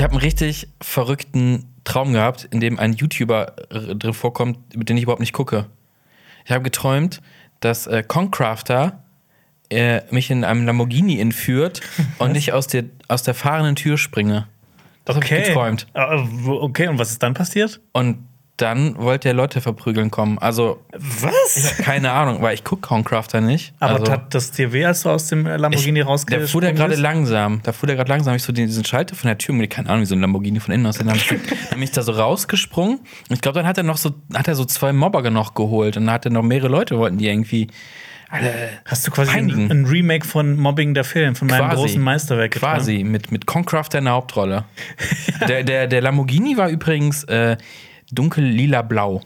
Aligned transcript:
Ich 0.00 0.02
habe 0.02 0.12
einen 0.12 0.22
richtig 0.22 0.66
verrückten 0.80 1.66
Traum 1.84 2.14
gehabt, 2.14 2.48
in 2.50 2.60
dem 2.60 2.78
ein 2.78 2.94
YouTuber 2.94 3.54
äh, 3.70 3.94
drin 3.94 4.14
vorkommt, 4.14 4.74
mit 4.74 4.88
dem 4.88 4.96
ich 4.96 5.02
überhaupt 5.02 5.20
nicht 5.20 5.34
gucke. 5.34 5.66
Ich 6.46 6.52
habe 6.52 6.62
geträumt, 6.62 7.20
dass 7.60 7.86
äh, 7.86 8.02
Concrafter 8.02 9.04
äh, 9.68 10.00
mich 10.10 10.30
in 10.30 10.42
einem 10.42 10.64
Lamborghini 10.64 11.20
entführt 11.20 11.82
und 12.18 12.34
ich 12.34 12.54
aus 12.54 12.66
der, 12.66 12.84
aus 13.08 13.24
der 13.24 13.34
fahrenden 13.34 13.76
Tür 13.76 13.98
springe. 13.98 14.46
Das 15.04 15.16
habe 15.16 15.26
ich 15.26 15.32
geträumt. 15.32 15.86
Ah, 15.92 16.26
Okay, 16.46 16.88
und 16.88 16.98
was 16.98 17.10
ist 17.10 17.22
dann 17.22 17.34
passiert? 17.34 17.82
Und 17.92 18.26
dann 18.60 18.96
wollte 18.96 19.28
er 19.28 19.34
Leute 19.34 19.60
verprügeln 19.60 20.10
kommen. 20.10 20.38
Also, 20.38 20.80
Was? 20.92 21.76
keine 21.78 22.12
Ahnung, 22.12 22.42
weil 22.42 22.54
ich 22.54 22.64
gucke 22.64 22.82
Concrafter 22.82 23.40
nicht. 23.40 23.72
Aber 23.80 23.94
also, 23.94 24.04
tat 24.04 24.34
das 24.34 24.50
dir 24.52 24.72
weh, 24.72 24.84
als 24.84 25.02
du 25.02 25.10
aus 25.10 25.28
dem 25.28 25.46
Lamborghini 25.46 26.00
ich, 26.00 26.06
rausgekommen 26.06 26.46
Da 26.46 26.50
fuhr 26.50 26.60
der 26.60 26.72
gerade 26.72 26.96
langsam. 26.96 27.60
Da 27.62 27.72
fuhr 27.72 27.86
der 27.86 27.96
gerade 27.96 28.10
langsam. 28.10 28.34
Ich 28.34 28.42
so 28.42 28.52
diesen 28.52 28.84
Schalter 28.84 29.14
von 29.14 29.28
der 29.28 29.38
Tür, 29.38 29.54
keine 29.68 29.88
Ahnung, 29.88 30.02
wie 30.02 30.06
so 30.06 30.14
ein 30.14 30.20
Lamborghini 30.20 30.60
von 30.60 30.74
innen 30.74 30.86
aussieht. 30.86 31.06
Dann 31.06 31.18
bin 31.70 31.82
ich 31.82 31.92
da 31.92 32.02
so 32.02 32.12
rausgesprungen. 32.12 32.98
Und 32.98 33.34
ich 33.34 33.40
glaube, 33.40 33.58
dann 33.58 33.66
hat 33.66 33.78
er 33.78 33.84
noch 33.84 33.96
so, 33.96 34.12
hat 34.34 34.48
er 34.48 34.54
so 34.54 34.64
zwei 34.64 34.92
Mobber 34.92 35.28
noch 35.30 35.54
geholt. 35.54 35.96
Und 35.96 36.06
dann 36.06 36.14
hat 36.14 36.24
er 36.24 36.30
noch 36.30 36.42
mehrere 36.42 36.68
Leute, 36.68 36.98
wollten 36.98 37.18
die 37.18 37.28
irgendwie 37.28 37.68
alle 38.30 38.52
Hast 38.84 39.06
du 39.06 39.10
quasi 39.10 39.32
ein, 39.32 39.70
ein 39.70 39.84
Remake 39.86 40.26
von 40.26 40.56
Mobbing 40.56 40.94
der 40.94 41.02
Film, 41.02 41.34
von 41.34 41.48
meinem 41.48 41.66
Quasi. 41.66 41.76
großen 41.76 42.02
Meisterwerk 42.02 42.52
getan? 42.52 42.76
Quasi, 42.76 43.02
mit, 43.02 43.32
mit 43.32 43.46
Concrafter 43.46 43.98
in 43.98 44.04
der 44.04 44.14
Hauptrolle. 44.14 44.64
der, 45.48 45.64
der, 45.64 45.88
der 45.88 46.00
Lamborghini 46.00 46.56
war 46.56 46.68
übrigens 46.68 47.24
äh, 47.24 47.56
dunkel-lila-blau. 48.12 49.20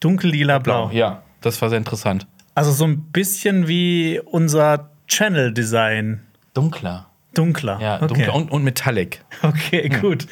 Dunkel-lila 0.00 0.58
blau. 0.58 0.90
Ja, 0.92 1.22
das 1.40 1.60
war 1.60 1.68
sehr 1.68 1.78
interessant. 1.78 2.26
Also 2.54 2.72
so 2.72 2.84
ein 2.84 3.02
bisschen 3.12 3.68
wie 3.68 4.20
unser 4.24 4.90
Channel-Design. 5.06 6.20
Dunkler. 6.54 7.06
Dunkler. 7.34 7.78
Ja, 7.80 7.96
okay. 7.96 8.08
dunkler 8.08 8.34
und, 8.34 8.50
und 8.50 8.64
metallic. 8.64 9.24
Okay, 9.42 9.88
gut. 9.88 10.26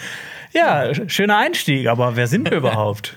Ja, 0.53 0.93
schöner 1.09 1.37
Einstieg, 1.39 1.87
aber 1.87 2.17
wer 2.17 2.27
sind 2.27 2.51
wir 2.51 2.57
überhaupt? 2.59 3.17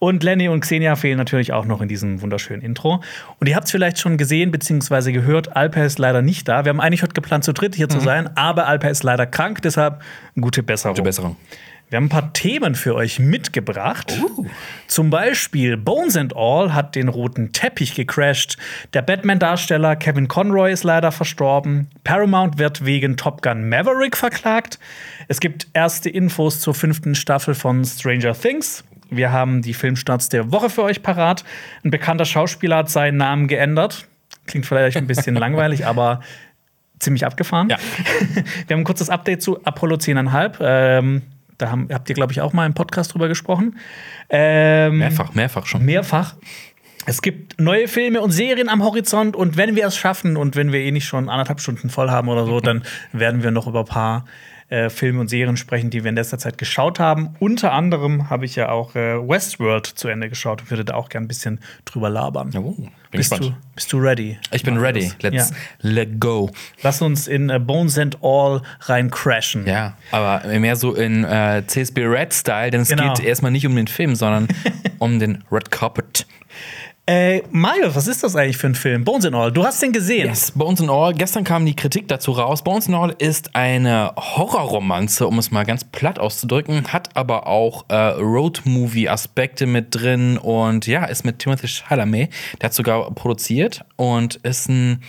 Und 0.00 0.22
Lenny 0.22 0.48
und 0.48 0.60
Xenia 0.60 0.96
fehlen 0.96 1.18
natürlich 1.18 1.52
auch 1.52 1.66
noch 1.66 1.82
in 1.82 1.88
diesem 1.88 2.22
wunderschönen 2.22 2.62
Intro. 2.62 3.02
Und 3.38 3.46
ihr 3.48 3.54
habt 3.54 3.66
es 3.66 3.70
vielleicht 3.70 3.98
schon 3.98 4.16
gesehen 4.16 4.50
bzw. 4.50 5.12
gehört, 5.12 5.54
Alper 5.54 5.84
ist 5.84 5.98
leider 5.98 6.22
nicht 6.22 6.48
da. 6.48 6.64
Wir 6.64 6.70
haben 6.70 6.80
eigentlich 6.80 7.02
heute 7.02 7.12
geplant, 7.12 7.44
zu 7.44 7.52
dritt 7.52 7.74
hier 7.74 7.86
Mhm. 7.86 7.90
zu 7.90 8.00
sein, 8.00 8.34
aber 8.34 8.66
Alper 8.66 8.88
ist 8.90 9.02
leider 9.02 9.26
krank, 9.26 9.60
deshalb 9.62 10.00
gute 10.40 10.62
Besserung. 10.62 10.94
Gute 10.94 11.04
Besserung. 11.04 11.36
Wir 11.90 11.96
haben 11.98 12.04
ein 12.04 12.08
paar 12.08 12.32
Themen 12.32 12.76
für 12.76 12.94
euch 12.94 13.18
mitgebracht. 13.18 14.16
Uh. 14.22 14.46
Zum 14.86 15.10
Beispiel 15.10 15.76
Bones 15.76 16.16
and 16.16 16.34
All 16.34 16.72
hat 16.72 16.94
den 16.94 17.08
roten 17.08 17.52
Teppich 17.52 17.94
gecrashed. 17.94 18.56
Der 18.94 19.02
Batman-Darsteller 19.02 19.96
Kevin 19.96 20.28
Conroy 20.28 20.72
ist 20.72 20.84
leider 20.84 21.12
verstorben. 21.12 21.88
Paramount 22.04 22.58
wird 22.58 22.86
wegen 22.86 23.16
Top 23.18 23.42
Gun 23.42 23.68
Maverick 23.68 24.16
verklagt. 24.16 24.78
Es 25.28 25.40
gibt 25.40 25.66
erste 25.74 26.08
Infos 26.08 26.60
zur 26.60 26.74
fünften 26.74 27.14
Staffel 27.16 27.54
von 27.54 27.84
Stranger 27.84 28.32
Things. 28.32 28.84
Wir 29.10 29.32
haben 29.32 29.62
die 29.62 29.74
Filmstarts 29.74 30.28
der 30.28 30.52
Woche 30.52 30.70
für 30.70 30.82
euch 30.82 31.02
parat. 31.02 31.44
Ein 31.84 31.90
bekannter 31.90 32.24
Schauspieler 32.24 32.78
hat 32.78 32.90
seinen 32.90 33.16
Namen 33.16 33.48
geändert. 33.48 34.06
Klingt 34.46 34.66
vielleicht 34.66 34.96
ein 34.96 35.06
bisschen 35.06 35.34
langweilig, 35.36 35.86
aber 35.86 36.20
ziemlich 36.98 37.26
abgefahren. 37.26 37.68
Ja. 37.70 37.78
Wir 38.66 38.74
haben 38.74 38.82
ein 38.82 38.84
kurzes 38.84 39.10
Update 39.10 39.42
zu 39.42 39.62
Apollo 39.64 39.96
10,5. 39.96 40.58
Ähm, 40.60 41.22
da 41.58 41.70
haben, 41.70 41.88
habt 41.92 42.08
ihr, 42.08 42.14
glaube 42.14 42.32
ich, 42.32 42.40
auch 42.40 42.52
mal 42.52 42.66
im 42.66 42.74
Podcast 42.74 43.12
drüber 43.12 43.28
gesprochen. 43.28 43.76
Ähm, 44.28 44.98
Mehrfach, 44.98 45.34
mehrfach 45.34 45.66
schon. 45.66 45.84
Mehrfach. 45.84 46.36
Es 47.06 47.22
gibt 47.22 47.60
neue 47.60 47.88
Filme 47.88 48.20
und 48.20 48.30
Serien 48.30 48.68
am 48.68 48.82
Horizont 48.84 49.34
und 49.34 49.56
wenn 49.56 49.74
wir 49.74 49.86
es 49.86 49.96
schaffen 49.96 50.36
und 50.36 50.54
wenn 50.54 50.70
wir 50.70 50.80
eh 50.80 50.90
nicht 50.90 51.06
schon 51.06 51.28
anderthalb 51.28 51.60
Stunden 51.60 51.90
voll 51.90 52.10
haben 52.10 52.28
oder 52.28 52.44
so, 52.44 52.60
dann 52.60 52.82
werden 53.12 53.42
wir 53.42 53.50
noch 53.50 53.66
über 53.66 53.80
ein 53.80 53.86
paar 53.86 54.26
äh, 54.70 54.88
Filme 54.88 55.20
und 55.20 55.28
Serien 55.28 55.56
sprechen, 55.56 55.90
die 55.90 56.02
wir 56.04 56.08
in 56.08 56.14
letzter 56.16 56.38
Zeit 56.38 56.56
geschaut 56.58 56.98
haben. 56.98 57.34
Unter 57.40 57.72
anderem 57.72 58.30
habe 58.30 58.44
ich 58.46 58.56
ja 58.56 58.70
auch 58.70 58.94
äh, 58.94 59.16
Westworld 59.16 59.86
zu 59.86 60.08
Ende 60.08 60.28
geschaut 60.28 60.62
und 60.62 60.70
würde 60.70 60.84
da 60.84 60.94
auch 60.94 61.08
gern 61.08 61.24
ein 61.24 61.28
bisschen 61.28 61.60
drüber 61.84 62.08
labern. 62.08 62.50
Oh, 62.56 62.72
bin 62.72 62.90
bist, 63.10 63.30
gespannt. 63.30 63.52
du, 63.56 63.74
bist 63.74 63.92
du 63.92 63.98
ready? 63.98 64.38
Ich 64.52 64.62
bin 64.62 64.76
ready. 64.78 65.10
Let's 65.20 65.50
Ja. 65.50 65.56
let 65.80 66.20
go. 66.20 66.50
Lass 66.82 67.02
uns 67.02 67.26
in 67.28 67.50
äh, 67.50 67.58
Bones 67.58 67.98
and 67.98 68.16
All 68.22 68.62
rein 68.82 69.10
crashen. 69.10 69.66
Ja, 69.66 69.96
aber 70.12 70.46
mehr 70.60 70.76
so 70.76 70.94
in 70.94 71.24
äh, 71.24 71.62
CSB 71.66 72.06
Red 72.06 72.32
Style, 72.32 72.70
denn 72.70 72.82
es 72.82 72.88
Genau. 72.88 73.12
geht 73.14 73.24
erstmal 73.26 73.50
nicht 73.50 73.66
um 73.66 73.74
den 73.74 73.88
Film, 73.88 74.14
sondern 74.14 74.46
um 74.98 75.18
den 75.18 75.42
Red 75.50 75.70
Carpet. 75.70 76.26
Äh, 77.10 77.42
Mario, 77.50 77.92
was 77.92 78.06
ist 78.06 78.22
das 78.22 78.36
eigentlich 78.36 78.56
für 78.56 78.68
ein 78.68 78.76
Film? 78.76 79.02
Bones 79.02 79.26
and 79.26 79.34
All. 79.34 79.50
Du 79.50 79.64
hast 79.64 79.82
den 79.82 79.90
gesehen. 79.90 80.28
Yes, 80.28 80.52
Bones 80.52 80.80
and 80.80 80.90
All. 80.90 81.12
Gestern 81.12 81.42
kam 81.42 81.66
die 81.66 81.74
Kritik 81.74 82.06
dazu 82.06 82.30
raus. 82.30 82.62
Bones 82.62 82.86
and 82.86 82.96
All 82.96 83.12
ist 83.18 83.56
eine 83.56 84.12
Horrorromanze, 84.16 85.26
um 85.26 85.36
es 85.40 85.50
mal 85.50 85.64
ganz 85.64 85.82
platt 85.82 86.20
auszudrücken, 86.20 86.92
hat 86.92 87.16
aber 87.16 87.48
auch 87.48 87.84
äh, 87.88 87.96
Road-Movie-Aspekte 87.96 89.66
mit 89.66 89.88
drin 89.90 90.38
und 90.38 90.86
ja, 90.86 91.04
ist 91.04 91.24
mit 91.24 91.40
Timothy 91.40 91.66
Chalamet. 91.66 92.30
Der 92.60 92.66
hat 92.66 92.74
sogar 92.74 93.10
produziert 93.12 93.84
und 93.96 94.36
ist 94.36 94.68
ein 94.68 95.02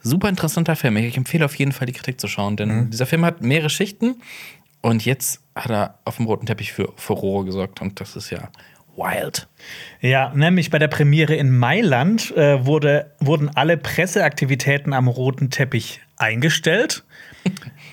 super 0.00 0.30
interessanter 0.30 0.74
Film. 0.74 0.96
Ich 0.96 1.18
empfehle 1.18 1.44
auf 1.44 1.54
jeden 1.56 1.72
Fall 1.72 1.86
die 1.86 1.92
Kritik 1.92 2.18
zu 2.18 2.28
schauen, 2.28 2.56
denn 2.56 2.88
dieser 2.88 3.04
Film 3.04 3.26
hat 3.26 3.42
mehrere 3.42 3.68
Schichten 3.68 4.14
und 4.80 5.04
jetzt 5.04 5.42
hat 5.54 5.70
er 5.70 5.98
auf 6.06 6.16
dem 6.16 6.24
roten 6.24 6.46
Teppich 6.46 6.72
für 6.72 6.94
Furore 6.96 7.44
gesorgt 7.44 7.82
und 7.82 8.00
das 8.00 8.16
ist 8.16 8.30
ja 8.30 8.48
wild. 8.96 9.48
Ja, 10.00 10.32
nämlich 10.34 10.70
bei 10.70 10.78
der 10.78 10.88
Premiere 10.88 11.34
in 11.34 11.56
Mailand 11.56 12.36
äh, 12.36 12.64
wurde, 12.64 13.12
wurden 13.20 13.50
alle 13.54 13.76
Presseaktivitäten 13.76 14.92
am 14.92 15.08
roten 15.08 15.50
Teppich 15.50 16.00
eingestellt. 16.16 17.04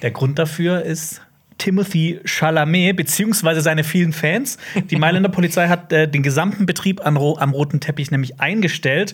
Der 0.02 0.12
Grund 0.12 0.40
dafür 0.40 0.84
ist 0.84 1.22
Timothy 1.59 2.20
Chalamet 2.25 2.96
beziehungsweise 2.96 3.62
seine 3.62 3.84
vielen 3.84 4.14
Fans. 4.14 4.58
Die 4.90 4.96
Mailänder 4.97 5.30
Polizei 5.30 5.68
hat 5.68 5.94
äh, 5.94 6.08
den 6.08 6.24
gesamten 6.24 6.66
Betrieb 6.66 7.06
am 7.06 7.18
roten 7.18 7.80
Teppich 7.80 8.09
nämlich 8.09 8.40
eingestellt. 8.40 9.14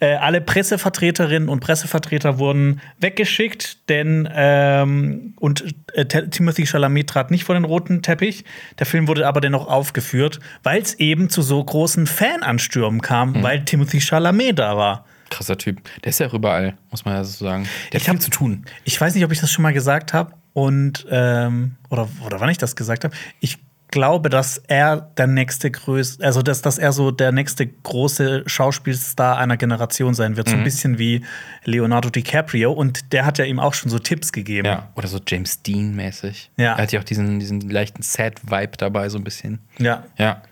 Äh, 0.00 0.16
alle 0.16 0.42
Pressevertreterinnen 0.42 1.48
und 1.48 1.60
Pressevertreter 1.60 2.38
wurden 2.38 2.82
weggeschickt, 3.00 3.88
denn 3.88 4.28
ähm, 4.34 5.32
und 5.40 5.64
äh, 5.94 6.04
Timothy 6.04 6.66
Chalamet 6.66 7.08
trat 7.08 7.30
nicht 7.30 7.44
vor 7.44 7.54
den 7.54 7.64
roten 7.64 8.02
Teppich. 8.02 8.44
Der 8.78 8.84
Film 8.84 9.08
wurde 9.08 9.26
aber 9.26 9.40
dennoch 9.40 9.66
aufgeführt, 9.68 10.40
weil 10.62 10.82
es 10.82 10.94
eben 10.94 11.30
zu 11.30 11.40
so 11.40 11.64
großen 11.64 12.06
Fananstürmen 12.06 13.00
kam, 13.00 13.42
weil 13.42 13.64
Timothy 13.64 14.00
Chalamet 14.00 14.58
da 14.58 14.76
war. 14.76 15.06
Krasser 15.34 15.58
Typ. 15.58 15.80
Der 16.02 16.10
ist 16.10 16.20
ja 16.20 16.26
auch 16.28 16.34
überall, 16.34 16.74
muss 16.90 17.04
man 17.04 17.14
ja 17.14 17.24
so 17.24 17.44
sagen. 17.44 17.68
Der 17.92 18.00
Ich 18.00 18.08
hat 18.08 18.14
hab- 18.16 18.22
viel 18.22 18.32
zu 18.32 18.38
tun. 18.38 18.64
Ich 18.84 19.00
weiß 19.00 19.14
nicht, 19.14 19.24
ob 19.24 19.32
ich 19.32 19.40
das 19.40 19.50
schon 19.50 19.62
mal 19.62 19.72
gesagt 19.72 20.12
habe 20.12 20.32
und 20.52 21.06
ähm, 21.10 21.76
oder, 21.90 22.08
oder 22.24 22.40
wann 22.40 22.48
ich 22.50 22.58
das 22.58 22.76
gesagt 22.76 23.04
habe. 23.04 23.14
Ich 23.40 23.58
glaube, 23.88 24.28
dass 24.28 24.58
er 24.58 24.96
der 25.16 25.28
nächste 25.28 25.70
größte, 25.70 26.24
also 26.24 26.42
dass, 26.42 26.62
dass 26.62 26.78
er 26.78 26.90
so 26.90 27.12
der 27.12 27.30
nächste 27.30 27.64
große 27.66 28.42
Schauspielstar 28.46 29.38
einer 29.38 29.56
Generation 29.56 30.14
sein 30.14 30.36
wird, 30.36 30.48
so 30.48 30.56
ein 30.56 30.64
bisschen 30.64 30.98
wie 30.98 31.24
Leonardo 31.64 32.10
DiCaprio. 32.10 32.72
Und 32.72 33.12
der 33.12 33.24
hat 33.24 33.38
ja 33.38 33.44
ihm 33.44 33.60
auch 33.60 33.72
schon 33.74 33.90
so 33.92 34.00
Tipps 34.00 34.32
gegeben. 34.32 34.66
Ja, 34.66 34.88
oder 34.96 35.06
so 35.06 35.20
James 35.24 35.62
Dean-mäßig. 35.62 36.50
Ja. 36.56 36.72
Er 36.72 36.78
hat 36.82 36.90
ja 36.92 36.98
auch 36.98 37.04
diesen, 37.04 37.38
diesen 37.38 37.60
leichten 37.60 38.02
Sad-Vibe 38.02 38.76
dabei, 38.78 39.08
so 39.08 39.18
ein 39.18 39.24
bisschen. 39.24 39.60
ja. 39.78 40.02
Ja. 40.18 40.42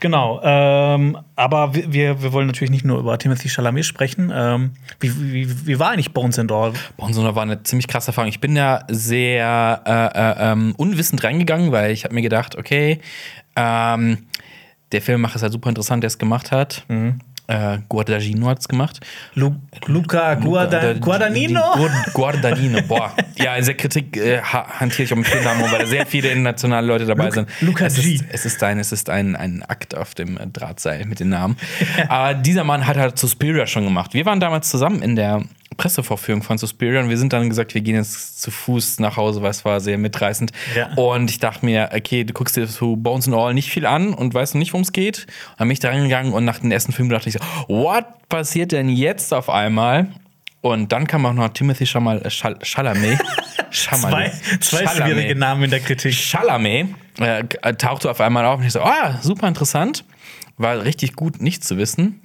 Genau, 0.00 0.40
ähm, 0.42 1.18
aber 1.36 1.74
wir, 1.74 2.22
wir, 2.22 2.32
wollen 2.32 2.46
natürlich 2.46 2.70
nicht 2.70 2.84
nur 2.84 2.98
über 2.98 3.18
Timothy 3.18 3.48
Chalamet 3.48 3.84
sprechen. 3.84 4.32
Ähm, 4.34 4.72
wie, 4.98 5.32
wie, 5.32 5.66
wie 5.66 5.78
war 5.78 5.90
eigentlich 5.90 6.12
Bones 6.12 6.38
and 6.38 6.50
All? 6.50 6.72
Bonsono 6.96 7.34
war 7.34 7.42
eine 7.42 7.62
ziemlich 7.62 7.86
krasse 7.86 8.08
Erfahrung. 8.08 8.28
Ich 8.28 8.40
bin 8.40 8.54
da 8.54 8.84
sehr 8.88 9.82
äh, 9.86 10.18
äh, 10.18 10.52
ähm, 10.52 10.74
unwissend 10.76 11.22
reingegangen, 11.22 11.70
weil 11.72 11.90
ich 11.90 12.04
habe 12.04 12.14
mir 12.14 12.22
gedacht, 12.22 12.56
okay, 12.56 13.00
ähm, 13.56 14.26
der 14.92 15.02
Filmemacher 15.02 15.36
ist 15.36 15.42
halt 15.42 15.52
super 15.52 15.68
interessant, 15.68 16.02
der 16.02 16.08
es 16.08 16.18
gemacht 16.18 16.50
hat. 16.50 16.84
Äh, 17.50 17.78
Guadagnino 17.88 18.46
hat 18.46 18.60
es 18.60 18.68
gemacht. 18.68 19.00
Lu 19.34 19.56
Luca 19.86 20.34
Guarda 20.34 20.80
Der- 20.80 20.94
Guadagnino? 20.94 21.60
Guad- 21.74 22.12
Guadagnino, 22.14 22.80
boah. 22.82 23.12
Ja, 23.36 23.56
in 23.56 23.64
der 23.64 23.74
Kritik 23.74 24.16
äh, 24.16 24.40
ha- 24.40 24.66
hantiere 24.78 25.02
ich 25.02 25.12
auch 25.12 25.16
mit 25.16 25.26
vielen 25.26 25.42
Namen, 25.42 25.62
weil 25.62 25.80
da 25.80 25.86
sehr 25.86 26.06
viele 26.06 26.28
internationale 26.28 26.86
Leute 26.86 27.06
dabei 27.06 27.24
Luca- 27.24 27.34
sind. 27.34 27.48
Luca 27.60 27.86
es 27.86 27.96
G. 27.96 28.14
ist, 28.14 28.24
es 28.30 28.46
ist 28.46 28.62
ein, 28.62 28.78
es 28.78 28.92
ist 28.92 29.10
ein, 29.10 29.34
ein 29.34 29.64
Akt 29.64 29.96
auf 29.96 30.14
dem 30.14 30.36
äh, 30.38 30.46
Drahtseil 30.46 31.06
mit 31.06 31.18
den 31.18 31.30
Namen. 31.30 31.56
Aber 32.08 32.34
dieser 32.34 32.62
Mann 32.62 32.86
hat 32.86 32.96
halt 32.96 33.18
Suspiria 33.18 33.66
schon 33.66 33.84
gemacht. 33.84 34.14
Wir 34.14 34.24
waren 34.26 34.38
damals 34.38 34.68
zusammen 34.70 35.02
in 35.02 35.16
der 35.16 35.42
Pressevorführung 35.76 36.42
von 36.42 36.58
Suspiria 36.58 37.00
und 37.00 37.08
wir 37.08 37.18
sind 37.18 37.32
dann 37.32 37.48
gesagt, 37.48 37.74
wir 37.74 37.80
gehen 37.80 37.96
jetzt 37.96 38.40
zu 38.40 38.50
Fuß 38.50 39.00
nach 39.00 39.16
Hause, 39.16 39.42
weil 39.42 39.50
es 39.50 39.64
war 39.64 39.80
sehr 39.80 39.98
mitreißend. 39.98 40.52
Ja. 40.76 40.92
Und 40.94 41.30
ich 41.30 41.38
dachte 41.38 41.64
mir, 41.64 41.90
okay, 41.94 42.24
du 42.24 42.32
guckst 42.32 42.56
dir 42.56 42.66
zu 42.66 42.96
Bones 42.96 43.26
and 43.28 43.36
All 43.36 43.54
nicht 43.54 43.70
viel 43.70 43.86
an 43.86 44.12
und 44.12 44.34
weißt 44.34 44.54
noch 44.54 44.58
nicht, 44.58 44.72
worum 44.72 44.82
es 44.82 44.92
geht. 44.92 45.26
Und 45.52 45.60
dann 45.60 45.68
bin 45.68 45.72
ich 45.72 45.80
da 45.80 45.88
reingegangen 45.88 46.32
und 46.32 46.44
nach 46.44 46.58
dem 46.58 46.70
ersten 46.70 46.92
Film 46.92 47.08
dachte 47.08 47.28
ich 47.28 47.34
so, 47.34 47.40
what 47.68 48.04
passiert 48.28 48.72
denn 48.72 48.88
jetzt 48.88 49.32
auf 49.32 49.48
einmal? 49.48 50.08
Und 50.62 50.92
dann 50.92 51.06
kam 51.06 51.24
auch 51.24 51.32
noch 51.32 51.48
Timothy 51.50 51.86
Chamal, 51.86 52.20
äh, 52.22 52.28
Chal 52.28 52.58
Chalamet. 52.62 53.18
Zwei, 53.70 54.32
zwei 54.60 54.86
schwierige 54.86 55.34
Namen 55.36 55.64
in 55.64 55.70
der 55.70 55.80
Kritik. 55.80 56.12
Chalamet 56.12 56.88
äh, 57.18 57.44
tauchte 57.74 58.10
auf 58.10 58.20
einmal 58.20 58.44
auf 58.44 58.58
und 58.58 58.66
ich 58.66 58.72
so, 58.72 58.80
ah, 58.80 59.18
super 59.22 59.48
interessant. 59.48 60.04
War 60.58 60.84
richtig 60.84 61.14
gut, 61.14 61.40
nicht 61.40 61.64
zu 61.64 61.78
wissen. 61.78 62.20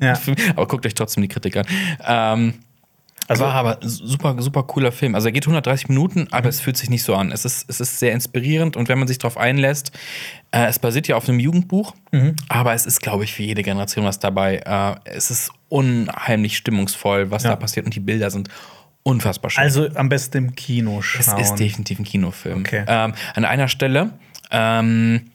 Ja. 0.00 0.18
aber 0.56 0.68
guckt 0.68 0.86
euch 0.86 0.94
trotzdem 0.94 1.22
die 1.22 1.28
Kritik 1.28 1.56
an. 1.56 1.66
Ähm, 2.06 2.54
Also- 3.30 3.44
war 3.44 3.54
aber 3.54 3.78
super, 3.82 4.36
super 4.42 4.62
cooler 4.64 4.92
Film. 4.92 5.14
Also 5.14 5.28
er 5.28 5.32
geht 5.32 5.46
130 5.46 5.88
Minuten, 5.88 6.28
aber 6.30 6.48
es 6.48 6.60
fühlt 6.60 6.76
sich 6.76 6.90
nicht 6.90 7.02
so 7.02 7.14
an. 7.14 7.32
Es 7.32 7.44
ist, 7.44 7.68
es 7.70 7.80
ist 7.80 7.98
sehr 7.98 8.12
inspirierend 8.12 8.76
und 8.76 8.88
wenn 8.88 8.98
man 8.98 9.08
sich 9.08 9.18
darauf 9.18 9.36
einlässt, 9.38 9.92
äh, 10.52 10.66
es 10.66 10.78
basiert 10.78 11.08
ja 11.08 11.16
auf 11.16 11.28
einem 11.28 11.38
Jugendbuch, 11.40 11.94
aber 12.48 12.74
es 12.74 12.86
ist, 12.86 13.00
glaube 13.00 13.24
ich, 13.24 13.32
für 13.32 13.42
jede 13.42 13.62
Generation 13.62 14.04
was 14.04 14.18
dabei. 14.18 14.56
Äh, 14.58 14.96
es 15.16 15.30
ist 15.30 15.50
unheimlich 15.68 16.56
stimmungsvoll, 16.56 17.30
was 17.30 17.44
Ja. 17.44 17.50
da 17.50 17.56
passiert 17.56 17.86
und 17.86 17.94
die 17.94 18.00
Bilder 18.00 18.30
sind 18.30 18.48
unfassbar 19.02 19.50
schön. 19.50 19.62
Also 19.62 19.88
am 19.94 20.08
besten 20.08 20.36
im 20.36 20.54
Kino 20.54 20.98
Es 20.98 21.06
schauen. 21.06 21.38
ist 21.40 21.54
definitiv 21.54 21.98
ein 21.98 22.04
Kinofilm. 22.04 22.60
Okay. 22.60 22.84
Ähm, 22.86 23.14
an 23.34 23.44
einer 23.44 23.68
Stelle, 23.68 24.10
ähm, 24.50 25.30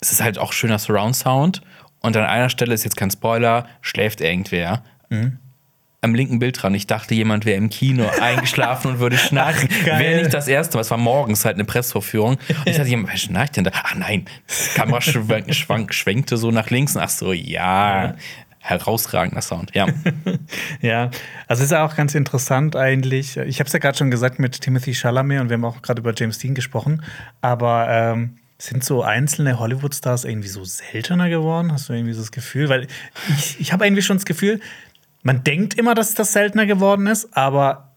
es 0.00 0.12
ist 0.12 0.22
halt 0.22 0.38
auch 0.38 0.52
schöner 0.52 0.78
Surround-Sound. 0.78 1.62
Und 2.00 2.16
an 2.16 2.24
einer 2.24 2.50
Stelle 2.50 2.74
ist 2.74 2.84
jetzt 2.84 2.96
kein 2.96 3.10
Spoiler, 3.10 3.66
schläft 3.80 4.20
irgendwer. 4.20 4.82
Mhm. 5.08 5.38
Am 6.02 6.14
linken 6.14 6.38
Bild 6.38 6.62
dran. 6.62 6.74
Ich 6.74 6.86
dachte, 6.86 7.14
jemand 7.14 7.44
wäre 7.44 7.56
im 7.56 7.70
Kino 7.70 8.08
eingeschlafen 8.20 8.92
und 8.92 8.98
würde 8.98 9.16
schnarchen. 9.16 9.68
Wäre 9.84 10.20
nicht 10.20 10.34
das 10.34 10.46
erste 10.46 10.76
Mal. 10.76 10.82
Es 10.82 10.90
war 10.90 10.98
morgens 10.98 11.44
halt 11.44 11.56
eine 11.56 11.64
Pressvorführung. 11.64 12.34
Und 12.34 12.66
ich 12.66 12.76
dachte, 12.76 12.88
jemand, 12.88 13.08
wer 13.08 13.16
schnarcht 13.16 13.56
denn 13.56 13.64
da? 13.64 13.70
Ach 13.74 13.94
nein, 13.94 14.26
die 14.48 14.78
Kamera 14.78 15.00
schwank, 15.00 15.52
schwank, 15.54 15.94
schwenkte 15.94 16.36
so 16.36 16.50
nach 16.50 16.70
links. 16.70 16.94
Und 16.96 17.02
ach 17.02 17.08
so, 17.08 17.32
ja. 17.32 18.14
Herausragender 18.58 19.42
Sound, 19.42 19.74
ja. 19.74 19.86
Ja, 20.80 21.10
also 21.46 21.62
ist 21.62 21.70
ja 21.70 21.84
auch 21.84 21.94
ganz 21.94 22.16
interessant 22.16 22.74
eigentlich. 22.74 23.36
Ich 23.36 23.60
habe 23.60 23.68
es 23.68 23.72
ja 23.72 23.78
gerade 23.78 23.96
schon 23.96 24.10
gesagt 24.10 24.40
mit 24.40 24.60
Timothy 24.60 24.92
Chalamet 24.92 25.40
und 25.40 25.50
wir 25.50 25.54
haben 25.54 25.64
auch 25.64 25.82
gerade 25.82 26.00
über 26.00 26.12
James 26.16 26.38
Dean 26.38 26.54
gesprochen. 26.54 27.02
Aber 27.40 27.86
ähm, 27.88 28.38
sind 28.58 28.84
so 28.84 29.02
einzelne 29.02 29.58
Hollywood-Stars 29.58 30.24
irgendwie 30.24 30.48
so 30.48 30.64
seltener 30.64 31.28
geworden? 31.28 31.72
Hast 31.72 31.88
du 31.88 31.92
irgendwie 31.92 32.14
so 32.14 32.20
das 32.20 32.32
Gefühl? 32.32 32.68
Weil 32.68 32.86
ich, 33.38 33.60
ich 33.60 33.72
habe 33.72 33.84
irgendwie 33.84 34.02
schon 34.02 34.16
das 34.16 34.24
Gefühl, 34.24 34.60
man 35.26 35.42
denkt 35.42 35.74
immer, 35.74 35.96
dass 35.96 36.14
das 36.14 36.32
seltener 36.32 36.66
geworden 36.66 37.08
ist, 37.08 37.36
aber 37.36 37.96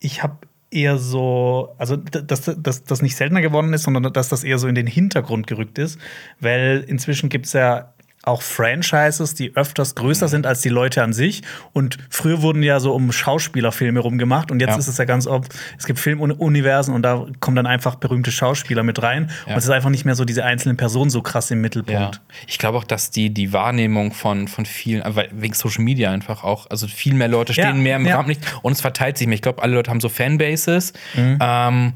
ich 0.00 0.24
habe 0.24 0.38
eher 0.68 0.98
so, 0.98 1.76
also 1.78 1.96
dass 1.96 2.42
das 2.84 3.02
nicht 3.02 3.14
seltener 3.14 3.40
geworden 3.40 3.72
ist, 3.72 3.84
sondern 3.84 4.12
dass 4.12 4.28
das 4.30 4.42
eher 4.42 4.58
so 4.58 4.66
in 4.66 4.74
den 4.74 4.88
Hintergrund 4.88 5.46
gerückt 5.46 5.78
ist, 5.78 6.00
weil 6.40 6.84
inzwischen 6.88 7.28
gibt 7.28 7.46
es 7.46 7.52
ja 7.52 7.94
auch 8.26 8.42
Franchises, 8.42 9.34
die 9.34 9.54
öfters 9.56 9.94
größer 9.94 10.28
sind 10.28 10.46
als 10.46 10.60
die 10.60 10.68
Leute 10.68 11.02
an 11.02 11.12
sich. 11.12 11.42
Und 11.72 11.96
früher 12.10 12.42
wurden 12.42 12.62
ja 12.62 12.80
so 12.80 12.92
um 12.92 13.12
Schauspielerfilme 13.12 14.00
rumgemacht. 14.00 14.50
Und 14.50 14.60
jetzt 14.60 14.70
Ja. 14.72 14.76
ist 14.78 14.88
es 14.88 14.98
ja 14.98 15.04
ganz 15.04 15.26
oft, 15.26 15.54
es 15.78 15.86
gibt 15.86 15.98
Filmuniversen 16.00 16.92
und 16.92 17.02
da 17.02 17.24
kommen 17.40 17.54
dann 17.56 17.66
einfach 17.66 17.94
berühmte 17.94 18.32
Schauspieler 18.32 18.82
mit 18.82 19.02
rein. 19.02 19.30
Ja. 19.46 19.52
Und 19.52 19.58
es 19.58 19.64
ist 19.64 19.70
einfach 19.70 19.90
nicht 19.90 20.04
mehr 20.04 20.16
so 20.16 20.24
diese 20.24 20.44
einzelnen 20.44 20.76
Personen 20.76 21.08
so 21.08 21.22
krass 21.22 21.50
im 21.50 21.58
Ja. 21.58 21.62
Mittelpunkt. 21.62 22.20
Ich 22.48 22.58
glaube 22.58 22.78
auch, 22.78 22.84
dass 22.84 23.10
die, 23.10 23.32
die 23.32 23.52
Wahrnehmung 23.52 24.12
von, 24.12 24.48
von 24.48 24.66
vielen, 24.66 25.02
weil- 25.14 25.30
wegen 25.32 25.54
Social 25.54 25.84
Media 25.84 26.10
einfach 26.10 26.42
auch, 26.44 26.68
also 26.68 26.88
viel 26.88 27.14
mehr 27.14 27.28
Leute 27.28 27.52
stehen 27.52 27.64
Ja, 27.64 27.72
mehr 27.74 27.96
im 27.96 28.06
ja. 28.06 28.16
Rampenlicht 28.16 28.42
und 28.62 28.72
es 28.72 28.80
verteilt 28.80 29.18
sich 29.18 29.28
mehr. 29.28 29.36
Ich 29.36 29.42
glaube, 29.42 29.62
alle 29.62 29.74
Leute 29.74 29.90
haben 29.90 30.00
so 30.00 30.08
Fanbases. 30.08 30.92
Mhm. 31.14 31.38
Ähm, 31.40 31.92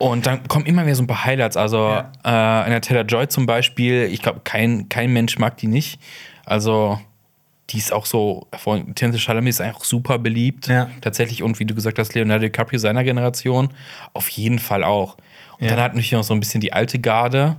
und 0.00 0.26
dann 0.26 0.48
kommen 0.48 0.66
immer 0.66 0.84
mehr 0.84 0.94
so 0.96 1.02
ein 1.02 1.06
paar 1.06 1.24
Highlights. 1.24 1.56
Also 1.56 1.76
Ja. 1.88 2.10
äh, 2.24 2.28
Anna 2.66 2.80
Taylor 2.80 3.04
Joy 3.04 3.28
zum 3.28 3.46
Beispiel, 3.46 4.08
ich 4.10 4.22
glaube, 4.22 4.40
kein, 4.42 4.88
kein 4.88 5.12
Mensch 5.12 5.38
mag 5.38 5.56
die 5.58 5.66
nicht. 5.68 6.00
Also 6.44 6.98
die 7.70 7.78
ist 7.78 7.92
auch 7.92 8.06
so, 8.06 8.48
Timothy 8.96 9.18
Chalamet 9.20 9.50
ist 9.50 9.60
einfach 9.60 9.84
super 9.84 10.18
beliebt. 10.18 10.66
Ja. 10.66 10.88
Tatsächlich 11.02 11.42
und 11.44 11.60
wie 11.60 11.66
du 11.66 11.74
gesagt 11.74 11.98
hast, 12.00 12.14
Leonardo 12.14 12.42
DiCaprio 12.46 12.78
seiner 12.80 13.04
Generation 13.04 13.68
auf 14.12 14.28
jeden 14.30 14.58
Fall 14.58 14.82
auch. 14.82 15.16
Und 15.58 15.66
Ja. 15.66 15.76
dann 15.76 15.80
hat 15.84 15.92
natürlich 15.92 16.12
noch 16.12 16.24
so 16.24 16.34
ein 16.34 16.40
bisschen 16.40 16.60
die 16.60 16.72
alte 16.72 16.98
Garde. 16.98 17.56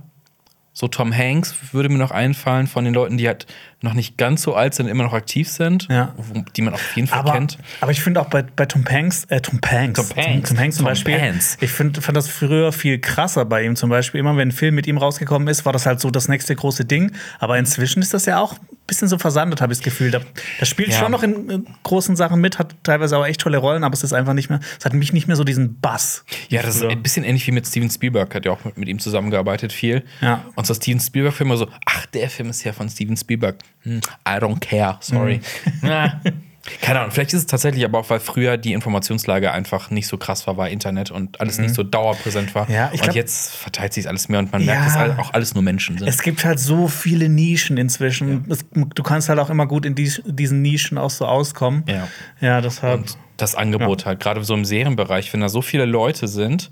So 0.74 0.88
Tom 0.88 1.14
Hanks 1.14 1.54
würde 1.72 1.90
mir 1.90 1.98
noch 1.98 2.10
einfallen 2.12 2.66
von 2.66 2.84
den 2.86 2.94
Leuten, 2.94 3.18
die 3.18 3.26
halt 3.28 3.46
noch 3.82 3.92
nicht 3.92 4.16
ganz 4.16 4.40
so 4.42 4.54
alt 4.54 4.72
sind, 4.72 4.86
immer 4.88 5.02
noch 5.04 5.12
aktiv 5.12 5.48
sind, 5.50 5.86
Ja. 5.90 6.14
die 6.56 6.62
man 6.62 6.72
auf 6.72 6.96
jeden 6.96 7.08
Fall 7.08 7.18
Aber, 7.20 7.32
kennt. 7.32 7.58
aber 7.82 7.90
ich 7.92 8.00
finde 8.00 8.20
auch 8.22 8.26
bei, 8.30 8.42
bei 8.42 8.64
Tom 8.64 8.84
Hanks, 8.88 9.24
äh, 9.24 9.40
Tom 9.42 9.60
Hanks, 9.66 10.08
Tom 10.08 10.16
Hanks. 10.16 10.48
Tom, 10.50 10.58
Hanks 10.58 10.76
zum 10.76 10.84
Tom 10.86 10.90
Beispiel, 10.92 11.20
Hanks. 11.20 11.58
ich 11.60 11.70
find, 11.70 11.98
fand 11.98 12.16
das 12.16 12.28
früher 12.28 12.72
viel 12.72 12.98
krasser 13.00 13.44
bei 13.44 13.64
ihm 13.64 13.76
zum 13.76 13.90
Beispiel. 13.90 14.20
Immer 14.20 14.34
wenn 14.38 14.48
ein 14.48 14.52
Film 14.52 14.74
mit 14.74 14.86
ihm 14.86 14.96
rausgekommen 14.96 15.46
ist, 15.48 15.66
war 15.66 15.74
das 15.74 15.84
halt 15.84 16.00
so 16.00 16.10
das 16.10 16.28
nächste 16.28 16.56
große 16.56 16.86
Ding. 16.86 17.12
Aber 17.38 17.58
inzwischen 17.58 18.00
ist 18.00 18.14
das 18.14 18.24
ja 18.24 18.38
auch 18.40 18.54
bisschen 18.92 19.08
so 19.08 19.18
versandet, 19.18 19.60
habe 19.60 19.72
ich 19.72 19.78
das 19.80 19.84
Gefühl. 19.84 20.10
Da, 20.10 20.20
das 20.60 20.68
spielt 20.68 20.90
Ja. 20.90 20.98
schon 20.98 21.10
noch 21.12 21.22
in 21.22 21.50
äh, 21.50 21.58
großen 21.82 22.14
Sachen 22.16 22.40
mit, 22.40 22.58
hat 22.58 22.74
teilweise 22.82 23.16
auch 23.16 23.26
echt 23.26 23.40
tolle 23.40 23.58
Rollen, 23.58 23.84
aber 23.84 23.94
es 23.94 24.04
ist 24.04 24.12
einfach 24.12 24.34
nicht 24.34 24.50
mehr, 24.50 24.60
es 24.78 24.84
hat 24.84 24.92
mich 24.94 25.12
nicht 25.12 25.26
mehr 25.26 25.36
so 25.36 25.44
diesen 25.44 25.80
Bass. 25.80 26.24
Ja, 26.48 26.62
das 26.62 26.76
ist 26.76 26.84
ein 26.84 27.02
bisschen 27.02 27.24
ähnlich 27.24 27.46
wie 27.46 27.52
mit 27.52 27.66
Steven 27.66 27.90
Spielberg, 27.90 28.34
hat 28.34 28.44
ja 28.44 28.52
auch 28.52 28.64
mit, 28.64 28.76
mit 28.78 28.88
ihm 28.88 28.98
zusammengearbeitet 28.98 29.72
viel. 29.72 30.04
Ja. 30.20 30.44
Und 30.54 30.66
so 30.66 30.74
Steven 30.74 31.00
Spielberg-Filme 31.00 31.56
so, 31.56 31.68
ach, 31.86 32.06
der 32.06 32.28
Film 32.30 32.50
ist 32.50 32.62
ja 32.64 32.72
von 32.72 32.88
Steven 32.88 33.16
Spielberg. 33.16 33.56
Hm, 33.82 34.00
I 34.28 34.32
don't 34.32 34.60
care, 34.60 34.98
sorry. 35.00 35.40
Na, 35.80 36.20
Keine 36.80 37.00
Ahnung, 37.00 37.10
vielleicht 37.10 37.32
ist 37.32 37.40
es 37.40 37.46
tatsächlich 37.46 37.84
aber 37.84 37.98
auch, 37.98 38.08
weil 38.08 38.20
früher 38.20 38.56
die 38.56 38.72
Informationslage 38.72 39.50
einfach 39.50 39.90
nicht 39.90 40.06
so 40.06 40.16
krass 40.16 40.46
war, 40.46 40.56
war 40.56 40.68
Internet 40.68 41.10
und 41.10 41.40
alles 41.40 41.58
nicht 41.58 41.74
so 41.74 41.82
dauerpräsent 41.82 42.54
war. 42.54 42.68
Mhm. 42.68 42.74
Ja, 42.74 42.86
ich 42.92 43.00
und 43.00 43.04
glaub- 43.06 43.16
jetzt 43.16 43.56
verteilt 43.56 43.92
sich 43.92 44.06
alles 44.08 44.28
mehr 44.28 44.38
und 44.38 44.52
man 44.52 44.64
merkt, 44.64 44.80
Ja. 44.80 44.84
dass 44.86 44.96
all- 44.96 45.18
auch 45.18 45.32
alles 45.34 45.54
nur 45.54 45.64
Menschen 45.64 45.98
sind. 45.98 46.06
Es 46.06 46.22
gibt 46.22 46.44
halt 46.44 46.60
so 46.60 46.86
viele 46.86 47.28
Nischen 47.28 47.78
inzwischen. 47.78 48.44
Es, 48.48 48.64
du 48.72 49.02
kannst 49.02 49.28
halt 49.28 49.40
auch 49.40 49.50
immer 49.50 49.66
gut 49.66 49.84
in 49.84 49.96
die, 49.96 50.12
diesen 50.24 50.62
Nischen 50.62 50.98
auch 50.98 51.10
so 51.10 51.26
auskommen. 51.26 51.82
Ja. 51.88 52.06
Ja, 52.40 52.60
deshalb. 52.60 53.00
Und 53.00 53.18
das 53.38 53.56
Angebot 53.56 54.06
halt, 54.06 54.20
gerade 54.20 54.44
so 54.44 54.54
im 54.54 54.64
Serienbereich, 54.64 55.32
wenn 55.32 55.40
da 55.40 55.48
so 55.48 55.62
viele 55.62 55.84
Leute 55.84 56.28
sind 56.28 56.70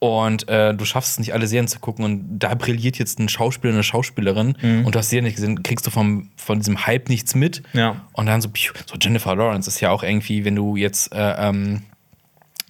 und 0.00 0.48
äh, 0.48 0.74
du 0.74 0.84
schaffst 0.84 1.12
es 1.12 1.18
nicht, 1.18 1.34
alle 1.34 1.46
Serien 1.46 1.66
zu 1.68 1.80
gucken 1.80 2.04
und 2.04 2.38
da 2.38 2.54
brilliert 2.54 2.98
jetzt 2.98 3.18
ein 3.18 3.28
Schauspieler, 3.28 3.72
eine 3.74 3.82
Schauspielerin 3.82 4.56
Mhm. 4.62 4.86
und 4.86 4.94
du 4.94 4.98
hast 4.98 5.10
Serien 5.10 5.24
nicht 5.24 5.34
gesehen, 5.36 5.62
kriegst 5.62 5.86
du 5.86 5.90
vom, 5.90 6.30
von 6.36 6.58
diesem 6.58 6.86
Hype 6.86 7.08
nichts 7.08 7.34
mit. 7.34 7.62
Ja. 7.72 8.04
Und 8.12 8.26
dann 8.26 8.40
so, 8.40 8.48
pfiuh, 8.48 8.74
so 8.86 8.94
Jennifer 9.00 9.34
Lawrence 9.34 9.68
ist 9.68 9.80
ja 9.80 9.90
auch 9.90 10.02
irgendwie, 10.04 10.44
wenn 10.44 10.54
du 10.54 10.76
jetzt 10.76 11.12
äh, 11.12 11.48
ähm, 11.48 11.82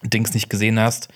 Dings 0.03 0.33
nicht 0.35 0.49
gesehen 0.49 0.79
hast, 0.81 1.09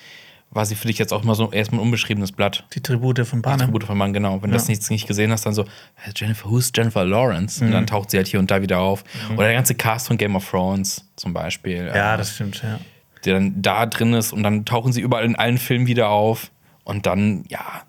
war 0.55 0.67
sie 0.67 0.75
für 0.75 0.87
dich 0.87 0.99
jetzt 0.99 1.15
auch 1.15 1.23
immer 1.23 1.35
so 1.35 1.51
erstmal 1.51 1.81
ein 1.81 1.85
unbeschriebenes 1.85 2.33
Blatt. 2.33 2.67
Die 2.75 2.83
Tribute 2.83 3.27
von 3.27 3.41
Panem. 3.41 3.67
Tribute 3.69 3.85
von 3.85 3.97
Mann, 3.97 4.13
genau. 4.13 4.43
Wenn 4.43 4.51
du 4.51 4.55
das 4.55 4.69
nicht, 4.69 4.91
nicht 4.91 5.07
gesehen 5.07 5.33
hast, 5.33 5.47
dann 5.47 5.55
so, 5.55 5.65
"Hey, 5.95 6.13
Jennifer, 6.15 6.51
who's 6.51 6.71
Jennifer 6.77 7.07
Lawrence? 7.07 7.61
Mhm. 7.63 7.69
Und 7.69 7.73
dann 7.73 7.87
taucht 7.87 8.11
sie 8.11 8.19
halt 8.19 8.27
hier 8.27 8.39
und 8.39 8.51
da 8.51 8.61
wieder 8.61 8.81
auf. 8.81 9.03
Oder 9.35 9.47
der 9.47 9.55
ganze 9.55 9.75
Cast 9.75 10.09
von 10.09 10.19
Game 10.19 10.37
of 10.37 10.47
Thrones 10.51 11.09
zum 11.17 11.33
Beispiel. 11.33 11.87
Ja, 11.95 12.15
äh, 12.15 12.19
das 12.19 12.35
stimmt, 12.35 12.63
ja. 12.63 12.79
Der 13.25 13.35
dann 13.35 13.63
da 13.63 13.87
drin 13.87 14.15
ist 14.15 14.33
und 14.33 14.43
dann 14.43 14.65
tauchen 14.65 14.93
sie 14.93 15.01
überall 15.01 15.25
in 15.25 15.37
allen 15.37 15.59
Filmen 15.59 15.87
wieder 15.87 16.09
auf. 16.09 16.51
Und 16.85 17.07
dann, 17.07 17.45
ja, 17.49 17.83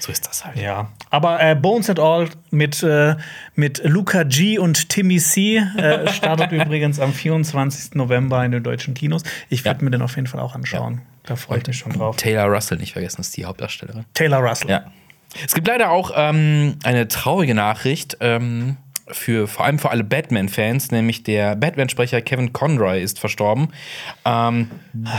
so 0.00 0.10
ist 0.12 0.26
das 0.28 0.44
halt. 0.44 0.56
Ja, 0.58 0.88
aber 1.10 1.40
äh, 1.42 1.54
Bones 1.54 1.88
and 1.90 2.00
All 2.00 2.28
mit, 2.50 2.82
äh, 2.82 3.16
mit 3.54 3.80
Luca 3.84 4.22
G 4.24 4.58
und 4.58 4.88
Timmy 4.88 5.18
C 5.18 5.56
äh, 5.58 6.08
startet 6.12 6.52
übrigens 6.52 7.00
am 7.00 7.12
24. 7.12 7.94
November 7.94 8.44
in 8.44 8.52
den 8.52 8.62
deutschen 8.62 8.94
Kinos. 8.94 9.22
Ich 9.48 9.64
werde 9.64 9.80
Ja. 9.80 9.84
mir 9.84 9.90
den 9.90 10.02
auf 10.02 10.16
jeden 10.16 10.26
Fall 10.28 10.40
auch 10.40 10.54
anschauen. 10.54 11.02
Da 11.24 11.36
freue 11.36 11.58
ich 11.58 11.66
mich 11.66 11.76
schon 11.78 11.92
drauf. 11.92 12.16
Taylor 12.16 12.44
Russell 12.46 12.78
nicht 12.78 12.92
vergessen, 12.92 13.20
ist 13.20 13.36
die 13.36 13.44
Hauptdarstellerin. 13.44 14.04
Taylor 14.14 14.38
Russell. 14.38 14.70
Ja. 14.70 14.84
Es 15.44 15.54
gibt 15.54 15.66
leider 15.68 15.90
auch 15.90 16.10
ähm, 16.16 16.76
eine 16.84 17.06
traurige 17.06 17.54
Nachricht 17.54 18.16
ähm, 18.20 18.76
für 19.10 19.46
vor 19.46 19.64
allem 19.64 19.78
für 19.78 19.90
alle 19.90 20.04
Batman-Fans, 20.04 20.90
nämlich 20.90 21.22
der 21.22 21.56
Batman-Sprecher 21.56 22.20
Kevin 22.20 22.52
Conroy 22.52 23.02
ist 23.02 23.18
verstorben. 23.18 23.68
Ähm, 24.24 24.70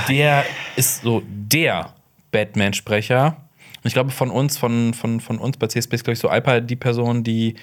der 0.07 0.45
ist 0.75 1.01
so 1.01 1.23
der 1.27 1.93
Batman-Sprecher. 2.31 3.37
Und 3.81 3.85
ich 3.85 3.93
glaube, 3.93 4.11
von 4.11 4.29
uns, 4.29 4.57
von, 4.57 4.93
von, 4.93 5.19
von 5.19 5.37
uns 5.37 5.57
bei 5.57 5.67
CSP 5.67 5.95
ist, 5.95 6.03
glaube 6.03 6.13
ich, 6.13 6.19
so 6.19 6.27
Alpa 6.27 6.59
die 6.59 6.75
Person, 6.75 7.23
die 7.23 7.55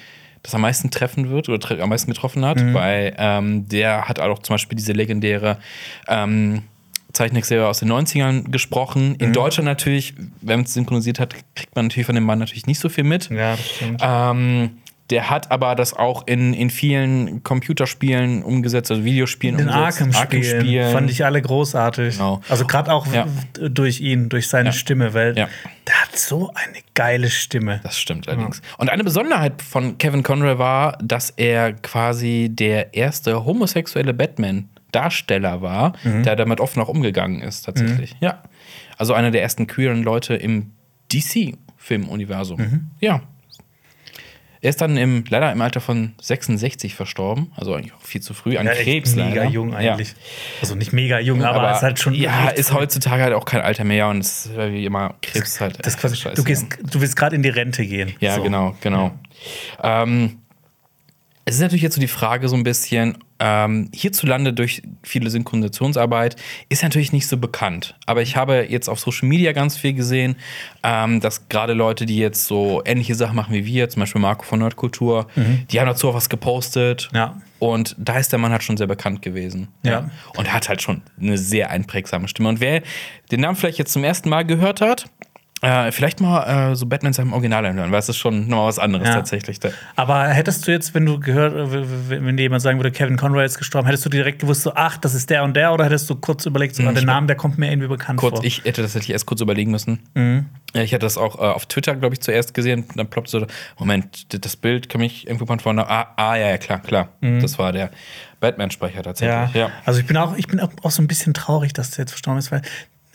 das 0.43 0.55
am 0.55 0.61
meisten 0.61 0.91
treffen 0.91 1.29
wird 1.29 1.49
oder 1.49 1.59
tre 1.59 1.81
am 1.81 1.89
meisten 1.89 2.11
getroffen 2.11 2.45
hat, 2.45 2.57
weil 2.73 3.13
ähm, 3.17 3.67
der 3.67 4.07
hat 4.07 4.19
auch 4.19 4.39
zum 4.39 4.53
Beispiel 4.53 4.77
diese 4.77 4.93
legendäre 4.93 5.57
ähm, 6.07 6.63
Zeichentrickserie 7.13 7.67
aus 7.67 7.79
den 7.79 7.91
90ern 7.91 8.49
gesprochen. 8.49 9.15
In 9.15 9.33
Deutschland 9.33 9.65
natürlich, 9.65 10.13
wenn 10.41 10.59
man 10.59 10.65
es 10.65 10.73
synchronisiert 10.73 11.19
hat, 11.19 11.35
kriegt 11.55 11.75
man 11.75 11.87
natürlich 11.87 12.05
von 12.05 12.15
dem 12.15 12.23
Mann 12.23 12.39
natürlich 12.39 12.67
nicht 12.67 12.79
so 12.79 12.89
viel 12.89 13.03
mit. 13.03 13.29
Ja, 13.29 13.55
das 13.55 13.69
stimmt. 13.69 14.01
Ähm, 14.03 14.77
der 15.09 15.29
hat 15.29 15.51
aber 15.51 15.75
das 15.75 15.93
auch 15.93 16.27
in, 16.27 16.53
in 16.53 16.69
vielen 16.69 17.41
Computerspielen 17.43 18.43
umgesetzt, 18.43 18.91
also 18.91 19.03
Videospielen 19.05 19.57
Den 19.57 19.69
umgesetzt. 19.69 20.01
Arkham-Spielen 20.01 20.91
fand 20.91 21.09
ich 21.09 21.23
alle 21.23 21.41
großartig. 21.41 22.15
Genau. 22.17 22.41
Also 22.49 22.65
gerade 22.67 22.91
auch 22.91 23.07
Ja. 23.07 23.25
durch 23.53 24.01
ihn, 24.01 24.27
durch 24.29 24.47
seine 24.49 24.69
Ja. 24.69 24.73
Stimme, 24.73 25.13
weil 25.13 25.37
Ja. 25.37 25.47
der 25.87 26.01
hat 26.01 26.17
so 26.17 26.51
eine 26.53 26.79
geile 26.93 27.29
Stimme. 27.29 27.79
Das 27.83 27.97
stimmt 27.97 28.27
allerdings. 28.27 28.61
Und 28.77 28.89
eine 28.89 29.03
Besonderheit 29.05 29.61
von 29.61 29.97
Kevin 29.97 30.23
Conroy 30.23 30.57
war, 30.57 30.97
dass 31.01 31.29
er 31.29 31.71
quasi 31.73 32.49
der 32.51 32.93
erste 32.93 33.45
homosexuelle 33.45 34.13
Batman 34.13 34.67
Darsteller 34.91 35.61
war, 35.61 35.93
der 36.03 36.35
damit 36.35 36.59
offen 36.61 36.81
auch 36.81 36.87
umgegangen 36.89 37.41
ist, 37.41 37.63
tatsächlich. 37.63 38.15
Ja. 38.21 38.41
Also 38.97 39.13
einer 39.13 39.31
der 39.31 39.41
ersten 39.43 39.67
queeren 39.67 40.01
Leute 40.01 40.33
im 40.35 40.71
DC-Filmuniversum. 41.13 42.89
Ja. 42.99 43.21
Er 44.61 44.69
ist 44.69 44.81
dann 44.81 44.97
im, 44.97 45.23
leider 45.29 45.51
im 45.51 45.61
Alter 45.61 45.81
von 45.81 46.13
66 46.21 46.95
verstorben, 46.95 47.51
also 47.55 47.73
eigentlich 47.75 47.93
auch 47.93 48.01
viel 48.01 48.21
zu 48.21 48.33
früh, 48.33 48.57
an 48.57 48.65
Ja, 48.65 48.73
Krebs 48.73 49.15
mega 49.15 49.27
leider. 49.29 49.45
jung 49.45 49.71
Ja. 49.71 49.77
eigentlich. 49.93 50.15
Also 50.61 50.75
nicht 50.75 50.93
mega 50.93 51.19
jung, 51.19 51.43
aber, 51.43 51.71
ist 51.71 51.81
halt 51.83 51.99
schon. 51.99 52.13
Ja, 52.15 52.49
ist 52.49 52.73
heutzutage 52.73 53.23
halt 53.23 53.33
auch 53.33 53.45
kein 53.45 53.61
Alter 53.61 53.83
mehr 53.83 54.07
und 54.07 54.19
es 54.19 54.47
ist 54.47 54.57
wie 54.57 54.85
immer 54.85 55.15
Krebs 55.21 55.61
halt. 55.61 55.77
Das 55.85 55.93
ist 55.95 55.99
quasi, 55.99 56.17
du, 56.35 56.43
gehst, 56.43 56.65
du 56.91 57.01
willst 57.01 57.15
gerade 57.15 57.35
in 57.35 57.43
die 57.43 57.49
Rente 57.49 57.85
gehen. 57.85 58.13
Ja, 58.19 58.35
So. 58.35 58.43
genau, 58.43 58.75
genau. 58.81 59.11
Ähm, 59.83 60.39
es 61.47 61.55
ist 61.55 61.61
natürlich 61.61 61.81
jetzt 61.81 61.95
so 61.95 62.01
die 62.01 62.09
Frage 62.09 62.49
so 62.49 62.57
ein 62.57 62.63
bisschen, 62.63 63.17
ähm, 63.39 63.89
hierzulande 63.93 64.51
durch 64.51 64.81
viele 65.01 65.29
Synchronisationsarbeit 65.29 66.35
ist 66.67 66.83
natürlich 66.83 67.13
nicht 67.13 67.25
so 67.25 67.37
bekannt. 67.37 67.95
Aber 68.05 68.21
ich 68.21 68.35
habe 68.35 68.67
jetzt 68.69 68.89
auf 68.89 68.99
Social 68.99 69.29
Media 69.29 69.53
ganz 69.53 69.77
viel 69.77 69.93
gesehen, 69.93 70.35
ähm, 70.83 71.21
dass 71.21 71.47
gerade 71.47 71.71
Leute, 71.71 72.05
die 72.05 72.17
jetzt 72.17 72.47
so 72.47 72.81
ähnliche 72.83 73.15
Sachen 73.15 73.37
machen 73.37 73.53
wie 73.53 73.65
wir, 73.65 73.87
zum 73.87 74.01
Beispiel 74.01 74.19
Marco 74.19 74.43
von 74.43 74.59
Nerdkultur, 74.59 75.27
die 75.71 75.79
haben 75.79 75.87
dazu 75.87 76.09
auch 76.09 76.15
was 76.15 76.27
gepostet. 76.27 77.07
Mhm. 77.13 77.17
Ja. 77.17 77.41
Und 77.59 77.95
da 77.97 78.17
ist 78.17 78.33
der 78.33 78.39
Mann 78.39 78.51
halt 78.51 78.63
schon 78.63 78.75
sehr 78.75 78.87
bekannt 78.87 79.21
gewesen. 79.21 79.69
Ja. 79.83 80.11
Und 80.35 80.51
hat 80.51 80.67
halt 80.67 80.81
schon 80.81 81.01
eine 81.19 81.37
sehr 81.37 81.69
einprägsame 81.69 82.27
Stimme. 82.27 82.49
Und 82.49 82.59
wer 82.59 82.83
den 83.31 83.39
Namen 83.39 83.55
vielleicht 83.55 83.77
jetzt 83.77 83.93
zum 83.93 84.03
ersten 84.03 84.27
Mal 84.27 84.45
gehört 84.45 84.81
hat, 84.81 85.05
äh, 85.61 85.91
vielleicht 85.91 86.21
mal 86.21 86.71
äh, 86.71 86.75
so 86.75 86.85
Batman 86.85 87.09
in 87.09 87.13
seinem 87.13 87.33
Original 87.33 87.65
anhören, 87.65 87.91
weil 87.91 87.99
es 87.99 88.09
ist 88.09 88.17
schon 88.17 88.47
nochmal 88.47 88.67
was 88.67 88.77
anderes 88.77 89.07
Ja. 89.07 89.15
tatsächlich. 89.15 89.59
Da. 89.59 89.69
Aber 89.95 90.27
hättest 90.27 90.67
du 90.67 90.71
jetzt, 90.71 90.93
wenn 90.93 91.05
du 91.05 91.19
gehört, 91.19 91.53
wenn 92.09 92.37
dir 92.37 92.43
jemand 92.43 92.61
sagen 92.61 92.77
würde, 92.77 92.91
Kevin 92.91 93.17
Conroy 93.17 93.43
ist 93.43 93.57
gestorben, 93.57 93.87
hättest 93.87 94.05
du 94.05 94.09
direkt 94.09 94.39
gewusst, 94.39 94.61
so, 94.61 94.73
ach, 94.75 94.97
das 94.97 95.15
ist 95.15 95.29
der 95.31 95.43
und 95.43 95.55
der, 95.55 95.73
oder 95.73 95.85
hättest 95.85 96.09
du 96.09 96.15
kurz 96.15 96.45
überlegt, 96.45 96.75
so, 96.75 96.83
ah, 96.83 96.91
der 96.91 97.03
Name, 97.03 97.25
der 97.27 97.35
kommt 97.35 97.57
mir 97.57 97.71
irgendwie 97.71 97.87
bekannt 97.87 98.19
Kurz, 98.19 98.35
vor? 98.35 98.45
ich 98.45 98.59
hätte 98.65 98.81
das 98.83 98.91
tatsächlich 98.93 99.13
erst 99.13 99.25
kurz 99.25 99.41
überlegen 99.41 99.71
müssen. 99.71 99.99
Äh, 100.15 100.83
Ich 100.83 100.93
hatte 100.93 101.05
das 101.05 101.17
auch 101.17 101.39
äh, 101.39 101.41
auf 101.41 101.65
Twitter, 101.65 101.95
glaube 101.95 102.13
ich, 102.13 102.21
zuerst 102.21 102.53
gesehen. 102.53 102.85
Dann 102.95 103.07
ploppt 103.07 103.29
so, 103.29 103.47
Moment, 103.79 104.43
das 104.45 104.55
Bild 104.55 104.89
kann 104.89 105.01
mich 105.01 105.25
irgendwo 105.25 105.45
bekannt 105.45 105.63
vorne. 105.63 105.89
Ah, 105.89 106.13
ah, 106.17 106.35
ja, 106.35 106.49
ja, 106.49 106.57
klar, 106.57 106.79
klar. 106.79 107.09
Das 107.21 107.57
war 107.57 107.71
der 107.71 107.89
Batman-Sprecher 108.39 108.97
ja. 108.97 109.01
tatsächlich. 109.01 109.55
Ja. 109.55 109.71
Also 109.85 109.99
ich 109.99 110.05
bin 110.05 110.17
auch, 110.17 110.37
ich 110.37 110.47
bin 110.47 110.59
auch 110.59 110.91
so 110.91 111.01
ein 111.01 111.07
bisschen 111.07 111.33
traurig, 111.33 111.73
dass 111.73 111.91
der 111.91 112.03
jetzt 112.03 112.11
verstorben 112.11 112.37
ist, 112.37 112.51
weil 112.51 112.61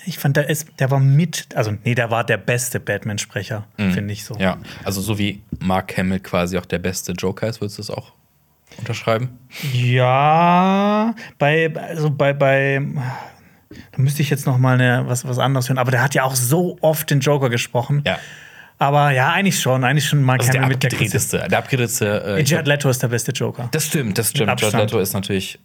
ich 0.06 0.18
fand, 0.18 0.36
der, 0.36 0.48
ist, 0.48 0.68
der 0.78 0.90
war 0.90 1.00
mit, 1.00 1.48
also 1.54 1.72
nee, 1.84 1.94
der 1.94 2.10
war 2.10 2.24
der 2.24 2.36
beste 2.36 2.80
Batman-Sprecher, 2.80 3.66
finde 3.76 4.12
ich 4.12 4.24
so. 4.24 4.34
Ja, 4.38 4.58
also 4.84 5.00
so 5.00 5.18
wie 5.18 5.42
Mark 5.60 5.96
Hamill 5.96 6.20
quasi 6.20 6.58
auch 6.58 6.66
der 6.66 6.78
beste 6.78 7.12
Joker 7.12 7.48
ist, 7.48 7.60
würdest 7.60 7.78
du 7.78 7.82
es 7.82 7.90
auch 7.90 8.12
unterschreiben? 8.78 9.38
Ja, 9.72 11.14
bei, 11.38 11.72
also 11.74 12.10
bei, 12.10 12.32
bei, 12.32 12.82
da 13.92 14.02
müsste 14.02 14.22
ich 14.22 14.30
jetzt 14.30 14.46
noch 14.46 14.58
mal 14.58 14.74
eine, 14.74 15.06
was, 15.06 15.26
was 15.26 15.38
anderes 15.38 15.68
hören, 15.68 15.78
aber 15.78 15.90
der 15.90 16.02
hat 16.02 16.14
ja 16.14 16.24
auch 16.24 16.34
so 16.34 16.78
oft 16.80 17.10
den 17.10 17.20
Joker 17.20 17.50
gesprochen. 17.50 18.02
Ja. 18.06 18.18
Aber 18.78 19.12
ja, 19.12 19.30
eigentlich 19.30 19.60
schon, 19.60 19.84
eigentlich 19.84 20.06
schon 20.06 20.22
Mark 20.22 20.40
Also 20.40 20.52
der 20.52 20.62
Hamill 20.62 20.74
mit 20.74 20.82
der 20.82 20.90
abgedrehteste. 20.90 21.46
Der 21.48 21.58
abgedrehteste. 21.58 22.36
Äh, 22.38 22.42
Jared 22.42 22.66
Leto 22.66 22.88
ist 22.88 23.00
der 23.00 23.08
beste 23.08 23.30
Joker. 23.30 23.68
das 23.70 23.86
stimmt, 23.86 24.18
das 24.18 24.30
stimmt. 24.30 24.60
Jared. 24.60 24.74
Leto 24.74 24.98
ist 24.98 25.12
natürlich. 25.12 25.60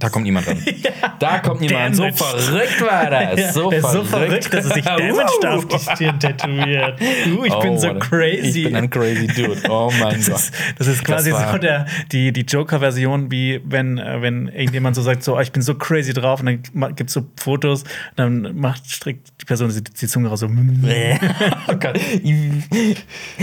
Da 0.00 0.08
kommt 0.08 0.24
niemand 0.24 0.48
ran. 0.48 0.62
Da 1.20 1.38
kommt 1.40 1.60
niemand. 1.60 1.94
So 1.96 2.02
Damaged. 2.04 2.18
verrückt 2.24 2.80
war 2.80 3.10
das. 3.10 3.52
So 3.54 3.68
der 3.70 3.80
ist 3.80 3.92
so 3.92 4.02
verrückt. 4.04 4.44
verrückt, 4.46 4.54
dass 4.54 4.64
er 4.66 4.74
sich 4.74 4.84
Damaged 4.84 5.46
auf 5.46 5.68
die 5.68 5.78
Stirn 5.78 6.18
tätowiert. 6.18 6.98
Uh, 7.00 7.44
ich 7.44 7.54
bin 7.58 7.70
Oh, 7.72 7.76
so 7.76 7.86
Mann. 7.88 7.98
crazy. 7.98 8.60
Ich 8.60 8.64
bin 8.64 8.76
ein 8.76 8.88
crazy 8.90 9.26
Dude. 9.26 9.60
Oh 9.68 9.92
mein 10.00 10.16
das, 10.16 10.26
Gott. 10.28 10.36
ist, 10.38 10.52
das 10.78 10.86
ist 10.86 11.04
quasi 11.04 11.32
war- 11.32 11.52
so 11.52 11.58
der, 11.58 11.84
die, 12.10 12.32
die 12.32 12.40
Joker-Version, 12.40 13.30
wie 13.30 13.60
wenn, 13.66 13.98
äh, 13.98 14.22
wenn 14.22 14.48
irgendjemand 14.48 14.96
so 14.96 15.02
sagt, 15.02 15.22
so, 15.22 15.36
oh, 15.36 15.40
ich 15.40 15.52
bin 15.52 15.60
so 15.62 15.74
crazy 15.74 16.14
drauf 16.14 16.40
und 16.40 16.46
dann 16.46 16.94
gibt 16.96 17.10
es 17.10 17.14
so 17.14 17.26
Fotos, 17.38 17.84
dann 18.16 18.56
macht, 18.58 18.90
streckt 18.90 19.28
die 19.42 19.44
Person 19.44 19.68
die, 19.68 19.84
die 19.84 20.06
Zunge 20.06 20.28
raus 20.30 20.40
so. 20.40 20.48
Oh 21.68 21.74
Gott. 21.78 22.00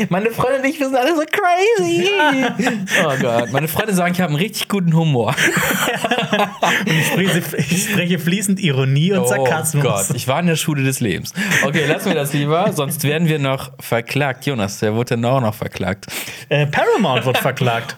Meine 0.09 0.31
Freunde 0.31 0.59
und 0.59 0.65
ich, 0.65 0.79
wir 0.79 0.87
sind 0.87 0.95
alle 0.97 1.15
so 1.15 1.21
crazy. 1.31 2.09
Oh 3.05 3.13
Gott. 3.21 3.51
Meine 3.51 3.67
Freunde 3.67 3.93
sagen, 3.93 4.13
ich 4.13 4.19
habe 4.21 4.29
einen 4.31 4.41
richtig 4.41 4.67
guten 4.67 4.93
Humor. 4.95 5.35
Ich 6.85 7.07
spreche, 7.07 7.43
ich 7.57 7.83
spreche 7.83 8.19
fließend 8.19 8.59
Ironie 8.59 9.13
und 9.13 9.27
Sarkasmus. 9.27 9.83
Oh 9.83 9.87
Gott, 9.87 10.05
ich 10.13 10.27
war 10.27 10.39
in 10.39 10.47
der 10.47 10.55
Schule 10.55 10.83
des 10.83 10.99
Lebens. 10.99 11.33
Okay, 11.63 11.85
lassen 11.85 12.07
wir 12.07 12.15
das 12.15 12.33
lieber, 12.33 12.71
sonst 12.73 13.03
werden 13.03 13.27
wir 13.27 13.39
noch 13.39 13.71
verklagt. 13.79 14.45
Jonas, 14.45 14.79
der 14.79 14.93
wurde 14.93 15.15
dann 15.15 15.25
auch 15.25 15.41
noch 15.41 15.55
verklagt. 15.55 16.07
Äh, 16.49 16.67
Paramount 16.67 17.25
wird 17.25 17.37
verklagt. 17.37 17.97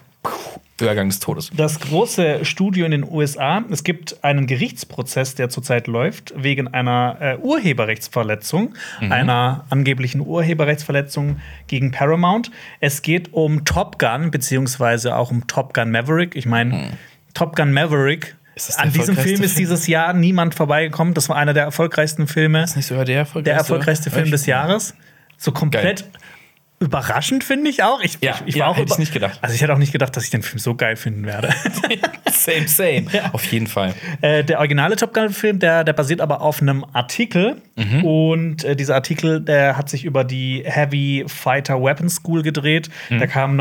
Übergang 0.80 1.08
des 1.08 1.20
Todes. 1.20 1.50
Das 1.54 1.78
große 1.78 2.44
Studio 2.44 2.84
in 2.86 2.90
den 2.90 3.04
USA, 3.04 3.62
es 3.70 3.84
gibt 3.84 4.24
einen 4.24 4.46
Gerichtsprozess, 4.46 5.34
der 5.34 5.50
zurzeit 5.50 5.86
läuft, 5.86 6.32
wegen 6.36 6.68
einer 6.68 7.16
äh, 7.20 7.36
Urheberrechtsverletzung, 7.36 8.74
einer 9.00 9.64
angeblichen 9.70 10.20
Urheberrechtsverletzung 10.22 11.36
gegen 11.66 11.90
Paramount. 11.90 12.50
Es 12.80 13.02
geht 13.02 13.32
um 13.32 13.64
Top 13.64 13.98
Gun, 13.98 14.30
beziehungsweise 14.30 15.16
auch 15.16 15.30
um 15.30 15.46
Top 15.46 15.74
Gun 15.74 15.90
Maverick. 15.90 16.34
Ich 16.34 16.46
meine, 16.46 16.92
Top 17.34 17.56
Gun 17.56 17.72
Maverick. 17.72 18.36
Das 18.68 18.78
An 18.78 18.92
diesem 18.92 19.16
Film 19.16 19.42
ist 19.42 19.58
dieses 19.58 19.86
Jahr 19.86 20.12
niemand 20.12 20.54
vorbeigekommen. 20.54 21.14
Das 21.14 21.28
war 21.28 21.36
einer 21.36 21.54
der 21.54 21.64
erfolgreichsten 21.64 22.26
Filme. 22.26 22.62
Ist 22.62 22.76
nicht 22.76 22.86
sogar 22.86 23.04
der 23.04 23.18
erfolgreichste? 23.18 23.44
Der 23.44 23.54
erfolgreichste 23.54 24.10
Film 24.10 24.24
Echt? 24.24 24.32
des 24.32 24.46
Jahres. 24.46 24.94
So 25.36 25.52
komplett 25.52 26.04
überraschend, 26.80 27.44
finde 27.44 27.68
ich 27.68 27.82
auch. 27.82 28.00
Ich, 28.00 28.18
Ja, 28.22 28.36
ich, 28.40 28.48
ich 28.48 28.54
ja, 28.56 28.64
war 28.64 28.70
auch 28.70 28.76
hätte 28.76 28.92
ich 28.92 28.98
nicht 28.98 29.12
gedacht. 29.12 29.38
Also 29.42 29.54
ich 29.54 29.60
hätte 29.60 29.72
auch 29.72 29.78
nicht 29.78 29.92
gedacht, 29.92 30.16
dass 30.16 30.24
ich 30.24 30.30
den 30.30 30.42
Film 30.42 30.58
so 30.58 30.74
geil 30.74 30.96
finden 30.96 31.26
werde. 31.26 31.50
Same, 32.32 32.68
same. 32.68 33.06
Auf 33.34 33.44
jeden 33.52 33.66
Fall. 33.66 33.92
Äh, 34.22 34.44
der 34.44 34.58
originale 34.58 34.96
Top 34.96 35.12
Gun-Film, 35.12 35.58
der, 35.58 35.84
der 35.84 35.92
basiert 35.92 36.22
aber 36.22 36.40
auf 36.40 36.62
einem 36.62 36.86
Artikel. 36.94 37.60
Mhm. 37.76 38.04
Und 38.04 38.64
äh, 38.64 38.74
dieser 38.74 38.94
Artikel, 38.94 39.42
der 39.42 39.76
hat 39.76 39.90
sich 39.90 40.06
über 40.06 40.24
die 40.24 40.62
Heavy 40.64 41.24
Fighter 41.26 41.82
Weapons 41.82 42.14
School 42.16 42.42
gedreht. 42.42 42.88
Mhm. 43.10 43.18
Der 43.18 43.28
kam 43.28 43.56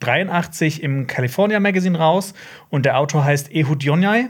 1983 0.00 0.82
im 0.82 1.06
California 1.06 1.60
Magazine 1.60 1.98
raus. 1.98 2.34
Und 2.70 2.84
der 2.86 2.98
Autor 2.98 3.24
heißt 3.24 3.52
Ehud 3.52 3.82
Yonai. 3.82 4.28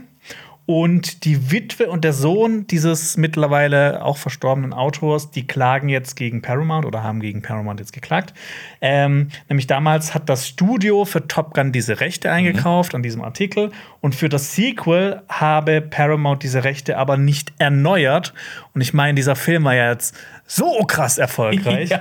Und 0.70 1.25
die 1.25 1.50
Witwe 1.50 1.88
und 1.88 2.04
der 2.04 2.12
Sohn 2.12 2.66
dieses 2.66 3.16
mittlerweile 3.16 4.04
auch 4.04 4.18
verstorbenen 4.18 4.75
Autors, 4.75 5.30
die 5.30 5.46
klagen 5.46 5.88
jetzt 5.88 6.14
gegen 6.14 6.42
Paramount 6.42 6.84
oder 6.84 7.02
haben 7.02 7.20
gegen 7.20 7.40
Paramount 7.40 7.80
jetzt 7.80 7.94
geklagt. 7.94 8.34
Ähm, 8.82 9.28
nämlich 9.48 9.66
damals 9.66 10.12
hat 10.12 10.28
das 10.28 10.46
Studio 10.46 11.06
für 11.06 11.26
Top 11.26 11.54
Gun 11.54 11.72
diese 11.72 12.00
Rechte 12.00 12.30
eingekauft 12.30 12.94
an 12.94 13.02
diesem 13.02 13.22
Artikel 13.22 13.70
und 14.02 14.14
für 14.14 14.28
das 14.28 14.54
Sequel 14.54 15.22
habe 15.30 15.80
Paramount 15.80 16.42
diese 16.42 16.64
Rechte 16.64 16.98
aber 16.98 17.16
nicht 17.16 17.54
erneuert. 17.58 18.34
Und 18.78 18.82
ich 18.82 18.94
meine, 18.94 19.16
dieser 19.16 19.35
Film 19.35 19.64
war 19.64 19.75
ja 19.75 19.90
jetzt 19.90 20.16
so 20.47 20.85
krass 20.85 21.18
erfolgreich. 21.18 21.90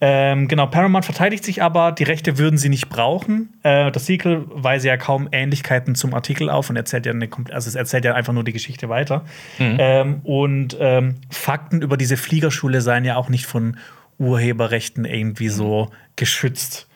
Ähm, 0.00 0.48
genau, 0.48 0.66
Paramount 0.66 1.04
verteidigt 1.04 1.44
sich 1.44 1.62
aber, 1.62 1.92
die 1.92 2.04
Rechte 2.04 2.38
würden 2.38 2.56
sie 2.56 2.70
nicht 2.70 2.88
brauchen. 2.88 3.52
Äh, 3.62 3.92
das 3.92 4.06
Sequel 4.06 4.44
weise 4.48 4.88
ja 4.88 4.96
kaum 4.96 5.28
Ähnlichkeiten 5.30 5.94
zum 5.94 6.14
Artikel 6.14 6.48
auf 6.48 6.70
und 6.70 6.76
erzählt 6.76 7.06
ja, 7.06 7.12
eine, 7.12 7.28
also 7.50 7.68
es 7.68 7.74
erzählt 7.74 8.04
ja 8.04 8.14
einfach 8.14 8.32
nur 8.32 8.44
die 8.44 8.52
Geschichte 8.52 8.88
weiter. 8.88 9.24
Ähm, 9.58 10.20
und 10.24 10.76
ähm, 10.80 11.16
Fakten 11.30 11.82
über 11.82 11.96
diese 11.96 12.16
Fliegerschule 12.16 12.80
seien 12.80 13.04
ja 13.04 13.16
auch 13.16 13.28
nicht 13.28 13.44
von 13.44 13.76
Urheberrechten 14.18 15.04
irgendwie 15.04 15.48
so 15.48 15.90
geschützt. 16.16 16.88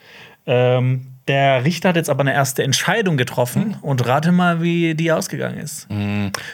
Ähm, 0.46 1.15
der 1.28 1.64
Richter 1.64 1.88
hat 1.88 1.96
jetzt 1.96 2.08
aber 2.08 2.20
eine 2.20 2.32
erste 2.32 2.62
Entscheidung 2.62 3.16
getroffen 3.16 3.76
und 3.82 4.06
rate 4.06 4.30
mal, 4.30 4.62
wie 4.62 4.94
die 4.94 5.10
ausgegangen 5.10 5.58
ist. 5.58 5.88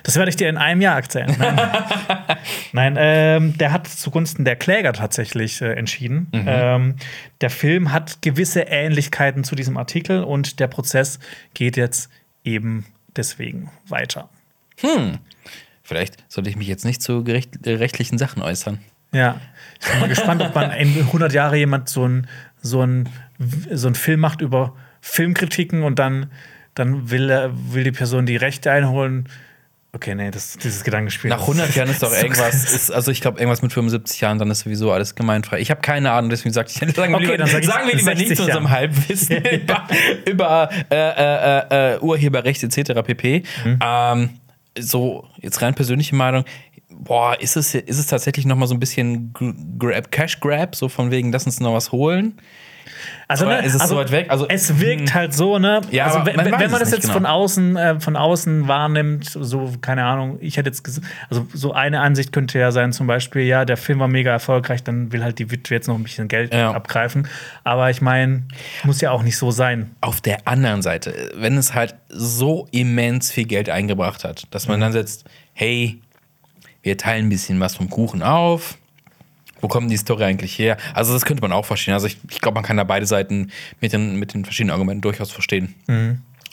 Das 0.02 0.16
werde 0.16 0.30
ich 0.30 0.36
dir 0.36 0.48
in 0.48 0.56
einem 0.56 0.80
Jahr 0.80 0.96
erzählen. 0.96 1.34
Nein, 1.38 2.38
Nein 2.72 2.96
ähm, 2.98 3.58
der 3.58 3.72
hat 3.72 3.86
zugunsten 3.86 4.44
der 4.44 4.56
Kläger 4.56 4.92
tatsächlich 4.92 5.60
äh, 5.60 5.72
entschieden. 5.74 6.28
Ähm, 6.32 6.96
der 7.40 7.50
Film 7.50 7.92
hat 7.92 8.22
gewisse 8.22 8.62
Ähnlichkeiten 8.62 9.44
zu 9.44 9.54
diesem 9.54 9.76
Artikel 9.76 10.24
und 10.24 10.58
der 10.58 10.68
Prozess 10.68 11.18
geht 11.54 11.76
jetzt 11.76 12.10
eben 12.44 12.86
deswegen 13.16 13.70
weiter. 13.88 14.28
Vielleicht 15.82 16.24
sollte 16.28 16.48
ich 16.48 16.56
mich 16.56 16.68
jetzt 16.68 16.84
nicht 16.84 17.02
zu 17.02 17.24
äh, 17.26 17.70
rechtlichen 17.70 18.16
Sachen 18.16 18.42
äußern. 18.42 18.78
Ja, 19.12 19.40
ich 19.78 19.90
bin 19.90 20.00
mal 20.00 20.08
gespannt, 20.08 20.40
ob 20.40 20.54
man 20.54 20.70
in 20.70 20.88
100 20.88 21.34
Jahre 21.34 21.56
jemand 21.56 21.90
so 21.90 22.04
einen 22.04 22.26
so 22.62 22.80
ein, 22.82 23.08
so 23.70 23.88
ein 23.88 23.94
Film 23.94 24.20
macht 24.20 24.40
über 24.40 24.74
Filmkritiken 25.00 25.82
und 25.82 25.98
dann, 25.98 26.30
dann 26.74 27.10
will, 27.10 27.28
er- 27.28 27.50
will 27.74 27.84
die 27.84 27.92
Person 27.92 28.24
die 28.24 28.36
Rechte 28.36 28.70
einholen. 28.70 29.28
Okay, 29.94 30.14
nee, 30.14 30.30
das, 30.30 30.56
dieses 30.56 30.84
Gedankenspiel. 30.84 31.28
Nach 31.28 31.40
100 31.42 31.74
Jahren 31.74 31.90
ist 31.90 32.02
doch 32.02 32.12
irgendwas, 32.16 32.72
ist, 32.72 32.90
also 32.90 33.10
ich 33.10 33.20
glaube, 33.20 33.38
irgendwas 33.38 33.60
mit 33.60 33.72
75 33.74 34.22
Jahren, 34.22 34.38
dann 34.38 34.50
ist 34.50 34.60
sowieso 34.60 34.90
alles 34.90 35.14
gemeinfrei. 35.14 35.60
Ich 35.60 35.70
habe 35.70 35.82
keine 35.82 36.12
Ahnung, 36.12 36.30
deswegen 36.30 36.54
sagte 36.54 36.72
ich, 36.72 36.94
sagen 36.94 37.14
Okay, 37.14 37.24
lieber, 37.24 37.36
dann 37.36 37.48
sag 37.48 37.62
sagen 37.64 37.88
wir 37.88 37.96
lieber 37.96 38.14
nicht 38.14 38.28
60 38.28 38.36
zu 38.38 38.44
unserem. 38.44 38.70
Halbwissen 38.70 39.36
über, 39.52 39.88
über 40.24 40.70
äh, 40.90 40.94
äh, 40.96 41.94
äh, 41.94 41.98
Urheberrecht 41.98 42.62
etc. 42.62 43.02
pp. 43.04 43.42
Mhm. 43.66 43.78
Ähm, 43.84 44.30
so, 44.78 45.26
jetzt 45.42 45.60
rein 45.60 45.74
persönliche 45.74 46.14
Meinung, 46.16 46.44
boah, 46.98 47.40
ist 47.40 47.56
es, 47.56 47.74
ist 47.74 47.98
es 47.98 48.06
tatsächlich 48.06 48.46
noch 48.46 48.56
mal 48.56 48.66
so 48.66 48.74
ein 48.74 48.80
bisschen 48.80 49.32
Gr- 49.32 49.54
Grab, 49.78 50.10
Cash 50.10 50.40
Grab, 50.40 50.74
so 50.76 50.88
von 50.88 51.10
wegen, 51.10 51.32
lass 51.32 51.46
uns 51.46 51.60
noch 51.60 51.74
was 51.74 51.92
holen? 51.92 52.34
Also, 53.26 53.46
Oder 53.46 53.62
ist 53.62 53.74
es 53.74 53.80
also 53.80 53.94
so 53.94 54.00
weit 54.00 54.10
weg? 54.10 54.26
Also- 54.28 54.46
es 54.48 54.78
wirkt 54.78 55.14
halt 55.14 55.32
so, 55.32 55.58
ne? 55.58 55.80
Ja, 55.90 56.04
also, 56.06 56.18
man 56.18 56.26
wenn 56.26 56.36
wenn 56.52 56.70
man 56.70 56.80
das 56.80 56.90
jetzt 56.90 57.02
genau. 57.02 57.14
von 57.14 57.26
außen, 57.26 57.76
äh, 57.76 58.00
von 58.00 58.16
außen 58.16 58.68
wahrnimmt, 58.68 59.24
so, 59.40 59.72
keine 59.80 60.04
Ahnung, 60.04 60.38
ich 60.40 60.56
hätte 60.56 60.68
jetzt 60.68 60.82
gesagt, 60.84 61.06
also 61.30 61.46
so 61.54 61.72
eine 61.72 62.00
Ansicht 62.00 62.32
könnte 62.32 62.58
ja 62.58 62.70
sein, 62.70 62.92
zum 62.92 63.06
Beispiel, 63.06 63.42
ja, 63.42 63.64
der 63.64 63.76
Film 63.76 64.00
war 64.00 64.08
mega 64.08 64.30
erfolgreich, 64.30 64.82
dann 64.84 65.12
will 65.12 65.22
halt 65.24 65.38
die 65.38 65.50
Witwe 65.50 65.74
jetzt 65.74 65.88
noch 65.88 65.94
ein 65.96 66.02
bisschen 66.02 66.28
Geld 66.28 66.52
Ja. 66.52 66.72
abgreifen. 66.72 67.26
Aber 67.64 67.88
ich 67.90 68.02
meine, 68.02 68.42
muss 68.84 69.00
ja 69.00 69.10
auch 69.10 69.22
nicht 69.22 69.36
so 69.38 69.50
sein. 69.50 69.92
Auf 70.00 70.20
der 70.20 70.46
anderen 70.46 70.82
Seite, 70.82 71.32
wenn 71.36 71.56
es 71.56 71.74
halt 71.74 71.94
so 72.08 72.66
immens 72.72 73.30
viel 73.32 73.46
Geld 73.46 73.70
eingebracht 73.70 74.24
hat, 74.24 74.44
dass 74.50 74.68
man 74.68 74.80
dann 74.80 74.92
setzt, 74.92 75.24
hey, 75.54 76.00
wir 76.82 76.96
teilen 76.98 77.26
ein 77.26 77.28
bisschen 77.28 77.60
was 77.60 77.76
vom 77.76 77.88
Kuchen 77.90 78.22
auf. 78.22 78.78
Wo 79.60 79.68
kommt 79.68 79.90
die 79.90 79.96
Story 79.96 80.24
eigentlich 80.24 80.58
her? 80.58 80.76
Also, 80.92 81.12
das 81.12 81.24
könnte 81.24 81.40
man 81.42 81.52
auch 81.52 81.64
verstehen. 81.64 81.94
Also, 81.94 82.08
ich, 82.08 82.18
ich 82.30 82.40
glaube, 82.40 82.56
man 82.56 82.64
kann 82.64 82.76
da 82.76 82.84
beide 82.84 83.06
Seiten 83.06 83.52
mit 83.80 83.92
den, 83.92 84.16
mit 84.16 84.34
den 84.34 84.44
verschiedenen 84.44 84.72
Argumenten 84.72 85.02
durchaus 85.02 85.30
verstehen. 85.30 85.74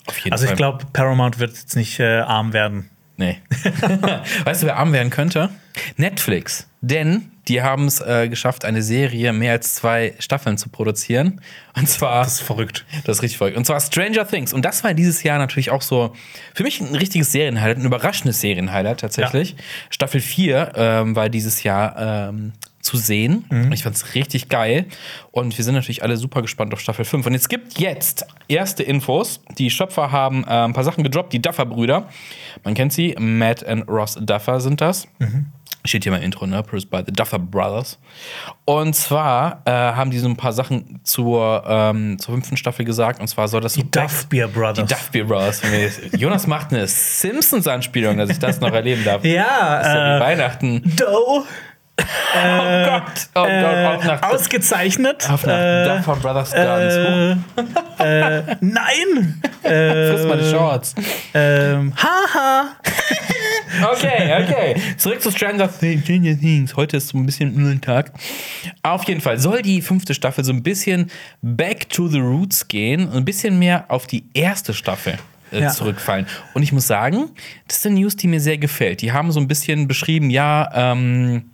Auf 0.06 0.18
jeden 0.20 0.32
Also 0.32 0.46
ich 0.46 0.50
Fall. 0.50 0.58
glaube, 0.58 0.86
Paramount 0.94 1.40
wird 1.40 1.52
jetzt 1.52 1.76
nicht 1.76 2.00
äh, 2.00 2.20
arm 2.20 2.54
werden. 2.54 2.90
Nee. 3.20 3.38
weißt 4.46 4.64
du, 4.64 4.68
wer 4.68 4.78
arm 4.78 4.94
werden 4.94 5.10
könnte? 5.10 5.50
Netflix. 5.98 6.68
Denn 6.80 7.30
die 7.50 7.62
haben 7.62 7.86
es 7.86 8.00
äh, 8.00 8.30
geschafft, 8.30 8.64
eine 8.64 8.82
Serie 8.82 9.34
mehr 9.34 9.52
als 9.52 9.76
zwei 9.76 10.14
Staffeln 10.20 10.58
zu 10.58 10.70
produzieren. 10.70 11.42
Und 11.76 11.90
zwar. 11.90 12.24
Das 12.24 12.36
ist 12.36 12.42
verrückt. 12.44 12.86
Das 13.04 13.18
ist 13.18 13.24
richtig 13.24 13.38
verrückt. 13.38 13.58
Und 13.58 13.66
zwar 13.66 13.82
Stranger 13.82 14.26
Things. 14.26 14.54
Und 14.54 14.64
das 14.64 14.86
war 14.86 14.94
dieses 14.94 15.22
Jahr 15.24 15.38
natürlich 15.38 15.70
auch 15.70 15.82
so 15.82 16.16
für 16.54 16.64
mich 16.64 16.80
ein 16.80 16.96
richtiges 16.96 17.34
Serienhighlight, 17.34 17.80
ein 17.80 17.86
überraschendes 17.86 18.40
Serienhighlight 18.40 19.02
tatsächlich. 19.02 19.58
Staffel 19.90 20.22
4 20.22 20.72
ähm, 20.76 21.16
war 21.18 21.28
dieses 21.28 21.64
Jahr 21.64 22.30
ähm, 22.30 22.54
zu 22.90 22.98
sehen. 22.98 23.46
Und 23.52 23.72
Ich 23.72 23.84
fand 23.84 23.96
es 23.96 24.16
richtig 24.16 24.50
geil. 24.50 24.86
Und 25.32 25.56
wir 25.58 25.64
sind 25.64 25.76
natürlich 25.76 26.02
alle 26.02 26.18
super 26.18 26.42
gespannt 26.42 26.74
auf 26.74 26.80
Staffel 26.80 27.06
5. 27.06 27.28
Und 27.28 27.36
es 27.36 27.48
gibt 27.48 27.80
jetzt 27.80 28.26
erste 28.48 28.82
Infos. 28.84 29.42
Die 29.60 29.70
Schöpfer 29.70 30.12
haben 30.12 30.44
äh, 30.44 30.48
ein 30.66 30.74
paar 30.74 30.84
Sachen 30.84 31.04
gedroppt. 31.04 31.32
Die 31.34 31.42
Duffer-Brüder. 31.42 32.08
Man 32.64 32.74
kennt 32.74 32.92
sie. 32.92 33.16
Matt 33.20 33.62
und 33.64 33.84
Ross 33.88 34.18
Duffer 34.20 34.60
sind 34.60 34.82
das. 34.82 35.08
Steht 35.86 36.04
hier 36.04 36.12
mal 36.12 36.18
im 36.18 36.24
Intro, 36.26 36.46
ne? 36.46 36.62
Produced 36.64 36.90
by 36.90 37.04
the 37.06 37.14
Duffer 37.14 37.40
Brothers. 37.40 38.00
Und 38.66 38.96
zwar 38.96 39.62
äh, 39.66 39.72
haben 39.72 40.10
die 40.12 40.20
so 40.20 40.28
ein 40.28 40.36
paar 40.36 40.52
Sachen 40.52 41.00
zur, 41.04 41.64
ähm, 41.68 42.18
zur 42.20 42.34
fünften 42.34 42.58
Staffel 42.58 42.84
gesagt. 42.86 43.22
Und 43.22 43.28
zwar 43.28 43.48
soll 43.48 43.62
das 43.62 43.76
so 43.76 43.82
Die 43.82 43.92
Duff 43.92 44.26
Beer 44.28 44.48
die 44.48 44.54
Brothers. 44.54 44.90
Duff 44.90 45.12
Beer 45.12 45.26
Brothers. 45.26 45.62
Jonas 46.18 46.48
macht 46.48 46.74
eine 46.74 46.86
Simpsons-Anspielung, 46.88 48.18
dass 48.18 48.30
ich 48.30 48.40
das 48.40 48.60
noch 48.60 48.74
erleben 48.74 49.04
darf. 49.06 49.22
Das 49.22 49.30
ist 49.30 49.94
ja 49.94 49.96
ja, 49.96 50.16
wie 50.16 50.18
äh, 50.18 50.20
Weihnachten. 50.20 50.96
Doe. 50.98 51.46
Oh 52.04 52.86
Gott. 52.86 53.04
Oh 53.36 53.42
Gott, 53.42 53.50
Äh, 53.50 53.86
auf 53.88 54.04
nach, 54.06 54.24
ausgezeichnet. 54.24 55.30
auf 55.30 55.46
nach 55.46 55.58
Äh, 55.60 55.86
Duffer 55.98 56.16
Brothers 56.16 56.52
Gardens. 56.52 57.40
Huch, 57.58 57.64
äh, 58.06 58.38
äh, 58.40 58.44
nein! 58.62 59.42
Friss 59.62 59.64
äh, 60.22 60.26
meine 60.28 60.50
Shorts. 60.50 60.96
ähm, 61.34 61.94
haha! 61.96 62.76
Okay, 63.92 64.44
okay. 64.44 64.82
Zurück 64.98 65.22
zu 65.22 65.32
Stranger 65.32 65.70
Things. 65.72 66.04
Stranger 66.04 66.38
Things. 66.38 66.76
Heute 66.76 66.98
ist 66.98 67.10
so 67.10 67.18
ein 67.18 67.26
bisschen 67.26 67.56
ein 67.70 67.80
Tag. 67.82 68.12
Auf 68.84 69.04
jeden 69.06 69.22
Fall 69.22 69.38
soll 69.40 69.62
die 69.62 69.82
fünfte 69.82 70.14
Staffel 70.14 70.44
so 70.44 70.52
ein 70.52 70.64
bisschen 70.64 71.10
back 71.42 71.88
to 71.90 72.08
the 72.08 72.20
roots 72.20 72.68
gehen 72.68 73.08
und 73.08 73.16
ein 73.16 73.26
bisschen 73.26 73.60
mehr 73.60 73.86
auf 73.90 74.08
die 74.08 74.26
erste 74.34 74.74
Staffel 74.74 75.18
äh, 75.52 75.62
Ja. 75.62 75.70
zurückfallen. 75.70 76.26
Und 76.54 76.64
ich 76.64 76.72
muss 76.72 76.88
sagen, 76.88 77.30
das 77.68 77.78
ist 77.78 77.86
eine 77.86 77.96
News, 78.00 78.16
die 78.16 78.28
mir 78.28 78.40
sehr 78.42 78.58
gefällt. 78.58 79.02
Die 79.02 79.12
haben 79.12 79.32
so 79.32 79.40
ein 79.40 79.48
bisschen 79.48 79.88
beschrieben, 79.88 80.30
ja, 80.30 80.70
ähm, 80.74 81.52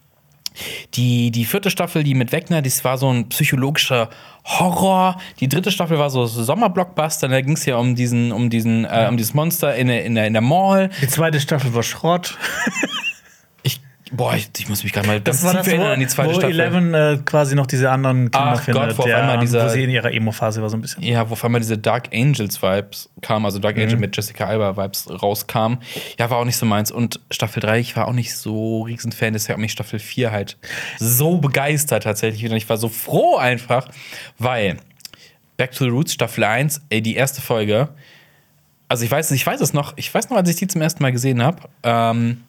die, 0.93 1.31
die 1.31 1.45
vierte 1.45 1.69
Staffel, 1.69 2.03
die 2.03 2.15
mit 2.15 2.31
Wegner, 2.31 2.61
das 2.61 2.83
war 2.83 2.97
so 2.97 3.09
ein 3.09 3.29
psychologischer 3.29 4.09
Horror. 4.43 5.17
Die 5.39 5.49
dritte 5.49 5.71
Staffel 5.71 5.97
war 5.97 6.09
so 6.09 6.25
Sommerblockbuster. 6.25 7.27
Da 7.27 7.41
ging 7.41 7.55
es 7.55 7.65
ja 7.65 7.77
um 7.77 7.95
diesen, 7.95 8.31
um 8.31 8.49
diesen, 8.49 8.85
äh, 8.85 9.07
um 9.09 9.17
dieses 9.17 9.33
Monster 9.33 9.75
in 9.75 9.87
der, 9.87 10.05
in 10.05 10.15
der, 10.15 10.27
in 10.27 10.33
der 10.33 10.41
Mall. 10.41 10.89
Die 11.01 11.07
zweite 11.07 11.39
Staffel 11.39 11.73
war 11.73 11.83
Schrott. 11.83 12.37
Boah, 14.15 14.35
ich, 14.35 14.49
ich 14.57 14.69
muss 14.69 14.83
mich 14.83 14.93
gerade 14.93 15.07
mal 15.07 15.19
Das 15.21 15.41
ganz 15.41 15.55
war 15.55 15.63
das, 15.63 15.71
wo, 15.77 15.83
an 15.83 15.99
die 15.99 16.07
zweite 16.07 16.29
wo 16.29 16.33
Staffel. 16.39 16.51
Eleven 16.59 16.93
äh, 16.93 17.17
quasi 17.25 17.55
noch 17.55 17.67
diese 17.67 17.89
anderen 17.91 18.31
Kinder 18.31 18.53
Ach 18.55 18.61
findet. 18.61 18.83
Gott, 18.89 18.97
wo 18.97 19.07
ja, 19.07 19.19
einmal 19.19 19.39
dieser- 19.39 19.65
wo 19.65 19.69
sie 19.69 19.83
in 19.83 19.89
ihrer 19.89 20.11
Emo-Phase 20.11 20.61
war 20.61 20.69
so 20.69 20.77
ein 20.77 20.81
bisschen. 20.81 21.03
Ja, 21.03 21.29
wo 21.29 21.33
auf 21.33 21.43
einmal 21.43 21.61
diese 21.61 21.77
Dark 21.77 22.09
Angels 22.13 22.61
Vibes 22.61 23.09
kamen, 23.21 23.45
also 23.45 23.57
Mhm. 23.57 23.61
Dark 23.63 23.77
Angel 23.77 23.97
mit 23.97 24.15
Jessica 24.15 24.45
Alba 24.45 24.77
Vibes 24.77 25.07
rauskam. 25.21 25.77
Ja, 26.19 26.29
war 26.29 26.37
auch 26.37 26.45
nicht 26.45 26.57
so 26.57 26.65
meins. 26.65 26.91
Und 26.91 27.19
Staffel 27.31 27.59
3, 27.61 27.79
ich 27.79 27.95
war 27.95 28.07
auch 28.07 28.13
nicht 28.13 28.35
so 28.35 28.83
riesen 28.83 29.11
Fan, 29.11 29.33
deshalb 29.33 29.59
mich 29.59 29.71
Staffel 29.71 29.99
4 29.99 30.31
halt 30.31 30.57
so 30.99 31.37
begeistert 31.37 32.03
tatsächlich. 32.03 32.49
Und 32.49 32.55
ich 32.55 32.69
war 32.69 32.77
so 32.77 32.89
froh 32.89 33.37
einfach, 33.37 33.87
weil 34.37 34.77
Back 35.57 35.71
to 35.71 35.85
the 35.85 35.89
Roots 35.89 36.13
Staffel 36.13 36.43
1, 36.43 36.81
ey, 36.89 37.01
die 37.01 37.15
erste 37.15 37.41
Folge, 37.41 37.89
also 38.87 39.03
ich 39.05 39.09
weiß, 39.11 39.31
ich 39.31 39.45
weiß 39.47 39.61
es 39.61 39.73
noch, 39.73 39.93
ich 39.95 40.13
weiß 40.13 40.29
noch, 40.29 40.37
als 40.37 40.49
ich 40.49 40.57
die 40.57 40.67
zum 40.67 40.81
ersten 40.81 41.01
Mal 41.01 41.11
gesehen 41.11 41.41
habe, 41.41 41.59
ähm, 41.83 42.43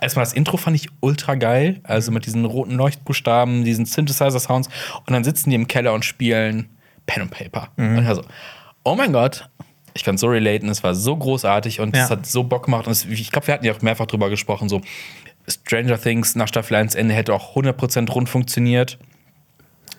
Erstmal 0.00 0.24
das 0.24 0.32
Intro 0.32 0.56
fand 0.56 0.76
ich 0.76 0.88
ultra 1.00 1.34
geil, 1.34 1.80
also 1.82 2.10
mit 2.12 2.26
diesen 2.26 2.44
roten 2.44 2.72
Leuchtbuchstaben, 2.76 3.64
diesen 3.64 3.84
Synthesizer-Sounds 3.86 4.68
und 5.06 5.12
dann 5.12 5.24
sitzen 5.24 5.50
die 5.50 5.56
im 5.56 5.66
Keller 5.68 5.92
und 5.92 6.04
spielen 6.04 6.68
Pen 7.06 7.22
and 7.22 7.30
Paper. 7.30 7.68
Und 7.76 7.98
ich 7.98 8.06
war 8.06 8.14
so, 8.14 8.24
oh 8.84 8.94
mein 8.94 9.12
Gott, 9.12 9.48
ich 9.94 10.04
kann 10.04 10.16
so 10.16 10.28
relaten, 10.28 10.68
es 10.68 10.82
war 10.84 10.94
so 10.94 11.16
großartig 11.16 11.80
und 11.80 11.94
es 11.96 12.08
Ja. 12.08 12.10
hat 12.10 12.26
so 12.26 12.44
Bock 12.44 12.64
gemacht. 12.66 12.86
Und 12.86 12.92
es, 12.92 13.04
ich 13.04 13.30
glaube, 13.32 13.46
wir 13.48 13.54
hatten 13.54 13.64
ja 13.66 13.72
auch 13.74 13.82
mehrfach 13.82 14.06
drüber 14.06 14.30
gesprochen, 14.30 14.68
so 14.68 14.80
Stranger 15.48 16.00
Things 16.00 16.36
nach 16.36 16.46
Staffel 16.48 16.76
1 16.76 16.94
Ende 16.94 17.14
hätte 17.14 17.34
auch 17.34 17.56
100% 17.56 18.10
rund 18.10 18.28
funktioniert. 18.28 18.98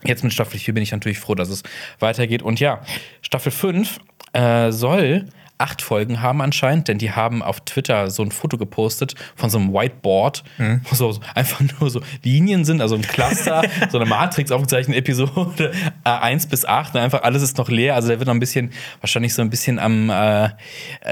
Jetzt 0.04 0.24
mit 0.24 0.34
Staffel 0.34 0.60
4 0.60 0.74
bin 0.74 0.82
ich 0.84 0.92
natürlich 0.92 1.20
froh, 1.20 1.36
dass 1.36 1.50
es 1.50 1.64
weitergeht. 2.00 2.42
Und 2.42 2.60
ja, 2.60 2.82
Staffel 3.22 3.52
5 3.52 4.00
äh, 4.34 4.72
soll 4.72 5.26
acht 5.62 5.82
Folgen 5.82 6.22
haben 6.22 6.42
anscheinend, 6.42 6.88
denn 6.88 6.98
die 6.98 7.12
haben 7.12 7.42
auf 7.44 7.62
Twitter 7.62 8.10
so 8.10 8.24
ein 8.24 8.32
Foto 8.32 8.58
gepostet 8.58 9.16
von 9.36 9.50
so 9.50 9.60
einem 9.60 9.74
Whiteboard, 9.74 10.44
wo 10.90 10.96
so 10.96 11.20
einfach 11.36 11.62
nur 11.80 11.90
so 11.90 12.02
Linien 12.24 12.66
sind, 12.66 12.82
also 12.82 12.96
ein 12.96 13.04
Cluster, 13.04 13.62
so 13.90 14.00
eine 14.00 14.10
Matrix 14.10 14.52
aufgezeichnete 14.52 15.00
Episode 15.00 15.72
äh, 16.04 16.10
1 16.10 16.48
bis 16.48 16.66
8 16.66 16.96
und 16.96 17.02
einfach 17.02 17.24
alles 17.24 17.42
ist 17.44 17.58
noch 17.58 17.70
leer. 17.70 17.96
Also 17.96 18.10
da 18.10 18.20
wird 18.20 18.28
noch 18.28 18.34
ein 18.34 18.40
bisschen, 18.40 18.72
wahrscheinlich 19.00 19.34
so 19.34 19.42
ein 19.42 19.50
bisschen 19.50 19.80
am 19.80 20.10
äh, 20.10 20.50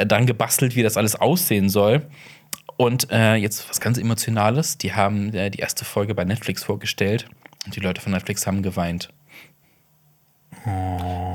dran 0.06 0.26
gebastelt, 0.26 0.76
wie 0.76 0.84
das 0.84 0.98
alles 0.98 1.16
aussehen 1.16 1.70
soll. 1.70 2.08
Und 2.78 3.12
äh, 3.12 3.36
jetzt 3.36 3.70
was 3.70 3.82
ganz 3.82 3.98
Emotionales. 3.98 4.78
Die 4.78 4.94
haben 4.94 5.34
äh, 5.34 5.52
die 5.52 5.60
erste 5.60 5.84
Folge 5.84 6.16
bei 6.16 6.24
Netflix 6.24 6.64
vorgestellt 6.64 7.26
und 7.66 7.76
die 7.76 7.82
Leute 7.82 8.02
von 8.02 8.14
Netflix 8.14 8.48
haben 8.48 8.64
geweint. 8.64 9.10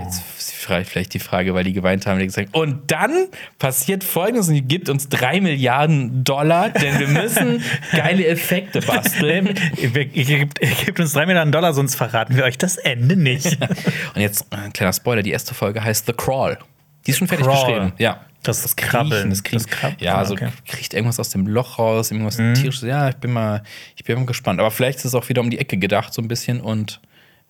Jetzt 0.04 0.22
ist 0.38 0.52
vielleicht 0.52 0.90
vielleicht 0.90 1.14
die 1.14 1.18
Frage, 1.18 1.54
weil 1.54 1.64
die 1.64 1.72
geweint 1.72 2.06
haben, 2.06 2.18
die 2.18 2.26
gesagt 2.26 2.54
und 2.54 2.90
dann 2.90 3.28
passiert 3.58 4.04
folgendes 4.04 4.48
und 4.48 4.54
die 4.54 4.62
gibt 4.62 4.88
uns 4.88 5.08
drei 5.08 5.40
Milliarden 5.40 6.24
Dollar, 6.24 6.70
denn 6.70 6.98
wir 6.98 7.08
müssen 7.08 7.62
geile 7.92 8.26
Effekte 8.26 8.80
basteln. 8.80 9.54
Ihr, 9.76 9.90
gebt, 9.90 10.60
ihr 10.60 10.68
gebt 10.84 11.00
uns 11.00 11.12
drei 11.12 11.26
Milliarden 11.26 11.52
Dollar, 11.52 11.72
sonst 11.72 11.94
verraten 11.96 12.36
wir 12.36 12.44
euch 12.44 12.58
das 12.58 12.76
Ende 12.76 13.16
nicht. 13.16 13.58
Und 14.14 14.20
jetzt 14.20 14.46
äh, 14.52 14.56
ein 14.56 14.72
kleiner 14.72 14.92
Spoiler: 14.92 15.22
Die 15.22 15.30
erste 15.32 15.54
Folge 15.54 15.82
heißt 15.82 16.06
The 16.06 16.12
Crawl. 16.12 16.58
Die 17.06 17.10
ist 17.10 17.18
schon 17.18 17.28
fertig 17.28 17.46
Crawl. 17.46 17.66
geschrieben. 17.66 17.92
Ja. 17.98 18.20
Das, 18.42 18.60
das 18.60 18.76
Krabbeln. 18.76 19.30
Das 19.30 19.42
Kriechen. 19.42 19.66
Das 19.70 19.78
Krab- 19.78 20.00
ja, 20.02 20.16
also 20.18 20.34
okay. 20.34 20.48
kriegt 20.68 20.92
irgendwas 20.92 21.18
aus 21.18 21.30
dem 21.30 21.46
Loch 21.46 21.78
raus, 21.78 22.10
irgendwas 22.10 22.36
Mhm. 22.36 22.52
tierisches. 22.52 22.82
Ja, 22.86 23.08
ich 23.08 23.16
bin 23.16 23.32
mal, 23.32 23.62
ich 23.96 24.04
bin 24.04 24.16
mal 24.18 24.26
gespannt. 24.26 24.60
Aber 24.60 24.70
vielleicht 24.70 24.98
ist 24.98 25.06
es 25.06 25.14
auch 25.14 25.26
wieder 25.30 25.40
um 25.40 25.48
die 25.48 25.58
Ecke 25.58 25.78
gedacht, 25.78 26.12
so 26.12 26.20
ein 26.20 26.28
bisschen 26.28 26.60
und 26.60 27.00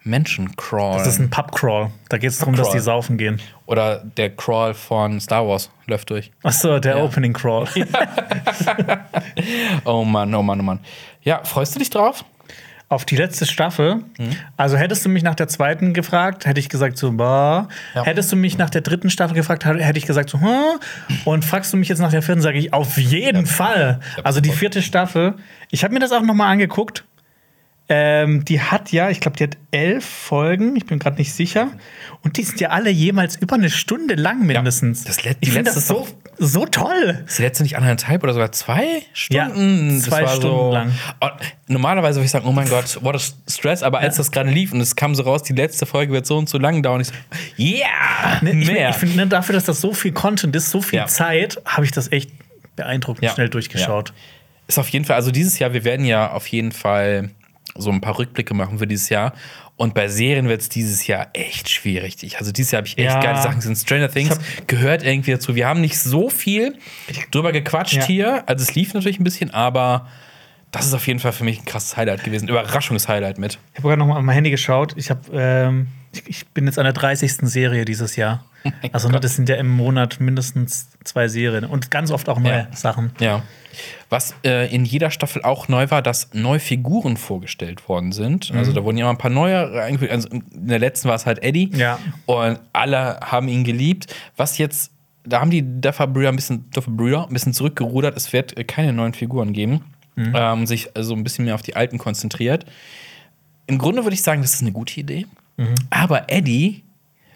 Menschen 0.05 0.55
crawlen. 0.57 0.99
Das 0.99 1.07
ist 1.07 1.19
ein 1.19 1.31
Pub-Crawl. 1.31 1.91
Da 2.11 2.19
geht 2.19 2.31
es 2.31 2.39
darum, 2.39 2.55
dass 2.55 2.71
die 2.71 2.79
saufen 2.79 3.17
gehen. 3.17 3.41
Oder 3.67 4.03
der 4.19 4.31
Crawl 4.37 4.75
von 4.75 5.19
Star 5.21 5.47
Wars 5.49 5.71
läuft 5.87 6.11
durch. 6.11 6.31
Achso, 6.43 6.79
der 6.79 6.99
Ja. 6.99 7.03
Opening 7.05 7.33
Crawl. 7.33 7.67
Oh 9.85 10.05
Mann, 10.05 10.35
oh 10.35 10.43
Mann, 10.43 10.61
oh 10.61 10.63
Mann. 10.63 10.81
Ja, 11.23 11.43
freust 11.45 11.75
du 11.75 11.79
dich 11.79 11.91
drauf? 11.91 12.25
Auf 12.91 13.05
die 13.07 13.17
letzte 13.17 13.47
Staffel. 13.47 14.05
Also 14.59 14.77
hättest 14.77 15.05
du 15.05 15.09
mich 15.09 15.23
nach 15.23 15.35
der 15.35 15.49
zweiten 15.49 15.95
gefragt, 15.95 16.45
hätte 16.47 16.61
ich 16.61 16.69
gesagt 16.69 16.99
so, 16.99 17.11
bah. 17.13 17.69
Ja. 17.95 18.05
Hättest 18.05 18.31
du 18.31 18.37
mich 18.37 18.59
nach 18.59 18.71
der 18.71 18.83
dritten 18.83 19.09
Staffel 19.11 19.35
gefragt, 19.35 19.65
hätte 19.65 19.99
ich 19.99 20.07
gesagt 20.07 20.29
so, 20.31 20.39
hm. 20.41 20.79
Und 21.25 21.45
fragst 21.45 21.73
du 21.73 21.77
mich 21.79 21.89
jetzt 21.89 21.99
nach 22.01 22.11
der 22.11 22.23
vierten, 22.23 22.43
sage 22.43 22.59
ich 22.59 22.73
auf 22.73 22.99
jeden 22.99 23.47
Fall. 23.47 24.01
Also 24.23 24.41
die 24.41 24.53
vierte 24.53 24.83
Staffel. 24.83 25.35
Ich 25.71 25.83
habe 25.83 25.95
mir 25.95 26.01
das 26.01 26.13
auch 26.13 26.21
noch 26.23 26.35
mal 26.35 26.49
angeguckt. 26.51 27.05
Ähm, 27.87 28.47
die 28.47 28.63
hat 28.63 28.93
ja, 28.93 29.11
ich 29.11 29.21
glaube, 29.21 29.37
die 29.37 29.43
hat 29.45 29.59
elf 29.71 30.07
Folgen. 30.07 30.75
Ich 30.75 30.87
bin 30.87 30.99
gerade 30.99 31.17
nicht 31.19 31.35
sicher. 31.35 31.69
Und 32.23 32.39
die 32.39 32.43
sind 32.43 32.59
ja 32.59 32.71
alle 32.71 32.89
jemals 32.89 33.37
über 33.37 33.57
eine 33.57 33.69
Stunde 33.69 34.15
lang 34.15 34.47
mindestens. 34.47 35.05
das 35.05 35.23
let- 35.23 35.37
die 35.43 35.49
ich 35.49 35.53
finde 35.53 35.71
letzte 35.71 35.81
das 35.81 35.89
so, 35.89 36.09
so 36.39 36.65
toll. 36.65 37.25
Ist 37.27 37.39
die 37.39 37.43
letzte 37.43 37.63
nicht 37.63 37.77
anderthalb 37.77 38.23
oder 38.23 38.33
sogar 38.33 38.53
zwei 38.53 39.03
Stunden? 39.13 39.97
Ja, 39.97 40.01
zwei 40.01 40.23
Das 40.23 40.37
Stunden 40.37 40.73
lang. 40.73 40.93
Oh, 41.21 41.29
normalerweise 41.69 42.21
würde 42.21 42.25
ich 42.25 42.31
sagen, 42.31 42.47
oh 42.47 42.53
mein 42.53 42.71
Gott, 42.71 43.03
what 43.03 43.17
a 43.17 43.51
Stress. 43.51 43.83
Aber 43.83 43.99
als 43.99 44.17
das 44.17 44.31
gerade 44.33 44.49
lief 44.49 44.73
und 44.73 44.81
es 44.81 44.97
kam 44.97 45.15
so 45.15 45.23
raus, 45.25 45.43
die 45.43 45.53
letzte 45.53 45.85
Folge 45.85 46.11
wird 46.15 46.25
so 46.27 46.39
und 46.39 46.49
so 46.49 46.57
lang 46.57 46.83
dauern, 46.83 47.03
ich 47.03 47.09
so, 47.09 47.15
yeah, 47.59 48.39
Ne, 48.41 48.53
ich, 48.53 48.67
mehr. 48.67 48.89
Ich 48.91 48.97
finde, 48.97 49.17
ne, 49.17 49.27
dafür, 49.27 49.53
dass 49.53 49.65
das 49.65 49.83
so 49.83 49.93
viel 49.93 50.13
Content 50.13 50.57
ist, 50.57 50.71
so 50.71 50.81
viel 50.81 51.01
Ja. 51.01 51.07
Zeit, 51.07 51.61
habe 51.67 51.85
ich 51.85 51.93
das 51.93 52.11
echt 52.13 52.31
beeindruckend 52.77 53.25
Ja. 53.25 53.35
schnell 53.35 53.51
durchgeschaut. 53.51 54.15
ist 54.69 54.79
auf 54.79 54.89
jeden 54.89 55.05
Fall, 55.05 55.17
also 55.17 55.31
dieses 55.31 55.59
Jahr, 55.59 55.75
wir 55.75 55.85
werden 55.85 56.07
ja 56.07 56.31
auf 56.31 56.47
jeden 56.47 56.73
Fall 56.73 57.29
so 57.77 57.91
ein 57.91 58.01
paar 58.01 58.19
Rückblicke 58.19 58.55
machen 58.55 58.79
für 58.79 58.87
dieses 58.87 59.09
Jahr. 59.09 59.33
Und 59.77 59.95
bei 59.95 60.07
Serien 60.09 60.49
wird 60.49 60.61
es 60.61 60.69
dieses 60.69 61.07
Jahr 61.07 61.29
echt 61.33 61.69
schwierig. 61.69 62.23
Ich, 62.23 62.39
also 62.39 62.53
dieses 62.53 62.71
Jahr 62.71 62.79
habe 62.79 62.87
ich 62.87 62.97
echt 62.99 63.11
Ja. 63.15 63.21
geile 63.21 63.43
Sachen 63.43 63.57
gesehen. 63.57 63.75
Stranger 63.75 64.09
Things 64.11 64.39
gehört 64.69 65.03
irgendwie 65.03 65.33
dazu. 65.33 65.55
Wir 65.57 65.67
haben 65.67 65.81
nicht 65.81 65.99
so 65.99 66.31
viel 66.31 66.77
drüber 67.33 67.51
gequatscht 67.51 67.95
Ja. 67.97 68.05
hier. 68.07 68.49
Also 68.49 68.63
es 68.63 68.75
lief 68.77 68.95
natürlich 68.95 69.19
ein 69.19 69.25
bisschen, 69.25 69.51
aber 69.53 70.07
das 70.71 70.87
ist 70.87 70.95
auf 70.95 71.07
jeden 71.09 71.19
Fall 71.19 71.33
für 71.33 71.43
mich 71.45 71.59
ein 71.61 71.65
krasses 71.65 71.97
Highlight 71.97 72.23
gewesen. 72.23 72.49
Überraschungshighlight 72.49 73.39
mit. 73.39 73.59
Ich 73.73 73.79
habe 73.79 73.89
gerade 73.89 73.99
noch 73.99 74.07
mal 74.07 74.17
auf 74.19 74.23
mein 74.23 74.35
Handy 74.35 74.51
geschaut. 74.51 74.93
Ich, 74.97 75.11
hab, 75.11 75.29
ähm, 75.33 75.89
ich, 76.27 76.47
bin 76.49 76.67
jetzt 76.67 76.79
an 76.79 76.85
der 76.85 76.93
30. 76.93 77.33
Serie 77.43 77.85
dieses 77.85 78.17
Jahr. 78.17 78.45
Also 78.93 79.11
ne, 79.11 79.21
das 79.21 79.37
sind 79.37 79.49
ja 79.51 79.57
im 79.57 79.69
Monat 79.69 80.21
mindestens 80.21 80.89
zwei 81.05 81.29
Serien 81.29 81.67
und 81.67 81.91
ganz 81.91 82.11
oft 82.11 82.31
auch 82.31 82.39
neue 82.41 82.67
Ja. 82.71 82.77
Sachen. 82.77 83.13
Ja. 83.21 83.43
Was 84.09 84.35
äh, 84.43 84.75
in 84.75 84.87
jeder 84.87 85.11
Staffel 85.11 85.43
auch 85.43 85.69
neu 85.69 85.91
war, 85.91 86.01
dass 86.01 86.33
neue 86.33 86.61
Figuren 86.61 87.19
vorgestellt 87.19 87.89
worden 87.91 88.13
sind. 88.13 88.51
Also 88.55 88.71
Mhm. 88.71 88.75
da 88.75 88.85
wurden 88.85 88.97
ja 88.97 89.05
mal 89.05 89.11
ein 89.11 89.19
paar 89.19 89.31
neue 89.31 89.71
reingefügt. 89.75 90.11
Also 90.13 90.29
in 90.31 90.43
der 90.51 90.79
letzten 90.79 91.09
war 91.09 91.15
es 91.17 91.27
halt 91.27 91.43
Eddie. 91.43 91.71
Ja. 91.75 91.99
Und 92.25 92.59
alle 92.73 93.21
haben 93.21 93.49
ihn 93.49 93.65
geliebt. 93.65 94.15
Was 94.39 94.57
jetzt, 94.57 94.93
da 95.25 95.41
haben 95.43 95.51
die 95.51 95.63
Duffer-Brüder 95.83 96.31
ein 96.31 96.37
bisschen, 96.37 96.71
Duffer-Brüder 96.71 97.27
ein 97.27 97.33
bisschen 97.35 97.53
zurückgerudert. 97.53 98.17
Es 98.17 98.33
wird 98.33 98.55
keine 98.67 98.95
neuen 98.95 99.13
Figuren 99.13 99.53
geben. 99.53 99.83
Mhm. 100.17 100.33
Ähm, 100.35 100.67
sich 100.67 100.97
also 100.97 101.15
ein 101.15 101.23
bisschen 101.25 101.45
mehr 101.45 101.55
auf 101.57 101.63
die 101.63 101.77
alten 101.77 101.99
konzentriert. 101.99 102.65
Im 103.67 103.77
Grunde 103.77 104.05
würde 104.05 104.15
ich 104.15 104.23
sagen, 104.23 104.41
das 104.41 104.55
ist 104.55 104.63
eine 104.63 104.73
gute 104.73 104.99
Idee. 105.01 105.27
Mhm. 105.57 105.75
Aber 105.91 106.31
Eddie 106.31 106.83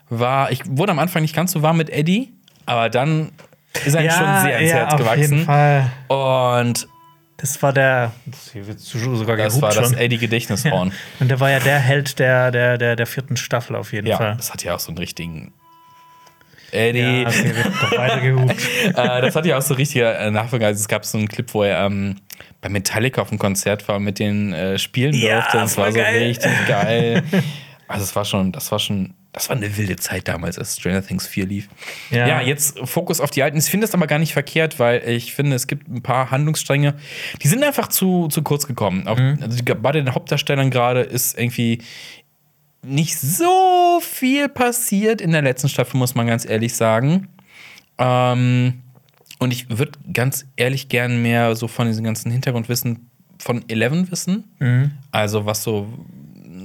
war, 0.08 0.50
ich 0.50 0.62
wurde 0.66 0.92
am 0.92 0.98
Anfang 0.98 1.22
nicht 1.22 1.34
ganz 1.34 1.52
so 1.52 1.62
warm 1.62 1.76
mit 1.76 1.90
Eddie, 1.90 2.32
aber 2.66 2.88
dann 2.88 3.32
ist 3.84 3.94
er 3.94 4.10
schon 4.10 4.40
sehr 4.42 4.58
ins 4.58 4.72
Herz 4.72 4.92
auf 4.92 5.00
gewachsen. 5.00 5.20
jeden 5.20 5.44
Fall. 5.44 5.90
Und 6.08 6.88
Das 7.36 7.62
war 7.62 7.72
der. 7.72 8.12
Das 8.26 8.50
hier 8.52 8.66
wird 8.66 8.80
sogar 8.80 9.36
das 9.36 9.60
war 9.62 9.72
das 9.72 9.90
schon. 9.90 9.98
Eddie-Gedächtnishorn. 9.98 10.92
Und 11.20 11.28
der 11.28 11.38
war 11.38 11.50
ja 11.50 11.60
der 11.60 11.78
Held 11.78 12.18
der, 12.18 12.50
der, 12.50 12.78
der, 12.78 12.96
der 12.96 13.06
vierten 13.06 13.36
Staffel 13.36 13.76
auf 13.76 13.92
jeden 13.92 14.08
ja, 14.08 14.16
Fall. 14.16 14.34
das 14.36 14.52
hat 14.52 14.64
ja 14.64 14.74
auch 14.74 14.80
so 14.80 14.88
einen 14.88 14.98
richtigen. 14.98 15.52
Eddie. 16.70 17.22
Ja, 17.22 17.28
okay, 17.28 17.54
wird 17.54 18.88
äh, 18.98 19.20
das 19.22 19.34
hat 19.36 19.46
ja 19.46 19.56
auch 19.56 19.62
so 19.62 19.74
richtige 19.74 20.12
äh, 20.12 20.30
Nachfolger. 20.30 20.66
Also 20.66 20.80
es 20.80 20.88
gab 20.88 21.04
so 21.04 21.16
einen 21.16 21.28
Clip, 21.28 21.52
wo 21.54 21.62
er 21.62 21.86
ähm, 21.86 22.16
bei 22.60 22.68
Metallica 22.68 23.22
auf 23.22 23.30
einem 23.30 23.38
Konzert 23.38 23.86
war 23.88 23.96
und 23.96 24.04
mit 24.04 24.18
den 24.18 24.52
äh, 24.52 24.78
spielen 24.78 25.14
Ja, 25.14 25.36
durfte. 25.40 25.58
Das 25.58 25.76
war 25.78 25.84
voll 25.84 25.94
so 25.94 26.00
richtig 26.00 26.52
geil. 26.66 27.22
Also 27.88 28.04
es 28.04 28.14
war 28.14 28.24
schon, 28.24 28.52
das 28.52 28.70
war 28.70 28.78
schon, 28.78 29.14
das 29.32 29.48
war 29.48 29.56
eine 29.56 29.76
wilde 29.76 29.96
Zeit 29.96 30.28
damals, 30.28 30.58
als 30.58 30.76
Stranger 30.76 31.04
Things 31.04 31.26
4 31.26 31.46
lief. 31.46 31.68
Ja, 32.10 32.26
Ja. 32.26 32.40
jetzt 32.40 32.78
Fokus 32.84 33.20
auf 33.20 33.30
die 33.30 33.42
alten. 33.42 33.56
Ich 33.58 33.64
finde 33.64 33.86
das 33.86 33.94
aber 33.94 34.06
gar 34.06 34.18
nicht 34.18 34.32
verkehrt, 34.32 34.78
weil 34.78 35.02
ich 35.08 35.34
finde, 35.34 35.56
es 35.56 35.66
gibt 35.66 35.88
ein 35.88 36.02
paar 36.02 36.30
Handlungsstränge, 36.30 36.94
die 37.42 37.48
sind 37.48 37.62
einfach 37.64 37.88
zu, 37.88 38.28
zu 38.28 38.42
kurz 38.42 38.66
gekommen. 38.66 39.06
Auch, 39.08 39.18
Mhm. 39.18 39.38
also 39.42 39.62
bei 39.80 39.92
den 39.92 40.14
Hauptdarstellern 40.14 40.70
gerade 40.70 41.00
ist 41.00 41.38
irgendwie 41.38 41.80
nicht 42.82 43.18
so 43.18 44.00
viel 44.00 44.48
passiert 44.48 45.20
in 45.20 45.32
der 45.32 45.42
letzten 45.42 45.68
Staffel, 45.68 45.96
muss 45.98 46.14
man 46.14 46.26
ganz 46.26 46.44
ehrlich 46.48 46.74
sagen. 46.74 47.28
Ähm, 47.98 48.82
und 49.38 49.52
ich 49.52 49.68
würde 49.78 49.92
ganz 50.12 50.46
ehrlich 50.56 50.88
gern 50.88 51.22
mehr 51.22 51.54
so 51.56 51.68
von 51.68 51.86
diesem 51.86 52.04
ganzen 52.04 52.30
Hintergrundwissen 52.30 53.08
von 53.38 53.64
Eleven 53.68 54.10
wissen. 54.10 54.44
Mhm. 54.58 54.92
Also 55.12 55.46
was 55.46 55.62
so 55.62 55.88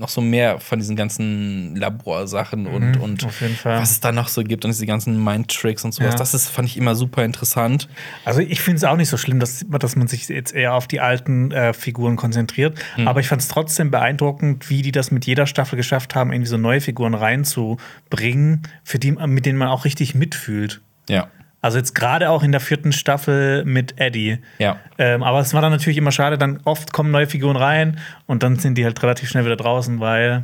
noch 0.03 0.09
so 0.09 0.21
mehr 0.21 0.59
von 0.59 0.77
diesen 0.77 0.95
ganzen 0.95 1.75
Laborsachen 1.75 2.67
und, 2.67 2.97
und 2.97 3.23
Mhm, 3.23 3.55
Fall. 3.55 3.79
was 3.79 3.91
es 3.91 3.99
da 4.01 4.11
noch 4.11 4.27
so 4.27 4.43
gibt 4.43 4.65
und 4.65 4.71
diese 4.71 4.85
ganzen 4.85 5.23
Mind-Tricks 5.23 5.83
und 5.85 5.93
sowas. 5.93 6.13
Ja. 6.13 6.17
Das 6.17 6.33
ist, 6.33 6.49
fand 6.49 6.67
ich 6.67 6.77
immer 6.77 6.93
super 6.93 7.23
interessant. 7.25 7.87
Also 8.25 8.41
ich 8.41 8.61
finde 8.61 8.77
es 8.77 8.83
auch 8.83 8.97
nicht 8.97 9.09
so 9.09 9.17
schlimm, 9.17 9.39
dass, 9.39 9.65
dass 9.67 9.95
man 9.95 10.07
sich 10.07 10.27
jetzt 10.27 10.53
eher 10.53 10.73
auf 10.75 10.87
die 10.87 10.99
alten 10.99 11.51
äh, 11.51 11.73
Figuren 11.73 12.15
konzentriert. 12.17 12.77
Mhm. 12.97 13.07
Aber 13.07 13.21
ich 13.21 13.27
fand 13.27 13.41
es 13.41 13.47
trotzdem 13.47 13.89
beeindruckend, 13.91 14.69
wie 14.69 14.81
die 14.81 14.91
das 14.91 15.09
mit 15.09 15.25
jeder 15.25 15.47
Staffel 15.47 15.77
geschafft 15.77 16.13
haben, 16.15 16.31
irgendwie 16.31 16.49
so 16.49 16.57
neue 16.57 16.81
Figuren 16.81 17.13
reinzubringen, 17.13 18.63
für 18.83 18.99
die, 18.99 19.11
mit 19.11 19.45
denen 19.45 19.57
man 19.57 19.69
auch 19.69 19.85
richtig 19.85 20.13
mitfühlt. 20.15 20.81
Ja. 21.09 21.27
Also 21.63 21.77
jetzt 21.77 21.95
gerade 21.95 22.29
auch 22.29 22.43
in 22.43 22.51
der 22.51 22.59
vierten 22.59 22.91
Staffel 22.91 23.63
mit 23.63 23.97
Eddie. 23.97 24.39
Ja. 24.59 24.81
Ähm, 24.97 25.23
aber 25.23 25.39
es 25.39 25.53
war 25.53 25.61
dann 25.61 25.71
natürlich 25.71 25.97
immer 25.97 26.11
schade, 26.11 26.37
dann 26.37 26.59
oft 26.65 26.91
kommen 26.91 27.09
neue 27.09 27.25
Figuren 27.25 27.55
rein 27.55 28.01
und 28.25 28.43
dann 28.43 28.59
sind 28.59 28.77
die 28.77 28.83
halt 28.83 29.01
relativ 29.01 29.29
schnell 29.29 29.45
wieder 29.45 29.55
draußen, 29.55 30.01
weil 30.01 30.43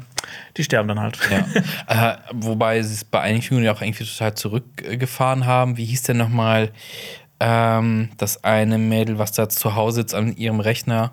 die 0.56 0.64
sterben 0.64 0.88
dann 0.88 1.02
halt. 1.02 1.20
Ja. 1.30 2.14
äh, 2.14 2.18
wobei 2.32 2.82
sie 2.84 2.94
es 2.94 3.04
bei 3.04 3.20
einigen 3.20 3.42
Figuren 3.42 3.66
ja 3.66 3.74
auch 3.74 3.82
irgendwie 3.82 4.06
total 4.06 4.34
zurückgefahren 4.36 5.46
haben. 5.46 5.76
Wie 5.76 5.84
hieß 5.84 6.04
denn 6.04 6.16
nochmal 6.16 6.72
ähm, 7.42 8.12
das 8.16 8.46
eine 8.46 8.78
Mädel, 8.78 9.20
was 9.20 9.34
da 9.34 9.50
zu 9.50 9.76
Hause 9.76 9.98
sitzt 9.98 10.16
an 10.16 10.38
ihrem 10.38 10.62
Rechner, 10.62 11.12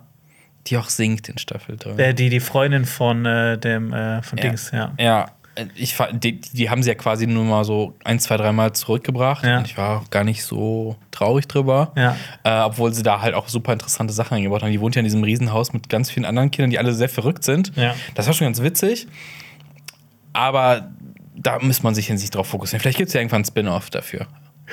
die 0.69 0.77
auch 0.77 0.89
singt 0.89 1.29
in 1.29 1.39
Staffel 1.39 1.79
3? 1.79 2.01
Äh, 2.01 2.15
die, 2.15 2.31
die 2.31 2.39
Freundin 2.39 2.85
von 2.85 3.27
äh, 3.27 3.59
dem 3.59 3.93
äh, 3.93 4.23
von 4.23 4.39
Dings, 4.39 4.71
ja. 4.71 4.93
Ja, 5.01 5.27
ich, 5.75 5.97
die, 6.13 6.41
die 6.41 6.71
haben 6.71 6.83
sie 6.83 6.91
ja 6.91 6.95
quasi 6.95 7.27
nur 7.27 7.45
mal 7.45 7.65
so 7.65 7.95
ein, 8.05 8.19
zwei, 8.19 8.37
dreimal 8.37 8.73
zurückgebracht. 8.73 9.45
Ja. 9.45 9.59
Und 9.59 9.67
ich 9.67 9.77
war 9.77 10.01
auch 10.03 10.11
gar 10.11 10.25
nicht 10.25 10.43
so 10.43 10.97
traurig 11.11 11.49
drüber. 11.49 11.93
Ja. 11.97 12.17
Äh, 12.45 12.65
obwohl 12.65 12.93
sie 12.93 13.03
da 13.03 13.21
halt 13.21 13.35
auch 13.35 13.49
super 13.49 13.73
interessante 13.73 14.13
Sachen 14.13 14.37
eingebaut 14.37 14.63
haben. 14.63 14.71
Die 14.71 14.81
wohnt 14.81 14.95
ja 14.95 15.01
in 15.01 15.05
diesem 15.05 15.23
Riesenhaus 15.25 15.73
mit 15.73 15.89
ganz 15.89 16.11
vielen 16.11 16.25
anderen 16.25 16.51
Kindern, 16.51 16.71
die 16.71 16.79
alle 16.79 16.93
sehr 16.93 17.09
verrückt 17.09 17.45
sind. 17.45 17.73
Ja. 17.77 17.95
Das 18.15 18.27
war 18.27 18.35
schon 18.35 18.47
ganz 18.47 18.61
witzig. 18.63 19.07
Aber 20.33 20.91
da 21.35 21.59
muss 21.61 21.83
man 21.83 21.95
sich 21.95 22.11
in 22.11 22.19
sich 22.19 22.31
drauf 22.31 22.49
fokussieren. 22.49 22.81
Vielleicht 22.81 22.99
gibt 22.99 23.09
es 23.09 23.15
ja 23.15 23.21
irgendwann 23.21 23.39
einen 23.39 23.47
Spin-off 23.47 23.91
dafür. 23.91 24.27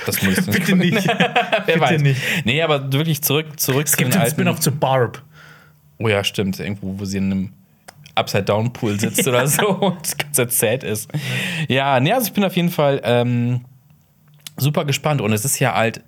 Das 0.06 0.22
muss 0.22 0.38
ich 0.40 0.46
Bitte 0.52 0.76
nicht. 0.76 1.08
Wer 1.08 1.62
Bitte 1.66 1.80
weiß. 1.80 2.02
nicht. 2.02 2.22
Nee, 2.46 2.62
aber 2.62 2.92
wirklich 2.92 3.22
zurück, 3.22 3.60
zurück 3.60 3.86
Es 3.86 3.96
gibt 3.96 4.16
einen 4.16 4.30
Spin-off 4.30 4.60
zu 4.60 4.72
Barb. 4.72 5.22
Oh 5.98 6.08
ja, 6.08 6.24
stimmt. 6.24 6.60
Irgendwo, 6.60 7.00
wo 7.00 7.06
sie 7.06 7.18
in 7.18 7.32
einem 7.32 7.54
Upside-Down-Pool 8.16 9.00
sitzt 9.00 9.28
oder 9.28 9.48
so 9.48 9.68
und 9.68 10.18
ganz 10.18 10.38
erzählt 10.38 10.84
ist. 10.84 11.10
Ja, 11.68 12.00
nee, 12.00 12.12
also 12.12 12.28
ich 12.28 12.34
bin 12.34 12.44
auf 12.44 12.56
jeden 12.56 12.70
Fall 12.70 13.02
ähm, 13.04 13.66
super 14.58 14.86
gespannt. 14.86 15.22
Und 15.22 15.34
es 15.34 15.46
ist 15.46 15.60
ja 15.60 15.74
halt, 15.76 16.02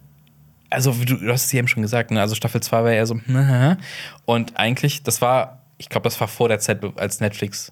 also 0.69 0.99
wie 0.99 1.05
du, 1.05 1.15
du 1.15 1.31
hast 1.31 1.45
es 1.45 1.53
eben 1.53 1.67
schon 1.67 1.81
gesagt, 1.83 2.11
ne? 2.11 2.21
also 2.21 2.35
Staffel 2.35 2.61
2 2.61 2.83
war 2.83 2.91
ja 2.91 3.05
so, 3.05 3.19
und 4.25 4.57
eigentlich, 4.57 5.03
das 5.03 5.21
war, 5.21 5.61
ich 5.77 5.89
glaube, 5.89 6.03
das 6.03 6.19
war 6.19 6.27
vor 6.27 6.49
der 6.49 6.59
Zeit, 6.59 6.81
als 6.97 7.19
Netflix, 7.19 7.71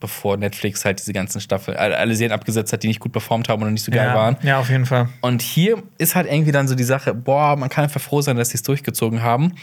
bevor 0.00 0.36
Netflix 0.36 0.84
halt 0.84 1.00
diese 1.00 1.12
ganzen 1.12 1.40
Staffeln, 1.40 1.76
alle 1.76 1.96
alle 1.96 2.14
Serien 2.14 2.32
abgesetzt 2.32 2.72
hat, 2.72 2.82
die 2.82 2.88
nicht 2.88 3.00
gut 3.00 3.12
performt 3.12 3.48
haben 3.48 3.62
oder 3.62 3.70
nicht 3.70 3.84
so 3.84 3.90
geil 3.90 4.06
ja. 4.06 4.14
waren. 4.14 4.36
ja, 4.42 4.58
auf 4.58 4.70
jeden 4.70 4.86
Fall. 4.86 5.08
Und 5.22 5.42
hier 5.42 5.82
ist 5.98 6.14
halt 6.14 6.30
irgendwie 6.30 6.52
dann 6.52 6.68
so 6.68 6.76
die 6.76 6.84
Sache, 6.84 7.14
boah, 7.14 7.56
man 7.56 7.68
kann 7.68 7.84
einfach 7.84 8.00
froh 8.00 8.20
sein, 8.20 8.36
dass 8.36 8.50
sie 8.50 8.56
es 8.56 8.62
durchgezogen 8.62 9.22
haben. 9.22 9.54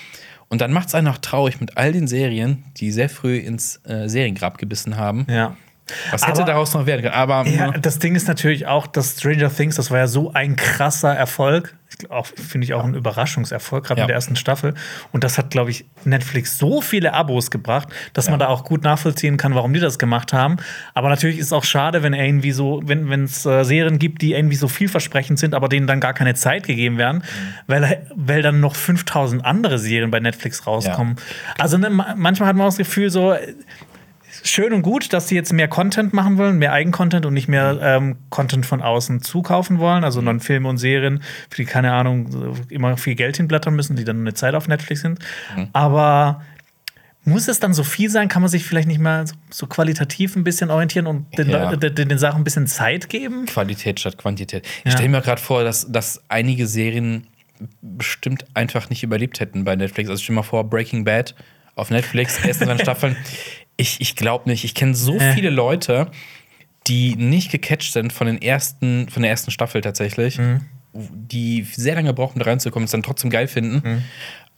Und 0.49 0.61
dann 0.61 0.71
macht 0.71 0.89
es 0.89 0.95
einen 0.95 1.07
auch 1.07 1.17
traurig 1.17 1.59
mit 1.59 1.77
all 1.77 1.91
den 1.91 2.07
Serien, 2.07 2.63
die 2.77 2.91
sehr 2.91 3.09
früh 3.09 3.37
ins 3.37 3.81
äh, 3.85 4.07
Seriengrab 4.07 4.57
gebissen 4.57 4.97
haben. 4.97 5.25
Ja. 5.29 5.55
Was 6.11 6.25
hätte 6.25 6.41
Aber- 6.41 6.51
daraus 6.51 6.73
noch 6.73 6.85
werden 6.87 7.01
können? 7.03 7.13
Aber 7.13 7.45
Ja, 7.47 7.71
das 7.71 7.99
Ding 7.99 8.15
ist 8.15 8.27
natürlich 8.27 8.65
auch, 8.65 8.87
dass 8.87 9.19
Stranger 9.19 9.53
Things, 9.53 9.75
das 9.75 9.91
war 9.91 9.99
ja 9.99 10.07
so 10.07 10.33
ein 10.33 10.55
krasser 10.55 11.13
Erfolg. 11.15 11.75
Finde 12.35 12.65
ich 12.65 12.73
auch 12.73 12.83
ein 12.83 12.95
Überraschungserfolg, 12.95 13.85
gerade 13.85 13.99
Ja. 14.01 14.05
in 14.05 14.07
der 14.07 14.15
ersten 14.15 14.35
Staffel. 14.35 14.73
Und 15.13 15.23
das 15.23 15.37
hat, 15.37 15.51
glaube 15.51 15.69
ich, 15.69 15.85
Netflix 16.03 16.57
so 16.57 16.81
viele 16.81 17.13
Abos 17.13 17.51
gebracht, 17.51 17.87
dass 18.13 18.29
man 18.29 18.39
da 18.39 18.47
auch 18.47 18.63
gut 18.63 18.83
nachvollziehen 18.83 19.37
kann, 19.37 19.53
warum 19.55 19.71
die 19.73 19.79
das 19.79 19.97
gemacht 19.99 20.33
haben. 20.33 20.57
Aber 20.95 21.07
natürlich 21.09 21.37
ist 21.37 21.45
es 21.47 21.53
auch 21.53 21.63
schade, 21.63 22.01
wenn 22.03 22.13
irgendwie 22.13 22.51
so, 22.51 22.81
wenn 22.83 23.23
es 23.23 23.45
äh, 23.45 23.63
Serien 23.63 23.99
gibt, 23.99 24.21
die 24.23 24.33
irgendwie 24.33 24.55
so 24.57 24.67
vielversprechend 24.67 25.37
sind, 25.39 25.53
aber 25.53 25.69
denen 25.69 25.87
dann 25.87 25.99
gar 25.99 26.13
keine 26.13 26.33
Zeit 26.33 26.65
gegeben 26.67 26.97
werden, 26.97 27.23
weil, 27.67 28.05
weil 28.15 28.41
dann 28.41 28.59
noch 28.59 28.75
5000 28.75 29.45
andere 29.45 29.77
Serien 29.77 30.09
bei 30.11 30.19
Netflix 30.19 30.65
rauskommen. 30.67 31.15
Also 31.59 31.77
ne, 31.77 31.89
ma- 31.91 32.15
manchmal 32.17 32.49
hat 32.49 32.55
man 32.55 32.65
auch 32.65 32.69
das 32.71 32.77
Gefühl, 32.77 33.09
so, 33.11 33.35
schön 34.45 34.71
und 34.73 34.81
gut, 34.83 35.11
dass 35.11 35.27
sie 35.27 35.35
jetzt 35.35 35.51
mehr 35.51 35.67
Content 35.67 36.13
machen 36.13 36.37
wollen, 36.37 36.57
mehr 36.57 36.71
Eigencontent 36.71 37.25
und 37.25 37.33
nicht 37.33 37.47
mehr 37.47 37.79
ähm, 37.81 38.17
Content 38.29 38.65
von 38.65 38.81
außen 38.81 39.21
zukaufen 39.21 39.79
wollen. 39.79 40.03
Also 40.03 40.21
neuen 40.21 40.39
Filme 40.39 40.69
und 40.69 40.77
Serien, 40.77 41.21
für 41.49 41.57
die, 41.57 41.65
keine 41.65 41.91
Ahnung, 41.93 42.55
immer 42.69 42.95
viel 42.97 43.15
Geld 43.15 43.37
hinblättern 43.37 43.75
müssen, 43.75 43.95
die 43.95 44.03
dann 44.03 44.19
eine 44.21 44.33
Zeit 44.33 44.53
auf 44.55 44.67
Netflix 44.67 45.01
sind. 45.01 45.19
Aber 45.73 46.41
muss 47.23 47.47
es 47.47 47.59
dann 47.59 47.73
so 47.73 47.83
viel 47.83 48.09
sein? 48.11 48.27
Kann 48.27 48.43
man 48.43 48.49
sich 48.49 48.63
vielleicht 48.65 48.87
nicht 48.87 48.99
mal 48.99 49.25
so, 49.49 49.65
qualitativ 49.65 50.35
ein 50.35 50.43
bisschen 50.43 50.69
orientieren 50.69 51.07
und 51.07 51.25
den, 51.37 51.49
Ja. 51.49 51.75
den, 51.75 51.95
den, 51.95 52.09
den 52.09 52.17
Sachen 52.19 52.41
ein 52.41 52.43
bisschen 52.43 52.67
Zeit 52.67 53.09
geben? 53.09 53.47
Qualität 53.47 53.99
statt 53.99 54.17
Quantität. 54.19 54.65
Ich 54.79 54.85
Ja. 54.85 54.91
stelle 54.91 55.09
mir 55.09 55.21
gerade 55.21 55.41
vor, 55.41 55.63
dass, 55.63 55.91
dass 55.91 56.21
einige 56.29 56.67
Serien 56.67 57.25
bestimmt 57.81 58.45
einfach 58.53 58.89
nicht 58.91 59.01
überlebt 59.01 59.39
hätten 59.39 59.63
bei 59.63 59.75
Netflix. 59.75 60.09
Also 60.09 60.21
stell 60.21 60.35
dir 60.35 60.41
mal 60.41 60.43
vor, 60.43 60.69
Breaking 60.69 61.03
Bad 61.03 61.33
auf 61.75 61.89
Netflix, 61.89 62.37
ersten 62.45 62.65
zwei 62.65 62.77
Staffeln. 62.83 63.15
Ich, 63.77 63.99
ich 64.01 64.15
glaube 64.15 64.49
nicht. 64.49 64.63
Ich 64.63 64.73
kenne 64.75 64.95
so 64.95 65.17
Äh. 65.17 65.33
viele 65.33 65.49
Leute, 65.49 66.07
die 66.87 67.15
nicht 67.15 67.51
gecatcht 67.51 67.91
sind 67.93 68.13
von 68.13 68.27
den 68.27 68.41
ersten, 68.41 69.09
von 69.09 69.21
der 69.23 69.31
ersten 69.31 69.51
Staffel 69.51 69.81
tatsächlich, 69.81 70.37
Mhm. 70.37 70.61
die 70.93 71.63
sehr 71.63 71.95
lange 71.95 72.13
brauchen, 72.13 72.39
da 72.39 72.45
reinzukommen, 72.45 72.85
es 72.85 72.91
dann 72.91 73.03
trotzdem 73.03 73.29
geil 73.29 73.47
finden. 73.47 73.81
Mhm. 73.87 74.03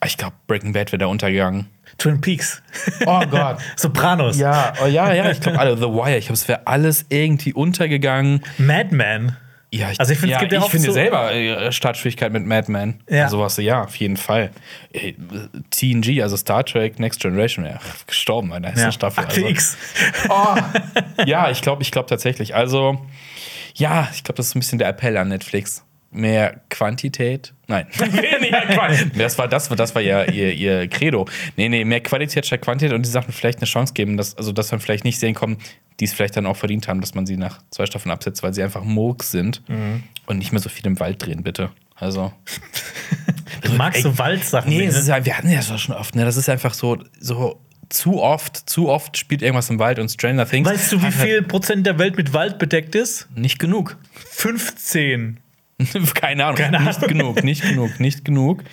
Ich 0.05 0.17
glaube, 0.17 0.35
Breaking 0.45 0.73
Bad 0.73 0.91
wäre 0.91 0.99
da 0.99 1.05
untergegangen. 1.07 1.65
Twin 1.97 2.21
Peaks. 2.21 2.61
Oh 3.07 3.21
Gott. 3.31 3.57
Sopranos. 3.75 4.37
Ja, 4.37 4.73
oh, 4.83 4.85
ja, 4.85 5.11
ja, 5.13 5.31
ich 5.31 5.39
glaube 5.39 5.57
alle. 5.57 5.75
The 5.77 5.83
Wire, 5.85 6.17
ich 6.17 6.25
glaube, 6.25 6.35
es 6.37 6.47
wäre 6.47 6.67
alles 6.67 7.05
irgendwie 7.09 7.53
untergegangen. 7.53 8.41
Madman. 8.59 9.35
Ja, 9.69 9.91
ich, 9.91 9.99
Also 9.99 10.13
ich 10.13 10.19
finde, 10.19 10.33
es 10.33 10.37
ja, 10.37 10.39
gibt 10.39 10.53
ja 10.53 10.59
ich 10.59 10.63
auch 10.65 10.71
finde 10.71 10.87
so- 10.87 10.93
selber 10.93 11.33
äh, 11.33 11.71
Startschwierigkeit 11.73 12.31
mit 12.31 12.45
Mad 12.45 12.71
Men. 12.71 13.01
Ja. 13.09 13.27
Sowas, 13.29 13.57
ja, 13.57 13.83
auf 13.83 13.95
jeden 13.97 14.15
Fall. 14.15 14.51
Äh, 14.93 15.13
TNG, 15.71 16.21
also 16.21 16.37
Star 16.37 16.65
Trek 16.65 16.99
Next 16.99 17.19
Generation, 17.19 17.65
ja, 17.65 17.77
gestorben 18.07 18.53
in 18.53 18.61
der 18.63 18.71
ersten 18.71 18.85
Ja. 18.85 18.91
Staffel. 18.93 19.25
Also. 19.25 19.45
X. 19.45 19.77
Oh, 20.29 20.55
ja, 21.25 21.49
ich 21.51 21.61
glaube, 21.61 21.81
ich 21.81 21.91
glaube 21.91 22.07
tatsächlich. 22.07 22.55
Also, 22.55 22.99
ja, 23.75 24.07
ich 24.13 24.23
glaube, 24.23 24.37
das 24.37 24.47
ist 24.47 24.55
ein 24.55 24.59
bisschen 24.59 24.79
der 24.79 24.87
Appell 24.89 25.17
an 25.17 25.27
Netflix. 25.27 25.83
Mehr 26.11 26.61
Quantität? 26.69 27.53
Nein. 27.67 27.87
Weniger 27.97 28.61
Quantität. 28.61 29.19
Das 29.19 29.37
war, 29.37 29.47
das 29.47 29.69
das 29.69 29.95
war 29.95 30.01
ja 30.01 30.23
ihr, 30.23 30.53
ihr 30.53 30.87
Credo. 30.87 31.27
Nee, 31.57 31.69
nee, 31.69 31.83
mehr 31.83 32.01
Qualität 32.01 32.45
statt 32.45 32.61
Quantität 32.61 32.93
und 32.93 33.05
die 33.05 33.09
Sachen 33.09 33.33
vielleicht 33.33 33.59
eine 33.59 33.67
Chance 33.67 33.93
geben, 33.93 34.17
dass, 34.17 34.35
also 34.35 34.51
dass 34.51 34.71
man 34.71 34.79
vielleicht 34.79 35.03
nicht 35.03 35.19
sehen 35.19 35.35
kommen, 35.35 35.57
die 35.99 36.05
es 36.05 36.13
vielleicht 36.13 36.37
dann 36.37 36.45
auch 36.45 36.55
verdient 36.55 36.87
haben, 36.87 37.01
dass 37.01 37.13
man 37.15 37.25
sie 37.25 37.37
nach 37.37 37.61
zwei 37.71 37.85
Staffeln 37.85 38.11
absetzt, 38.11 38.43
weil 38.43 38.53
sie 38.53 38.63
einfach 38.63 38.83
Murks 38.83 39.31
sind 39.31 39.63
und 40.27 40.37
nicht 40.37 40.51
mehr 40.51 40.61
so 40.61 40.69
viel 40.69 40.85
im 40.85 40.99
Wald 40.99 41.25
drehen, 41.25 41.43
bitte. 41.43 41.71
Also. 41.95 42.33
Du 43.61 43.73
magst 43.73 44.03
so 44.03 44.17
Waldsachen. 44.17 44.69
Nee, 44.69 44.79
ne? 44.79 44.85
es 44.85 44.97
ist, 44.97 45.07
wir 45.07 45.37
hatten 45.37 45.49
ja 45.49 45.57
das 45.57 45.81
schon 45.81 45.95
oft, 45.95 46.15
ne? 46.15 46.23
Das 46.23 46.37
ist 46.37 46.47
einfach 46.47 46.73
so, 46.73 46.99
so 47.19 47.59
zu 47.89 48.21
oft, 48.21 48.69
zu 48.69 48.89
oft 48.89 49.17
spielt 49.17 49.41
irgendwas 49.41 49.69
im 49.69 49.79
Wald 49.79 49.99
und 49.99 50.09
Stranger 50.09 50.47
Things. 50.47 50.69
Weißt 50.69 50.91
du, 50.91 50.99
wie 50.99 51.05
halt 51.05 51.13
viel 51.13 51.41
Prozent 51.41 51.85
der 51.85 51.97
Welt 51.97 52.17
mit 52.17 52.33
Wald 52.33 52.59
bedeckt 52.59 52.95
ist? 52.95 53.27
Nicht 53.35 53.59
genug. 53.59 53.97
15. 54.31 55.39
Keine 56.15 56.45
Ahnung. 56.45 56.57
Keine 56.57 56.79
Nicht 56.79 56.97
Ahnung. 56.97 57.09
genug, 57.09 57.43
nicht 57.43 57.61
genug, 57.61 57.99
nicht 57.99 58.25
genug. 58.25 58.63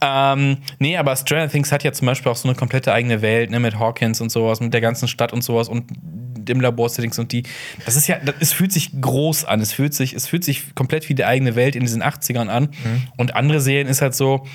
Ähm, 0.00 0.58
nee, 0.78 0.96
aber 0.96 1.14
Stranger 1.14 1.48
Things 1.48 1.70
hat 1.72 1.84
ja 1.84 1.92
zum 1.92 2.06
Beispiel 2.06 2.32
auch 2.32 2.36
so 2.36 2.48
eine 2.48 2.56
komplette 2.56 2.92
eigene 2.92 3.20
Welt, 3.20 3.50
ne, 3.50 3.60
mit 3.60 3.78
Hawkins 3.78 4.20
und 4.20 4.30
sowas, 4.30 4.60
mit 4.60 4.72
der 4.72 4.80
ganzen 4.80 5.06
Stadt 5.06 5.32
und 5.32 5.42
sowas 5.42 5.68
und 5.68 5.84
dem 5.96 6.60
Laborsettings 6.60 7.18
und 7.18 7.32
die. 7.32 7.42
Das 7.84 7.96
ist 7.96 8.06
ja, 8.06 8.18
das, 8.18 8.36
es 8.40 8.52
fühlt 8.52 8.72
sich 8.72 8.98
groß 8.98 9.44
an. 9.44 9.60
Es 9.60 9.72
fühlt 9.72 9.92
sich, 9.94 10.14
es 10.14 10.26
fühlt 10.26 10.44
sich 10.44 10.74
komplett 10.74 11.08
wie 11.08 11.14
die 11.14 11.24
eigene 11.24 11.54
Welt 11.54 11.76
in 11.76 11.82
diesen 11.82 12.02
80ern 12.02 12.48
an. 12.48 12.64
Mhm. 12.64 13.02
Und 13.16 13.36
andere 13.36 13.60
Serien 13.60 13.86
ist 13.86 14.00
halt 14.00 14.14
so. 14.14 14.46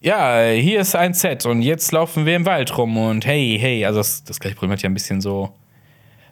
Ja, 0.00 0.48
hier 0.50 0.80
ist 0.80 0.94
ein 0.94 1.12
Set 1.12 1.44
und 1.44 1.60
jetzt 1.62 1.90
laufen 1.90 2.24
wir 2.24 2.36
im 2.36 2.46
Wald 2.46 2.78
rum 2.78 2.96
und 2.96 3.26
hey, 3.26 3.58
hey, 3.60 3.84
also 3.84 3.98
das, 3.98 4.22
das 4.22 4.38
gleiche 4.38 4.54
Problem 4.54 4.70
hat 4.70 4.82
ja 4.82 4.88
ein 4.88 4.94
bisschen 4.94 5.20
so 5.20 5.52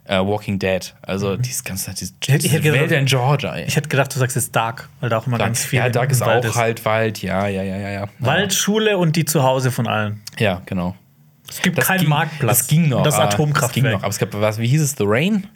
äh, 0.07 0.17
Walking 0.19 0.57
Dead. 0.59 0.93
Also 1.01 1.37
dieses 1.37 1.63
ganze, 1.63 1.93
diese, 1.93 2.13
Mhm. 2.13 2.17
hätte 2.27 2.37
diese 2.43 2.61
gedacht- 2.61 2.79
Welt 2.81 2.91
in 2.91 3.05
Georgia, 3.05 3.55
ey. 3.55 3.65
Ich 3.65 3.75
hätte 3.75 3.89
gedacht, 3.89 4.13
du 4.15 4.19
sagst 4.19 4.35
jetzt 4.35 4.55
Dark, 4.55 4.89
weil 4.99 5.09
da 5.09 5.17
auch 5.17 5.27
immer 5.27 5.37
ganz 5.37 5.65
viel 5.65 5.79
Ja, 5.79 5.89
Dark 5.89 6.11
ist 6.11 6.21
Wald 6.21 6.45
auch 6.47 6.55
halt 6.55 6.83
Wald, 6.85 7.21
ja, 7.21 7.47
ja, 7.47 7.63
ja, 7.63 7.77
ja, 7.77 7.89
ja. 7.89 8.05
Wald, 8.19 8.53
Schule 8.53 8.97
und 8.97 9.15
die 9.15 9.25
Zuhause 9.25 9.71
von 9.71 9.87
allen. 9.87 10.21
Ja, 10.39 10.61
genau. 10.65 10.95
Es 11.49 11.61
gibt 11.61 11.79
keinen 11.79 11.99
ging, 12.01 12.09
Marktplatz. 12.09 12.57
Das 12.59 12.67
ging 12.67 12.89
noch. 12.89 13.03
Das 13.03 13.15
ah, 13.15 13.25
Atomkraftwerk. 13.25 13.69
Das 13.69 13.73
ging 13.73 13.83
noch. 13.91 14.03
Aber 14.03 14.09
es 14.09 14.17
gab, 14.19 14.33
was, 14.33 14.57
wie 14.59 14.67
hieß 14.67 14.81
es, 14.81 14.95
The 14.97 15.03
Rain? 15.05 15.47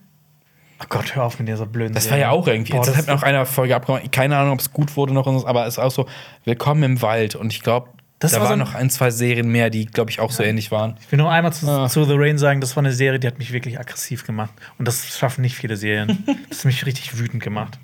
Oh 0.81 0.85
Gott, 0.89 1.15
hör 1.15 1.25
auf 1.25 1.37
mit 1.37 1.47
dieser 1.47 1.65
blöden 1.65 1.93
Das 1.93 2.09
war 2.09 2.17
ja 2.17 2.31
auch 2.31 2.47
irgendwie. 2.47 2.71
Boah, 2.71 2.79
das, 2.79 2.87
das 2.87 2.97
hat 2.97 3.07
mir 3.07 3.13
auch 3.13 3.23
einer 3.23 3.45
Folge 3.45 3.75
abgemacht. 3.75 4.11
Keine 4.11 4.37
Ahnung, 4.37 4.53
ob 4.53 4.59
es 4.61 4.71
gut 4.73 4.95
wurde 4.97 5.13
noch, 5.13 5.27
aber 5.45 5.67
es 5.67 5.75
ist 5.75 5.79
auch 5.79 5.91
so, 5.91 6.07
willkommen 6.43 6.83
im 6.83 7.01
Wald. 7.01 7.35
Und 7.35 7.53
ich 7.53 7.61
glaube, 7.61 7.89
Das 8.21 8.31
da 8.31 8.37
war 8.39 8.45
so 8.45 8.51
waren 8.51 8.61
ein- 8.61 8.65
noch 8.67 8.73
ein, 8.75 8.89
zwei 8.89 9.09
Serien 9.11 9.49
mehr, 9.49 9.69
die, 9.69 9.85
glaube 9.87 10.09
ich, 10.11 10.19
auch 10.21 10.31
so 10.31 10.41
ähnlich 10.43 10.71
waren. 10.71 10.95
Ich 11.01 11.11
will 11.11 11.17
nur 11.17 11.29
einmal 11.31 11.51
zu, 11.51 11.67
Ah. 11.67 11.89
zu 11.89 12.05
The 12.05 12.13
Rain 12.15 12.37
sagen, 12.37 12.61
das 12.61 12.75
war 12.77 12.81
eine 12.83 12.93
Serie, 12.93 13.19
die 13.19 13.27
hat 13.27 13.37
mich 13.39 13.51
wirklich 13.51 13.79
aggressiv 13.79 14.25
gemacht. 14.25 14.51
Und 14.77 14.87
das 14.87 15.17
schaffen 15.17 15.41
nicht 15.41 15.55
viele 15.55 15.75
Serien. 15.75 16.23
das 16.49 16.59
hat 16.59 16.65
mich 16.65 16.85
richtig 16.85 17.17
wütend 17.17 17.43
gemacht. 17.43 17.77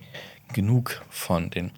Genug 0.53 1.01
von 1.09 1.49
den. 1.49 1.71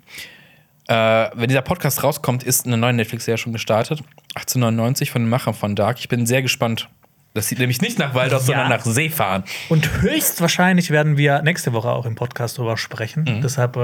Äh, 0.87 1.29
wenn 1.33 1.47
dieser 1.47 1.61
Podcast 1.61 2.03
rauskommt, 2.03 2.43
ist 2.43 2.65
eine 2.65 2.77
neue 2.77 2.93
Netflix-Serie 2.93 3.37
schon 3.37 3.53
gestartet. 3.53 4.01
1899 4.35 5.11
von 5.11 5.23
den 5.23 5.29
Machern 5.29 5.53
von 5.53 5.75
Dark. 5.75 5.99
Ich 5.99 6.09
bin 6.09 6.25
sehr 6.25 6.41
gespannt. 6.41 6.89
Das 7.35 7.47
sieht 7.47 7.59
nämlich 7.59 7.79
nicht 7.81 7.99
nach 7.99 8.15
Wald 8.15 8.33
aus, 8.33 8.41
Ja. 8.47 8.55
sondern 8.55 8.69
nach 8.69 8.83
Seefahren. 8.83 9.43
Und 9.69 10.01
höchstwahrscheinlich 10.01 10.89
werden 10.89 11.15
wir 11.17 11.41
nächste 11.43 11.73
Woche 11.73 11.89
auch 11.89 12.05
im 12.05 12.15
Podcast 12.15 12.57
drüber 12.57 12.75
sprechen. 12.75 13.23
Mhm. 13.27 13.41
Deshalb 13.41 13.77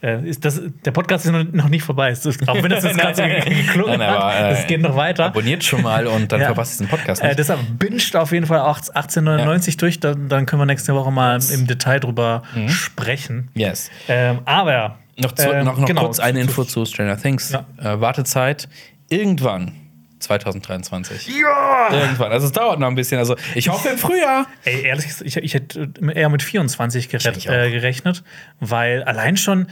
äh, 0.00 0.22
ist 0.24 0.44
das, 0.44 0.60
der 0.84 0.92
Podcast 0.92 1.26
ist 1.26 1.32
noch, 1.32 1.68
nicht 1.68 1.82
vorbei. 1.82 2.10
Es 2.10 2.24
ist, 2.24 2.48
auch 2.48 2.54
wenn 2.62 2.70
das 2.70 2.84
jetzt 2.84 2.96
gerade 3.00 3.14
so 3.16 3.22
geklungen 3.50 3.98
Nein, 3.98 4.08
aber, 4.08 4.26
hat, 4.32 4.42
äh, 4.44 4.50
es 4.52 4.66
geht 4.68 4.80
noch 4.80 4.94
weiter. 4.94 5.24
Abonniert 5.26 5.64
schon 5.64 5.82
mal 5.82 6.06
und 6.06 6.30
dann 6.30 6.40
Ja. 6.40 6.46
verpasst 6.46 6.80
ihr 6.80 6.86
diesen 6.86 6.88
Podcast 6.96 7.20
Äh, 7.20 7.26
nicht. 7.28 7.38
deshalb 7.40 7.60
binscht 7.80 8.14
auf 8.14 8.30
jeden 8.30 8.46
Fall 8.46 8.60
auch 8.60 8.76
1899 8.78 9.76
durch. 9.76 9.98
Dann, 9.98 10.28
dann 10.28 10.46
können 10.46 10.62
wir 10.62 10.66
nächste 10.66 10.94
Woche 10.94 11.10
mal 11.10 11.40
im 11.52 11.66
Detail 11.66 11.98
drüber 11.98 12.42
Mhm. 12.54 12.68
sprechen. 12.68 13.48
yes. 13.54 13.90
Ähm, 14.08 14.38
aber 14.44 14.98
Noch, 15.16 15.32
zu, 15.32 15.50
ähm, 15.52 15.64
noch, 15.64 15.78
noch 15.78 15.86
genau, 15.88 16.02
kurz 16.02 16.20
eine 16.20 16.40
Info 16.40 16.62
zu 16.62 16.84
Stranger 16.84 17.20
Things. 17.20 17.50
Ja. 17.50 17.64
Äh, 17.94 18.00
Wartezeit 18.00 18.68
irgendwann 19.10 19.72
2023. 20.18 21.28
Ja! 21.40 21.88
Irgendwann. 21.92 22.32
Also 22.32 22.46
es 22.46 22.52
dauert 22.52 22.78
noch 22.80 22.88
ein 22.88 22.94
bisschen. 22.94 23.18
Also 23.18 23.36
ich 23.54 23.68
hoffe 23.68 23.88
im 23.88 23.98
Frühjahr. 23.98 24.46
Ey, 24.64 24.82
ehrlich 24.82 25.06
gesagt, 25.06 25.22
ich, 25.26 25.36
ich 25.36 25.54
hätte 25.54 25.90
eher 26.14 26.28
mit 26.28 26.42
24 26.42 27.08
gerett, 27.08 27.36
Ich 27.36 27.48
äh, 27.48 27.70
gerechnet, 27.70 28.24
weil 28.60 29.02
allein 29.04 29.36
schon 29.36 29.68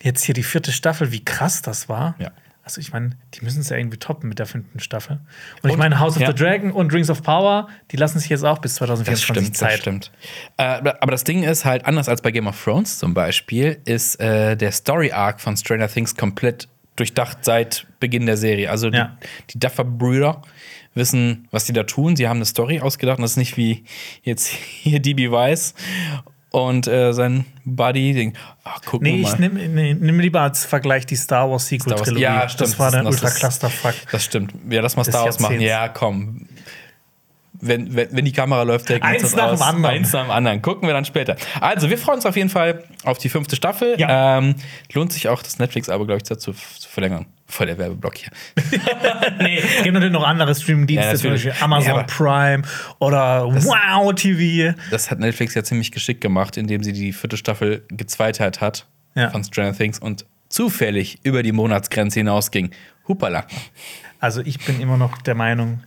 jetzt 0.00 0.24
hier 0.24 0.34
die 0.34 0.42
vierte 0.42 0.72
Staffel, 0.72 1.12
wie 1.12 1.24
krass 1.24 1.62
das 1.62 1.88
war. 1.88 2.14
Ja. 2.18 2.30
Also 2.64 2.80
ich 2.80 2.92
meine, 2.92 3.10
die 3.34 3.40
müssen 3.44 3.60
es 3.60 3.70
ja 3.70 3.76
irgendwie 3.76 3.96
toppen 3.98 4.28
mit 4.28 4.38
der 4.38 4.46
fünften 4.46 4.78
Staffel. 4.78 5.18
Und, 5.62 5.70
ich 5.70 5.72
Und- 5.72 5.78
meine, 5.80 5.98
House 5.98 6.14
of 6.14 6.22
ja. 6.22 6.28
the 6.28 6.34
Dragon 6.34 6.70
und 6.70 6.92
Rings 6.92 7.10
of 7.10 7.22
Power, 7.24 7.68
die 7.90 7.96
lassen 7.96 8.20
sich 8.20 8.30
jetzt 8.30 8.44
auch 8.44 8.58
bis 8.58 8.74
Das 8.76 8.86
2024 8.86 9.24
stimmt, 9.24 9.56
Zeit. 9.56 9.70
das 9.72 9.78
stimmt. 9.80 10.12
Äh, 10.58 10.92
aber 11.00 11.10
das 11.10 11.24
Ding 11.24 11.42
ist 11.42 11.64
halt, 11.64 11.86
anders 11.86 12.08
als 12.08 12.22
bei 12.22 12.30
Game 12.30 12.46
of 12.46 12.62
Thrones 12.62 12.98
zum 12.98 13.14
Beispiel, 13.14 13.80
ist 13.84 14.20
äh, 14.20 14.56
der 14.56 14.70
Story-Arc 14.70 15.40
von 15.40 15.56
Stranger 15.56 15.88
Things 15.88 16.14
komplett 16.14 16.68
durchdacht 16.96 17.38
seit 17.44 17.86
Beginn 18.00 18.26
der 18.26 18.36
Serie. 18.36 18.70
Also 18.70 18.90
die, 18.90 18.98
Ja. 18.98 19.16
die 19.50 19.58
Duffer-Brüder 19.58 20.42
wissen, 20.94 21.48
was 21.50 21.64
die 21.64 21.72
da 21.72 21.84
tun. 21.84 22.16
Sie 22.16 22.28
haben 22.28 22.36
eine 22.38 22.44
Story 22.44 22.80
ausgedacht 22.80 23.18
und 23.18 23.22
das 23.22 23.32
ist 23.32 23.36
nicht 23.38 23.56
wie 23.56 23.84
jetzt 24.22 24.46
hier 24.48 25.00
DB 25.00 25.30
Weiss 25.30 25.74
und 26.50 26.86
äh, 26.86 27.12
sein 27.14 27.46
Buddy. 27.64 28.12
Den, 28.12 28.32
ach, 28.62 28.80
guck 28.84 29.00
Nee, 29.00 29.18
mal. 29.22 29.32
ich 29.32 29.38
nehme 29.38 29.68
nee, 29.68 29.94
nimm 29.94 30.20
lieber 30.20 30.42
als 30.42 30.66
Vergleich 30.66 31.06
die 31.06 31.16
Star 31.16 31.50
Wars 31.50 31.66
Sequel 31.66 31.88
Star 31.88 31.98
Wars- 31.98 32.04
Trilogie. 32.08 32.22
Ja, 32.24 32.46
stimmt. 32.48 32.60
Das 32.70 32.78
war 32.78 32.90
der 32.90 33.06
Ultra 33.06 33.30
Clusterfuck. 33.30 33.94
Das 34.10 34.24
stimmt. 34.24 34.52
Ja, 34.68 34.82
lass 34.82 34.96
mal 34.96 35.04
Star 35.04 35.24
Wars 35.24 35.40
machen. 35.40 35.60
Ja, 35.62 35.88
komm. 35.88 36.46
Wenn, 37.64 37.94
wenn, 37.94 38.08
wenn 38.10 38.24
die 38.24 38.32
Kamera 38.32 38.64
läuft, 38.64 38.88
der 38.88 39.00
Eins 39.04 39.22
das 39.22 39.36
nach 39.36 39.46
dem 39.46 39.54
aus. 39.54 39.60
anderen. 39.62 39.94
Eins 39.94 40.12
nach 40.12 40.22
dem 40.24 40.30
anderen. 40.32 40.62
Gucken 40.62 40.88
wir 40.88 40.94
dann 40.94 41.04
später. 41.04 41.36
Also, 41.60 41.88
wir 41.88 41.96
freuen 41.96 42.16
uns 42.16 42.26
auf 42.26 42.34
jeden 42.36 42.48
Fall 42.50 42.82
auf 43.04 43.18
die 43.18 43.28
fünfte 43.28 43.54
Staffel. 43.54 43.94
Ja. 43.98 44.38
Ähm, 44.38 44.56
lohnt 44.92 45.12
sich 45.12 45.28
auch, 45.28 45.42
das 45.42 45.58
Netflix-Abo, 45.60 46.04
glaube 46.04 46.16
ich, 46.16 46.24
dazu 46.24 46.52
zu 46.52 46.88
verlängern. 46.88 47.26
Voll 47.46 47.66
der 47.66 47.78
Werbeblock 47.78 48.16
hier. 48.16 48.30
nee, 49.40 49.58
es 49.58 49.82
gibt 49.82 49.94
natürlich 49.94 50.12
noch 50.12 50.26
andere 50.26 50.54
Streamingdienste, 50.54 51.10
Ja, 51.12 51.16
zum. 51.16 51.30
Beispiel 51.30 51.52
Amazon 51.60 51.96
Ja, 51.96 52.02
Prime 52.02 52.62
oder 52.98 53.44
Wow 53.46 54.14
TV. 54.14 54.74
Das 54.90 55.10
hat 55.10 55.18
Netflix 55.20 55.54
ja 55.54 55.62
ziemlich 55.62 55.92
geschickt 55.92 56.20
gemacht, 56.20 56.56
indem 56.56 56.82
sie 56.82 56.92
die 56.92 57.12
vierte 57.12 57.36
Staffel 57.36 57.84
gezweitert 57.88 58.60
hat 58.60 58.86
Ja. 59.14 59.30
von 59.30 59.44
Stranger 59.44 59.76
Things 59.76 59.98
und 59.98 60.24
zufällig 60.48 61.18
über 61.22 61.42
die 61.42 61.52
Monatsgrenze 61.52 62.20
hinausging. 62.20 62.70
Hupala. 63.06 63.46
Also 64.20 64.40
ich 64.42 64.58
bin 64.64 64.80
immer 64.80 64.96
noch 64.96 65.20
der 65.22 65.34
Meinung, 65.34 65.82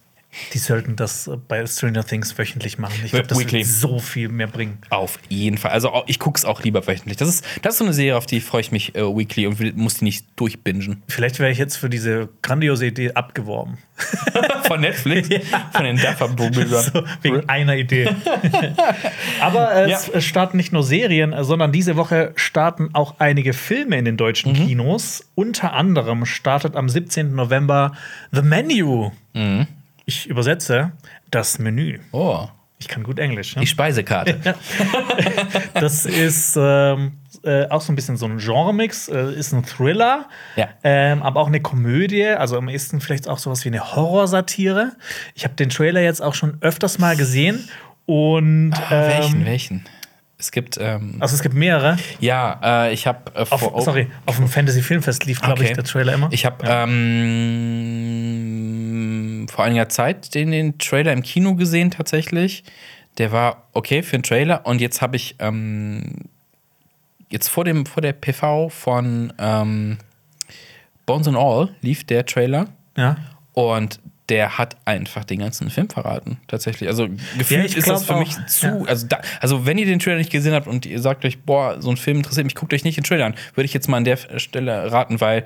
die 0.54 0.58
sollten 0.58 0.96
das 0.96 1.30
bei 1.48 1.66
Stranger 1.66 2.04
Things 2.06 2.38
wöchentlich 2.38 2.78
machen. 2.78 3.00
Ich 3.04 3.12
glaube, 3.12 3.28
das 3.28 3.40
Weekly. 3.40 3.60
wird 3.60 3.68
so 3.68 4.00
viel 4.00 4.30
mehr 4.30 4.48
bringen. 4.48 4.78
Auf 4.90 5.20
jeden 5.30 5.58
Fall. 5.58 5.72
Also 5.72 6.04
ich 6.08 6.20
gucke 6.20 6.38
es 6.38 6.46
auch 6.46 6.62
lieber 6.64 6.86
wöchentlich. 6.88 7.18
Das 7.18 7.30
ist, 7.30 7.46
das 7.62 7.74
ist 7.76 7.78
so 7.80 7.86
eine 7.86 7.94
Serie, 7.94 8.18
auf 8.18 8.26
die 8.26 8.42
freue 8.42 8.62
ich 8.62 8.72
mich 8.72 8.96
äh, 8.96 9.02
weekly 9.02 9.48
und 9.48 9.78
muss 9.78 9.96
die 9.96 10.06
nicht 10.06 10.26
durchbingen. 10.36 11.04
Vielleicht 11.08 11.40
wäre 11.40 11.52
ich 11.52 11.58
jetzt 11.58 11.78
für 11.78 11.90
diese 11.90 12.30
grandiose 12.42 12.88
Idee 12.88 13.14
abgeworben. 13.14 13.78
Von 14.68 14.82
Netflix, 14.82 15.30
von 15.72 15.86
den 15.86 15.96
Duffer-Brüdern. 15.96 16.66
So, 16.94 17.04
wegen 17.22 17.48
einer 17.48 17.76
Idee. 17.78 18.10
Aber 19.40 19.74
äh, 19.74 19.92
es 19.92 20.08
Ja. 20.14 20.22
starten 20.22 20.58
nicht 20.58 20.74
nur 20.74 20.84
Serien, 20.84 21.34
äh, 21.34 21.44
sondern 21.44 21.72
diese 21.72 21.96
Woche 21.96 22.34
starten 22.36 22.90
auch 22.94 23.16
einige 23.20 23.54
Filme 23.54 23.98
in 23.98 24.06
den 24.06 24.18
deutschen 24.18 24.52
Mhm. 24.52 24.68
Kinos. 24.68 25.26
Unter 25.36 25.74
anderem 25.74 26.26
startet 26.26 26.76
am 26.76 26.90
17. 26.90 27.34
November 27.36 27.94
The 28.32 28.42
Menu. 28.42 29.12
Mhm. 29.34 29.68
Ich 30.06 30.28
übersetze 30.28 30.92
das 31.32 31.58
Menü. 31.60 32.00
Oh, 32.12 32.48
Ich 32.78 32.88
kann 32.88 33.04
gut 33.04 33.18
Englisch. 33.20 33.56
Ne? 33.56 33.62
die 33.62 33.68
Speisekarte. 33.68 34.40
Das 35.74 36.06
ist 36.06 36.56
ähm, 36.58 37.14
äh, 37.44 37.68
auch 37.70 37.82
so 37.82 37.92
ein 37.92 37.96
bisschen 37.96 38.16
so 38.18 38.26
ein 38.26 38.38
Genre-Mix. 38.38 39.08
Äh, 39.10 39.34
ist 39.34 39.52
ein 39.54 39.64
Thriller, 39.66 40.28
Ja. 40.56 40.70
ähm, 40.84 41.22
aber 41.24 41.42
auch 41.42 41.48
eine 41.48 41.60
Komödie. 41.62 42.26
Also 42.26 42.58
am 42.58 42.70
ehesten 42.70 43.02
vielleicht 43.02 43.28
auch 43.28 43.38
sowas 43.40 43.64
wie 43.66 43.70
eine 43.70 43.96
Horrorsatire. 43.96 44.94
Ich 45.34 45.44
habe 45.44 45.56
den 45.56 45.70
Trailer 45.70 46.02
jetzt 46.02 46.22
auch 46.22 46.34
schon 46.36 46.58
öfters 46.62 46.98
mal 47.00 47.16
gesehen. 47.18 47.68
Und 48.06 48.74
Ah, 48.74 49.08
welchen, 49.08 49.42
ähm, 49.42 49.46
welchen? 49.46 49.84
Es 50.38 50.52
gibt, 50.52 50.78
ähm, 50.80 51.16
also 51.22 51.34
es 51.34 51.42
gibt 51.42 51.56
mehrere. 51.56 51.98
ja, 52.20 52.60
äh, 52.88 52.94
ich 52.94 53.08
habe 53.08 53.34
äh, 53.36 53.46
vor- 53.46 53.82
sorry, 53.82 54.08
auf 54.26 54.36
dem 54.36 54.48
Fantasy-Filmfest 54.50 55.26
lief, 55.26 55.42
glaube 55.42 55.64
ich, 55.64 55.70
Okay. 55.70 55.76
der 55.76 55.84
Trailer 55.86 56.14
immer. 56.14 56.28
Ich 56.32 56.46
habe 56.46 56.58
ähm, 56.68 58.45
vor 59.48 59.66
einiger 59.66 59.90
Zeit 59.90 60.34
den, 60.36 60.52
den 60.52 60.78
Trailer 60.78 61.14
im 61.14 61.24
Kino 61.24 61.56
gesehen, 61.56 61.92
tatsächlich. 61.92 62.64
Der 63.18 63.32
war 63.32 63.68
okay 63.74 64.04
für 64.04 64.16
einen 64.16 64.24
Trailer. 64.24 64.66
Und 64.66 64.82
jetzt 64.82 65.02
habe 65.02 65.16
ich 65.16 65.36
ähm, 65.40 66.26
jetzt 67.30 67.48
vor, 67.48 67.64
dem, 67.64 67.86
vor 67.86 68.02
der 68.02 68.14
PV 68.14 68.70
von 68.70 69.34
ähm, 69.40 69.98
Bones 71.06 71.28
and 71.28 71.38
All 71.38 71.70
lief 71.82 72.04
der 72.04 72.26
Trailer. 72.26 72.68
ja. 72.98 73.18
Und 73.54 74.02
der 74.30 74.58
hat 74.58 74.76
einfach 74.86 75.24
den 75.24 75.40
ganzen 75.40 75.70
Film 75.70 75.90
verraten, 75.90 76.38
tatsächlich. 76.48 76.90
Also 76.90 77.08
gefühlt 77.38 77.66
ich 77.66 77.78
ist 77.78 77.88
das 77.88 78.06
für 78.06 78.16
auch, 78.16 78.20
mich 78.20 78.36
zu. 78.48 78.66
ja. 78.66 78.82
Also, 78.86 79.08
da, 79.08 79.22
also, 79.40 79.66
wenn 79.66 79.78
ihr 79.78 79.86
den 79.86 80.00
Trailer 80.00 80.18
nicht 80.18 80.32
gesehen 80.32 80.54
habt 80.54 80.68
und 80.68 80.86
ihr 80.86 81.00
sagt 81.00 81.26
euch, 81.26 81.44
boah, 81.44 81.80
so 81.82 81.92
ein 81.92 81.98
Film 81.98 82.18
interessiert 82.18 82.46
mich, 82.46 82.56
guckt 82.56 82.74
euch 82.74 82.84
nicht 82.84 82.98
den 82.98 83.04
Trailer 83.04 83.28
an, 83.28 83.36
würde 83.54 83.66
ich 83.66 83.74
jetzt 83.74 83.88
mal 83.88 83.98
an 83.98 84.04
der 84.04 84.18
Stelle 84.38 84.92
raten, 84.92 85.22
weil 85.22 85.46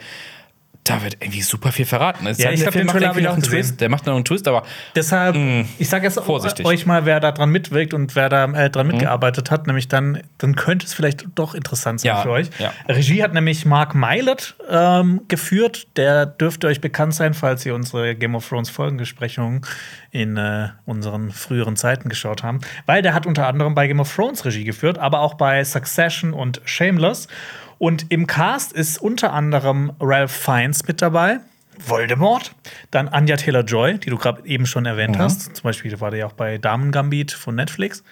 da 0.89 1.04
wird 1.04 1.17
irgendwie 1.21 1.41
super 1.41 1.71
viel 1.71 1.86
verraten. 1.86 2.25
Es 2.28 2.38
Ja, 2.38 2.52
ich 2.52 2.60
der 2.62 2.71
glaub, 2.71 2.73
den 2.82 2.86
macht 2.88 2.95
Trailer 2.97 3.08
irgendwie 3.12 3.28
hab 3.28 3.38
noch 3.38 3.43
ich 3.43 3.43
einen 3.43 3.43
auch 3.43 3.43
gesehen. 3.43 3.62
Twist. 3.69 3.82
Der 3.82 3.89
macht 3.89 4.06
noch 4.06 4.15
einen 4.15 4.25
Twist, 4.25 4.47
aber 4.47 4.63
Deshalb, 4.95 5.36
ich 5.78 5.89
sage 5.89 6.06
jetzt 6.06 6.19
Vorsichtig. 6.19 6.65
euch 6.65 6.86
mal, 6.86 7.06
wer 7.06 7.19
da 7.19 7.32
dran 7.32 7.49
mitwirkt 7.49 7.93
und 7.93 8.15
wer 8.15 8.30
da 8.30 8.43
äh, 8.45 8.47
Mhm. 8.67 8.71
dran 8.71 8.88
mitgearbeitet 8.88 9.52
hat, 9.52 9.67
nämlich 9.67 9.88
dann, 9.88 10.21
dann 10.38 10.56
könnte 10.56 10.86
es 10.86 10.93
vielleicht 10.93 11.25
doch 11.36 11.54
interessant 11.54 12.02
sein 12.02 12.10
Ja, 12.10 12.21
für 12.21 12.30
euch. 12.32 12.49
ja. 12.60 12.71
Regie 12.88 13.23
hat 13.23 13.34
nämlich 13.34 13.65
Mark 13.65 13.95
Mylett 13.95 14.56
ähm, 14.69 15.21
geführt. 15.28 15.88
Der 15.97 16.25
dürfte 16.25 16.67
euch 16.67 16.82
bekannt 16.82 17.13
sein, 17.13 17.34
falls 17.34 17.65
ihr 17.65 17.75
unsere 17.75 18.15
Game 18.15 18.36
of 18.36 18.47
Thrones 18.47 18.69
Folgenbesprechungen 18.69 19.62
in 20.12 20.38
äh, 20.38 20.69
unseren 20.86 21.32
früheren 21.32 21.75
Zeiten 21.75 22.10
geschaut 22.10 22.43
haben. 22.43 22.60
Weil 22.86 23.02
der 23.02 23.13
hat 23.13 23.25
unter 23.25 23.47
anderem 23.47 23.75
bei 23.75 23.88
Game 23.88 23.99
of 23.99 24.13
Thrones 24.13 24.43
Regie 24.45 24.63
geführt, 24.63 24.97
aber 24.97 25.19
auch 25.19 25.36
bei 25.36 25.63
Succession 25.63 26.34
und 26.34 26.62
Shameless. 26.65 27.28
Und 27.80 28.06
im 28.10 28.28
Cast 28.28 28.72
ist 28.74 28.98
unter 29.02 29.34
anderem 29.34 29.94
Ralph 30.00 30.32
Fiennes 30.32 30.86
mit 30.88 31.02
dabei. 31.02 31.39
Voldemort. 31.82 32.54
Dann 32.92 33.08
Anya 33.08 33.38
Taylor-Joy, 33.38 34.00
die 34.00 34.10
du 34.10 34.18
gerade 34.18 34.46
eben 34.46 34.65
schon 34.65 34.86
erwähnt 34.86 35.15
Mhm. 35.15 35.22
hast. 35.22 35.56
Zum 35.56 35.63
Beispiel 35.63 35.98
war 36.02 36.12
der 36.12 36.20
ja 36.20 36.26
auch 36.28 36.34
bei 36.34 36.58
Damen 36.58 36.92
Gambit 36.92 37.32
von 37.32 37.56
Netflix. 37.56 38.04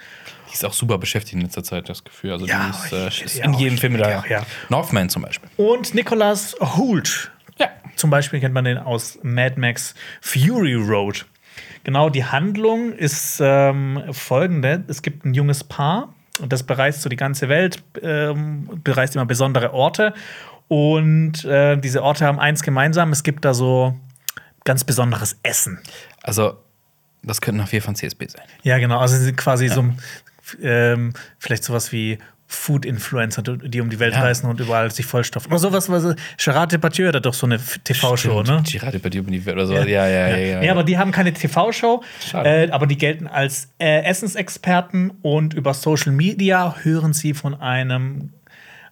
die 0.49 0.53
ist 0.53 0.63
auch 0.63 0.71
super 0.71 0.97
beschäftigt 0.97 1.33
in 1.33 1.41
letzter 1.41 1.63
Zeit, 1.63 1.89
das 1.89 2.05
Gefühl. 2.05 2.31
Also, 2.31 2.45
Ja, 2.45 2.71
die 2.89 2.95
ist, 3.07 3.21
äh, 3.21 3.25
ist 3.25 3.39
in 3.39 3.53
jedem 3.55 3.77
Film 3.77 3.97
da. 3.97 4.09
ja, 4.09 4.23
ja. 4.29 4.45
Northman 4.69 5.09
zum 5.09 5.23
Beispiel. 5.23 5.49
Und 5.57 5.93
Nicholas 5.93 6.55
Hoult. 6.61 7.29
Ja. 7.57 7.67
Zum 7.97 8.09
Beispiel 8.09 8.39
kennt 8.39 8.53
man 8.53 8.63
den 8.63 8.77
aus 8.77 9.19
Mad 9.23 9.59
Max 9.59 9.93
Fury 10.21 10.75
Road. 10.75 11.25
Genau, 11.83 12.09
die 12.09 12.23
Handlung 12.23 12.93
ist 12.93 13.39
ähm, 13.43 14.01
folgende: 14.11 14.85
Es 14.87 15.01
gibt 15.01 15.25
ein 15.25 15.33
junges 15.33 15.65
Paar 15.65 16.13
das 16.45 16.63
bereist 16.63 17.01
so 17.01 17.09
die 17.09 17.15
ganze 17.15 17.49
Welt, 17.49 17.83
ähm, 18.01 18.69
bereist 18.83 19.15
immer 19.15 19.25
besondere 19.25 19.73
Orte. 19.73 20.13
Und 20.67 21.45
äh, 21.45 21.77
diese 21.77 22.03
Orte 22.03 22.25
haben 22.25 22.39
eins 22.39 22.61
gemeinsam: 22.61 23.11
Es 23.11 23.23
gibt 23.23 23.45
da 23.45 23.53
so 23.53 23.97
ganz 24.65 24.83
besonderes 24.83 25.37
Essen. 25.43 25.79
Also, 26.21 26.57
das 27.23 27.41
könnten 27.41 27.61
noch 27.61 27.69
vier 27.69 27.81
von 27.81 27.95
CSB 27.95 28.27
sein. 28.27 28.43
Ja, 28.63 28.77
genau. 28.77 28.99
Also 28.99 29.15
sie 29.15 29.25
sind 29.25 29.37
quasi 29.37 29.69
so 29.69 29.85
ähm, 30.61 31.13
vielleicht 31.39 31.63
sowas 31.63 31.91
wie 31.91 32.19
Food-Influencer, 32.49 33.41
die 33.41 33.81
um 33.81 33.89
die 33.89 33.99
Welt 33.99 34.13
Ja. 34.13 34.21
reisen 34.21 34.49
und 34.49 34.59
überall 34.61 34.89
sich 34.89 35.05
vollstopfen. 35.05 35.51
Oder 35.51 35.59
sowas, 35.59 35.89
was 35.89 36.15
Gerard 36.37 36.71
Depardieu 36.71 37.11
hat 37.11 37.25
doch 37.25 37.33
so 37.33 37.45
eine 37.45 37.59
TV-Show, 37.59 38.41
ne? 38.43 38.63
Bei 39.03 39.09
dir 39.09 39.19
über 39.19 39.31
die 39.31 39.45
Welt 39.45 39.57
oder 39.57 39.67
so. 39.67 39.73
Ja, 39.73 39.83
ja, 39.85 40.07
ja. 40.07 40.27
ja, 40.29 40.37
ja, 40.37 40.59
Nee, 40.61 40.69
aber 40.69 40.83
die 40.85 40.97
haben 40.97 41.11
keine 41.11 41.33
TV-Show, 41.33 42.03
äh, 42.33 42.69
aber 42.71 42.87
die 42.87 42.97
gelten 42.97 43.27
als 43.27 43.69
äh, 43.79 44.03
Essensexperten 44.03 45.11
und 45.21 45.53
über 45.53 45.73
Social 45.73 46.13
Media 46.13 46.75
hören 46.83 47.11
sie 47.13 47.33
von 47.33 47.53
einem, 47.59 48.31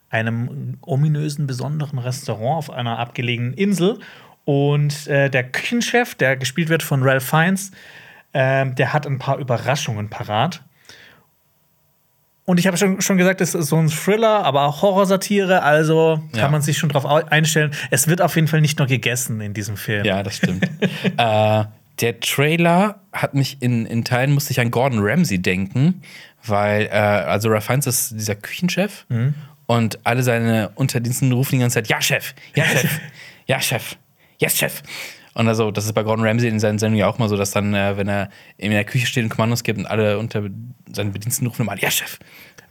einem 0.10 0.78
ominösen, 0.82 1.48
besonderen 1.48 2.00
Restaurant 2.00 2.58
auf 2.58 2.70
einer 2.72 3.00
abgelegenen 3.00 3.54
Insel. 3.54 4.00
Und 4.44 5.08
äh, 5.08 5.30
der 5.30 5.44
Küchenchef, 5.44 6.14
der 6.16 6.36
gespielt 6.36 6.68
wird 6.70 6.84
von 6.84 7.02
Ralph 7.04 7.24
Fiennes, 7.26 7.72
ähm, 8.34 8.76
der 8.76 8.92
hat 8.92 9.08
ein 9.08 9.18
paar 9.18 9.40
Überraschungen 9.40 10.10
parat. 10.10 10.62
Und 12.46 12.60
ich 12.60 12.68
habe 12.68 12.78
schon, 12.78 13.02
schon 13.02 13.18
gesagt, 13.18 13.42
es 13.42 13.56
ist 13.56 13.70
so 13.70 13.78
ein 13.78 13.90
Thriller, 13.90 14.44
aber 14.44 14.66
auch 14.66 14.84
Horrorsatire, 14.84 15.64
also 15.64 16.22
kann 16.32 16.40
Ja. 16.42 16.50
man 16.50 16.62
sich 16.62 16.78
schon 16.78 16.90
drauf 16.90 17.04
au- 17.06 17.26
einstellen. 17.30 17.72
Es 17.90 18.08
wird 18.08 18.22
auf 18.22 18.36
jeden 18.36 18.48
Fall 18.48 18.62
nicht 18.62 18.78
nur 18.78 18.88
gegessen 18.88 19.42
in 19.42 19.54
diesem 19.56 19.78
Film. 19.78 20.06
Ja, 20.06 20.22
das 20.22 20.38
stimmt. 20.38 20.64
äh, 21.18 21.64
der 22.02 22.20
Trailer 22.20 23.00
hat 23.12 23.34
mich 23.34 23.58
in, 23.62 23.86
in 23.88 24.04
Teilen, 24.06 24.32
musste 24.34 24.52
ich 24.52 24.60
an 24.60 24.70
Gordon 24.70 25.00
Ramsay 25.02 25.40
denken, 25.40 26.02
weil, 26.46 26.84
äh, 26.86 26.90
also 26.92 27.50
Ralph 27.50 27.66
Fiennes 27.66 27.88
ist 27.88 28.12
dieser 28.12 28.36
Küchenchef 28.36 29.06
und 29.66 29.98
alle 30.04 30.22
seine 30.22 30.70
Unterdiensten 30.76 31.32
rufen 31.32 31.54
die 31.54 31.60
ganze 31.62 31.76
Zeit, 31.76 31.88
ja, 31.88 32.00
Chef, 32.02 32.36
ja, 32.56 32.64
Chef, 32.68 33.00
ja, 33.48 33.60
Chef, 33.60 33.96
yes, 34.38 34.56
Chef. 34.58 34.84
Und 35.36 35.48
also, 35.50 35.70
das 35.70 35.86
ist 35.86 35.94
bei 35.94 36.04
Gordon 36.04 36.26
Ramsay 36.26 36.48
in 36.50 36.60
seinen 36.60 36.80
Sendungen 36.80 37.00
ja 37.02 37.08
auch 37.08 37.18
mal 37.20 37.28
so, 37.30 37.36
dass 37.36 37.52
dann, 37.52 37.74
äh, 37.74 37.98
wenn 37.98 38.08
er 38.08 38.30
in 38.58 38.72
der 38.72 38.86
Küche 38.86 39.06
steht 39.06 39.24
und 39.24 39.30
Kommandos 39.30 39.64
gibt 39.64 39.78
und 39.78 39.86
alle 39.86 40.18
unter 40.18 40.44
seinen 40.92 41.12
Bediensten 41.12 41.46
rufen 41.46 41.64
immer, 41.64 41.74
an, 41.74 41.78
ja, 41.78 41.92
Chef. 41.92 42.20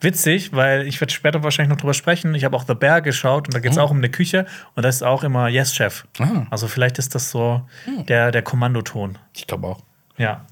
Witzig, 0.01 0.53
weil 0.53 0.87
ich 0.87 1.01
werde 1.01 1.13
später 1.13 1.43
wahrscheinlich 1.43 1.71
noch 1.71 1.77
drüber 1.81 1.95
sprechen. 1.95 2.35
Ich 2.35 2.45
habe 2.45 2.57
auch 2.57 2.65
The 2.67 2.75
Bear 2.75 3.01
geschaut 3.03 3.47
und 3.49 3.55
da 3.55 3.61
geht 3.61 3.73
es 3.73 3.79
auch 3.79 3.91
um 3.91 3.99
eine 3.99 4.11
Küche 4.11 4.47
und 4.75 4.83
da 4.83 4.89
ist 4.89 5.03
auch 5.03 5.23
immer 5.25 5.49
Yes, 5.49 5.75
Chef. 5.75 6.05
Ah. 6.19 6.47
Also 6.51 6.67
vielleicht 6.67 6.99
ist 6.99 7.15
das 7.15 7.31
so 7.31 7.63
der, 8.09 8.31
der 8.33 8.43
Kommandoton. 8.43 9.19
Ich 9.35 9.47
glaube 9.47 9.67
auch. 9.69 9.81
Ja. 10.17 10.47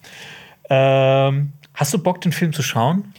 Ähm, 0.71 1.53
hast 1.75 1.93
du 1.93 1.99
Bock, 1.99 2.21
den 2.21 2.33
Film 2.33 2.53
zu 2.53 2.63
schauen? 2.63 3.13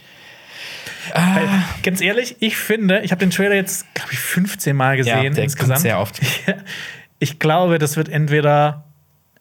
Weil, 1.14 1.48
ganz 1.84 2.00
ehrlich, 2.02 2.38
ich 2.40 2.58
finde, 2.58 3.02
ich 3.02 3.12
habe 3.12 3.20
den 3.20 3.30
Trailer 3.30 3.56
jetzt, 3.56 3.94
glaube 3.94 4.14
ich, 4.14 4.20
15 4.20 4.76
Mal 4.76 4.98
gesehen 4.98 5.24
Ja, 5.24 5.30
der 5.30 5.44
insgesamt. 5.44 5.74
kommt 5.74 5.82
sehr 5.82 6.00
oft. 6.00 6.20
Ich 7.24 7.40
glaube, 7.40 7.80
das 7.80 7.96
wird 7.96 8.10
entweder 8.10 8.84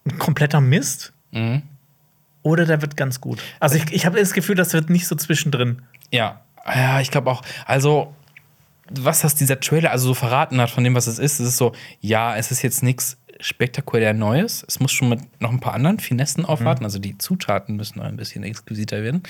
ein 0.05 0.17
kompletter 0.17 0.61
Mist 0.61 1.13
Mhm. 1.33 1.63
oder 2.43 2.65
der 2.65 2.81
wird 2.81 2.97
ganz 2.97 3.21
gut. 3.21 3.43
Also 3.59 3.75
ich, 3.77 3.91
ich 3.91 4.07
habe 4.07 4.19
das 4.21 4.35
Gefühl, 4.35 4.55
das 4.55 4.73
wird 4.73 4.89
nicht 4.89 5.09
so 5.09 5.17
zwischendrin. 5.17 5.83
Ja, 6.13 6.43
ja, 6.67 7.01
ich 7.01 7.11
glaube 7.11 7.29
auch. 7.31 7.43
Also, 7.67 8.15
was 8.91 9.23
das 9.23 9.35
dieser 9.35 9.59
Trailer 9.59 9.91
also 9.91 10.09
so 10.09 10.15
verraten 10.15 10.61
hat 10.61 10.71
von 10.71 10.85
dem, 10.85 10.95
was 10.95 11.09
es 11.09 11.19
ist, 11.19 11.41
es 11.41 11.49
ist 11.49 11.57
so, 11.57 11.73
ja, 12.01 12.37
es 12.37 12.53
ist 12.53 12.63
jetzt 12.63 12.85
nichts 12.85 13.17
spektakulär 13.41 14.13
Neues. 14.15 14.65
Es 14.69 14.79
muss 14.79 14.93
schon 14.93 15.09
mit 15.09 15.41
noch 15.41 15.51
ein 15.51 15.59
paar 15.59 15.75
anderen 15.75 15.99
Finessen 15.99 16.45
aufwarten. 16.45 16.85
Also 16.85 17.01
die 17.01 17.19
Zutaten 17.19 17.75
müssen 17.75 17.99
noch 17.99 18.05
ein 18.07 18.17
bisschen 18.17 18.45
exquisiter 18.45 19.03
werden. 19.03 19.25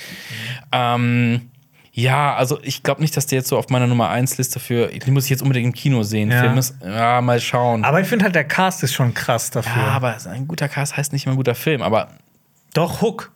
Ähm, 0.71 1.49
ja, 1.95 2.33
also 2.35 2.59
ich 2.63 2.81
glaube 2.81 3.01
nicht, 3.01 3.15
dass 3.15 3.27
der 3.27 3.37
jetzt 3.39 3.49
so 3.49 3.57
auf 3.57 3.69
meiner 3.69 3.85
Nummer 3.85 4.09
1 4.09 4.39
Liste 4.39 4.59
für, 4.59 4.87
die 4.87 5.11
muss 5.11 5.25
ich 5.25 5.29
jetzt 5.29 5.43
unbedingt 5.43 5.67
im 5.67 5.73
Kino 5.73 6.01
sehen. 6.01 6.31
Ja. 6.31 6.41
Film 6.41 6.57
ist, 6.57 6.75
ja, 6.83 7.21
mal 7.21 7.39
schauen. 7.39 7.85
Aber 7.85 8.01
ich 8.01 8.07
finde 8.07 8.25
halt, 8.25 8.33
der 8.33 8.45
Cast 8.45 8.81
ist 8.81 8.93
schon 8.93 9.13
krass 9.13 9.51
dafür. 9.51 9.79
ja, 9.79 9.89
aber 9.89 10.17
ein 10.31 10.47
guter 10.47 10.67
Cast 10.67 10.97
heißt 10.97 11.13
nicht 11.13 11.27
immer 11.27 11.33
ein 11.33 11.37
guter 11.37 11.53
Film. 11.53 11.83
Aber 11.83 12.07
Doch, 12.73 13.01
Hook. 13.01 13.31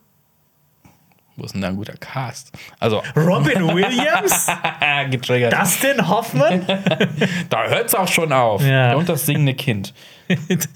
wo 1.36 1.46
ist 1.46 1.54
denn 1.54 1.62
da 1.62 1.68
ein 1.68 1.76
guter 1.76 1.94
Cast? 1.98 2.52
Also, 2.80 3.04
Robin 3.16 3.68
Williams? 3.76 4.48
getriggert. 5.12 5.54
Dustin 5.54 6.08
Hoffman? 6.08 6.66
Da 7.50 7.68
hört 7.68 7.90
es 7.90 7.94
auch 7.96 8.08
schon 8.08 8.34
auf. 8.34 8.64
Ja. 8.64 8.96
Und 8.96 9.08
das 9.08 9.28
singende 9.28 9.54
Kind. 9.54 9.94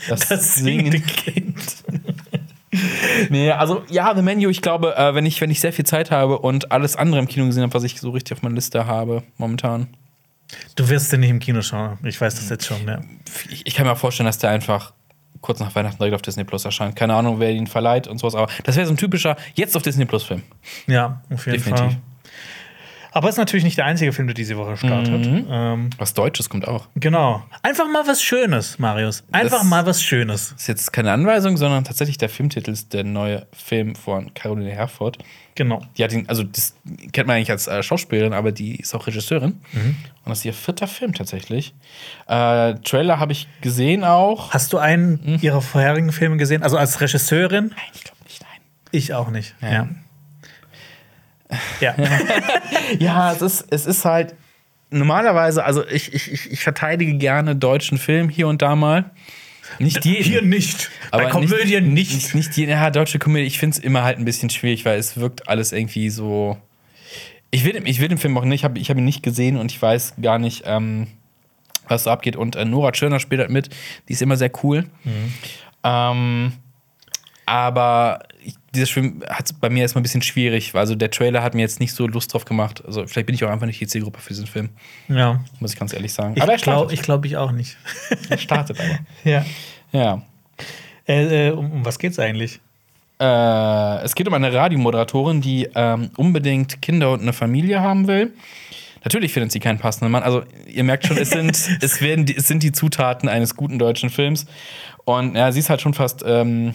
Das, 0.08 0.56
singende 0.56 1.00
Kind. 1.00 1.84
Nee, 3.30 3.52
also 3.52 3.84
ja, 3.90 4.16
The 4.16 4.22
Menu, 4.22 4.50
ich 4.50 4.62
glaube, 4.62 4.96
äh, 4.96 5.14
wenn, 5.14 5.26
ich, 5.26 5.42
wenn 5.42 5.52
ich 5.52 5.60
sehr 5.60 5.74
viel 5.74 5.86
Zeit 5.86 6.10
habe 6.10 6.40
und 6.40 6.72
alles 6.72 6.96
andere 6.96 7.20
im 7.20 7.28
Kino 7.28 7.46
gesehen 7.46 7.64
habe, 7.64 7.74
was 7.74 7.84
ich 7.84 8.00
so 8.00 8.12
richtig 8.12 8.38
auf 8.38 8.44
meiner 8.44 8.56
Liste 8.56 8.86
habe 8.86 9.24
momentan, 9.38 9.88
Du 10.76 10.90
wirst 10.90 11.12
den 11.12 11.22
nicht 11.22 11.30
im 11.30 11.40
Kino 11.40 11.62
schauen. 11.62 11.98
Ich 12.04 12.20
weiß 12.20 12.36
das 12.36 12.50
jetzt 12.50 12.66
schon, 12.66 12.86
ja. 12.88 13.02
ich, 13.50 13.66
ich 13.66 13.74
kann 13.74 13.88
mir 13.88 13.96
vorstellen, 13.96 14.26
dass 14.26 14.38
der 14.38 14.50
einfach 14.50 14.94
kurz 15.42 15.60
nach 15.60 15.74
Weihnachten 15.76 15.98
direkt 15.98 16.16
auf 16.16 16.22
Disney 16.22 16.44
Plus 16.44 16.66
erscheint. 16.66 16.96
Keine 16.96 17.16
Ahnung, 17.16 17.40
wer 17.40 17.52
ihn 17.52 17.68
verleiht 17.68 18.08
und 18.08 18.20
sowas, 18.20 18.36
aber 18.36 18.48
das 18.64 18.76
wäre 18.76 18.86
so 18.86 18.94
ein 18.94 18.98
typischer 18.98 19.36
jetzt 19.56 19.76
auf 19.76 19.82
Disney 19.82 20.06
Plus 20.06 20.24
Film. 20.24 20.44
Ja, 20.88 21.22
auf 21.34 21.46
jeden 21.46 21.58
Definitiv. 21.58 21.86
Fall. 21.86 21.98
Aber 23.14 23.28
es 23.28 23.36
ist 23.36 23.40
natürlich 23.40 23.64
nicht 23.66 23.78
der 23.78 23.86
einzige 23.86 24.14
Film, 24.14 24.28
der 24.28 24.34
diese 24.34 24.56
Woche 24.58 24.78
startet. 24.78 25.26
Mhm. 25.26 25.46
Ähm, 25.50 25.90
Was 25.98 26.14
Deutsches 26.14 26.50
kommt 26.50 26.68
auch. 26.68 26.88
genau. 26.96 27.44
Einfach 27.62 27.86
mal 27.92 28.08
was 28.08 28.24
Schönes, 28.24 28.80
Marius. 28.80 29.24
Einfach 29.32 29.60
Das- 29.60 29.68
mal 29.68 29.86
was 29.86 30.02
Schönes. 30.02 30.52
Das 30.54 30.62
ist 30.62 30.68
jetzt 30.68 30.94
keine 30.94 31.12
Anweisung, 31.12 31.58
sondern 31.58 31.84
tatsächlich 31.84 32.18
der 32.18 32.30
Filmtitel 32.30 32.72
ist 32.72 32.94
der 32.94 33.04
neue 33.04 33.46
Film 33.52 33.96
von 33.96 34.34
Caroline 34.34 34.72
Herford. 34.72 35.18
Genau. 35.56 35.82
Die 35.98 36.04
hat 36.06 36.14
ihn, 36.14 36.24
also 36.30 36.44
das 36.44 36.74
kennt 37.12 37.28
man 37.28 37.36
eigentlich 37.36 37.52
als 37.52 37.68
äh, 37.68 37.84
Schauspielerin, 37.84 38.32
aber 38.32 38.54
die 38.54 38.78
ist 38.78 38.96
auch 38.96 39.06
Regisseurin. 39.06 39.60
Und 39.74 39.96
das 40.26 40.40
ist 40.40 40.46
ihr 40.46 40.54
vierter 40.54 40.88
Film 40.88 41.14
tatsächlich. 41.14 41.74
Äh, 42.28 42.76
Trailer 42.76 43.20
habe 43.20 43.34
ich 43.34 43.50
gesehen 43.60 44.06
auch. 44.06 44.54
Hast 44.54 44.72
du 44.72 44.78
einen 44.78 45.20
Mhm. 45.24 45.40
ihrer 45.42 45.62
vorherigen 45.62 46.14
Filme 46.14 46.38
gesehen? 46.38 46.64
Also 46.64 46.78
als 46.78 47.02
Regisseurin? 47.02 47.66
Nein, 47.76 47.78
ich 47.94 48.04
glaube 48.06 48.18
nicht, 48.24 48.42
nein. 48.42 48.62
Ich 48.92 49.14
auch 49.14 49.30
nicht. 49.30 49.54
Ja. 49.62 49.70
Ja. 49.72 49.88
Ja. 51.80 51.96
Ja, 53.00 53.32
es 53.32 53.42
ist, 53.42 53.66
es 53.70 53.86
ist 53.86 54.06
halt 54.06 54.36
normalerweise, 54.90 55.64
also 55.64 55.86
ich, 55.88 56.14
ich, 56.14 56.52
ich, 56.52 56.60
verteidige 56.60 57.14
gerne 57.18 57.56
deutschen 57.56 57.98
Film 57.98 58.30
hier 58.30 58.48
und 58.48 58.62
da 58.62 58.76
mal. 58.76 59.12
Nicht 59.80 60.04
jeden. 60.04 60.24
Hier 60.24 60.42
nicht. 60.42 60.92
Bei 61.12 61.26
Komödien 61.28 61.94
nicht. 61.94 62.14
Nicht, 62.14 62.36
nicht 62.36 62.56
die, 62.58 62.66
ja, 62.66 62.90
deutsche 62.90 63.20
Komödie. 63.20 63.46
Ich 63.46 63.60
finde 63.60 63.78
es 63.78 63.84
immer 63.84 64.04
halt 64.04 64.18
ein 64.18 64.26
bisschen 64.26 64.50
schwierig, 64.50 64.84
weil 64.86 65.00
es 65.00 65.18
wirkt 65.18 65.48
alles 65.48 65.72
irgendwie 65.72 66.10
so. 66.10 66.58
Ich 67.52 67.64
will, 67.64 67.82
ich 67.86 68.00
will 68.00 68.08
den 68.08 68.18
Film 68.18 68.38
auch 68.38 68.46
nicht, 68.46 68.62
ich 68.62 68.64
habe 68.64 68.80
ich 68.80 68.90
hab 68.90 68.98
ihn 68.98 69.06
nicht 69.06 69.24
gesehen 69.24 69.58
und 69.58 69.72
ich 69.72 69.82
weiß 69.82 70.16
gar 70.22 70.40
nicht, 70.40 70.64
ähm, 70.66 71.08
was 71.88 72.04
so 72.04 72.10
abgeht. 72.10 72.36
Und 72.36 72.56
äh, 72.56 72.66
Nora 72.66 72.92
Tschirner 72.92 73.20
spielt 73.20 73.40
halt 73.40 73.52
mit, 73.52 73.70
die 74.08 74.14
ist 74.14 74.22
immer 74.22 74.38
sehr 74.38 74.52
cool. 74.64 74.86
Mhm. 75.04 75.34
Ähm, 75.84 76.54
aber 77.46 78.20
ich, 78.44 78.56
dieser 78.74 78.88
Film 78.88 79.22
hat 79.30 79.46
es 79.48 79.54
bei 79.54 79.70
mir 79.70 79.82
erstmal 79.82 80.00
ein 80.00 80.04
bisschen 80.04 80.22
schwierig. 80.22 80.74
Also 80.76 80.96
der 80.96 81.12
Trailer 81.12 81.44
hat 81.44 81.54
mir 81.56 81.62
jetzt 81.62 81.80
nicht 81.80 81.94
so 81.94 82.08
Lust 82.08 82.34
drauf 82.34 82.46
gemacht. 82.46 82.84
Also 82.86 83.06
vielleicht 83.06 83.26
bin 83.26 83.36
ich 83.36 83.44
auch 83.44 83.50
einfach 83.50 83.66
nicht 83.66 83.82
die 83.82 83.88
Zielgruppe 83.88 84.20
für 84.22 84.30
diesen 84.30 84.48
Film, 84.48 84.70
Ja. 85.10 85.44
muss 85.60 85.74
ich 85.74 85.80
ganz 85.80 85.94
ehrlich 85.94 86.14
sagen. 86.14 86.34
Ich 86.36 86.42
aber 86.42 86.54
er 86.54 86.58
glaube 86.58 86.78
startet. 86.80 86.94
ich, 87.00 87.02
glaub, 87.04 87.26
ich 87.26 87.38
auch 87.38 87.52
nicht. 87.52 87.78
er 88.30 88.38
startet 88.38 88.80
aber. 88.80 89.00
ja. 89.30 89.46
Ja. 89.92 90.22
Äh, 91.08 91.48
äh, 91.48 91.52
um, 91.52 91.72
um 91.72 91.86
was 91.86 92.00
geht's 92.00 92.18
eigentlich? 92.20 92.60
Äh, 93.20 94.04
es 94.04 94.16
geht 94.16 94.28
um 94.28 94.34
eine 94.34 94.54
Radiomoderatorin, 94.54 95.42
die 95.42 95.68
ähm, 95.76 96.10
unbedingt 96.16 96.82
Kinder 96.82 97.12
und 97.12 97.22
eine 97.22 97.34
Familie 97.34 97.82
haben 97.82 98.08
will. 98.08 98.34
Natürlich 99.04 99.34
findet 99.34 99.52
sie 99.52 99.60
keinen 99.60 99.80
passenden 99.80 100.12
Mann. 100.12 100.24
Also, 100.24 100.44
ihr 100.68 100.84
merkt 100.84 101.08
schon, 101.08 101.18
es 101.18 101.32
sind, 101.32 101.50
es 101.82 102.02
werden 102.02 102.26
die, 102.26 102.38
es 102.38 102.48
sind 102.48 102.64
die 102.64 102.72
Zutaten 102.72 103.28
eines 103.28 103.56
guten 103.56 103.80
deutschen 103.80 104.10
Films. 104.10 104.46
Und 105.06 105.36
ja, 105.36 105.52
sie 105.52 105.60
ist 105.60 105.70
halt 105.70 105.82
schon 105.82 105.94
fast 105.94 106.24
ähm, 106.26 106.74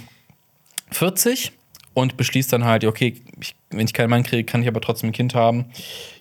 40 0.90 1.53
und 1.97 2.18
beschließt 2.18 2.53
dann 2.53 2.66
halt, 2.66 2.84
okay, 2.84 3.22
ich, 3.40 3.57
wenn 3.70 3.86
ich 3.86 3.94
keinen 3.94 4.11
Mann 4.11 4.22
kriege, 4.22 4.44
kann 4.44 4.61
ich 4.61 4.68
aber 4.68 4.82
trotzdem 4.82 5.09
ein 5.09 5.12
Kind 5.14 5.34
haben. 5.34 5.64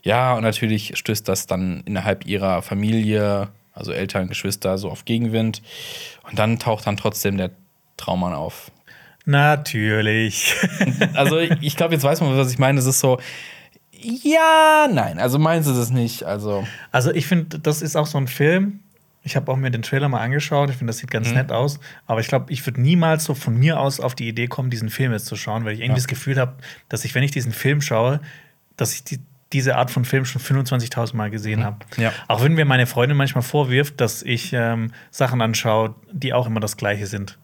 Ja, 0.03 0.33
und 0.35 0.43
natürlich 0.43 0.97
stößt 0.97 1.27
das 1.27 1.47
dann 1.47 1.83
innerhalb 1.83 2.25
ihrer 2.25 2.61
Familie, 2.61 3.49
also 3.73 3.91
Eltern, 3.91 4.29
Geschwister, 4.29 4.77
so 4.77 4.89
auf 4.89 5.03
Gegenwind. 5.03 5.61
Und 6.29 6.39
dann 6.39 6.59
taucht 6.59 6.87
dann 6.87 6.95
trotzdem 6.95 7.35
der 7.35 7.51
Traummann 7.97 8.33
auf. 8.33 8.71
Natürlich. 9.25 10.55
Also 11.13 11.39
ich, 11.39 11.51
ich 11.59 11.75
glaube, 11.75 11.93
jetzt 11.93 12.03
weiß 12.03 12.21
man, 12.21 12.37
was 12.37 12.53
ich 12.53 12.57
meine. 12.57 12.79
Es 12.79 12.85
ist 12.85 13.01
so, 13.01 13.19
ja, 13.91 14.87
nein. 14.89 15.19
Also 15.19 15.39
meins 15.39 15.67
ist 15.67 15.75
es 15.75 15.89
nicht. 15.89 16.23
Also 16.23 16.65
Also 16.93 17.11
ich 17.11 17.27
finde, 17.27 17.59
das 17.59 17.81
ist 17.81 17.97
auch 17.97 18.07
so 18.07 18.17
ein 18.17 18.29
Film. 18.29 18.79
Ich 19.25 19.35
habe 19.35 19.51
auch 19.51 19.57
mir 19.57 19.71
den 19.71 19.81
Trailer 19.81 20.07
mal 20.07 20.21
angeschaut. 20.21 20.69
Ich 20.69 20.77
finde, 20.77 20.91
das 20.91 20.99
sieht 20.99 21.09
ganz 21.09 21.31
nett 21.33 21.51
aus. 21.51 21.79
Aber 22.05 22.19
ich 22.19 22.27
glaube, 22.27 22.53
ich 22.53 22.65
würde 22.65 22.79
niemals 22.79 23.23
so 23.25 23.33
von 23.33 23.57
mir 23.57 23.79
aus 23.79 23.99
auf 23.99 24.13
die 24.13 24.27
Idee 24.27 24.47
kommen, 24.47 24.69
diesen 24.69 24.89
Film 24.89 25.11
jetzt 25.11 25.25
zu 25.25 25.35
schauen, 25.35 25.65
weil 25.65 25.73
ich 25.73 25.79
irgendwie 25.79 25.93
Ja. 25.93 25.95
das 25.95 26.07
Gefühl 26.07 26.37
habe, 26.39 26.53
dass 26.89 27.03
ich, 27.05 27.15
wenn 27.15 27.23
ich 27.23 27.31
diesen 27.31 27.51
Film 27.51 27.81
schaue, 27.81 28.21
dass 28.77 28.93
ich 28.93 29.03
die, 29.03 29.19
diese 29.51 29.77
Art 29.77 29.89
von 29.89 30.05
Film 30.05 30.25
schon 30.25 30.41
25.000 30.41 31.15
Mal 31.15 31.31
gesehen 31.31 31.63
habe. 31.63 31.77
Ja. 31.97 32.13
Auch 32.27 32.43
wenn 32.43 32.53
mir 32.53 32.65
meine 32.65 32.85
Freundin 32.85 33.17
manchmal 33.17 33.41
vorwirft, 33.41 33.99
dass 33.99 34.21
ich 34.21 34.53
ähm, 34.53 34.91
Sachen 35.09 35.41
anschaue, 35.41 35.95
die 36.11 36.31
auch 36.33 36.45
immer 36.45 36.59
das 36.59 36.77
Gleiche 36.77 37.07
sind. 37.07 37.39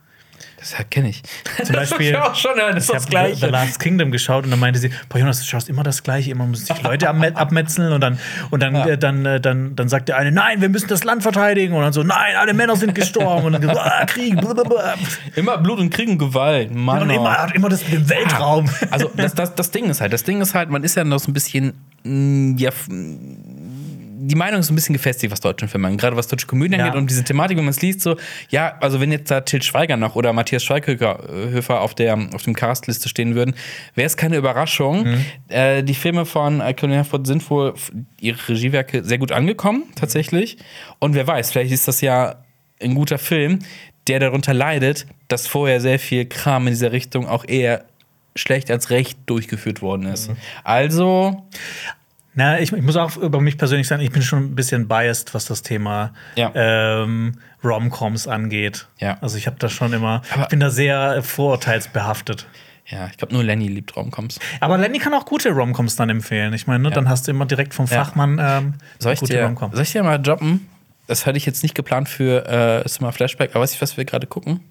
Das 0.57 0.75
kenne 0.89 1.09
ich. 1.09 1.21
Zum 1.63 1.75
Beispiel, 1.75 2.11
Das 2.11 2.21
ist 2.21 2.29
auch 2.29 2.35
schon 2.35 2.51
das, 2.57 2.75
ist 2.77 2.83
ich 2.83 2.91
das 2.91 3.01
habe 3.03 3.09
Gleiche. 3.09 3.35
The 3.37 3.45
Last 3.47 3.79
Kingdom 3.79 4.11
geschaut 4.11 4.43
und 4.45 4.51
dann 4.51 4.59
meinte 4.59 4.79
sie, 4.79 4.89
boah 5.09 5.17
Jonas, 5.19 5.39
du 5.39 5.45
schaust 5.45 5.69
immer 5.69 5.83
das 5.83 6.03
Gleiche, 6.03 6.31
immer 6.31 6.45
müssen 6.45 6.65
sich 6.65 6.81
Leute 6.83 7.09
abme- 7.09 7.33
abmetzeln 7.35 7.91
und 7.93 8.01
dann 8.01 8.19
und 8.51 8.61
dann, 8.61 8.75
Ja. 8.75 8.85
äh, 8.87 8.97
dann, 8.97 9.25
äh, 9.25 9.39
dann 9.41 9.75
dann 9.75 9.89
sagt 9.89 10.09
der 10.09 10.17
eine, 10.17 10.31
nein, 10.31 10.61
wir 10.61 10.69
müssen 10.69 10.87
das 10.87 11.03
Land 11.03 11.23
verteidigen 11.23 11.73
und 11.73 11.81
dann 11.81 11.93
so, 11.93 12.03
nein, 12.03 12.35
alle 12.37 12.53
Männer 12.53 12.75
sind 12.75 12.93
gestorben 12.95 13.45
und 13.47 13.53
dann 13.53 13.63
so, 13.63 13.69
ah, 13.79 14.05
Krieg, 14.05 14.39
blablabla. 14.39 14.95
Immer 15.35 15.57
Blut 15.57 15.79
und 15.79 15.89
Krieg 15.89 16.09
und 16.09 16.17
Gewalt. 16.17 16.73
Mann, 16.73 17.01
und 17.03 17.09
oh. 17.11 17.13
immer 17.15 17.31
hat 17.37 17.53
immer 17.55 17.69
das 17.69 17.83
mit 17.83 17.93
dem 17.93 18.09
Weltraum. 18.09 18.69
Also 18.91 19.09
das, 19.15 19.33
das, 19.33 19.55
das 19.55 19.71
Ding 19.71 19.89
ist 19.89 20.01
halt, 20.01 20.13
das 20.13 20.23
Ding 20.23 20.41
ist 20.41 20.53
halt, 20.55 20.69
man 20.69 20.83
ist 20.83 20.95
ja 20.95 21.03
noch 21.03 21.19
so 21.19 21.29
ein 21.31 21.33
bisschen, 21.33 21.73
mh, 22.03 22.55
ja, 22.59 22.71
die 24.23 24.35
Meinung 24.35 24.59
ist 24.59 24.69
ein 24.69 24.75
bisschen 24.75 24.93
gefestigt, 24.93 25.31
was 25.31 25.39
deutschen 25.39 25.67
Filme 25.67 25.87
angeht, 25.87 26.01
gerade 26.01 26.15
was 26.15 26.27
deutsche 26.27 26.45
Komödien 26.47 26.79
Ja. 26.79 26.85
angeht 26.85 26.99
und 26.99 27.09
diese 27.09 27.23
Thematik, 27.23 27.57
wenn 27.57 27.65
man 27.65 27.71
es 27.71 27.81
liest, 27.81 28.01
so, 28.01 28.17
ja, 28.49 28.77
also 28.79 28.99
wenn 28.99 29.11
jetzt 29.11 29.31
da 29.31 29.41
Til 29.41 29.61
Schweiger 29.63 29.97
noch 29.97 30.15
oder 30.15 30.31
Matthias 30.33 30.63
Schweighöfer 30.63 31.81
auf 31.81 31.95
der 31.95 32.17
auf 32.33 32.43
dem 32.43 32.53
Castliste 32.55 33.09
stehen 33.09 33.35
würden, 33.35 33.55
wäre 33.95 34.05
es 34.05 34.17
keine 34.17 34.37
Überraschung. 34.37 35.03
Mhm. 35.03 35.25
Äh, 35.49 35.83
die 35.83 35.95
Filme 35.95 36.25
von 36.25 36.61
äh, 36.61 36.73
Colin 36.73 36.95
Herford 36.95 37.25
sind 37.25 37.49
wohl 37.49 37.73
ihre 38.19 38.37
Regiewerke 38.47 39.03
sehr 39.03 39.17
gut 39.17 39.31
angekommen, 39.31 39.83
tatsächlich. 39.95 40.57
Und 40.99 41.15
wer 41.15 41.25
weiß, 41.25 41.51
vielleicht 41.51 41.71
ist 41.71 41.87
das 41.87 42.01
ja 42.01 42.35
ein 42.81 42.95
guter 42.95 43.17
Film, 43.17 43.59
der 44.07 44.19
darunter 44.19 44.53
leidet, 44.53 45.05
dass 45.27 45.47
vorher 45.47 45.79
sehr 45.81 45.99
viel 45.99 46.25
Kram 46.25 46.67
in 46.67 46.73
dieser 46.73 46.91
Richtung 46.91 47.27
auch 47.27 47.45
eher 47.47 47.85
schlecht 48.35 48.71
als 48.71 48.89
recht 48.89 49.19
durchgeführt 49.25 49.81
worden 49.81 50.05
ist. 50.07 50.29
Mhm. 50.29 50.35
Also, 50.63 51.43
Na, 52.33 52.59
ich, 52.59 52.71
ich 52.71 52.81
muss 52.81 52.95
auch 52.95 53.17
über 53.17 53.41
mich 53.41 53.57
persönlich 53.57 53.87
sagen, 53.87 54.01
ich 54.01 54.11
bin 54.11 54.21
schon 54.21 54.43
ein 54.45 54.55
bisschen 54.55 54.87
biased, 54.87 55.33
was 55.33 55.45
das 55.45 55.61
Thema 55.63 56.13
Ja. 56.35 56.51
ähm, 56.55 57.33
Romcoms 57.63 58.27
angeht. 58.27 58.87
Ja. 58.99 59.17
Also 59.21 59.37
ich 59.37 59.47
habe 59.47 59.57
da 59.59 59.67
schon 59.67 59.91
immer, 59.93 60.21
Aber- 60.31 60.43
ich 60.43 60.47
bin 60.47 60.59
da 60.61 60.69
sehr 60.69 61.21
vorurteilsbehaftet. 61.23 62.47
ja, 62.87 63.07
ich 63.07 63.17
glaube 63.17 63.33
nur 63.33 63.43
Lenny 63.43 63.67
liebt 63.67 63.95
Romcoms. 63.95 64.39
Aber 64.61 64.77
Lenny 64.77 64.99
kann 64.99 65.13
auch 65.13 65.25
gute 65.25 65.49
Romcoms 65.51 65.95
dann 65.97 66.09
empfehlen. 66.09 66.53
Ich 66.53 66.67
meine, 66.67 66.83
ne, 66.83 66.89
Ja. 66.89 66.95
dann 66.95 67.09
hast 67.09 67.27
du 67.27 67.31
immer 67.31 67.45
direkt 67.45 67.73
vom. 67.73 67.87
Fachmann 67.87 68.39
ähm, 68.41 68.73
Soll 68.99 69.13
ich, 69.13 69.19
gute 69.19 69.33
dir, 69.33 69.43
Romcom. 69.43 69.71
soll 69.73 69.83
ich 69.83 69.91
dir 69.91 70.03
mal 70.03 70.17
droppen? 70.17 70.67
Das 71.07 71.25
hatte 71.25 71.37
ich 71.37 71.45
jetzt 71.45 71.63
nicht 71.63 71.75
geplant 71.75 72.07
für 72.07 72.47
äh, 72.85 72.87
Summer 72.87 73.11
Flashback, 73.11 73.51
aber 73.55 73.63
weißt 73.63 73.75
du, 73.75 73.81
was 73.81 73.97
wir 73.97 74.05
gerade 74.05 74.27
gucken? 74.27 74.61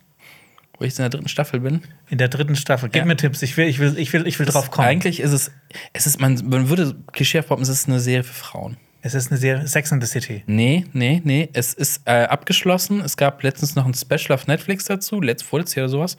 Wo 0.81 0.85
ich 0.85 0.93
jetzt 0.93 0.99
in 0.99 1.03
der 1.03 1.11
dritten 1.11 1.29
Staffel 1.29 1.61
bin. 1.61 1.83
In 2.09 2.17
der 2.17 2.29
dritten 2.29 2.57
Staffel. 2.57 2.89
Gib 2.89 3.01
Ja. 3.03 3.05
mir 3.05 3.15
Tipps. 3.17 3.43
Ich 3.43 3.55
will, 3.59 3.69
ich 3.69 3.79
will, 3.79 3.99
ich 3.99 4.11
will, 4.15 4.27
ich 4.27 4.39
will 4.39 4.47
drauf 4.47 4.71
kommen. 4.71 4.89
Eigentlich 4.89 5.21
ist 5.21 5.33
es, 5.33 5.51
es 5.93 6.07
ist, 6.07 6.19
man, 6.21 6.43
man 6.49 6.71
würde 6.71 6.97
klischee 7.13 7.43
poppen, 7.43 7.63
es 7.63 7.69
ist 7.69 7.87
eine 7.87 8.01
Serie 8.01 8.23
für 8.25 8.33
Frauen. 8.33 8.79
es 9.03 9.13
ist 9.13 9.31
eine 9.31 9.39
Serie 9.39 9.67
Sex 9.69 9.93
in 9.93 10.01
the 10.01 10.07
City. 10.07 10.43
Nee, 10.47 10.87
nee, 10.95 11.21
nee. 11.23 11.51
Es 11.53 11.75
ist 11.75 12.01
äh, 12.07 12.23
abgeschlossen. 12.25 13.03
Es 13.03 13.19
gab 13.19 13.43
letztens 13.43 13.77
noch 13.77 13.85
ein 13.85 13.93
Special 13.93 14.33
auf 14.33 14.47
Netflix 14.47 14.87
dazu, 14.87 15.21
letzt, 15.21 15.45
vorletztes 15.45 15.75
Jahr 15.75 15.85
oder 15.85 15.91
sowas. 15.91 16.17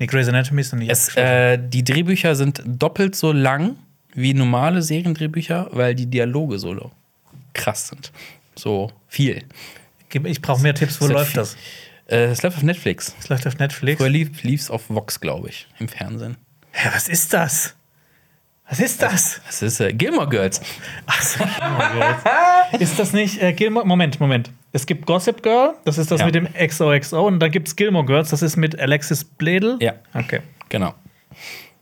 Nee, 0.00 0.06
Grey's 0.06 0.28
Anatomy 0.28 0.62
ist 0.62 0.72
noch 0.72 0.80
nicht 0.80 0.90
Es, 0.90 1.16
äh, 1.16 1.56
die 1.56 1.84
Drehbücher 1.84 2.34
sind 2.34 2.60
doppelt 2.66 3.14
so 3.14 3.30
lang 3.30 3.76
wie 4.14 4.34
normale 4.34 4.82
Seriendrehbücher, 4.82 5.68
weil 5.70 5.94
die 5.94 6.06
Dialoge 6.06 6.58
so 6.58 6.90
krass 7.54 7.86
sind. 7.86 8.10
So 8.56 8.90
viel. 9.06 9.44
Ich 10.24 10.42
brauche 10.42 10.60
mehr 10.60 10.74
Tipps. 10.74 11.00
Wo 11.00 11.06
läuft 11.06 11.36
das? 11.36 11.56
Äh, 12.08 12.24
Es 12.24 12.42
läuft 12.42 12.56
auf 12.56 12.62
Netflix. 12.62 13.14
Es 13.20 13.28
läuft 13.28 13.46
auf 13.46 13.58
Netflix. 13.58 13.98
Früher 13.98 14.08
lief 14.10 14.40
es 14.44 14.70
auf 14.70 14.88
Vox, 14.88 15.20
glaube 15.20 15.48
ich, 15.48 15.66
im 15.78 15.88
Fernsehen. 15.88 16.36
Hä, 16.72 16.88
was 16.94 17.08
ist 17.08 17.32
das? 17.32 17.74
Was 18.68 18.80
ist 18.80 19.02
das? 19.02 19.40
Das 19.46 19.60
ist 19.60 19.80
äh, 19.80 19.92
Gilmore 19.92 20.28
Girls. 20.28 20.60
Ach 21.06 21.20
so, 21.22 21.44
ist 22.78 22.98
das 22.98 23.12
nicht 23.12 23.42
äh, 23.42 23.52
Gilmore? 23.52 23.86
Moment, 23.86 24.18
Moment. 24.20 24.50
Es 24.72 24.86
gibt 24.86 25.04
Gossip 25.04 25.42
Girl, 25.42 25.74
das 25.84 25.98
ist 25.98 26.10
das 26.10 26.20
Ja. 26.20 26.26
mit 26.26 26.34
dem 26.34 26.48
XOXO, 26.54 27.26
und 27.26 27.40
dann 27.40 27.50
gibt 27.50 27.68
es 27.68 27.76
Gilmore 27.76 28.06
Girls, 28.06 28.30
das 28.30 28.40
ist 28.40 28.56
mit 28.56 28.78
Alexis 28.80 29.24
Bledel. 29.24 29.76
Ja. 29.80 29.94
Okay. 30.14 30.40
Genau. 30.70 30.94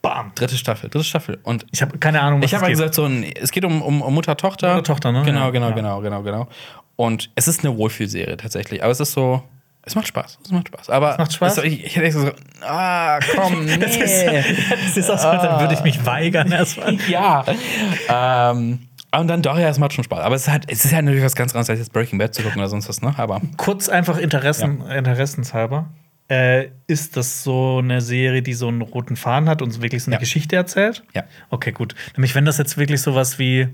Bam. 0.03 0.33
Dritte 0.35 0.57
Staffel, 0.57 0.89
dritte 0.91 1.05
Staffel. 1.05 1.39
Und 1.45 1.65
Ich 1.71 1.83
habe 1.83 1.97
keine 1.99 2.23
Ahnung, 2.23 2.41
was 2.43 2.47
ich 2.47 2.55
habe 2.55 2.65
es 2.65 2.69
halt 2.69 2.77
geht. 2.79 2.79
gesagt, 2.79 2.95
so 2.95 3.05
ein, 3.05 3.23
es 3.23 3.53
geht 3.53 3.65
um, 3.65 3.83
um, 3.83 4.03
um 4.03 4.15
Mutter-Tochter. 4.15 4.71
Mutter-Tochter, 4.75 5.13
ne? 5.13 5.23
Genau, 5.25 5.53
genau, 5.53 5.69
ja. 5.69 5.75
genau, 5.75 6.01
genau, 6.01 6.23
genau. 6.23 6.49
Und 6.97 7.31
es 7.37 7.47
ist 7.47 7.65
eine 7.65 7.77
Wohlfühlserie 7.77 8.37
tatsächlich. 8.37 8.83
Aber 8.83 8.91
es 8.91 8.99
ist 8.99 9.13
so, 9.13 9.45
es 9.83 9.95
macht 9.95 10.09
Spaß. 10.09 10.39
Es 10.45 10.51
macht 10.53 10.69
Spaß. 10.69 10.91
Aber 10.91 11.17
macht 11.19 11.33
Spaß? 11.33 11.59
Es, 11.59 11.65
ich, 11.65 11.85
ich 11.85 11.97
hätte 11.97 12.07
echt 12.07 12.17
so, 12.17 12.31
ah, 12.63 13.19
komm, 13.35 13.65
nee. 13.65 13.77
Das 13.81 13.97
ist, 13.97 14.25
das 14.27 14.97
ist 14.97 15.11
auch 15.11 15.19
so, 15.19 15.31
dann 15.31 15.61
würde 15.61 15.75
ich 15.75 15.83
mich 15.83 16.05
weigern 16.05 16.53
erstmal. 16.53 16.95
ja. 17.09 17.45
ähm, 18.09 18.81
und 19.13 19.27
dann 19.29 19.43
doch, 19.43 19.59
ja, 19.59 19.69
es 19.69 19.79
macht 19.79 19.93
schon 19.93 20.05
Spaß. 20.05 20.21
Aber 20.21 20.35
es 20.37 20.43
ist 20.43 20.49
halt, 20.49 20.65
es 20.69 20.85
ist 20.85 20.93
halt 20.93 21.05
natürlich 21.05 21.25
was 21.25 21.35
ganz 21.35 21.53
anderes, 21.53 21.71
als 21.71 21.79
jetzt 21.81 21.93
Breaking 21.93 22.19
Bad 22.19 22.35
zu 22.35 22.43
gucken 22.43 22.59
oder 22.61 22.69
sonst 22.69 22.89
was, 22.89 23.03
ne? 23.03 23.15
Aber 23.17 23.41
Kurz 23.57 23.89
einfach 23.89 24.19
Interessen, 24.19 24.83
interessenshalber. 24.89 25.87
Äh, 26.29 26.69
ist 26.87 27.17
das 27.17 27.43
so 27.43 27.79
eine 27.79 28.01
Serie, 28.01 28.41
die 28.43 28.53
so 28.55 28.69
einen 28.69 28.83
roten 28.83 29.17
Faden 29.17 29.49
hat 29.49 29.63
und 29.63 29.83
wirklich 29.83 30.05
so 30.05 30.11
eine 30.11 30.17
Ja. 30.17 30.21
Geschichte 30.21 30.55
erzählt? 30.55 31.03
ja. 31.13 31.25
Okay, 31.49 31.73
gut. 31.73 31.97
Nämlich, 32.17 32.37
wenn 32.37 32.45
das 32.45 32.59
jetzt 32.59 32.79
wirklich 32.79 33.03
sowas 33.03 33.41
wie 33.41 33.69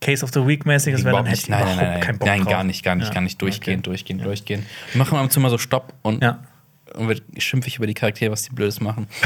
Case 0.00 0.22
of 0.24 0.30
the 0.34 0.46
Week 0.46 0.66
mäßiges 0.66 1.04
wäre, 1.04 1.16
dann 1.16 1.24
nicht. 1.24 1.44
ich 1.44 1.48
Nein, 1.48 1.60
überhaupt 1.62 1.80
nein, 1.80 1.90
nein, 1.92 2.00
keinen 2.00 2.18
Bock 2.18 2.28
nein 2.28 2.40
drauf. 2.42 2.52
gar 2.52 2.64
nicht, 2.64 2.82
gar 2.84 2.94
nicht, 2.94 3.08
Ja. 3.08 3.14
gar 3.14 3.20
nicht. 3.22 3.40
Durchgehen, 3.40 3.74
Okay. 3.80 3.82
durchgehen, 3.82 4.18
durchgehen. 4.18 4.66
Wir 4.92 4.98
machen 4.98 5.16
ab 5.16 5.24
und 5.24 5.32
zu 5.32 5.40
mal 5.40 5.50
so 5.50 5.58
Stopp 5.58 5.94
und, 6.02 6.22
Ja. 6.22 6.40
und 6.94 7.22
schimpfe 7.38 7.68
ich 7.68 7.76
über 7.76 7.86
die 7.86 7.94
Charaktere, 7.94 8.30
was 8.30 8.42
die 8.42 8.50
Blödes 8.50 8.80
machen. 8.80 9.06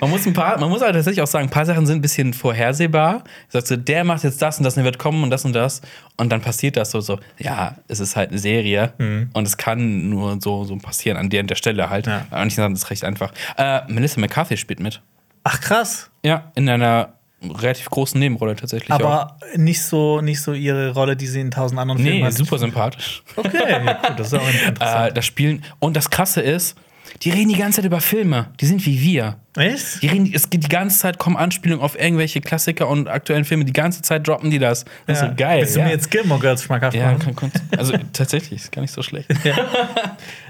man 0.00 0.10
muss 0.10 0.26
ein 0.26 0.32
paar, 0.32 0.58
man 0.58 0.68
muss 0.68 0.82
aber 0.82 0.92
tatsächlich 0.92 1.22
auch 1.22 1.26
sagen, 1.26 1.46
ein 1.46 1.50
paar 1.50 1.64
Sachen 1.66 1.86
sind 1.86 1.98
ein 1.98 2.02
bisschen 2.02 2.34
vorhersehbar. 2.34 3.24
Sagst 3.48 3.70
du, 3.70 3.78
der 3.78 4.04
macht 4.04 4.24
jetzt 4.24 4.40
das 4.42 4.58
und 4.58 4.64
das 4.64 4.74
und 4.74 4.78
der 4.78 4.84
wird 4.84 4.98
kommen 4.98 5.22
und 5.22 5.30
das 5.30 5.44
und 5.44 5.52
das 5.54 5.80
und 6.16 6.30
dann 6.30 6.40
passiert 6.40 6.76
das 6.76 6.90
so 6.90 7.00
so. 7.00 7.18
Ja, 7.38 7.76
es 7.88 8.00
ist 8.00 8.16
halt 8.16 8.30
eine 8.30 8.38
Serie 8.38 8.92
und 9.32 9.46
es 9.46 9.56
kann 9.56 10.08
nur 10.10 10.38
so 10.40 10.64
so 10.64 10.76
passieren 10.76 11.16
an 11.16 11.30
der 11.30 11.40
und 11.40 11.48
der 11.50 11.54
Stelle 11.56 11.88
halt. 11.90 12.06
Ja. 12.06 12.26
Und 12.30 12.48
ich 12.48 12.54
sage, 12.54 12.72
das 12.72 12.82
ist 12.82 12.90
recht 12.90 13.04
einfach. 13.04 13.32
Äh, 13.56 13.80
Melissa 13.88 14.20
McCarthy 14.20 14.56
spielt 14.56 14.80
mit. 14.80 15.00
Ach, 15.44 15.60
krass. 15.60 16.10
Ja, 16.24 16.50
in 16.54 16.68
einer 16.68 17.14
relativ 17.50 17.88
großen 17.90 18.18
Nebenrolle 18.18 18.56
tatsächlich. 18.56 18.90
auch. 18.92 19.00
Aber 19.00 19.36
nicht 19.56 19.82
so, 19.82 20.20
nicht 20.20 20.40
so 20.40 20.52
ihre 20.52 20.92
Rolle, 20.92 21.16
die 21.16 21.26
sie 21.26 21.40
in 21.40 21.50
tausend 21.50 21.78
anderen 21.80 22.00
Filmen 22.02 22.18
Nee, 22.20 22.24
hat. 22.24 22.32
super 22.34 22.58
sympathisch. 22.58 23.22
Okay, 23.36 23.58
ja, 23.68 23.78
gut, 23.94 24.18
das 24.18 24.28
ist 24.28 24.34
auch 24.34 24.48
interessant. 24.68 25.10
Äh, 25.10 25.14
das 25.14 25.24
Spielen. 25.26 25.64
Und 25.78 25.96
das 25.96 26.10
Krasse 26.10 26.40
ist, 26.40 26.76
die 27.22 27.30
reden 27.30 27.48
die 27.48 27.56
ganze 27.56 27.76
Zeit 27.76 27.84
über 27.84 28.00
Filme. 28.00 28.48
Die 28.60 28.66
sind 28.66 28.84
wie 28.86 29.00
wir. 29.00 29.36
Echt? 29.56 30.02
Die 30.02 30.08
reden, 30.08 30.30
es 30.34 30.50
geht 30.50 30.64
die 30.64 30.68
ganze 30.68 30.98
Zeit, 30.98 31.18
kommen 31.18 31.36
Anspielungen 31.36 31.82
auf 31.82 31.98
irgendwelche 31.98 32.40
Klassiker 32.40 32.88
und 32.88 33.08
aktuellen 33.08 33.44
Filme. 33.44 33.64
Die 33.64 33.72
ganze 33.72 34.02
Zeit 34.02 34.28
droppen 34.28 34.50
die 34.50 34.58
das. 34.58 34.84
Das 35.06 35.22
ist 35.22 35.28
so 35.28 35.34
geil. 35.34 35.60
Willst 35.60 35.76
du 35.76 35.80
ja. 35.80 35.86
mir 35.86 35.92
jetzt 35.92 36.10
Gilmore 36.10 36.40
Girls 36.40 36.62
schmackhaft 36.62 36.94
ja, 36.94 37.12
machen? 37.12 37.34
kann, 37.34 37.50
kann, 37.50 37.78
also 37.78 37.94
tatsächlich, 38.12 38.60
ist 38.64 38.72
gar 38.72 38.82
nicht 38.82 38.92
so 38.92 39.02
schlecht. 39.02 39.28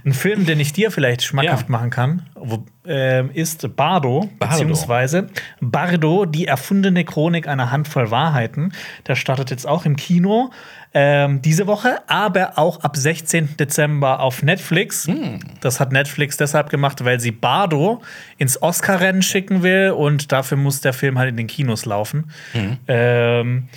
Ein 0.05 0.13
Film, 0.13 0.45
den 0.45 0.59
ich 0.59 0.73
dir 0.73 0.91
vielleicht 0.91 1.23
schmackhaft 1.23 1.69
Ja. 1.69 1.73
machen 1.73 1.91
kann, 1.91 2.23
wo, 2.35 2.65
ähm, 2.85 3.31
ist 3.33 3.77
Bardo, 3.77 4.21
Bardo. 4.21 4.29
beziehungsweise 4.39 5.29
Bardo, 5.61 6.25
die 6.27 6.47
erfundene 6.47 7.05
Chronik 7.05 7.47
einer 7.47 7.71
Handvoll 7.71 8.11
Wahrheiten. 8.11 8.73
Der 9.07 9.15
startet 9.15 9.51
jetzt 9.51 9.69
auch 9.69 9.85
im 9.85 9.97
Kino 9.97 10.51
ähm, 10.99 11.43
diese 11.43 11.67
Woche, 11.67 11.99
aber 12.07 12.59
auch 12.59 12.81
ab 12.81 12.97
16. 12.97 13.59
Dezember 13.59 14.21
auf 14.21 14.43
Netflix. 14.43 15.07
Hm. 15.07 15.41
Das 15.61 15.79
hat 15.79 15.93
Netflix 15.93 16.39
deshalb 16.39 16.71
gemacht, 16.71 17.05
weil 17.05 17.21
sie 17.21 17.33
Bardo 17.33 18.01
ins 18.39 18.63
Oscar-Rennen 18.63 19.21
schicken 19.21 19.63
will 19.63 19.91
und 19.91 20.33
dafür 20.33 20.57
muss 20.57 20.81
der 20.81 20.95
Film 20.95 21.19
halt 21.19 21.29
in 21.29 21.37
den 21.37 21.49
Kinos 21.49 21.85
laufen. 21.85 22.31
Hm. 22.53 22.79
Ähm, 22.89 23.69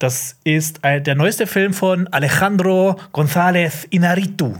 das 0.00 0.40
ist 0.42 0.82
ein, 0.82 1.04
der 1.04 1.14
neueste 1.14 1.46
Film 1.46 1.72
von 1.72 2.08
Alejandro 2.08 2.98
González 3.12 3.86
Inarritu. 3.90 4.56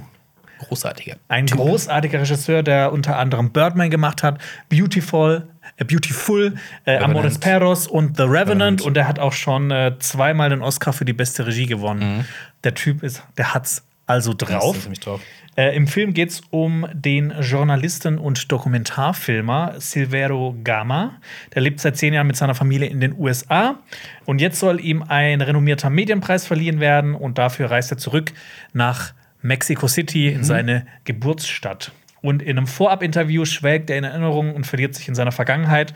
Großartiger. 0.60 1.16
Ein 1.26 1.46
Typ. 1.46 1.58
großartiger 1.58 2.20
Regisseur, 2.20 2.62
der 2.62 2.92
unter 2.92 3.18
anderem 3.18 3.50
Birdman 3.50 3.90
gemacht 3.90 4.22
hat, 4.22 4.38
Beautiful, 4.68 5.48
Beautiful, 5.78 6.54
äh, 6.84 6.98
Amores 6.98 7.38
Perros 7.38 7.86
und 7.86 8.16
The 8.16 8.22
Revenant. 8.22 8.46
Revenant. 8.48 8.82
Und 8.82 8.96
er 8.96 9.08
hat 9.08 9.18
auch 9.18 9.32
schon 9.32 9.70
äh, 9.70 9.92
zweimal 9.98 10.50
den 10.50 10.62
Oscar 10.62 10.92
für 10.92 11.04
die 11.04 11.12
beste 11.12 11.46
Regie 11.46 11.66
gewonnen. 11.66 12.26
Der 12.64 12.74
Typ 12.74 13.02
ist, 13.02 13.22
der 13.36 13.54
hat's 13.54 13.84
also 14.06 14.32
Das 14.34 14.48
drauf. 14.48 14.76
ist 14.76 14.82
ziemlich 14.82 15.00
drauf. 15.00 15.20
Äh, 15.56 15.74
Im 15.74 15.86
Film 15.88 16.12
geht 16.12 16.30
es 16.30 16.42
um 16.50 16.86
den 16.92 17.32
Journalisten 17.40 18.18
und 18.18 18.52
Dokumentarfilmer 18.52 19.74
Silvero 19.78 20.54
Gama. 20.62 21.18
Der 21.54 21.62
lebt 21.62 21.80
seit 21.80 21.96
zehn 21.96 22.12
Jahren 22.12 22.26
mit 22.26 22.36
seiner 22.36 22.54
Familie 22.54 22.88
in 22.88 23.00
den 23.00 23.18
USA. 23.18 23.78
Und 24.26 24.40
jetzt 24.40 24.60
soll 24.60 24.80
ihm 24.80 25.02
ein 25.02 25.40
renommierter 25.40 25.90
Medienpreis 25.90 26.46
verliehen 26.46 26.78
werden. 26.78 27.14
Und 27.14 27.38
dafür 27.38 27.70
reist 27.70 27.90
er 27.90 27.98
zurück 27.98 28.32
nach 28.72 29.12
Mexico 29.42 29.88
City 29.88 30.28
in 30.28 30.44
seine 30.44 30.86
Geburtsstadt. 31.04 31.90
Und 32.22 32.42
in 32.42 32.58
einem 32.58 32.66
Vorab-Interview 32.66 33.44
schwelgt 33.44 33.90
er 33.90 33.98
in 33.98 34.04
Erinnerungen 34.04 34.54
und 34.54 34.66
verliert 34.66 34.94
sich 34.94 35.08
in 35.08 35.14
seiner 35.14 35.32
Vergangenheit. 35.32 35.94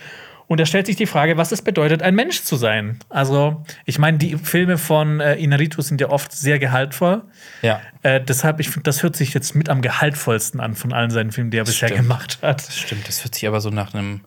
Und 0.50 0.58
er 0.58 0.66
stellt 0.66 0.86
sich 0.86 0.96
die 0.96 1.06
Frage, 1.06 1.36
was 1.36 1.52
es 1.52 1.62
bedeutet, 1.62 2.02
ein 2.02 2.16
Mensch 2.16 2.42
zu 2.42 2.56
sein. 2.56 2.98
Also, 3.08 3.64
ich 3.84 4.00
meine, 4.00 4.18
die 4.18 4.36
Filme 4.36 4.78
von 4.78 5.20
äh, 5.20 5.36
Inarritu 5.36 5.80
sind 5.80 6.00
ja 6.00 6.10
oft 6.10 6.32
sehr 6.32 6.58
gehaltvoll. 6.58 7.22
Ja. 7.62 7.80
Äh, 8.02 8.20
deshalb, 8.20 8.58
ich 8.58 8.68
finde, 8.68 8.82
das 8.82 9.04
hört 9.04 9.14
sich 9.14 9.32
jetzt 9.32 9.54
mit 9.54 9.68
am 9.68 9.80
gehaltvollsten 9.80 10.58
an 10.58 10.74
von 10.74 10.92
allen 10.92 11.10
seinen 11.10 11.30
Filmen, 11.30 11.52
die 11.52 11.58
er 11.58 11.64
bisher 11.64 11.88
stimmt. 11.88 12.02
gemacht 12.02 12.38
hat. 12.42 12.62
Stimmt, 12.62 13.06
das 13.06 13.22
hört 13.22 13.36
sich 13.36 13.46
aber 13.46 13.60
so 13.60 13.70
nach 13.70 13.94
einem, 13.94 14.22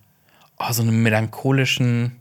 oh, 0.60 0.72
so 0.72 0.82
einem 0.82 1.04
melancholischen 1.04 2.14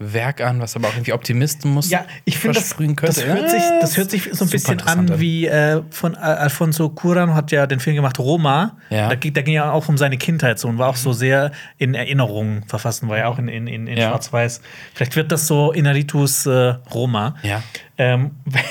Werk 0.00 0.40
an, 0.40 0.60
was 0.60 0.74
aber 0.74 0.88
auch 0.88 0.92
irgendwie 0.94 1.12
Optimismus 1.12 1.88
Ja, 1.88 2.04
ich 2.24 2.36
finde, 2.38 2.58
das, 2.58 2.70
das, 2.76 3.24
hört 3.24 3.48
sich, 3.50 3.62
das 3.80 3.96
hört 3.96 4.10
sich 4.10 4.28
so 4.32 4.44
ein 4.44 4.50
bisschen 4.50 4.80
an 4.80 5.20
wie 5.20 5.46
äh, 5.46 5.82
von 5.90 6.16
Al- 6.16 6.36
Alfonso 6.36 6.86
Cuarón 6.86 7.34
hat 7.34 7.52
ja 7.52 7.66
den 7.68 7.78
Film 7.78 7.94
gemacht 7.96 8.18
Roma. 8.18 8.76
Ja. 8.90 9.08
Da, 9.08 9.14
ging- 9.14 9.32
da 9.32 9.42
ging 9.42 9.54
ja 9.54 9.70
auch 9.70 9.88
um 9.88 9.96
seine 9.96 10.18
Kindheit 10.18 10.58
so 10.58 10.66
und 10.66 10.78
war 10.78 10.88
auch 10.88 10.96
so 10.96 11.12
sehr 11.12 11.52
in 11.78 11.94
Erinnerungen 11.94 12.64
verfasst 12.66 13.06
war 13.08 13.18
ja 13.18 13.28
auch 13.28 13.38
in, 13.38 13.46
in, 13.48 13.66
in, 13.68 13.86
in 13.86 13.96
Ja. 13.96 14.08
Schwarz-Weiß. 14.08 14.60
Vielleicht 14.94 15.14
wird 15.14 15.30
das 15.30 15.46
so 15.46 15.70
Inaritus 15.72 16.46
äh, 16.46 16.74
Roma. 16.92 17.36
Ja. 17.42 17.62
Ähm, 17.96 18.32
weil 18.46 18.62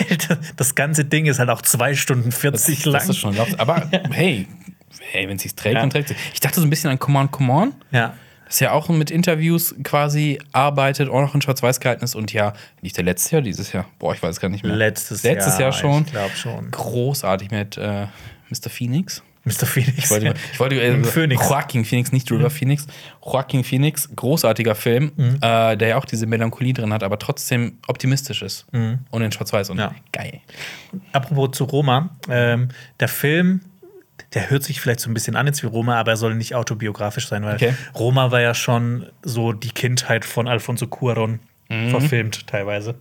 das 0.58 0.76
ganze 0.76 1.06
Ding 1.06 1.26
ist 1.28 1.40
halt 1.40 1.50
auch 1.50 1.62
zwei 1.62 1.94
Stunden 1.96 2.32
40 2.34 2.76
das, 2.78 2.86
lang. 2.86 2.94
das 2.94 3.10
ist 3.10 3.18
schon. 3.18 3.36
Aber 3.60 3.90
hey, 4.12 4.48
hey 5.12 5.28
wenn 5.30 5.38
es 5.38 5.44
sich 5.44 5.56
trägt, 5.56 5.76
Ja. 5.76 5.80
dann 5.82 5.90
trägt 5.90 6.10
sich. 6.10 6.18
Ich 6.34 6.42
dachte 6.42 6.60
so 6.60 6.68
ein 6.68 6.70
bisschen 6.70 6.90
an 6.90 7.00
Come 7.00 7.18
On, 7.20 7.32
Come 7.32 7.54
On. 7.54 7.74
ja. 7.92 8.14
Das 8.54 8.60
ja 8.60 8.72
auch 8.72 8.88
mit 8.90 9.10
Interviews 9.10 9.74
quasi 9.84 10.38
arbeitet, 10.52 11.10
auch 11.10 11.22
noch 11.22 11.34
in 11.34 11.42
Schwarz-Weiß 11.42 11.80
gehalten 11.80 12.04
ist. 12.04 12.14
Und 12.14 12.32
ja, 12.34 12.54
nicht 12.84 12.96
der 12.98 13.04
letzte 13.04 13.38
Jahr, 13.38 13.42
dieses 13.42 13.74
Jahr. 13.74 13.86
Boah, 13.98 14.14
ich 14.14 14.22
weiß 14.22 14.40
gar 14.40 14.50
nicht 14.50 14.64
mehr. 14.64 14.76
Letztes, 14.76 15.24
Letztes 15.24 15.58
Jahr 15.58 15.72
schon. 15.72 16.04
Ich 16.06 16.12
glaube 16.12 16.36
schon. 16.36 16.70
Großartig 16.70 17.50
mit 17.50 17.78
äh, 17.78 18.06
Mr. 18.52 18.70
Phoenix. 18.70 19.24
Mr. 19.46 19.66
Phoenix. 19.66 19.98
Ich 19.98 20.10
wollte, 20.12 20.36
ich 20.54 20.60
wollte 20.60 20.80
äh, 20.80 21.04
Phoenix. 21.04 21.50
Joaquin 21.50 21.84
Phoenix, 21.84 22.12
nicht 22.12 22.32
River 22.32 22.52
Phoenix. 22.52 22.86
Joaquin 23.26 23.64
Phoenix, 23.64 24.08
großartiger 24.16 24.76
Film, 24.76 25.12
Mhm. 25.16 25.40
äh, 25.42 25.76
der 25.76 25.88
ja 25.88 25.98
auch 25.98 26.06
diese 26.06 26.28
Melancholie 26.28 26.74
drin 26.74 26.94
hat, 26.94 27.02
aber 27.02 27.18
trotzdem 27.18 27.80
optimistisch 27.88 28.44
ist. 28.44 28.68
Und 28.72 29.22
in 29.24 29.32
Schwarz-Weiß. 29.32 29.72
Und 29.72 29.78
Mhm. 29.78 29.82
Ja. 29.82 29.96
geil. 30.12 30.42
Apropos 31.12 31.58
zu 31.58 31.64
Roma, 31.64 32.12
ähm, 32.30 32.70
der 33.00 33.08
Film, 33.08 33.62
der 34.34 34.50
hört 34.50 34.64
sich 34.64 34.82
vielleicht 34.82 35.00
so 35.00 35.10
ein 35.10 35.14
bisschen 35.14 35.36
an 35.36 35.46
jetzt 35.48 35.62
wie 35.64 35.68
Roma, 35.68 36.00
aber 36.00 36.12
er 36.12 36.18
soll 36.18 36.36
nicht 36.36 36.56
autobiografisch 36.56 37.28
sein, 37.28 37.44
weil 37.44 37.56
Okay. 37.56 37.74
Roma 37.96 38.32
war 38.32 38.42
ja 38.42 38.54
schon 38.54 39.08
so 39.24 39.54
die 39.54 39.70
Kindheit 39.72 40.26
von 40.26 40.48
Alfonso 40.48 40.86
Cuarón 40.86 41.40
Mhm. 41.70 41.90
verfilmt 41.92 42.46
teilweise. 42.48 42.96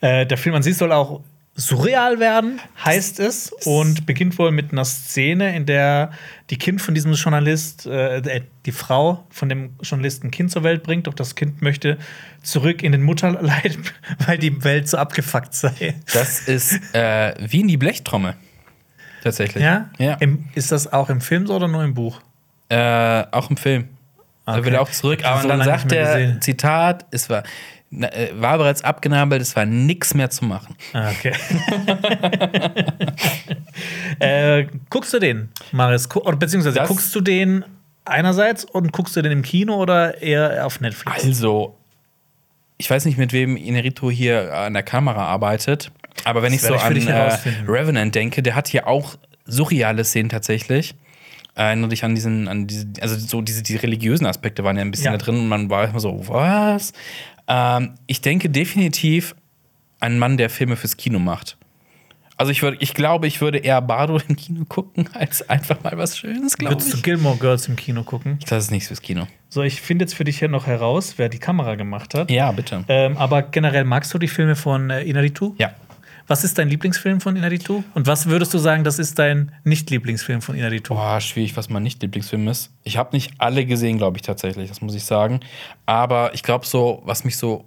Äh, 0.00 0.26
der 0.26 0.38
Film 0.38 0.54
an 0.54 0.62
sich 0.62 0.76
soll 0.76 0.90
auch 0.92 1.20
surreal 1.56 2.18
werden, 2.20 2.58
heißt 2.84 3.20
es, 3.20 3.52
und 3.66 4.06
beginnt 4.06 4.38
wohl 4.38 4.50
mit 4.50 4.72
einer 4.72 4.84
Szene, 4.86 5.54
in 5.54 5.66
der 5.66 6.12
die 6.48 6.56
Kind 6.56 6.80
von 6.80 6.94
diesem 6.94 7.12
Journalist, 7.12 7.84
äh, 7.86 8.18
äh, 8.18 8.40
die 8.64 8.72
Frau 8.72 9.26
von 9.28 9.48
dem 9.50 9.74
Journalisten 9.82 10.28
ein 10.28 10.30
Kind 10.30 10.50
zur 10.50 10.62
Welt 10.62 10.82
bringt, 10.82 11.06
doch 11.06 11.12
das 11.14 11.34
Kind 11.34 11.60
möchte 11.60 11.98
zurück 12.42 12.82
in 12.82 12.92
den 12.92 13.02
Mutterleib, 13.02 13.76
weil 14.26 14.38
die 14.38 14.64
Welt 14.64 14.88
so 14.88 14.96
abgefuckt 14.96 15.52
sei. 15.52 15.96
Das 16.14 16.40
ist 16.48 16.80
äh, 16.94 17.34
wie 17.38 17.60
in 17.60 17.68
die 17.68 17.76
Blechtrommel. 17.76 18.36
Tatsächlich. 19.22 19.62
Ja? 19.62 19.90
Ja. 19.98 20.14
Im, 20.20 20.46
ist 20.54 20.72
das 20.72 20.92
auch 20.92 21.10
im 21.10 21.20
Film 21.20 21.46
so 21.46 21.54
oder 21.54 21.68
nur 21.68 21.84
im 21.84 21.94
Buch? 21.94 22.20
Äh, 22.68 23.24
auch 23.30 23.50
im 23.50 23.56
Film. 23.56 23.88
Da 24.46 24.54
Okay. 24.54 24.64
will 24.64 24.74
er 24.74 24.82
auch 24.82 24.90
zurück. 24.90 25.24
Aber 25.24 25.42
so 25.42 25.48
dann 25.48 25.62
sagt 25.62 25.92
er. 25.92 26.40
Zitat, 26.40 27.04
es 27.10 27.28
war, 27.30 27.42
äh, 27.92 28.28
war 28.34 28.58
bereits 28.58 28.82
abgenabelt, 28.82 29.42
es 29.42 29.54
war 29.54 29.64
nichts 29.66 30.14
mehr 30.14 30.30
zu 30.30 30.44
machen. 30.44 30.74
Ah, 30.92 31.10
okay. 31.10 31.32
äh, 34.18 34.66
guckst 34.88 35.12
du 35.12 35.18
den, 35.18 35.48
Maris? 35.72 36.08
Oder 36.14 36.36
beziehungsweise 36.36 36.76
Das- 36.78 36.88
guckst 36.88 37.14
du 37.14 37.20
den 37.20 37.64
einerseits 38.04 38.64
und 38.64 38.92
guckst 38.92 39.16
du 39.16 39.22
den 39.22 39.32
im 39.32 39.42
Kino 39.42 39.76
oder 39.76 40.20
eher 40.20 40.66
auf 40.66 40.80
Netflix? 40.80 41.24
Also, 41.24 41.76
ich 42.78 42.88
weiß 42.90 43.04
nicht, 43.04 43.18
mit 43.18 43.32
wem 43.32 43.56
Inerito 43.56 44.10
hier 44.10 44.52
an 44.54 44.72
der 44.72 44.82
Kamera 44.82 45.26
arbeitet, 45.26 45.92
aber 46.24 46.42
wenn 46.42 46.52
Das 46.52 46.62
ich 46.62 46.68
so 46.68 46.74
ich 46.74 46.82
an 46.82 46.96
äh. 47.06 47.36
Revenant 47.66 48.14
denke, 48.14 48.42
der 48.42 48.54
hat 48.54 48.68
hier 48.68 48.86
auch 48.86 49.16
surreale 49.46 50.04
Szenen 50.04 50.28
tatsächlich. 50.28 50.94
Erinnere 51.54 51.90
dich 51.90 52.04
an 52.04 52.14
diesen, 52.14 52.48
an 52.48 52.66
diese, 52.66 52.86
also 53.00 53.16
so 53.18 53.42
diese 53.42 53.62
die 53.62 53.76
religiösen 53.76 54.26
Aspekte 54.26 54.64
waren 54.64 54.76
ja 54.76 54.82
ein 54.82 54.90
bisschen 54.90 55.06
Ja. 55.06 55.12
da 55.12 55.18
drin 55.18 55.36
und 55.36 55.48
man 55.48 55.68
war 55.68 55.88
immer 55.88 56.00
so, 56.00 56.26
was? 56.28 56.92
Ähm, 57.48 57.94
ich 58.06 58.20
denke 58.20 58.48
definitiv 58.48 59.34
ein 59.98 60.18
Mann, 60.18 60.36
der 60.36 60.48
Filme 60.48 60.76
fürs 60.76 60.96
Kino 60.96 61.18
macht. 61.18 61.56
Also 62.36 62.52
ich 62.52 62.62
würde, 62.62 62.78
ich 62.80 62.94
glaube, 62.94 63.26
ich 63.26 63.42
würde 63.42 63.58
eher 63.58 63.82
Bardo 63.82 64.18
im 64.26 64.34
Kino 64.36 64.64
gucken, 64.66 65.10
als 65.12 65.46
einfach 65.50 65.82
mal 65.82 65.98
was 65.98 66.16
Schönes, 66.16 66.56
glaube 66.56 66.76
Würdest 66.76 66.92
du 66.92 66.96
ich. 66.96 67.02
Gilmore 67.02 67.36
Girls 67.36 67.68
im 67.68 67.76
Kino 67.76 68.02
gucken? 68.02 68.36
Ich 68.38 68.46
das 68.46 68.64
ist 68.64 68.70
nichts 68.70 68.86
fürs 68.88 69.02
Kino. 69.02 69.26
So, 69.50 69.62
ich 69.62 69.82
finde 69.82 70.04
jetzt 70.04 70.14
für 70.14 70.24
dich 70.24 70.38
hier 70.38 70.48
noch 70.48 70.66
heraus, 70.66 71.14
wer 71.18 71.28
die 71.28 71.38
Kamera 71.40 71.74
gemacht 71.74 72.14
hat. 72.14 72.30
Ja, 72.30 72.50
bitte. 72.52 72.84
Ähm, 72.88 73.18
aber 73.18 73.42
generell 73.42 73.84
magst 73.84 74.14
du 74.14 74.18
die 74.18 74.28
Filme 74.28 74.56
von 74.56 74.88
äh, 74.88 75.02
Inaritu? 75.02 75.54
Ja. 75.58 75.72
Was 76.30 76.44
ist 76.44 76.58
dein 76.58 76.68
Lieblingsfilm 76.68 77.20
von 77.20 77.34
Inaritu? 77.34 77.82
Und 77.92 78.06
was 78.06 78.26
würdest 78.26 78.54
du 78.54 78.58
sagen, 78.58 78.84
das 78.84 79.00
ist 79.00 79.18
dein 79.18 79.50
Nicht-Lieblingsfilm 79.64 80.40
von 80.42 80.54
Inaritu? 80.54 80.94
Boah, 80.94 81.20
schwierig, 81.20 81.56
was 81.56 81.68
mein 81.70 81.82
Nicht-Lieblingsfilm 81.82 82.46
ist. 82.46 82.70
Ich 82.84 82.98
habe 82.98 83.16
nicht 83.16 83.32
alle 83.38 83.66
gesehen, 83.66 83.98
glaube 83.98 84.16
ich 84.16 84.22
tatsächlich, 84.22 84.68
das 84.68 84.80
muss 84.80 84.94
ich 84.94 85.02
sagen. 85.02 85.40
Aber 85.86 86.32
ich 86.32 86.44
glaube 86.44 86.66
so, 86.66 87.02
was 87.04 87.24
mich 87.24 87.36
so, 87.36 87.64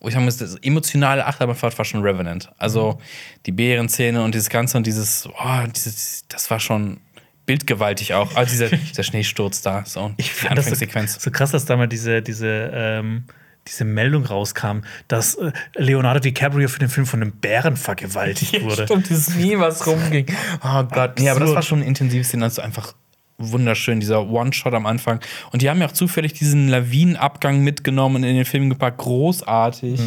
ich 0.00 0.16
muss, 0.16 0.38
das 0.38 0.56
emotionale 0.56 1.24
Achterbahnfahrt 1.26 1.78
war 1.78 1.84
schon 1.84 2.02
Revenant. 2.02 2.50
Also 2.58 2.98
die 3.46 3.52
Bärenszene 3.52 4.20
und 4.20 4.34
dieses 4.34 4.48
Ganze 4.48 4.76
und 4.76 4.84
dieses, 4.88 5.28
oh, 5.28 5.66
dieses, 5.72 6.24
das 6.26 6.50
war 6.50 6.58
schon 6.58 6.98
bildgewaltig 7.46 8.14
auch. 8.14 8.34
Also 8.34 8.50
dieser, 8.50 8.76
dieser 8.76 9.04
Schneesturz 9.04 9.62
da, 9.62 9.84
so 9.86 10.00
und 10.00 10.14
Ich 10.16 10.26
die 10.26 10.32
fand 10.32 10.58
das 10.58 10.64
so, 10.64 10.70
Anfangssequenz. 10.72 11.22
so 11.22 11.30
krass, 11.30 11.52
dass 11.52 11.66
damals 11.66 11.90
diese, 11.90 12.20
diese, 12.20 12.72
ähm, 12.74 13.26
diese 13.68 13.84
Meldung 13.84 14.24
rauskam, 14.24 14.80
dass 15.08 15.34
äh, 15.36 15.52
Leonardo 15.74 16.20
DiCaprio 16.20 16.68
für 16.68 16.78
den 16.78 16.88
Film 16.88 17.06
von 17.06 17.22
einem 17.22 17.32
Bären 17.32 17.76
vergewaltigt 17.76 18.62
wurde. 18.62 18.84
Stimmt, 18.84 19.08
dieses 19.08 19.34
Meme, 19.36 19.60
was 19.60 19.86
rumging. 19.86 20.26
Oh 20.62 20.84
Gott. 20.84 21.18
Nee, 21.18 21.30
aber 21.30 21.40
das 21.40 21.54
war 21.54 21.62
schon 21.62 21.80
ein 21.80 21.86
intensives 21.86 22.28
Szene, 22.28 22.44
also 22.44 22.62
einfach 22.62 22.94
wunderschön, 23.38 24.00
dieser 24.00 24.28
One-Shot 24.28 24.74
am 24.74 24.86
Anfang. 24.86 25.20
Und 25.52 25.62
die 25.62 25.70
haben 25.70 25.80
ja 25.80 25.86
auch 25.86 25.92
zufällig 25.92 26.32
diesen 26.32 26.68
Lawinenabgang 26.68 27.62
mitgenommen 27.62 28.16
und 28.16 28.24
in 28.24 28.34
den 28.34 28.44
Film 28.44 28.68
gepackt. 28.68 28.98
Großartig. 28.98 30.00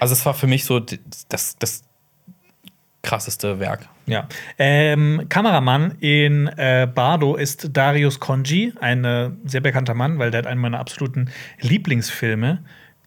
Also, 0.00 0.12
es 0.12 0.26
war 0.26 0.34
für 0.34 0.48
mich 0.48 0.64
so 0.64 0.80
das, 0.80 1.56
das 1.56 1.84
krasseste 3.04 3.60
Werk. 3.60 3.86
Ja. 4.06 4.26
Ähm, 4.58 5.26
Kameramann 5.28 5.92
in 6.00 6.48
äh, 6.48 6.88
Bardo 6.92 7.36
ist 7.36 7.70
Darius 7.72 8.18
Conji, 8.18 8.72
ein 8.80 9.04
äh, 9.04 9.30
sehr 9.44 9.60
bekannter 9.60 9.94
Mann, 9.94 10.18
weil 10.18 10.30
der 10.30 10.38
hat 10.38 10.46
einen 10.46 10.60
meiner 10.60 10.80
absoluten 10.80 11.30
Lieblingsfilme 11.60 12.64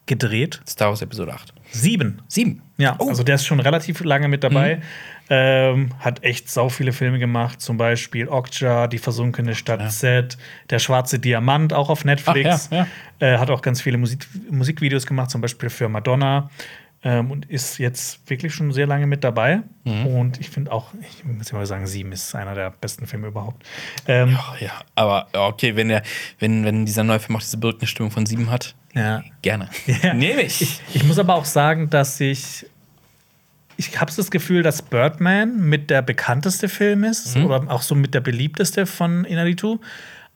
gedreht. 0.08 0.62
Star 0.68 0.89
Wars 0.89 1.01
Episode 1.01 1.34
8. 1.34 1.53
Sieben. 1.72 2.22
Sieben. 2.28 2.62
Ja, 2.78 2.95
Oh. 2.99 3.10
also 3.10 3.24
der 3.24 3.36
ist 3.36 3.45
schon 3.45 3.60
relativ 3.60 4.03
lange 4.03 4.28
mit 4.28 4.43
dabei. 4.43 4.82
Ähm, 5.30 5.89
hat 5.99 6.24
echt 6.24 6.49
sau 6.49 6.70
viele 6.70 6.93
Filme 6.93 7.20
gemacht, 7.20 7.60
zum 7.60 7.76
Beispiel 7.78 8.30
Okja, 8.30 8.88
Die 8.88 8.97
versunkene 8.97 9.55
Stadt 9.55 9.91
Z, 9.91 10.38
Der 10.70 10.80
schwarze 10.80 11.20
Diamant, 11.20 11.74
auch 11.74 11.89
auf 11.89 12.05
Netflix. 12.05 12.70
Ach, 12.72 12.76
ja, 12.76 12.88
Äh, 13.20 13.38
hat 13.38 13.49
auch 13.49 13.62
ganz 13.62 13.82
viele 13.82 13.97
Musik 13.97 14.26
Musikvideos 14.49 15.05
gemacht, 15.05 15.30
zum 15.30 15.41
Beispiel 15.41 15.70
für 15.70 15.89
Madonna. 15.89 16.49
Ähm, 17.04 17.30
und 17.30 17.45
ist 17.45 17.78
jetzt 17.78 18.28
wirklich 18.30 18.54
schon 18.56 18.72
sehr 18.74 18.88
lange 18.88 19.06
mit 19.06 19.24
dabei. 19.24 19.62
Mhm. 19.84 20.08
Und 20.08 20.39
ich 20.39 20.50
finde 20.50 20.72
auch, 20.72 20.93
ich 21.00 21.24
muss 21.24 21.52
mal 21.54 21.66
sagen, 21.68 21.86
Sieben 21.86 22.12
ist 22.12 22.34
einer 22.34 22.56
der 22.56 22.72
besten 22.72 23.06
Filme 23.06 23.28
überhaupt. 23.28 23.64
Ähm, 24.08 24.36
Oh, 24.38 24.56
ja, 24.60 24.72
aber 24.95 25.28
okay, 25.34 25.76
wenn, 25.76 25.89
der, 25.89 26.02
wenn, 26.39 26.66
wenn 26.66 26.86
dieser 26.88 27.04
neue 27.04 27.20
Film 27.20 27.36
auch 27.38 27.41
diese 27.41 27.86
Stimmung 27.88 28.12
von 28.12 28.26
sieben 28.26 28.50
hat, 28.50 28.74
ja. 28.95 29.24
gerne. 29.43 29.70
Ja. 30.04 30.14
Nehme 30.16 30.41
ich. 30.41 30.82
Ich 30.93 31.04
muss 31.04 31.20
aber 31.20 31.36
auch 31.36 31.45
sagen, 31.45 31.89
dass 31.89 32.20
ich. 32.20 32.66
Ich 33.80 34.02
habe 34.02 34.12
das 34.16 34.32
Gefühl, 34.32 34.64
dass 34.64 34.82
Birdman 34.82 35.60
mit 35.70 35.91
der 35.91 36.02
bekannteste 36.02 36.68
Film 36.68 37.04
ist 37.04 37.38
Mhm. 37.38 37.45
oder 37.45 37.72
auch 37.72 37.84
so 37.84 37.93
mit 37.93 38.16
der 38.16 38.22
beliebteste 38.22 38.88
von 38.88 39.24
Inaritu. 39.24 39.78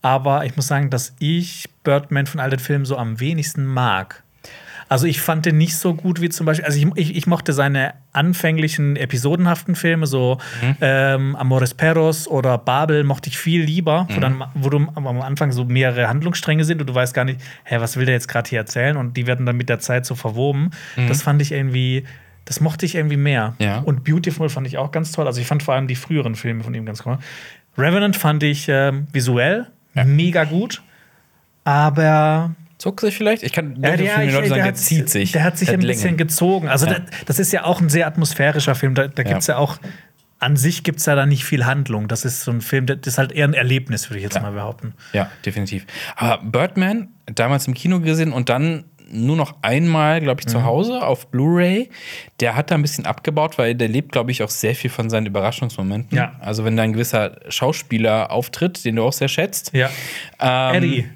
Aber 0.03 0.45
ich 0.45 0.55
muss 0.55 0.67
sagen, 0.67 0.91
dass 0.91 1.15
ich 1.17 1.67
Birdman 1.83 2.27
von 2.27 2.39
all 2.39 2.51
den 2.51 2.59
Filmen 2.59 2.85
so 2.85 2.97
am 2.97 3.19
wenigsten 3.19 3.65
mag. 3.65 4.23
Also 4.91 5.07
ich 5.07 5.21
fand 5.21 5.45
den 5.45 5.57
nicht 5.57 5.77
so 5.77 5.93
gut 5.93 6.19
wie 6.19 6.27
zum 6.27 6.45
Beispiel, 6.45 6.65
also 6.65 6.77
ich, 6.77 6.85
ich, 6.95 7.15
ich 7.15 7.25
mochte 7.25 7.53
seine 7.53 7.93
anfänglichen 8.11 8.97
episodenhaften 8.97 9.75
Filme, 9.75 10.05
so 10.05 10.37
Mhm. 10.61 10.75
ähm, 10.81 11.35
Amores 11.37 11.73
Perros 11.73 12.27
oder 12.27 12.57
Babel, 12.57 13.05
mochte 13.05 13.29
ich 13.29 13.37
viel 13.37 13.63
lieber, 13.63 14.03
Mhm. 14.09 14.15
wo, 14.15 14.19
dann, 14.19 14.43
wo 14.53 14.69
du 14.69 14.77
am 14.95 15.07
Anfang 15.21 15.53
so 15.53 15.63
mehrere 15.63 16.09
Handlungsstränge 16.09 16.65
sind 16.65 16.81
und 16.81 16.87
du 16.87 16.93
weißt 16.93 17.13
gar 17.13 17.23
nicht, 17.23 17.39
hä, 17.63 17.77
was 17.79 17.95
will 17.95 18.05
der 18.05 18.15
jetzt 18.15 18.27
gerade 18.27 18.49
hier 18.49 18.59
erzählen? 18.59 18.97
Und 18.97 19.15
die 19.15 19.27
werden 19.27 19.45
dann 19.45 19.55
mit 19.55 19.69
der 19.69 19.79
Zeit 19.79 20.05
so 20.05 20.13
verwoben. 20.13 20.71
Das 21.07 21.21
fand 21.21 21.41
ich 21.41 21.53
irgendwie, 21.53 22.03
das 22.43 22.59
mochte 22.59 22.85
ich 22.85 22.95
irgendwie 22.95 23.15
mehr. 23.15 23.55
Mhm. 23.59 23.65
Ja. 23.65 23.77
Und 23.79 24.03
Beautiful 24.03 24.49
fand 24.49 24.67
ich 24.67 24.77
auch 24.77 24.91
ganz 24.91 25.13
toll. 25.13 25.25
Also 25.25 25.39
ich 25.39 25.47
fand 25.47 25.63
vor 25.63 25.73
allem 25.73 25.87
die 25.87 25.95
früheren 25.95 26.35
Filme 26.35 26.65
von 26.65 26.73
ihm 26.73 26.85
ganz 26.85 27.05
cool. 27.05 27.17
Revenant 27.77 28.17
fand 28.17 28.43
ich 28.43 28.67
ähm, 28.67 29.07
visuell 29.13 29.67
mega 29.93 30.43
gut, 30.43 30.81
aber 31.63 32.51
Zog 32.81 32.99
sich 33.01 33.15
vielleicht? 33.15 33.43
Ich 33.43 33.53
kann 33.53 33.75
ja, 33.81 33.93
ja, 33.93 34.21
ich, 34.23 34.31
Leute 34.33 34.47
sagen, 34.49 34.55
der, 34.55 34.63
der 34.63 34.73
zieht 34.73 35.07
sich. 35.09 35.31
Der 35.33 35.43
hat 35.43 35.55
sich 35.57 35.67
Der 35.67 35.77
ein 35.77 35.81
hat 35.81 35.87
bisschen 35.87 36.17
gezogen. 36.17 36.67
Also 36.67 36.87
Ja. 36.87 36.93
da, 36.95 36.99
das 37.27 37.37
ist 37.37 37.51
ja 37.53 37.63
auch 37.63 37.79
ein 37.79 37.89
sehr 37.89 38.07
atmosphärischer 38.07 38.73
Film. 38.73 38.95
Da, 38.95 39.07
da 39.07 39.21
gibt 39.21 39.41
es 39.41 39.47
ja. 39.47 39.57
auch, 39.57 39.77
an 40.39 40.57
sich 40.57 40.83
gibt 40.83 40.97
es 40.97 41.05
ja 41.05 41.13
da 41.15 41.27
nicht 41.27 41.45
viel 41.45 41.65
Handlung. 41.67 42.07
Das 42.07 42.25
ist 42.25 42.41
so 42.41 42.49
ein 42.49 42.61
Film, 42.61 42.87
das 42.87 42.97
ist 43.05 43.19
halt 43.19 43.31
eher 43.33 43.47
ein 43.47 43.53
Erlebnis, 43.53 44.09
würde 44.09 44.17
ich 44.17 44.23
jetzt 44.23 44.33
Ja. 44.35 44.41
mal 44.41 44.51
behaupten. 44.53 44.93
Ja, 45.13 45.29
definitiv. 45.45 45.85
Aber 46.15 46.43
Birdman, 46.43 47.09
damals 47.27 47.67
im 47.67 47.75
Kino 47.75 47.99
gesehen 47.99 48.33
und 48.33 48.49
dann 48.49 48.85
nur 49.13 49.35
noch 49.35 49.57
einmal, 49.61 50.21
glaube 50.21 50.39
ich, 50.41 50.47
Mhm. 50.47 50.51
zu 50.51 50.63
Hause 50.63 51.03
auf 51.05 51.27
Blu-ray. 51.29 51.89
Der 52.39 52.55
hat 52.55 52.71
da 52.71 52.75
ein 52.75 52.81
bisschen 52.81 53.05
abgebaut, 53.05 53.57
weil 53.59 53.75
der 53.75 53.89
lebt, 53.89 54.13
glaube 54.13 54.31
ich, 54.31 54.41
auch 54.41 54.49
sehr 54.49 54.73
viel 54.73 54.89
von 54.89 55.09
seinen 55.11 55.25
Überraschungsmomenten. 55.27 56.17
Ja. 56.17 56.33
Also 56.39 56.65
wenn 56.65 56.77
da 56.77 56.83
ein 56.83 56.93
gewisser 56.93 57.37
Schauspieler 57.49 58.31
auftritt, 58.31 58.83
den 58.85 58.95
du 58.95 59.03
auch 59.03 59.13
sehr 59.13 59.27
schätzt. 59.27 59.71
Ja. 59.73 59.89
Ähm, 60.39 60.75
Eddie. 60.75 61.09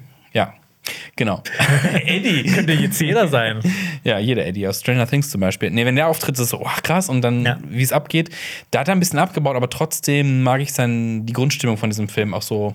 Genau. 1.16 1.42
Eddie. 2.04 2.44
Könnte 2.44 2.72
jetzt 2.74 3.00
jeder 3.00 3.26
sein. 3.28 3.60
Ja, 4.04 4.18
jeder 4.18 4.46
Eddie 4.46 4.66
aus 4.68 4.80
Stranger 4.80 5.06
Things 5.06 5.30
zum 5.30 5.40
Beispiel. 5.40 5.70
Nee, 5.70 5.84
wenn 5.84 5.96
der 5.96 6.08
auftritt, 6.08 6.34
ist 6.36 6.40
es 6.40 6.50
so, 6.50 6.60
oh, 6.60 6.70
krass, 6.82 7.08
und 7.08 7.22
dann, 7.22 7.44
Ja. 7.44 7.58
wie 7.68 7.82
es 7.82 7.92
abgeht. 7.92 8.30
Da 8.70 8.80
hat 8.80 8.88
er 8.88 8.92
ein 8.94 9.00
bisschen 9.00 9.18
abgebaut, 9.18 9.56
aber 9.56 9.70
trotzdem 9.70 10.42
mag 10.42 10.60
ich 10.60 10.72
sein, 10.72 11.26
die 11.26 11.32
Grundstimmung 11.32 11.76
von 11.76 11.90
diesem 11.90 12.08
Film 12.08 12.34
auch 12.34 12.42
so. 12.42 12.74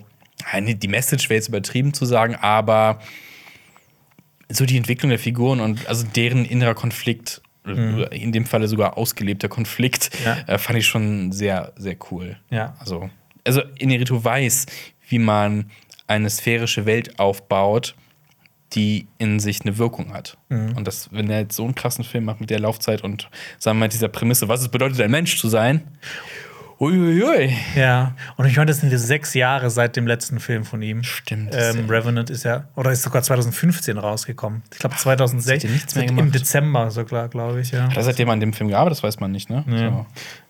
Die 0.57 0.87
Message 0.87 1.29
wäre 1.29 1.37
jetzt 1.37 1.49
übertrieben 1.49 1.93
zu 1.93 2.05
sagen, 2.05 2.35
aber 2.35 2.99
so 4.49 4.65
die 4.65 4.77
Entwicklung 4.77 5.09
der 5.09 5.19
Figuren 5.19 5.59
und 5.59 5.87
also 5.87 6.05
deren 6.15 6.45
innerer 6.45 6.73
Konflikt, 6.73 7.41
in 7.63 8.31
dem 8.31 8.45
Falle 8.47 8.67
sogar 8.67 8.97
ausgelebter 8.97 9.47
Konflikt, 9.49 10.09
Mhm. 10.19 10.25
Ja. 10.25 10.37
äh, 10.55 10.57
fand 10.57 10.79
ich 10.79 10.87
schon 10.87 11.31
sehr, 11.31 11.73
sehr 11.77 11.95
cool. 12.09 12.37
Ja. 12.49 12.75
Also, 12.79 13.09
also 13.45 13.61
Inarito 13.77 14.23
weiß, 14.23 14.65
wie 15.09 15.19
man 15.19 15.69
eine 16.07 16.29
sphärische 16.31 16.87
Welt 16.87 17.19
aufbaut, 17.19 17.93
die 18.73 19.07
in 19.17 19.39
sich 19.39 19.61
eine 19.61 19.77
Wirkung 19.77 20.13
hat. 20.13 20.37
Mhm. 20.49 20.77
Und 20.77 20.87
das, 20.87 21.09
wenn 21.11 21.29
er 21.29 21.41
jetzt 21.41 21.55
so 21.55 21.63
einen 21.65 21.75
krassen 21.75 22.03
Film 22.03 22.25
macht 22.25 22.39
mit 22.39 22.49
der 22.49 22.59
Laufzeit 22.59 23.03
und 23.03 23.29
sagen 23.59 23.77
wir 23.77 23.81
mal 23.81 23.89
dieser 23.89 24.07
Prämisse, 24.07 24.47
was 24.47 24.61
es 24.61 24.69
bedeutet, 24.69 24.99
ein 25.01 25.11
Mensch 25.11 25.37
zu 25.37 25.49
sein. 25.49 25.81
Uiuiui. 26.79 27.55
Ja. 27.75 28.15
Und 28.37 28.47
ich 28.47 28.57
meine, 28.57 28.65
das 28.65 28.79
sind 28.79 28.91
jetzt 28.91 29.05
sechs 29.05 29.35
Jahre 29.35 29.69
seit 29.69 29.95
dem 29.95 30.07
letzten 30.07 30.39
Film 30.39 30.63
von 30.65 30.81
ihm. 30.81 31.03
Stimmt, 31.03 31.53
Ähm, 31.55 31.85
ja- 31.87 31.93
Revenant 31.95 32.31
ist 32.31 32.43
ja, 32.43 32.63
oder 32.75 32.91
ist 32.91 33.03
sogar 33.03 33.21
2015 33.21 33.99
rausgekommen. 33.99 34.63
Ich 34.73 34.79
glaube 34.79 34.95
2016. 34.95 35.53
hat 35.57 35.63
ja 35.63 35.69
nichts 35.69 35.93
mehr 35.95 36.05
Im 36.09 36.15
gemacht. 36.17 36.33
Dezember 36.33 36.89
sogar, 36.89 37.27
glaube 37.29 37.61
ich, 37.61 37.69
ja. 37.69 37.83
Hat 37.87 37.97
er 37.97 38.03
seitdem 38.03 38.29
an 38.29 38.39
dem 38.39 38.51
Film 38.53 38.69
gearbeitet? 38.69 38.97
Das 38.97 39.03
weiß 39.03 39.19
man 39.19 39.31
nicht, 39.31 39.51
ne? 39.51 39.63
So. 39.67 40.05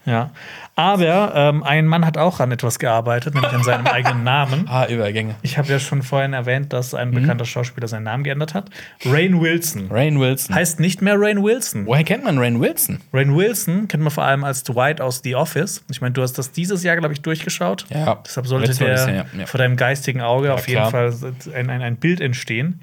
Ja. 0.06 0.32
Aber 0.76 1.34
ähm, 1.36 1.64
ein 1.64 1.86
Mann 1.86 2.06
hat 2.06 2.18
auch 2.18 2.40
an 2.40 2.52
etwas 2.52 2.80
gearbeitet, 2.80 3.36
nämlich 3.36 3.52
an 3.52 3.64
seinem 3.64 3.86
eigenen 3.86 4.24
Namen. 4.26 4.68
Ah, 4.68 4.86
Übergänge. 4.88 5.36
Ich 5.44 5.58
habe 5.60 5.68
ja 5.68 5.78
schon 5.80 6.02
vorhin 6.02 6.34
erwähnt, 6.34 6.74
dass 6.74 6.94
Mhm. 6.94 7.00
ein 7.00 7.12
bekannter 7.12 7.46
Schauspieler 7.46 7.88
seinen 7.88 8.04
Namen 8.04 8.24
geändert 8.24 8.54
hat. 8.56 8.70
Rain 9.06 9.40
Wilson. 9.42 9.88
Rain 9.92 10.20
Wilson. 10.20 10.56
Heißt 10.56 10.80
nicht 10.80 11.02
mehr 11.04 11.16
Rain 11.20 11.44
Wilson. 11.44 11.86
Woher 11.86 12.04
kennt 12.04 12.24
man 12.24 12.38
Rain 12.40 12.60
Wilson? 12.60 13.00
Rain 13.14 13.36
Wilson 13.36 13.88
kennt 13.88 14.02
man 14.02 14.12
vor 14.12 14.24
allem 14.24 14.44
als 14.44 14.64
Dwight 14.64 15.02
aus 15.02 15.22
The 15.24 15.36
Office. 15.36 15.84
Ich 15.92 16.02
meine, 16.02 16.14
du 16.14 16.22
hast 16.24 16.34
das 16.34 16.52
dieses 16.52 16.84
Jahr, 16.84 16.96
glaube 16.98 17.14
ich, 17.14 17.22
durchgeschaut. 17.22 17.86
Ja. 17.90 18.16
Deshalb 18.26 18.48
sollte 18.48 18.74
der 18.74 18.96
Jahr, 18.96 19.10
ja, 19.10 19.26
ja. 19.38 19.46
vor 19.46 19.58
deinem 19.60 19.76
geistigen 19.76 20.22
Auge 20.22 20.54
auf 20.54 20.68
jeden 20.68 20.80
klar. 20.88 21.12
Fall 21.12 21.14
ein, 21.54 21.70
ein, 21.70 21.82
ein 21.82 21.98
Bild 21.98 22.22
entstehen. 22.22 22.82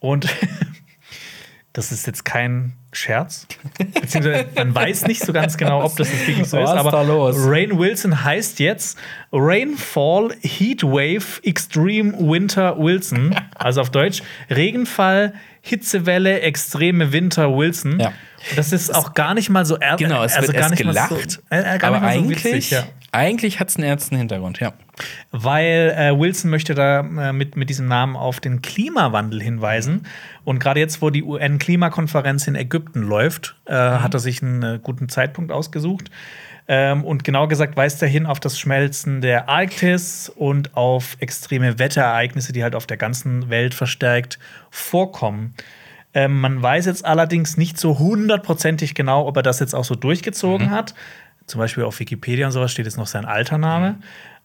Und 0.00 0.26
das 1.72 1.92
ist 1.92 2.06
jetzt 2.06 2.24
kein 2.24 2.72
Scherz. 2.92 3.46
Beziehungsweise 3.78 4.46
man 4.56 4.74
weiß 4.74 5.06
nicht 5.06 5.20
so 5.20 5.32
ganz 5.32 5.56
genau, 5.56 5.84
ob 5.84 5.94
das 5.96 6.10
jetzt 6.10 6.26
wirklich 6.26 6.48
so 6.48 6.58
ist. 6.58 6.68
Aber? 6.68 7.32
Rain 7.36 7.78
Wilson 7.78 8.24
heißt 8.24 8.58
jetzt 8.60 8.98
Rainfall 9.32 10.34
Heatwave 10.40 11.40
Extreme 11.42 12.14
Winter 12.18 12.78
Wilson. 12.78 13.36
Also 13.54 13.82
auf 13.82 13.90
Deutsch 13.90 14.22
Regenfall, 14.50 15.34
Hitzewelle, 15.68 16.40
extreme 16.40 17.12
Winter 17.12 17.56
Wilson. 17.56 18.00
Ja. 18.00 18.12
Das 18.56 18.72
ist 18.72 18.94
auch 18.94 19.14
gar 19.14 19.34
nicht 19.34 19.50
mal 19.50 19.66
so 19.66 19.76
er 19.76 19.96
Genau, 19.96 20.22
es 20.22 20.34
also 20.34 20.48
wird 20.48 20.56
gar 20.56 20.70
erst 20.70 20.70
nicht 20.70 20.84
mal 20.84 20.92
gelacht. 20.92 21.30
So, 21.30 21.40
äh, 21.50 21.74
äh, 21.74 21.78
gar 21.78 21.92
aber 21.92 22.00
nicht 22.00 22.02
mal 22.02 22.14
so 22.14 22.20
eigentlich, 22.20 22.44
witzig, 22.44 22.70
ja. 22.70 22.84
eigentlich 23.12 23.60
hat 23.60 23.68
es 23.68 23.76
einen 23.76 23.84
ernsten 23.84 24.16
Hintergrund, 24.16 24.60
ja. 24.60 24.72
Weil 25.30 25.94
äh, 25.96 26.18
Wilson 26.18 26.50
möchte 26.50 26.74
da 26.74 27.00
äh, 27.00 27.32
mit, 27.32 27.56
mit 27.56 27.68
diesem 27.68 27.86
Namen 27.88 28.16
auf 28.16 28.40
den 28.40 28.62
Klimawandel 28.62 29.42
hinweisen. 29.42 30.06
Und 30.44 30.60
gerade 30.60 30.80
jetzt, 30.80 31.02
wo 31.02 31.10
die 31.10 31.22
UN-Klimakonferenz 31.22 32.46
in 32.46 32.54
Ägypten 32.54 33.02
läuft, 33.02 33.56
äh, 33.66 33.74
hat 33.74 34.14
er 34.14 34.20
sich 34.20 34.42
einen 34.42 34.62
äh, 34.62 34.78
guten 34.82 35.08
Zeitpunkt 35.08 35.52
ausgesucht. 35.52 36.10
Ähm, 36.70 37.02
und 37.04 37.24
genau 37.24 37.48
gesagt 37.48 37.76
weist 37.76 38.02
er 38.02 38.08
hin 38.08 38.26
auf 38.26 38.40
das 38.40 38.58
Schmelzen 38.58 39.22
der 39.22 39.48
Arktis 39.48 40.30
und 40.34 40.76
auf 40.76 41.16
extreme 41.18 41.78
Wetterereignisse, 41.78 42.52
die 42.52 42.62
halt 42.62 42.74
auf 42.74 42.86
der 42.86 42.98
ganzen 42.98 43.48
Welt 43.48 43.72
verstärkt 43.72 44.38
vorkommen. 44.70 45.54
Ähm, 46.12 46.40
man 46.40 46.62
weiß 46.62 46.84
jetzt 46.86 47.06
allerdings 47.06 47.56
nicht 47.56 47.78
so 47.78 47.98
hundertprozentig 47.98 48.94
genau, 48.94 49.26
ob 49.26 49.36
er 49.36 49.42
das 49.42 49.60
jetzt 49.60 49.74
auch 49.74 49.84
so 49.84 49.94
durchgezogen 49.94 50.70
hat. 50.70 50.94
Zum 51.46 51.58
Beispiel 51.58 51.84
auf 51.84 51.98
Wikipedia 52.00 52.46
und 52.46 52.52
sowas 52.52 52.70
steht 52.70 52.84
jetzt 52.84 52.98
noch 52.98 53.06
sein 53.06 53.24
alter 53.24 53.56
Name. 53.56 53.96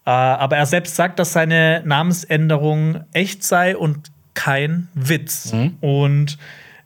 Äh, 0.06 0.10
aber 0.10 0.56
er 0.56 0.66
selbst 0.66 0.96
sagt, 0.96 1.18
dass 1.18 1.34
seine 1.34 1.82
Namensänderung 1.84 3.04
echt 3.12 3.44
sei 3.44 3.76
und 3.76 4.10
kein 4.32 4.88
Witz. 4.94 5.52
Und 5.80 6.38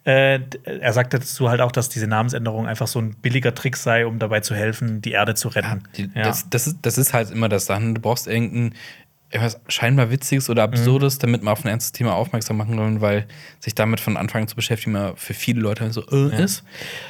äh, 0.08 0.40
er 0.64 0.92
sagt 0.94 1.12
dazu 1.12 1.50
halt 1.50 1.60
auch, 1.60 1.70
dass 1.72 1.88
diese 1.90 2.06
Namensänderung 2.06 2.66
einfach 2.66 2.86
so 2.86 2.98
ein 2.98 3.14
billiger 3.14 3.54
Trick 3.54 3.76
sei, 3.76 4.06
um 4.06 4.18
dabei 4.18 4.40
zu 4.40 4.54
helfen, 4.54 5.02
die 5.02 5.12
Erde 5.12 5.34
zu 5.34 5.48
retten. 5.48 5.82
Die, 5.96 6.10
Ja. 6.14 6.22
das, 6.22 6.48
das, 6.48 6.66
ist, 6.66 6.78
das 6.82 6.96
ist 6.96 7.12
halt 7.12 7.30
immer 7.30 7.48
das 7.50 7.66
Sachen. 7.66 7.94
Du 7.94 8.00
brauchst 8.00 8.26
irgendein 8.26 8.74
etwas 9.30 9.60
scheinbar 9.68 10.10
Witziges 10.10 10.48
oder 10.48 10.62
Absurdes, 10.62 11.16
Mhm. 11.16 11.20
damit 11.20 11.42
man 11.42 11.52
auf 11.52 11.62
ein 11.64 11.68
ernstes 11.68 11.92
Thema 11.92 12.14
aufmerksam 12.14 12.56
machen 12.56 12.78
kann, 12.78 13.02
weil 13.02 13.26
sich 13.60 13.74
damit 13.74 14.00
von 14.00 14.16
Anfang 14.16 14.42
an 14.42 14.48
zu 14.48 14.56
beschäftigen 14.56 14.92
immer 14.96 15.12
für 15.16 15.34
viele 15.34 15.60
Leute 15.60 15.92
so 15.92 16.02
äh, 16.10 16.42
ist. 16.42 16.64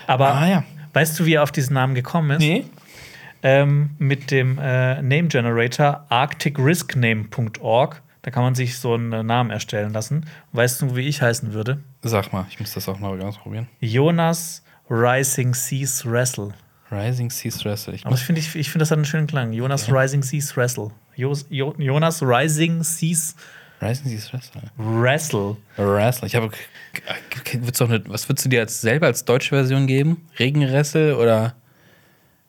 Aber 0.09 0.35
Ah, 0.35 0.49
ja. 0.49 0.65
weißt 0.95 1.21
du, 1.21 1.27
wie 1.27 1.35
er 1.35 1.45
auf 1.45 1.53
diesen 1.53 1.75
Namen 1.75 1.95
gekommen 1.95 2.31
ist? 2.33 2.39
Nee. 2.41 2.65
ähm, 3.45 3.91
mit 3.99 4.33
dem 4.33 4.59
äh, 4.59 5.01
Name 5.01 5.29
Generator 5.29 6.05
arcticriskname.org. 6.09 8.03
Da 8.23 8.31
kann 8.31 8.43
man 8.43 8.55
sich 8.55 8.79
so 8.79 8.95
einen 8.95 9.27
Namen 9.27 9.51
erstellen 9.51 9.93
lassen. 9.93 10.27
Weißt 10.53 10.83
du, 10.83 10.97
wie 10.97 11.03
ich 11.03 11.23
heißen 11.23 11.53
würde? 11.53 11.83
Sag 12.03 12.33
mal, 12.33 12.47
ich 12.51 12.59
muss 12.59 12.75
das 12.75 12.89
auch 12.89 12.99
mal 12.99 13.17
ganz 13.19 13.37
probieren. 13.39 13.69
Jonas 13.81 14.63
Rising 14.91 15.55
Seas 15.55 16.05
Wrestle. 16.05 16.53
Rising 16.91 17.31
Seas 17.31 17.65
Wrestle. 17.65 17.95
Ich 17.95 18.07
Aber 18.07 18.15
ich 18.15 18.23
finde, 18.23 18.41
ich, 18.41 18.55
ich 18.57 18.71
find, 18.71 18.81
das 18.83 18.91
hat 18.91 18.99
einen 18.99 19.05
schönen 19.05 19.27
Klang. 19.27 19.53
Jonas 19.53 19.93
Rising 19.93 20.23
Seas 20.23 20.57
Wrestle. 20.57 20.91
Jos, 21.17 21.47
jo, 21.51 21.75
Jonas 21.79 22.23
Rising 22.23 22.83
Seas 22.83 23.37
Rising 23.81 24.09
Seas 24.09 24.33
Wrestle. 24.33 24.63
Wrestle. 24.77 25.57
Wrestle. 25.77 26.27
Ich 26.27 26.35
habe. 26.35 26.51
Was 28.09 28.29
würdest 28.29 28.45
du 28.45 28.49
dir 28.49 28.61
als, 28.61 28.81
selber 28.81 29.07
als 29.07 29.25
deutsche 29.25 29.51
Version 29.51 29.87
geben? 29.87 30.27
Regenressel 30.39 31.15
oder 31.15 31.55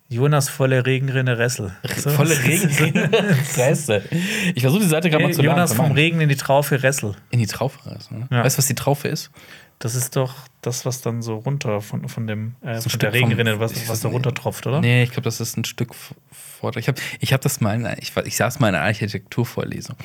Jonas 0.10 0.50
volle 0.50 0.86
Regenrinne 0.86 1.38
Wrestle. 1.38 1.76
So. 1.98 2.10
volle 2.10 2.36
Regenressel? 2.44 4.04
Ich 4.56 4.62
versuche 4.64 4.82
die 4.82 4.88
Seite 4.88 5.10
gerade 5.10 5.24
mal 5.24 5.34
zu 5.34 5.44
Jonas 5.44 5.74
vom. 5.74 5.92
Regen 5.92 6.20
in 6.22 6.30
die 6.30 6.36
Traufe 6.36 6.82
Wrestle. 6.82 7.14
In 7.30 7.40
die 7.40 7.46
Traufe. 7.48 7.78
Also, 7.90 8.16
ne? 8.16 8.28
Ja. 8.32 8.44
Weißt 8.44 8.58
du, 8.58 8.60
was 8.60 8.66
die 8.68 8.76
Traufe 8.76 9.08
ist? 9.08 9.30
Das 9.78 9.96
ist 9.96 10.16
doch 10.16 10.34
das, 10.62 10.86
was 10.86 11.02
dann 11.02 11.22
so 11.22 11.36
runter 11.38 11.80
von, 11.80 12.10
von, 12.10 12.28
dem, 12.28 12.56
äh, 12.62 12.82
von 12.82 13.00
der 13.00 13.12
vom- 13.12 13.20
Regenrinne, 13.22 13.60
was, 13.60 13.72
ich 13.74 13.84
was 13.84 13.90
weiß 13.90 14.00
da 14.02 14.10
runtertropft, 14.10 14.68
oder? 14.68 14.82
Nee, 14.82 15.04
ich 15.04 15.12
glaube, 15.12 15.22
das 15.24 15.40
ist 15.40 15.56
ein 15.58 15.64
Stück 15.64 15.92
vor. 15.96 16.76
Ich 16.76 16.88
habe 16.90 17.00
ich 17.20 17.32
hab 17.32 17.40
das 17.42 17.62
mal, 17.62 17.76
in, 17.76 17.88
ich, 18.00 18.12
ich 18.26 18.36
saß 18.36 18.60
mal 18.60 18.70
in 18.70 18.76
einer 18.76 18.84
Architekturvorlesung. 18.86 19.96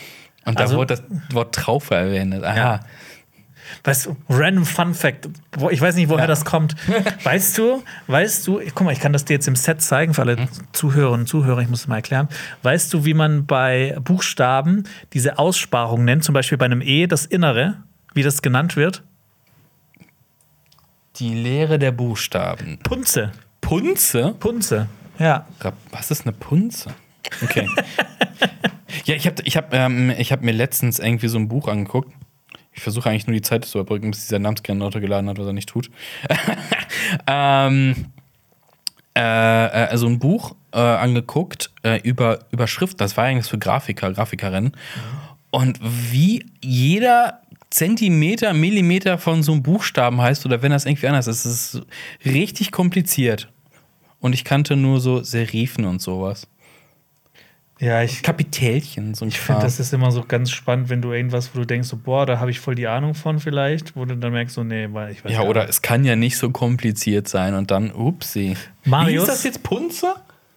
Und 0.44 0.58
Also- 0.58 0.74
da 0.74 0.78
wurde 0.78 0.94
das 0.96 1.34
Wort 1.34 1.54
Traufe 1.54 1.94
erwähnt. 1.94 2.34
Aha. 2.44 2.56
Ja. 2.56 2.80
Weißt 3.84 4.06
du, 4.06 4.16
random 4.28 4.64
Fun 4.66 4.94
Fact. 4.94 5.28
Ich 5.70 5.80
weiß 5.80 5.94
nicht, 5.96 6.08
woher 6.08 6.22
Ja. 6.24 6.26
das 6.26 6.44
kommt. 6.44 6.74
Weißt 7.24 7.56
du, 7.58 7.82
weißt 8.06 8.46
du, 8.46 8.60
guck 8.74 8.82
mal, 8.84 8.92
ich 8.92 9.00
kann 9.00 9.12
das 9.12 9.24
dir 9.24 9.34
jetzt 9.34 9.48
im 9.48 9.56
Set 9.56 9.80
zeigen 9.82 10.14
für 10.14 10.22
alle 10.22 10.48
Zuhörerinnen 10.72 11.20
und 11.22 11.26
Zuhörer, 11.26 11.60
ich 11.62 11.68
muss 11.68 11.80
es 11.82 11.86
mal 11.88 11.96
erklären. 11.96 12.28
Weißt 12.62 12.92
du, 12.92 13.04
wie 13.04 13.14
man 13.14 13.46
bei 13.46 13.96
Buchstaben 14.02 14.84
diese 15.12 15.38
Aussparung 15.38 16.04
nennt, 16.04 16.24
zum 16.24 16.32
Beispiel 16.32 16.58
bei 16.58 16.64
einem 16.66 16.80
E, 16.82 17.06
das 17.06 17.24
Innere, 17.26 17.78
wie 18.14 18.22
das 18.22 18.42
genannt 18.42 18.76
wird? 18.76 19.02
Die 21.16 21.34
Lehre 21.34 21.78
der 21.78 21.92
Buchstaben. 21.92 22.78
Punze. 22.82 23.32
Punze? 23.60 24.34
Punze. 24.40 24.88
Ja. 25.18 25.46
Was 25.92 26.10
ist 26.10 26.22
eine 26.26 26.32
Punze? 26.32 26.90
Okay. 27.42 27.68
ja, 29.04 29.14
ich 29.14 29.26
habe 29.26 29.36
ich 29.44 29.56
hab, 29.56 29.72
ähm, 29.72 30.10
ich 30.18 30.32
hab 30.32 30.42
mir 30.42 30.52
letztens 30.52 30.98
irgendwie 30.98 31.28
so 31.28 31.38
ein 31.38 31.48
Buch 31.48 31.68
angeguckt. 31.68 32.12
Ich 32.74 32.82
versuche 32.82 33.08
eigentlich 33.08 33.26
nur 33.26 33.34
die 33.34 33.42
Zeit 33.42 33.64
zu 33.64 33.78
überbrücken, 33.78 34.10
bis 34.10 34.26
dieser 34.26 34.40
Namenskenner 34.40 34.84
runtergeladen 34.84 35.28
hat, 35.30 35.38
was 35.38 35.46
er 35.46 35.52
nicht 35.52 35.68
tut. 35.68 35.90
ähm, 37.26 38.06
äh, 39.16 39.20
äh, 39.20 39.86
also 39.90 40.06
ein 40.06 40.18
Buch 40.18 40.56
äh, 40.72 40.78
angeguckt 40.78 41.70
äh, 41.84 42.00
über, 42.02 42.40
über 42.50 42.66
Schrift. 42.66 43.00
Das 43.00 43.16
war 43.16 43.24
eigentlich 43.24 43.46
für 43.46 43.58
Grafiker, 43.58 44.12
Grafikerinnen. 44.12 44.72
Und 45.50 45.78
wie 45.82 46.44
jeder 46.62 47.40
Zentimeter, 47.70 48.52
Millimeter 48.52 49.18
von 49.18 49.42
so 49.42 49.52
einem 49.52 49.62
Buchstaben 49.62 50.20
heißt 50.20 50.44
oder 50.46 50.62
wenn 50.62 50.72
das 50.72 50.84
irgendwie 50.84 51.06
anders 51.06 51.28
ist, 51.28 51.44
ist 51.44 51.74
es 51.74 51.82
richtig 52.24 52.72
kompliziert. 52.72 53.48
Und 54.18 54.32
ich 54.32 54.44
kannte 54.44 54.74
nur 54.74 55.00
so 55.00 55.22
Serifen 55.22 55.84
und 55.84 56.00
sowas. 56.00 56.48
Ja, 57.84 58.02
ich, 58.02 58.22
Kapitälchen, 58.22 59.14
so 59.14 59.26
ein 59.26 59.28
ich 59.28 59.38
finde, 59.38 59.60
das 59.60 59.78
ist 59.78 59.92
immer 59.92 60.10
so 60.10 60.24
ganz 60.26 60.50
spannend, 60.50 60.88
wenn 60.88 61.02
du 61.02 61.12
irgendwas, 61.12 61.54
wo 61.54 61.58
du 61.58 61.66
denkst, 61.66 61.86
so, 61.86 61.98
boah, 61.98 62.24
da 62.24 62.40
habe 62.40 62.50
ich 62.50 62.58
voll 62.58 62.74
die 62.74 62.86
Ahnung 62.86 63.14
von 63.14 63.40
vielleicht, 63.40 63.94
wo 63.94 64.06
du 64.06 64.16
dann 64.16 64.32
merkst, 64.32 64.54
so, 64.54 64.64
nee, 64.64 64.88
weil 64.90 65.12
ich 65.12 65.22
weiß 65.22 65.30
Ja, 65.30 65.42
oder 65.42 65.62
nicht. 65.62 65.70
es 65.70 65.82
kann 65.82 66.02
ja 66.04 66.16
nicht 66.16 66.38
so 66.38 66.48
kompliziert 66.48 67.28
sein 67.28 67.52
und 67.54 67.70
dann, 67.70 67.92
upsie. 67.92 68.56
Marius? 68.84 69.08
Wie 69.08 69.18
hieß 69.18 69.26
das 69.26 69.44
jetzt? 69.44 69.62
Punze? 69.62 70.14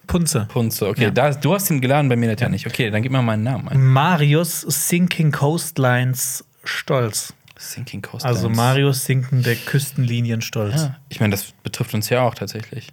Punze. 0.07 0.47
Punze, 0.49 0.87
okay. 0.87 1.03
Ja. 1.03 1.11
Da, 1.11 1.31
du 1.31 1.53
hast 1.53 1.69
ihn 1.69 1.81
geladen, 1.81 2.07
bei 2.07 2.15
mir 2.15 2.31
das 2.31 2.39
ja 2.39 2.47
nicht. 2.47 2.65
Okay, 2.65 2.89
dann 2.89 3.01
gib 3.01 3.11
mal 3.11 3.21
meinen 3.21 3.43
Namen 3.43 3.67
ein. 3.67 3.83
Marius 3.83 4.61
Sinking 4.61 5.33
Coastlines 5.33 6.45
Stolz. 6.63 7.33
Sinking 7.57 8.01
Coast. 8.01 8.25
Also 8.25 8.49
Marius 8.49 9.03
sinkende 9.03 9.55
Küstenlinien 9.55 10.41
Stolz. 10.41 10.75
Ja, 10.83 10.97
ich 11.09 11.19
meine, 11.19 11.31
das 11.31 11.51
betrifft 11.63 11.93
uns 11.93 12.09
ja 12.09 12.21
auch 12.21 12.35
tatsächlich. 12.35 12.87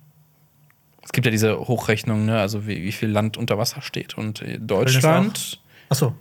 Gibt 1.24 1.32
ja 1.32 1.48
diese 1.48 1.58
Hochrechnung, 1.58 2.26
ne? 2.26 2.38
also 2.38 2.66
wie, 2.66 2.82
wie 2.82 2.92
viel 2.92 3.08
Land 3.08 3.38
unter 3.38 3.56
Wasser 3.56 3.80
steht. 3.80 4.18
Und 4.18 4.42
äh, 4.42 4.58
Deutschland. 4.60 5.58
Achso. 5.88 6.14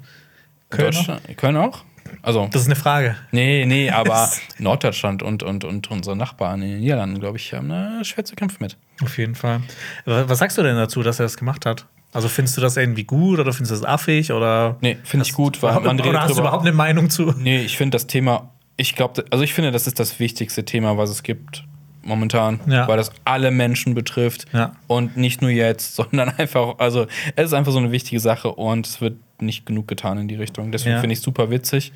Köln 0.69 0.95
auch? 0.95 1.19
Köln 1.35 1.57
auch? 1.57 1.83
Also, 2.21 2.47
Das 2.49 2.61
ist 2.61 2.67
eine 2.67 2.77
Frage. 2.77 3.17
nee, 3.31 3.65
nee, 3.65 3.89
aber 3.89 4.29
Norddeutschland 4.59 5.21
und, 5.21 5.43
und, 5.43 5.65
und 5.65 5.91
unsere 5.91 6.15
Nachbarn 6.15 6.61
in 6.61 6.69
den 6.69 6.79
Niederlanden, 6.79 7.19
glaube 7.19 7.35
ich, 7.35 7.53
haben 7.53 7.67
da 7.67 8.01
schwer 8.05 8.23
zu 8.23 8.35
kämpfen 8.35 8.59
mit. 8.61 8.77
Auf 9.01 9.17
jeden 9.17 9.35
Fall. 9.35 9.61
Was 10.05 10.39
sagst 10.39 10.57
du 10.57 10.63
denn 10.63 10.77
dazu, 10.77 11.03
dass 11.03 11.19
er 11.19 11.25
das 11.25 11.35
gemacht 11.35 11.65
hat? 11.65 11.85
Also 12.13 12.29
findest 12.29 12.55
du 12.55 12.61
das 12.61 12.77
irgendwie 12.77 13.03
gut 13.03 13.39
oder 13.39 13.51
findest 13.51 13.71
du 13.71 13.75
das 13.81 13.83
affig 13.85 14.31
oder? 14.31 14.77
Nee, 14.79 14.99
finde 15.03 15.25
ich 15.25 15.33
gut, 15.33 15.61
weil 15.61 15.73
man 15.81 15.99
oder 15.99 16.05
redet 16.05 16.21
hast 16.21 16.37
du 16.37 16.39
überhaupt 16.39 16.63
eine 16.65 16.71
Meinung 16.71 17.09
zu? 17.09 17.33
Nee, 17.37 17.59
ich 17.63 17.75
finde 17.75 17.95
das 17.97 18.07
Thema, 18.07 18.51
ich 18.77 18.95
glaube, 18.95 19.25
also 19.31 19.43
ich 19.43 19.53
finde, 19.53 19.71
das 19.71 19.85
ist 19.85 19.99
das 19.99 20.19
wichtigste 20.21 20.63
Thema, 20.63 20.97
was 20.97 21.09
es 21.09 21.23
gibt 21.23 21.65
momentan, 22.03 22.59
Ja. 22.67 22.87
weil 22.87 22.97
das 22.97 23.11
alle 23.25 23.51
Menschen 23.51 23.93
betrifft 23.95 24.45
Ja. 24.53 24.75
und 24.87 25.17
nicht 25.17 25.41
nur 25.41 25.51
jetzt, 25.51 25.95
sondern 25.95 26.29
einfach, 26.37 26.77
also 26.79 27.07
es 27.35 27.45
ist 27.47 27.53
einfach 27.53 27.71
so 27.71 27.79
eine 27.79 27.91
wichtige 27.91 28.19
Sache 28.19 28.51
und 28.51 28.85
es 28.87 29.01
wird 29.01 29.15
nicht 29.41 29.65
genug 29.65 29.87
getan 29.87 30.17
in 30.17 30.27
die 30.27 30.35
Richtung. 30.35 30.71
Deswegen 30.71 30.95
Ja. 30.95 31.01
finde 31.01 31.13
ich 31.13 31.21
super 31.21 31.49
witzig, 31.49 31.91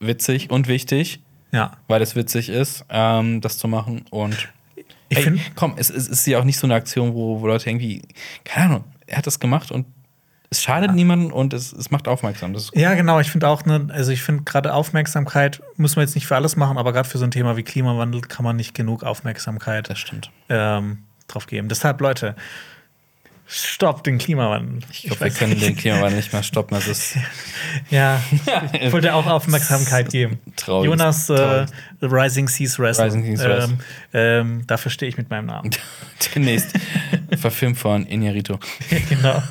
witzig 0.00 0.50
und 0.50 0.68
wichtig, 0.68 1.20
Ja. 1.52 1.72
weil 1.88 2.02
es 2.02 2.16
witzig 2.16 2.48
ist, 2.48 2.84
ähm, 2.88 3.40
das 3.40 3.58
zu 3.58 3.68
machen 3.68 4.04
und 4.10 4.48
Ich 5.08 5.18
ey, 5.18 5.24
finde, 5.24 5.42
komm, 5.54 5.74
es, 5.76 5.90
es 5.90 6.08
ist 6.08 6.26
ja 6.26 6.38
auch 6.38 6.44
nicht 6.44 6.56
so 6.58 6.66
eine 6.66 6.74
Aktion, 6.74 7.14
wo, 7.14 7.40
wo 7.40 7.46
Leute 7.46 7.68
irgendwie, 7.68 8.00
keine 8.44 8.66
Ahnung, 8.66 8.84
er 9.06 9.18
hat 9.18 9.26
das 9.26 9.38
gemacht 9.38 9.70
und 9.70 9.84
es 10.52 10.62
schadet 10.62 10.94
niemandem 10.94 11.32
und 11.32 11.54
es, 11.54 11.72
es 11.72 11.90
macht 11.90 12.06
aufmerksam. 12.06 12.54
Ist 12.54 12.76
ja, 12.76 12.92
genau. 12.92 13.20
Ich 13.20 13.30
finde 13.30 13.48
auch, 13.48 13.64
ne, 13.64 13.88
also 13.90 14.12
ich 14.12 14.22
finde 14.22 14.44
gerade 14.44 14.74
Aufmerksamkeit 14.74 15.62
muss 15.78 15.96
man 15.96 16.04
jetzt 16.04 16.14
nicht 16.14 16.26
für 16.26 16.36
alles 16.36 16.56
machen, 16.56 16.76
aber 16.76 16.92
gerade 16.92 17.08
für 17.08 17.16
so 17.16 17.24
ein 17.24 17.30
Thema 17.30 17.56
wie 17.56 17.62
Klimawandel 17.62 18.20
kann 18.20 18.44
man 18.44 18.56
nicht 18.56 18.74
genug 18.74 19.02
Aufmerksamkeit 19.02 19.88
das 19.88 19.98
stimmt. 19.98 20.30
ähm, 20.50 21.04
drauf 21.26 21.46
geben. 21.46 21.68
Deshalb, 21.68 22.02
Leute, 22.02 22.36
stoppt 23.52 24.06
den 24.06 24.18
Klimawandel. 24.18 24.80
Ich 24.90 25.02
glaube, 25.02 25.20
wir 25.20 25.30
können 25.30 25.58
den 25.60 25.76
Klimawandel 25.76 26.16
nicht 26.16 26.32
mehr 26.32 26.42
stoppen. 26.42 26.74
Das 26.74 26.88
ist 26.88 27.16
Ja, 27.90 28.22
ich 28.80 28.92
wollte 28.92 29.14
auch 29.14 29.26
Aufmerksamkeit 29.26 30.10
geben. 30.10 30.38
Traurig. 30.56 30.88
Jonas 30.90 31.28
äh. 31.30 31.66
Rising 32.00 32.48
Seas 32.48 32.78
Wrestling. 32.78 33.06
Rising 33.06 33.36
Seas 33.36 33.48
Wrestling. 33.48 33.78
Ähm, 34.12 34.40
ähm, 34.58 34.66
dafür 34.66 34.90
stehe 34.90 35.08
ich 35.08 35.16
mit 35.16 35.30
meinem 35.30 35.46
Namen. 35.46 35.70
demnächst 36.34 36.72
verfilmt 37.38 37.78
von 37.78 38.06
Iñárritu. 38.06 38.58
genau. 39.08 39.42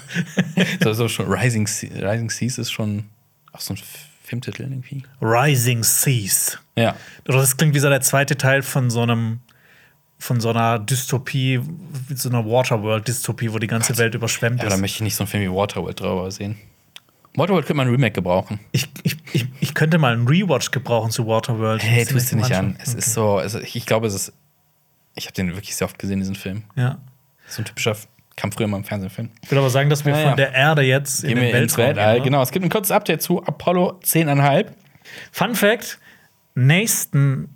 So, 0.84 0.93
so 0.93 1.08
schon 1.08 1.32
Rising, 1.32 1.68
Se- 1.68 1.89
Rising 2.02 2.30
Seas 2.30 2.58
ist 2.58 2.72
schon 2.72 3.06
auch 3.54 3.60
so 3.62 3.74
ein 3.74 3.80
Filmtitel 4.24 4.64
irgendwie. 4.64 5.04
Rising 5.22 5.84
Seas. 5.84 6.58
Ja. 6.76 6.95
Oder 7.28 7.38
das 7.39 7.58
klingt 7.58 7.76
wie 7.76 7.80
so 7.80 7.89
der 7.89 8.02
zweite 8.02 8.38
Teil 8.38 8.62
von 8.62 8.89
so 8.89 9.02
einem 9.02 9.39
von 10.22 10.39
so 10.39 10.51
einer 10.51 10.78
Dystopie, 10.78 11.59
so 12.13 12.30
einer 12.30 12.45
Waterworld-Dystopie, 12.45 13.51
wo 13.53 13.57
die 13.57 13.65
ganze 13.65 13.97
Welt 13.97 14.13
überschwemmt 14.13 14.61
da 14.61 14.67
ist. 14.67 14.78
möchte 14.80 14.97
ich 14.97 15.01
nicht 15.01 15.15
so 15.15 15.24
einen 15.24 15.30
Film 15.30 15.43
wie 15.43 15.55
Waterworld 15.55 15.99
drüber 15.99 16.30
sehen. 16.30 16.57
Waterworld 17.34 17.65
könnte 17.65 17.78
man 17.78 17.88
ein 17.88 17.91
Remake 17.91 18.13
gebrauchen. 18.13 18.59
Ich, 18.72 18.88
ich, 19.01 19.17
ich, 19.34 19.47
ich 19.59 19.74
könnte 19.74 19.97
mal 19.97 20.13
einen 20.13 20.28
Rewatch 20.28 20.69
gebrauchen 20.69 21.09
zu 21.09 21.26
Waterworld. 21.26 21.82
Hey, 21.82 22.05
tust 22.05 22.32
du 22.32 22.36
nicht 22.36 22.53
an. 22.53 22.76
Es 22.78 22.93
ist 22.93 23.13
so, 23.13 23.38
also 23.38 23.59
ich, 23.59 23.86
glaube, 23.88 24.05
es 24.05 24.13
ist. 24.13 24.34
Ich 25.15 25.26
habe 25.26 25.34
den 25.34 25.55
wirklich 25.55 25.76
sehr 25.76 25.86
oft 25.86 25.97
gesehen, 25.97 26.19
diesen 26.19 26.36
Film. 26.36 26.63
Ja. 26.76 26.99
So 27.47 27.63
ein 27.63 27.65
typischer, 27.65 27.97
kam 28.36 28.51
früher 28.51 28.67
mal 28.67 28.78
im 28.78 28.84
Fernsehfilm. 28.84 29.30
Ich 29.41 29.49
will 29.49 29.57
aber 29.57 29.72
sagen, 29.72 29.89
dass 29.89 30.05
wir 30.05 30.13
Ja, 30.13 30.19
von 30.19 30.30
ja. 30.30 30.36
der 30.36 30.53
Erde 30.53 30.84
jetzt 30.84 31.24
in 31.24 31.30
Gehen 31.30 31.38
den 31.39 31.51
wir 31.51 31.61
ins 31.63 31.78
Weltraum 31.78 31.95
Weltall. 31.97 32.13
gehen, 32.13 32.19
ne? 32.19 32.26
Genau, 32.26 32.41
es 32.43 32.51
gibt 32.51 32.63
ein 32.63 32.69
kurzes 32.69 32.91
Update 32.91 33.24
zu 33.24 33.43
Apollo 33.43 33.99
10,5. 34.05 34.67
Fun 35.32 35.55
Fact: 35.55 35.97
Nächsten, 36.53 37.49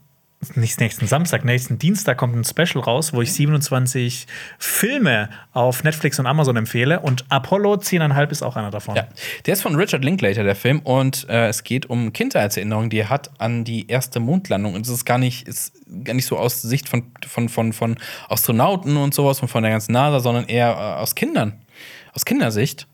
nicht 0.55 0.79
nächsten 0.79 1.07
Samstag, 1.07 1.45
nächsten 1.45 1.79
Dienstag 1.79 2.17
kommt 2.17 2.35
ein 2.35 2.43
Special 2.43 2.83
raus, 2.83 3.13
wo 3.13 3.21
ich 3.21 3.33
27 3.33 4.27
Filme 4.59 5.29
auf 5.53 5.83
Netflix 5.83 6.19
und 6.19 6.27
Amazon 6.27 6.55
empfehle. 6.55 6.99
Und 6.99 7.25
Apollo 7.29 7.75
10,5 7.75 8.31
ist 8.31 8.43
auch 8.43 8.55
einer 8.55 8.71
davon. 8.71 8.95
Ja, 8.95 9.07
der 9.45 9.53
ist 9.53 9.61
von 9.61 9.75
Richard 9.75 10.03
Linklater, 10.03 10.43
der 10.43 10.55
Film, 10.55 10.79
und 10.79 11.27
äh, 11.29 11.47
es 11.47 11.63
geht 11.63 11.87
um 11.87 12.13
Kindheitserinnerungen, 12.13 12.89
die 12.89 12.99
er 12.99 13.09
hat 13.09 13.31
an 13.39 13.63
die 13.63 13.87
erste 13.87 14.19
Mondlandung. 14.19 14.73
Und 14.73 14.85
es 14.85 14.91
ist 14.91 15.05
gar 15.05 15.17
nicht, 15.17 15.47
ist 15.47 15.73
gar 16.03 16.13
nicht 16.13 16.25
so 16.25 16.37
aus 16.37 16.61
Sicht 16.61 16.87
von, 16.87 17.11
von, 17.25 17.49
von, 17.49 17.73
von 17.73 17.97
Astronauten 18.29 18.97
und 18.97 19.13
sowas 19.13 19.41
und 19.41 19.47
von 19.47 19.63
der 19.63 19.71
ganzen 19.71 19.93
NASA, 19.93 20.19
sondern 20.19 20.45
eher 20.45 20.69
äh, 20.69 21.01
aus 21.01 21.15
Kindern, 21.15 21.61
aus 22.13 22.25
Kindersicht. 22.25 22.87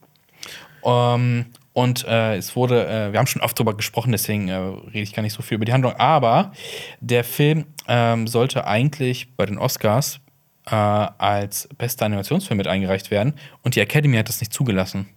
Ähm, 0.84 1.45
und 1.74 2.05
äh, 2.05 2.36
es 2.36 2.55
wurde, 2.55 2.88
äh, 2.88 3.11
wir 3.11 3.19
haben 3.19 3.28
schon 3.28 3.41
oft 3.41 3.57
drüber 3.57 3.76
gesprochen, 3.76 4.11
deswegen 4.11 4.49
äh, 4.49 4.55
rede 4.55 4.99
ich 4.99 5.13
gar 5.13 5.22
nicht 5.24 5.34
so 5.34 5.41
viel 5.41 5.55
über 5.55 5.65
die 5.65 5.74
Handlung, 5.74 5.93
aber 5.93 6.51
der 6.99 7.24
Film 7.24 7.65
ähm, 7.88 8.28
sollte 8.28 8.65
eigentlich 8.65 9.36
bei 9.36 9.45
den 9.45 9.57
Oscars 9.57 10.19
äh, 10.67 10.76
als 10.76 11.69
bester 11.78 12.05
Animationsfilm 12.05 12.57
mit 12.57 12.67
eingereicht 12.67 13.11
werden 13.11 13.34
und 13.63 13.76
die 13.76 13.80
Academy 13.80 14.17
hat 14.17 14.28
das 14.28 14.39
nicht 14.39 14.53
zugelassen. 14.53 15.07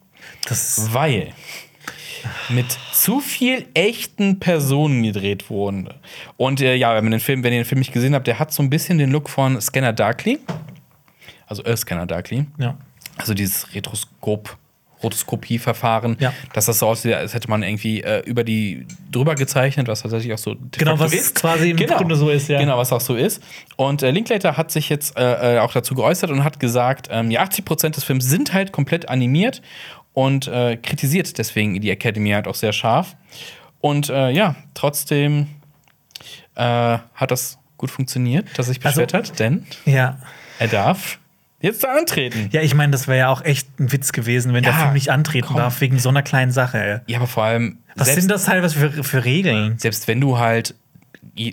Das 0.48 0.78
ist, 0.78 0.94
Weil 0.94 1.32
mit 2.48 2.66
zu 2.92 3.20
viel 3.20 3.66
echten 3.74 4.40
Personen 4.40 5.02
gedreht 5.02 5.50
wurden. 5.50 5.88
Und 6.36 6.60
äh, 6.60 6.74
ja, 6.74 6.94
wenn, 6.94 7.10
den 7.10 7.20
Film, 7.20 7.42
wenn 7.42 7.52
ihr 7.52 7.60
den 7.60 7.66
Film 7.66 7.80
nicht 7.80 7.92
gesehen 7.92 8.14
habt, 8.14 8.26
der 8.26 8.38
hat 8.38 8.52
so 8.52 8.62
ein 8.62 8.70
bisschen 8.70 8.98
den 8.98 9.10
Look 9.10 9.28
von 9.28 9.60
Scanner 9.60 9.92
Darkly. 9.92 10.38
Also 11.46 11.62
Scanner 11.76 12.06
Darkly. 12.06 12.46
ja. 12.58 12.76
Also 13.16 13.34
dieses 13.34 13.72
Retroskop. 13.74 14.56
Rotoskopie-Verfahren, 15.04 16.16
Ja. 16.20 16.32
dass 16.52 16.66
das 16.66 16.78
so 16.80 16.88
aussieht, 16.88 17.14
als 17.14 17.34
hätte 17.34 17.48
man 17.48 17.62
irgendwie 17.62 18.02
äh, 18.02 18.20
über 18.26 18.44
die 18.44 18.86
drüber 19.10 19.34
gezeichnet, 19.34 19.86
was 19.88 20.02
tatsächlich 20.02 20.32
auch 20.32 20.38
so 20.38 20.56
Genau, 20.72 20.98
was 20.98 21.34
quasi 21.34 21.70
im 21.70 21.76
Grunde 21.76 22.16
so 22.16 22.30
ist, 22.30 22.48
ja. 22.48 22.58
Genau, 22.58 22.76
was 22.78 22.92
auch 22.92 23.00
so 23.00 23.14
ist. 23.14 23.42
Und 23.76 24.02
äh, 24.02 24.10
Linklater 24.10 24.56
hat 24.56 24.70
sich 24.70 24.88
jetzt 24.88 25.16
äh, 25.16 25.56
äh, 25.56 25.58
auch 25.60 25.72
dazu 25.72 25.94
geäußert 25.94 26.30
und 26.30 26.42
hat 26.44 26.58
gesagt, 26.60 27.08
ähm, 27.10 27.30
ja, 27.30 27.42
80% 27.44 27.90
des 27.90 28.04
Films 28.04 28.24
sind 28.24 28.52
halt 28.52 28.72
komplett 28.72 29.08
animiert 29.08 29.62
und 30.12 30.48
äh, 30.48 30.76
kritisiert 30.76 31.38
deswegen 31.38 31.80
die 31.80 31.90
Academy 31.90 32.30
halt 32.30 32.46
auch 32.48 32.54
sehr 32.54 32.72
scharf. 32.72 33.16
Und 33.80 34.08
äh, 34.08 34.30
ja, 34.30 34.56
trotzdem 34.74 35.48
äh, 36.54 36.62
hat 37.14 37.30
das 37.30 37.58
gut 37.76 37.90
funktioniert, 37.90 38.46
dass 38.56 38.66
sich 38.66 38.78
Also- 38.84 39.00
beschwert 39.02 39.14
hat, 39.30 39.38
denn 39.38 39.66
Ja. 39.84 40.18
er 40.58 40.68
darf 40.68 41.18
jetzt 41.64 41.82
da 41.84 41.88
antreten. 41.96 42.48
Ja, 42.52 42.62
ich 42.62 42.74
meine, 42.74 42.92
das 42.92 43.08
wäre 43.08 43.18
ja 43.18 43.28
auch 43.28 43.44
echt 43.44 43.68
ein 43.80 43.90
Witz 43.92 44.12
gewesen, 44.12 44.52
wenn 44.54 44.62
der 44.62 44.72
Ja, 44.72 44.78
Film 44.78 44.92
nicht 44.94 45.10
antreten 45.10 45.48
komm. 45.48 45.56
darf, 45.56 45.80
wegen 45.80 45.98
so 45.98 46.08
einer 46.08 46.22
kleinen 46.22 46.52
Sache. 46.52 46.78
Ey. 46.78 46.98
Ja, 47.12 47.18
aber 47.18 47.26
vor 47.26 47.44
allem, 47.44 47.78
Was 47.96 48.06
selbst, 48.06 48.22
sind 48.22 48.30
das 48.30 48.44
teilweise 48.44 48.78
für, 48.78 49.02
für 49.04 49.24
Regeln? 49.24 49.78
selbst 49.78 50.06
wenn 50.08 50.20
du 50.20 50.38
halt, 50.38 50.74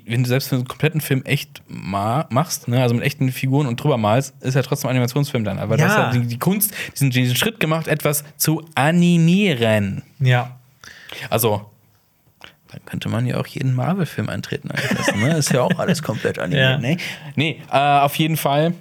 wenn 0.05 0.21
du 0.23 0.29
selbst 0.29 0.49
für 0.49 0.55
einen 0.55 0.67
kompletten 0.67 1.01
Film 1.01 1.23
echt 1.25 1.63
ma 1.67 2.27
machst, 2.29 2.67
ne, 2.67 2.81
also 2.81 2.93
mit 2.93 3.03
echten 3.03 3.31
Figuren 3.31 3.65
und 3.67 3.77
drüber 3.81 3.97
malst, 3.97 4.35
ist 4.43 4.53
ja 4.53 4.61
trotzdem 4.61 4.89
ein 4.89 4.91
Animationsfilm 4.91 5.43
dann. 5.43 5.57
Aber 5.59 5.75
du 5.77 5.83
Ja. 5.83 5.89
hast 5.89 5.97
ja 5.97 6.11
die, 6.11 6.27
die 6.27 6.37
Kunst, 6.39 6.73
diesen, 6.93 7.09
diesen 7.09 7.35
Schritt 7.35 7.59
gemacht, 7.59 7.87
etwas 7.87 8.23
zu 8.37 8.63
animieren. 8.75 10.03
Ja. 10.19 10.57
Also, 11.29 11.69
dann 12.71 12.85
könnte 12.85 13.09
man 13.09 13.25
ja 13.25 13.37
auch 13.37 13.47
jeden 13.47 13.73
Marvel-Film 13.75 14.29
eintreten 14.29 14.69
lassen. 14.69 15.19
Ne? 15.19 15.35
Ist 15.37 15.51
ja 15.51 15.61
auch 15.61 15.77
alles 15.77 16.01
komplett 16.03 16.39
animiert. 16.39 16.71
Ja. 16.71 16.77
Ne? 16.77 16.97
Nee, 17.35 17.59
äh, 17.71 17.75
auf 17.77 18.15
jeden 18.15 18.37
Fall 18.37 18.73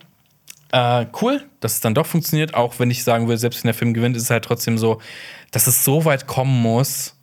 äh, 0.73 1.07
cool, 1.21 1.43
dass 1.61 1.75
es 1.75 1.81
dann 1.81 1.95
doch 1.95 2.07
funktioniert. 2.07 2.55
Auch 2.55 2.79
wenn 2.79 2.91
ich 2.91 3.03
sagen 3.05 3.27
würde, 3.27 3.39
selbst 3.39 3.63
wenn 3.63 3.69
der 3.69 3.75
Film 3.75 3.95
gewinnt, 3.95 4.17
ist 4.17 4.25
es 4.25 4.31
halt 4.31 4.45
trotzdem 4.45 4.79
so, 4.79 5.01
dass 5.51 5.67
es 5.67 5.85
so 5.85 6.05
weit 6.05 6.27
kommen 6.27 6.61
muss. 6.63 7.17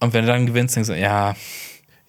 Und 0.00 0.12
wenn 0.12 0.26
du 0.26 0.32
dann 0.32 0.46
gewinnst, 0.46 0.76
denkst 0.76 0.88
du, 0.88 0.98
ja, 0.98 1.34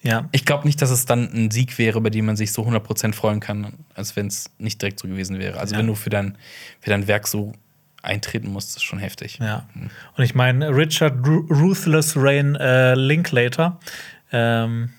Ja. 0.02 0.28
ich 0.32 0.44
glaube 0.44 0.66
nicht, 0.66 0.82
dass 0.82 0.90
es 0.90 1.06
dann 1.06 1.32
ein 1.32 1.50
Sieg 1.50 1.78
wäre, 1.78 1.98
über 1.98 2.10
den 2.10 2.26
man 2.26 2.36
sich 2.36 2.52
so 2.52 2.62
100% 2.66 3.14
freuen 3.14 3.40
kann, 3.40 3.72
als 3.94 4.16
wenn 4.16 4.26
es 4.26 4.50
nicht 4.58 4.82
direkt 4.82 5.00
so 5.00 5.08
gewesen 5.08 5.38
wäre. 5.38 5.58
Also, 5.58 5.74
Ja. 5.74 5.78
wenn 5.78 5.86
du 5.86 5.94
für 5.94 6.10
dein, 6.10 6.36
für 6.80 6.90
dein 6.90 7.06
Werk 7.06 7.26
so 7.26 7.52
eintreten 8.02 8.50
musst, 8.52 8.76
ist 8.76 8.82
schon 8.82 8.98
heftig. 8.98 9.38
Ja. 9.40 9.66
Und 10.16 10.22
ich 10.24 10.34
meine, 10.34 10.68
Richard 10.76 11.26
Ru 11.26 11.46
Ruthless 11.48 12.14
Rain 12.16 12.54
äh, 12.56 12.94
Linklater 12.94 13.80
Ähm, 14.32 14.90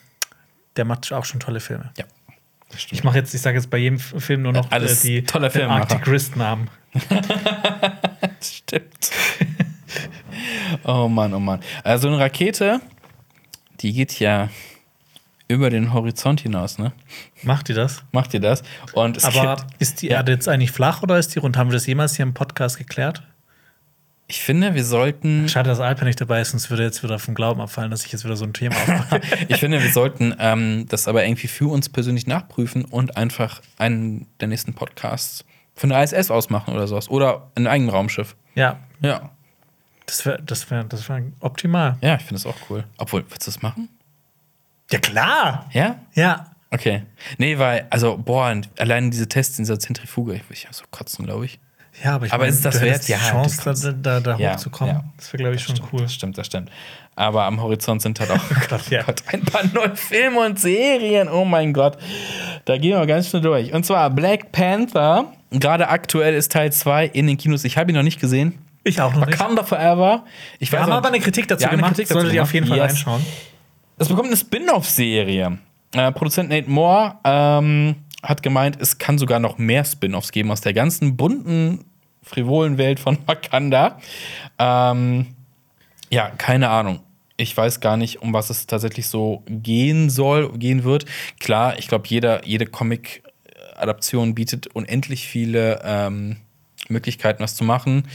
der 0.78 0.86
macht 0.86 1.12
auch 1.14 1.26
schon 1.26 1.40
tolle 1.40 1.60
Filme. 1.60 1.92
Ja. 1.98 2.06
Ich 2.92 3.04
mache 3.04 3.18
jetzt, 3.18 3.34
ich 3.34 3.42
sage 3.42 3.58
jetzt 3.58 3.70
bei 3.70 3.78
jedem 3.78 4.00
Film 4.00 4.44
nur 4.44 4.54
noch 4.54 4.72
Alles 4.72 5.04
äh, 5.06 5.08
die 5.08 5.24
toller 5.24 5.50
Filmemacher. 5.52 5.82
Arctic 5.82 6.08
Wrist 6.08 6.36
Namen. 6.36 6.70
Stimmt. 8.42 9.12
oh 10.84 11.08
Mann, 11.08 11.34
oh 11.34 11.40
Mann. 11.40 11.60
Also 11.84 12.08
eine 12.08 12.20
Rakete, 12.20 12.82
die 13.82 13.94
geht 13.94 14.20
ja 14.20 14.50
über 15.48 15.70
den 15.70 15.94
Horizont 15.94 16.42
hinaus, 16.42 16.78
ne? 16.80 16.92
Macht 17.44 17.70
ihr 17.70 17.76
das? 17.76 18.04
Macht 18.12 18.34
ihr 18.34 18.40
das? 18.40 18.64
Und 18.94 19.24
Aber 19.24 19.58
gibt, 19.58 19.82
ist 19.82 20.02
die 20.02 20.08
Ja. 20.08 20.18
Erde 20.18 20.32
jetzt 20.32 20.48
eigentlich 20.48 20.72
flach 20.72 21.04
oder 21.04 21.20
ist 21.20 21.36
die 21.36 21.40
rund? 21.40 21.56
Haben 21.58 21.70
wir 21.70 21.74
das 21.74 21.86
jemals 21.86 22.16
hier 22.16 22.24
im 22.24 22.34
Podcast 22.34 22.78
geklärt? 22.78 23.22
Ich 24.28 24.42
finde, 24.42 24.74
wir 24.74 24.84
sollten, 24.84 25.48
Schade, 25.50 25.70
dass 25.70 25.80
Alper 25.80 26.06
nicht 26.06 26.20
dabei 26.20 26.42
ist, 26.42 26.52
sonst 26.52 26.70
würde 26.70 26.84
jetzt 26.84 27.04
wieder 27.04 27.20
vom 27.20 27.36
Glauben 27.36 27.62
abfallen, 27.62 27.92
dass 27.92 28.06
ich 28.06 28.12
jetzt 28.12 28.26
wieder 28.26 28.36
so 28.36 28.46
ein 28.46 28.54
Thema 28.54 28.76
aufmache. 28.76 29.22
ich 29.48 29.58
finde, 29.58 29.82
wir 29.84 29.92
sollten 29.92 30.34
ähm, 30.40 30.86
das 30.90 31.08
aber 31.08 31.26
irgendwie 31.26 31.48
für 31.48 31.68
uns 31.70 31.90
persönlich 31.90 32.26
nachprüfen 32.26 32.86
und 32.86 33.18
einfach 33.18 33.62
einen 33.78 34.26
der 34.40 34.48
nächsten 34.48 34.74
Podcasts 34.74 35.46
von 35.76 35.90
der 35.90 36.04
ISS 36.04 36.32
ausmachen 36.32 36.74
oder 36.74 36.88
sowas. 36.88 37.10
Oder 37.10 37.52
ein 37.56 37.68
eigenes 37.68 37.94
Raumschiff. 37.94 38.36
ja, 38.56 38.80
Ja. 39.02 39.30
das 40.08 40.26
wäre 40.26 40.42
das 40.42 40.70
wär, 40.72 40.84
das 40.86 41.08
wär 41.08 41.22
optimal. 41.42 41.98
Ja, 42.02 42.16
ich 42.16 42.22
finde 42.24 42.36
das 42.36 42.46
auch 42.46 42.58
cool. 42.70 42.84
Obwohl, 42.98 43.24
willst 43.30 43.46
du 43.46 43.52
das 43.52 43.62
machen? 43.62 43.90
Ja, 44.92 45.00
klar. 45.00 45.70
Ja? 45.72 46.00
Ja. 46.14 46.52
Okay. 46.72 47.04
Nee, 47.38 47.58
weil, 47.60 47.86
also, 47.90 48.18
boah, 48.18 48.60
allein 48.80 49.12
diese 49.12 49.28
Tests 49.28 49.58
in 49.60 49.66
dieser 49.66 49.80
Zentrifuge, 49.80 50.34
ich 50.36 50.50
will 50.50 50.58
ja 50.64 50.74
so 50.74 50.84
kotzen, 50.92 51.26
glaube 51.26 51.46
ich. 51.46 51.60
Ja, 52.04 52.16
aber 52.16 52.26
ich 52.26 52.34
Aber 52.34 52.44
meine, 52.44 52.54
ist 52.56 52.66
das 52.66 52.76
du 52.80 52.82
wert? 52.86 53.08
die 53.08 53.12
Ja, 53.14 53.18
Chance, 53.18 53.62
da, 53.74 53.92
da, 53.92 54.20
da 54.20 54.38
Ja, 54.38 54.54
hochzukommen. 54.54 54.96
ja. 54.96 55.04
Das 55.18 55.32
wäre, 55.34 55.44
glaube 55.44 55.56
ich, 55.56 55.64
schon 55.64 55.76
stimmt, 55.76 55.90
cool. 55.94 56.02
Das 56.02 56.14
stimmt, 56.14 56.38
das 56.38 56.46
stimmt. 56.48 56.70
Aber 57.16 57.44
am 57.46 57.62
Horizont 57.62 58.02
sind 58.02 58.20
halt 58.20 58.32
auch 58.32 58.40
Gott, 58.70 58.90
ja. 58.90 59.04
Gott, 59.04 59.24
ein 59.32 59.42
paar 59.44 59.64
neue 59.74 59.96
Filme 59.96 60.40
und 60.46 60.60
Serien. 60.60 61.30
Oh 61.30 61.46
mein 61.46 61.72
Gott. 61.74 61.98
Da 62.66 62.78
gehen 62.78 62.98
wir 63.00 63.06
ganz 63.06 63.30
schnell 63.30 63.42
durch. 63.42 63.72
Und 63.74 63.86
zwar 63.86 64.10
Black 64.10 64.52
Panther. 64.52 65.32
Gerade 65.52 65.88
aktuell 65.88 66.34
ist 66.34 66.52
Teil 66.52 66.72
2 66.74 67.06
in 67.08 67.28
den 67.28 67.38
Kinos. 67.38 67.64
Ich 67.64 67.78
habe 67.78 67.92
ihn 67.92 67.96
noch 67.96 68.04
nicht 68.04 68.20
gesehen. 68.20 68.60
Ich 68.84 69.00
auch 69.02 69.14
noch 69.16 69.26
nicht. 69.26 69.40
Wakanda 69.40 69.64
Forever. 69.64 70.26
Ich 70.60 70.72
Wir 70.72 70.80
weiß 70.80 70.84
haben 70.86 70.92
auch- 70.92 70.98
aber 70.98 71.08
eine 71.08 71.20
Kritik 71.22 71.48
dazu 71.48 71.64
Ja, 71.64 71.70
eine 71.70 71.78
gemacht. 71.78 71.94
Kritik 71.94 72.10
dazu 72.10 72.20
Solltet 72.20 72.36
ihr 72.36 72.44
auf 72.44 72.54
jeden 72.54 72.68
Fall. 72.68 72.78
Yes. 72.78 72.88
reinschauen. 72.92 73.26
Es 73.98 74.10
bekommt 74.10 74.28
eine 74.28 74.38
Spin-off-Serie. 74.38 75.58
Äh, 75.94 76.12
Produzent 76.12 76.50
Nate 76.50 76.70
Moore 76.70 77.16
ähm, 77.24 77.96
hat 78.26 78.44
gemeint, 78.44 78.78
es 78.82 78.98
kann 78.98 79.18
sogar 79.18 79.40
noch 79.40 79.58
mehr 79.58 79.86
Spin-offs 79.86 80.32
geben 80.32 80.52
aus 80.52 80.62
der 80.62 80.74
ganzen 80.74 81.16
bunten, 81.16 81.86
frivolen 82.24 82.78
Welt 82.78 83.00
von 83.00 83.18
Wakanda. 83.26 84.00
Ähm, 84.60 85.28
ja, 86.10 86.30
keine 86.30 86.70
Ahnung. 86.70 87.00
Ich 87.38 87.56
weiß 87.56 87.82
gar 87.82 87.98
nicht, 87.98 88.22
um 88.22 88.34
was 88.34 88.50
es 88.50 88.66
tatsächlich 88.66 89.08
so 89.08 89.44
gehen 89.48 90.10
soll, 90.10 90.58
gehen 90.58 90.84
wird. 90.84 91.06
Klar, 91.40 91.78
ich 91.78 91.88
glaube, 91.88 92.08
jeder, 92.08 92.46
jede 92.46 92.66
Comic-Adaption 92.66 94.36
bietet 94.36 94.68
unendlich 94.68 95.28
viele 95.28 95.82
ähm, 95.84 96.38
Möglichkeiten, 96.88 97.44
was 97.44 97.56
zu 97.56 97.66
machen. 97.66 98.08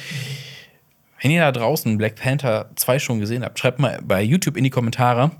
Wenn 1.20 1.30
ihr 1.30 1.42
da 1.42 1.52
draußen 1.52 1.98
Black 1.98 2.16
Panther 2.16 2.70
2 2.76 2.98
schon 2.98 3.20
gesehen 3.20 3.44
habt, 3.44 3.58
schreibt 3.58 3.78
mal 3.78 4.00
bei 4.02 4.22
YouTube 4.22 4.56
in 4.56 4.64
die 4.64 4.70
Kommentare, 4.70 5.32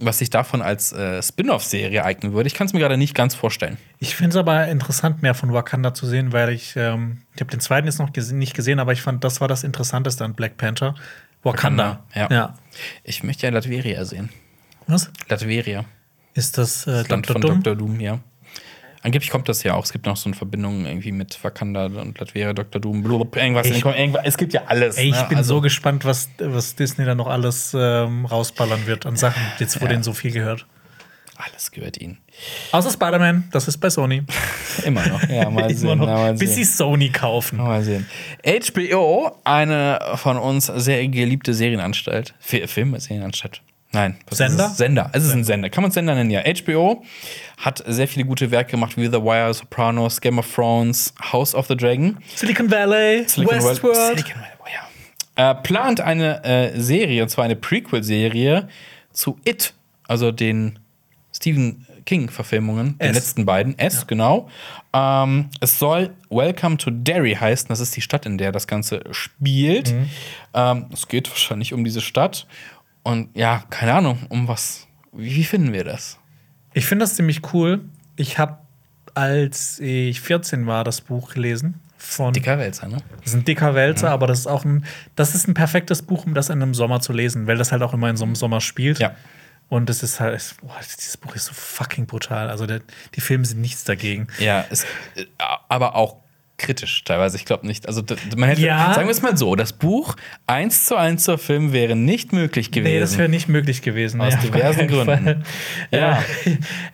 was 0.00 0.18
sich 0.18 0.30
davon 0.30 0.62
als 0.62 0.92
äh, 0.92 1.22
Spin-off-Serie 1.22 2.04
eignen 2.04 2.32
würde. 2.32 2.46
Ich 2.46 2.54
kann 2.54 2.66
es 2.66 2.72
mir 2.72 2.80
gerade 2.80 2.96
nicht 2.96 3.14
ganz 3.14 3.34
vorstellen. 3.34 3.76
Ich 3.98 4.16
finde 4.16 4.30
es 4.30 4.36
aber 4.36 4.66
interessant, 4.68 5.22
mehr 5.22 5.34
von 5.34 5.52
Wakanda 5.52 5.94
zu 5.94 6.06
sehen, 6.06 6.32
weil 6.32 6.50
ich, 6.50 6.74
ähm, 6.76 7.18
ich 7.34 7.40
habe 7.40 7.50
den 7.50 7.60
zweiten 7.60 7.86
jetzt 7.86 7.98
noch 7.98 8.12
gese 8.12 8.34
nicht 8.34 8.54
gesehen, 8.54 8.80
aber 8.80 8.92
ich 8.92 9.02
fand, 9.02 9.22
das 9.22 9.40
war 9.40 9.48
das 9.48 9.62
Interessanteste 9.62 10.24
an 10.24 10.34
Black 10.34 10.56
Panther. 10.56 10.94
Wakanda. 11.42 12.04
Wakanda, 12.14 12.34
ja. 12.34 12.54
Ich 13.04 13.22
möchte 13.22 13.46
ja 13.46 13.52
Latveria 13.52 14.04
sehen. 14.04 14.30
Was? 14.86 15.10
Latveria. 15.28 15.84
Ist 16.34 16.58
das 16.58 16.86
äh, 16.86 16.90
Das 16.90 17.08
Land 17.08 17.28
Dr. 17.28 17.34
von 17.34 17.42
Doom? 17.42 17.62
Dr. 17.62 17.76
Doom, 17.76 18.00
ja. 18.00 18.20
Angeblich 19.02 19.30
kommt 19.30 19.48
das 19.48 19.62
ja 19.62 19.74
auch. 19.74 19.84
Es 19.84 19.92
gibt 19.92 20.04
noch 20.06 20.16
so 20.16 20.28
eine 20.28 20.36
Verbindung 20.36 20.84
irgendwie 20.84 21.12
mit 21.12 21.42
Wakanda 21.42 21.86
und 21.86 22.18
Latveria, 22.18 22.52
Dr. 22.52 22.80
Doom, 22.80 23.02
blub, 23.02 23.34
irgendwas. 23.36 23.66
Ich- 23.66 23.82
irgendwas. 23.84 24.22
Es 24.24 24.36
gibt 24.36 24.52
ja 24.52 24.64
alles. 24.66 24.96
Ey, 24.98 25.06
ich 25.08 25.14
ne? 25.16 25.26
bin 25.28 25.38
Also- 25.38 25.54
so 25.56 25.60
gespannt, 25.62 26.04
was, 26.04 26.28
was 26.38 26.74
Disney 26.76 27.04
da 27.06 27.14
noch 27.14 27.26
alles 27.28 27.74
ähm, 27.78 28.26
rausballern 28.26 28.86
wird 28.86 29.06
an 29.06 29.16
Sachen. 29.16 29.40
Jetzt 29.58 29.80
wurde 29.80 29.92
Ja. 29.92 29.96
ihnen 29.98 30.02
so 30.02 30.12
viel 30.12 30.32
gehört. 30.32 30.66
Alles 31.42 31.70
gehört 31.70 31.98
ihnen. 31.98 32.18
Außer 32.72 32.90
Spider-Man, 32.90 33.48
das 33.50 33.66
ist 33.66 33.78
bei 33.78 33.88
Sony. 33.88 34.22
Immer 34.84 35.06
noch. 35.08 35.22
Ja, 35.30 35.48
mal 35.48 35.70
sehen. 35.74 35.96
noch, 35.98 36.06
mal 36.06 36.34
bis 36.34 36.54
sie 36.54 36.64
sehen. 36.64 36.74
Sony 36.76 37.08
kaufen. 37.08 37.56
Mal 37.56 37.82
sehen. 37.82 38.06
HBO, 38.44 39.34
eine 39.44 39.98
von 40.16 40.36
uns 40.36 40.66
sehr 40.66 41.08
geliebte 41.08 41.54
Serienanstalt. 41.54 42.34
Fi- 42.40 42.66
Film, 42.66 42.98
Serienanstalt. 43.00 43.62
Nein. 43.92 44.16
Sender? 44.30 44.66
es? 44.66 44.76
Sender. 44.76 45.10
Es 45.12 45.24
ist 45.24 45.32
ein 45.32 45.44
Sender. 45.44 45.68
Kann 45.68 45.82
man 45.82 45.90
Sender 45.90 46.14
nennen, 46.14 46.30
ja. 46.30 46.42
HBO 46.42 47.02
hat 47.56 47.82
sehr 47.86 48.06
viele 48.06 48.24
gute 48.24 48.50
Werke 48.50 48.72
gemacht, 48.72 48.96
wie 48.96 49.06
The 49.06 49.20
Wire, 49.20 49.52
Sopranos, 49.52 50.20
Game 50.20 50.38
of 50.38 50.52
Thrones, 50.52 51.12
House 51.32 51.54
of 51.54 51.66
the 51.66 51.76
Dragon. 51.76 52.18
Silicon 52.34 52.70
Valley, 52.70 53.24
Silicon 53.26 53.56
Westworld. 53.56 54.18
Silicon 54.18 54.40
Valley, 54.40 54.52
oh 54.60 54.66
ja. 55.36 55.50
Äh, 55.50 55.54
plant 55.56 56.00
eine 56.00 56.44
äh, 56.44 56.80
Serie, 56.80 57.22
und 57.22 57.28
zwar 57.30 57.44
eine 57.44 57.56
Prequel-Serie 57.56 58.68
zu 59.12 59.38
It, 59.44 59.74
also 60.06 60.30
den 60.30 60.78
Stephen 61.34 61.86
King-Verfilmungen, 62.04 62.98
den 62.98 63.14
letzten 63.14 63.44
beiden. 63.44 63.78
S, 63.78 64.06
genau. 64.06 64.48
Ähm, 64.92 65.50
es 65.60 65.78
soll 65.78 66.10
Welcome 66.28 66.76
to 66.76 66.90
Derry 66.90 67.34
heißen. 67.34 67.68
Das 67.68 67.80
ist 67.80 67.94
die 67.96 68.00
Stadt, 68.00 68.26
in 68.26 68.38
der 68.38 68.52
das 68.52 68.66
Ganze 68.66 69.02
spielt. 69.12 69.92
Mhm. 69.92 70.10
Ähm, 70.54 70.86
es 70.92 71.06
geht 71.08 71.30
wahrscheinlich 71.30 71.72
um 71.72 71.84
diese 71.84 72.00
Stadt. 72.00 72.46
Und 73.02 73.36
ja, 73.36 73.64
keine 73.70 73.94
Ahnung, 73.94 74.18
um 74.28 74.48
was. 74.48 74.86
Wie, 75.12 75.44
finden 75.44 75.72
wir 75.72 75.84
das? 75.84 76.18
Ich 76.72 76.86
finde 76.86 77.04
das 77.04 77.14
ziemlich 77.14 77.52
cool. 77.52 77.80
Ich 78.16 78.38
habe, 78.38 78.58
als 79.14 79.80
ich 79.80 80.20
14 80.20 80.66
war, 80.66 80.84
das 80.84 81.00
Buch 81.00 81.32
gelesen. 81.32 81.80
Von, 81.96 82.32
Dicker 82.32 82.58
Wälzer, 82.58 82.88
ne? 82.88 82.96
das 83.18 83.32
ist 83.32 83.34
ein 83.34 83.44
dicker 83.44 83.74
Wälzer, 83.74 84.10
aber 84.10 84.26
das 84.26 84.40
ist 84.40 84.46
auch 84.46 84.64
ein, 84.64 84.86
das 85.16 85.34
ist 85.34 85.48
ein 85.48 85.52
perfektes 85.52 86.00
Buch, 86.00 86.24
um 86.24 86.32
das 86.32 86.48
in 86.48 86.62
einem 86.62 86.72
Sommer 86.72 87.00
zu 87.00 87.12
lesen, 87.12 87.46
weil 87.46 87.58
das 87.58 87.72
halt 87.72 87.82
auch 87.82 87.92
immer 87.92 88.08
in 88.08 88.16
so 88.16 88.24
einem 88.24 88.36
Sommer 88.36 88.62
spielt. 88.62 88.98
Ja. 89.00 89.14
Und 89.68 89.90
es 89.90 90.02
ist 90.02 90.18
halt, 90.18 90.56
boah, 90.62 90.76
dieses 90.80 91.16
Buch 91.18 91.34
ist 91.36 91.44
so 91.44 91.52
fucking 91.52 92.06
brutal. 92.06 92.48
Also 92.48 92.66
der, 92.66 92.80
die 93.14 93.20
Filme 93.20 93.44
sind 93.44 93.60
nichts 93.60 93.84
dagegen. 93.84 94.28
Ja, 94.38 94.64
es, 94.70 94.84
äh, 95.14 95.26
aber 95.68 95.94
auch 95.94 96.16
kritisch 96.60 97.02
teilweise. 97.04 97.36
Ich 97.36 97.44
glaube 97.44 97.66
nicht. 97.66 97.88
Also, 97.88 98.02
man 98.36 98.48
hätte, 98.50 98.60
Ja. 98.60 98.94
sagen 98.94 99.08
wir 99.08 99.12
es 99.12 99.22
mal 99.22 99.36
so: 99.36 99.56
Das 99.56 99.72
Buch 99.72 100.14
eins 100.46 100.86
zu 100.86 100.94
eins 100.96 101.24
zur 101.24 101.38
Film 101.38 101.72
wäre 101.72 101.96
nicht 101.96 102.32
möglich 102.32 102.70
gewesen. 102.70 102.92
Nee, 102.94 103.00
das 103.00 103.18
wäre 103.18 103.28
nicht 103.28 103.48
möglich 103.48 103.82
gewesen. 103.82 104.20
Aus 104.20 104.34
auf 104.34 104.40
diversen 104.40 104.86
Gründen. 104.86 105.42
Ja. 105.90 106.22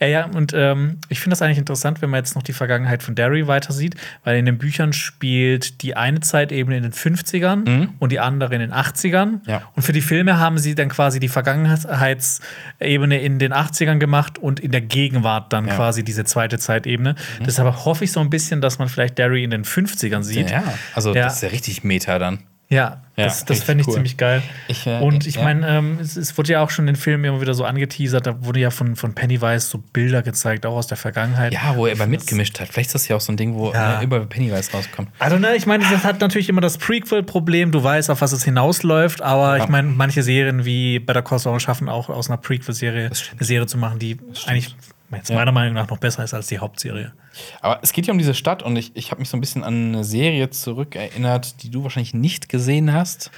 Ja. 0.00 0.06
ja, 0.06 0.24
und 0.26 0.52
ähm, 0.54 0.98
ich 1.08 1.20
finde 1.20 1.30
das 1.34 1.42
eigentlich 1.42 1.58
interessant, 1.58 2.00
wenn 2.02 2.10
man 2.10 2.18
jetzt 2.18 2.34
noch 2.34 2.42
die 2.42 2.52
Vergangenheit 2.52 3.02
von 3.02 3.14
Derry 3.14 3.46
weiter 3.46 3.72
sieht, 3.72 3.94
weil 4.24 4.38
in 4.38 4.46
den 4.46 4.58
Büchern 4.58 4.92
spielt 4.92 5.82
die 5.82 5.96
eine 5.96 6.20
Zeitebene 6.20 6.76
in 6.76 6.82
den 6.82 6.92
50ern 6.92 7.88
und 7.98 8.12
die 8.12 8.20
andere 8.20 8.54
in 8.54 8.60
den 8.60 8.72
80ern. 8.72 9.26
Mhm. 9.26 9.40
Ja. 9.46 9.62
Und 9.74 9.82
für 9.82 9.92
die 9.92 10.00
Filme 10.00 10.38
haben 10.38 10.58
sie 10.58 10.74
dann 10.74 10.88
quasi 10.88 11.20
die 11.20 11.28
Vergangenheitsebene 11.28 13.20
in 13.20 13.38
den 13.38 13.52
80ern 13.52 13.98
gemacht 13.98 14.38
und 14.38 14.60
in 14.60 14.70
der 14.70 14.80
Gegenwart 14.80 15.52
dann 15.52 15.66
Ja. 15.66 15.72
Mhm. 15.72 15.76
quasi 15.76 16.04
diese 16.04 16.24
zweite 16.24 16.58
Zeitebene. 16.58 17.14
Deshalb 17.44 17.84
hoffe 17.84 18.04
ich 18.04 18.12
so 18.12 18.20
ein 18.20 18.30
bisschen, 18.30 18.60
dass 18.60 18.78
man 18.78 18.88
vielleicht 18.88 19.18
Derry 19.18 19.44
in 19.44 19.50
den 19.50 19.55
50ern 19.64 20.22
sieht. 20.22 20.50
ja, 20.50 20.62
also 20.94 21.14
Ja. 21.14 21.24
das 21.24 21.36
ist 21.36 21.42
ja 21.42 21.48
richtig 21.50 21.84
Meta 21.84 22.18
dann. 22.18 22.40
Ja, 22.68 23.02
Ja, 23.16 23.32
das, 23.46 23.62
fände 23.62 23.82
ich 23.82 23.86
cool. 23.86 23.94
ziemlich 23.94 24.16
geil. 24.16 24.42
Ich, 24.66 24.88
äh, 24.88 24.98
und 24.98 25.24
ich 25.24 25.36
ja. 25.36 25.44
meine, 25.44 25.68
ähm, 25.68 25.98
es, 26.02 26.16
es 26.16 26.36
wurde 26.36 26.50
ja 26.52 26.62
auch 26.62 26.70
schon 26.70 26.82
in 26.88 26.94
den 26.94 26.96
Filmen 27.00 27.24
immer 27.24 27.40
wieder 27.40 27.54
so 27.54 27.64
angeteasert, 27.64 28.26
da 28.26 28.44
wurde 28.44 28.58
ja 28.58 28.70
von, 28.72 28.96
von 28.96 29.14
Pennywise 29.14 29.68
so 29.68 29.78
Bilder 29.78 30.22
gezeigt, 30.22 30.66
auch 30.66 30.74
aus 30.74 30.88
der 30.88 30.96
Vergangenheit. 30.96 31.52
Ja, 31.54 31.76
wo 31.76 31.86
er 31.86 31.92
aber 31.94 32.08
mitgemischt 32.08 32.58
hat. 32.58 32.66
Vielleicht 32.68 32.88
ist 32.88 32.94
das 32.96 33.06
ja 33.08 33.14
auch 33.14 33.20
so 33.20 33.32
ein 33.32 33.36
Ding, 33.36 33.54
wo 33.54 33.72
Ja. 33.72 34.00
äh, 34.00 34.04
über 34.04 34.18
Pennywise 34.26 34.72
rauskommt. 34.72 35.10
Also, 35.20 35.38
ne, 35.38 35.54
ich 35.54 35.64
meine, 35.66 35.84
das 35.88 36.02
hat 36.02 36.20
natürlich 36.20 36.48
immer 36.48 36.60
das 36.60 36.76
Prequel-Problem, 36.76 37.70
du 37.70 37.84
weißt, 37.84 38.10
auf 38.10 38.20
was 38.20 38.32
es 38.32 38.42
hinausläuft, 38.42 39.22
aber 39.22 39.58
Ja. 39.58 39.62
ich 39.62 39.70
meine, 39.70 39.86
manche 39.88 40.24
Serien 40.24 40.64
wie 40.64 40.98
Better 40.98 41.22
Call 41.22 41.38
Saul 41.38 41.60
schaffen 41.60 41.88
auch 41.88 42.08
aus 42.08 42.28
einer 42.28 42.38
Prequel-Serie 42.38 43.06
eine 43.06 43.44
Serie 43.46 43.66
zu 43.68 43.78
machen, 43.78 44.00
die 44.00 44.18
eigentlich 44.46 44.74
jetzt 45.12 45.30
Ja. 45.30 45.36
meiner 45.36 45.52
Meinung 45.52 45.74
nach 45.74 45.88
noch 45.88 45.98
besser 45.98 46.24
ist 46.24 46.34
als 46.34 46.46
die 46.48 46.58
Hauptserie. 46.58 47.12
Aber 47.60 47.78
es 47.82 47.92
geht 47.92 48.06
ja 48.06 48.12
um 48.12 48.18
diese 48.18 48.34
Stadt 48.34 48.62
und 48.62 48.76
ich, 48.76 48.92
ich 48.94 49.10
habe 49.10 49.20
mich 49.20 49.28
so 49.28 49.36
ein 49.36 49.40
bisschen 49.40 49.62
an 49.64 49.94
eine 49.94 50.04
Serie 50.04 50.50
zurückerinnert, 50.50 51.62
die 51.62 51.70
du 51.70 51.82
wahrscheinlich 51.82 52.14
nicht 52.14 52.48
gesehen 52.48 52.92
hast, 52.92 53.30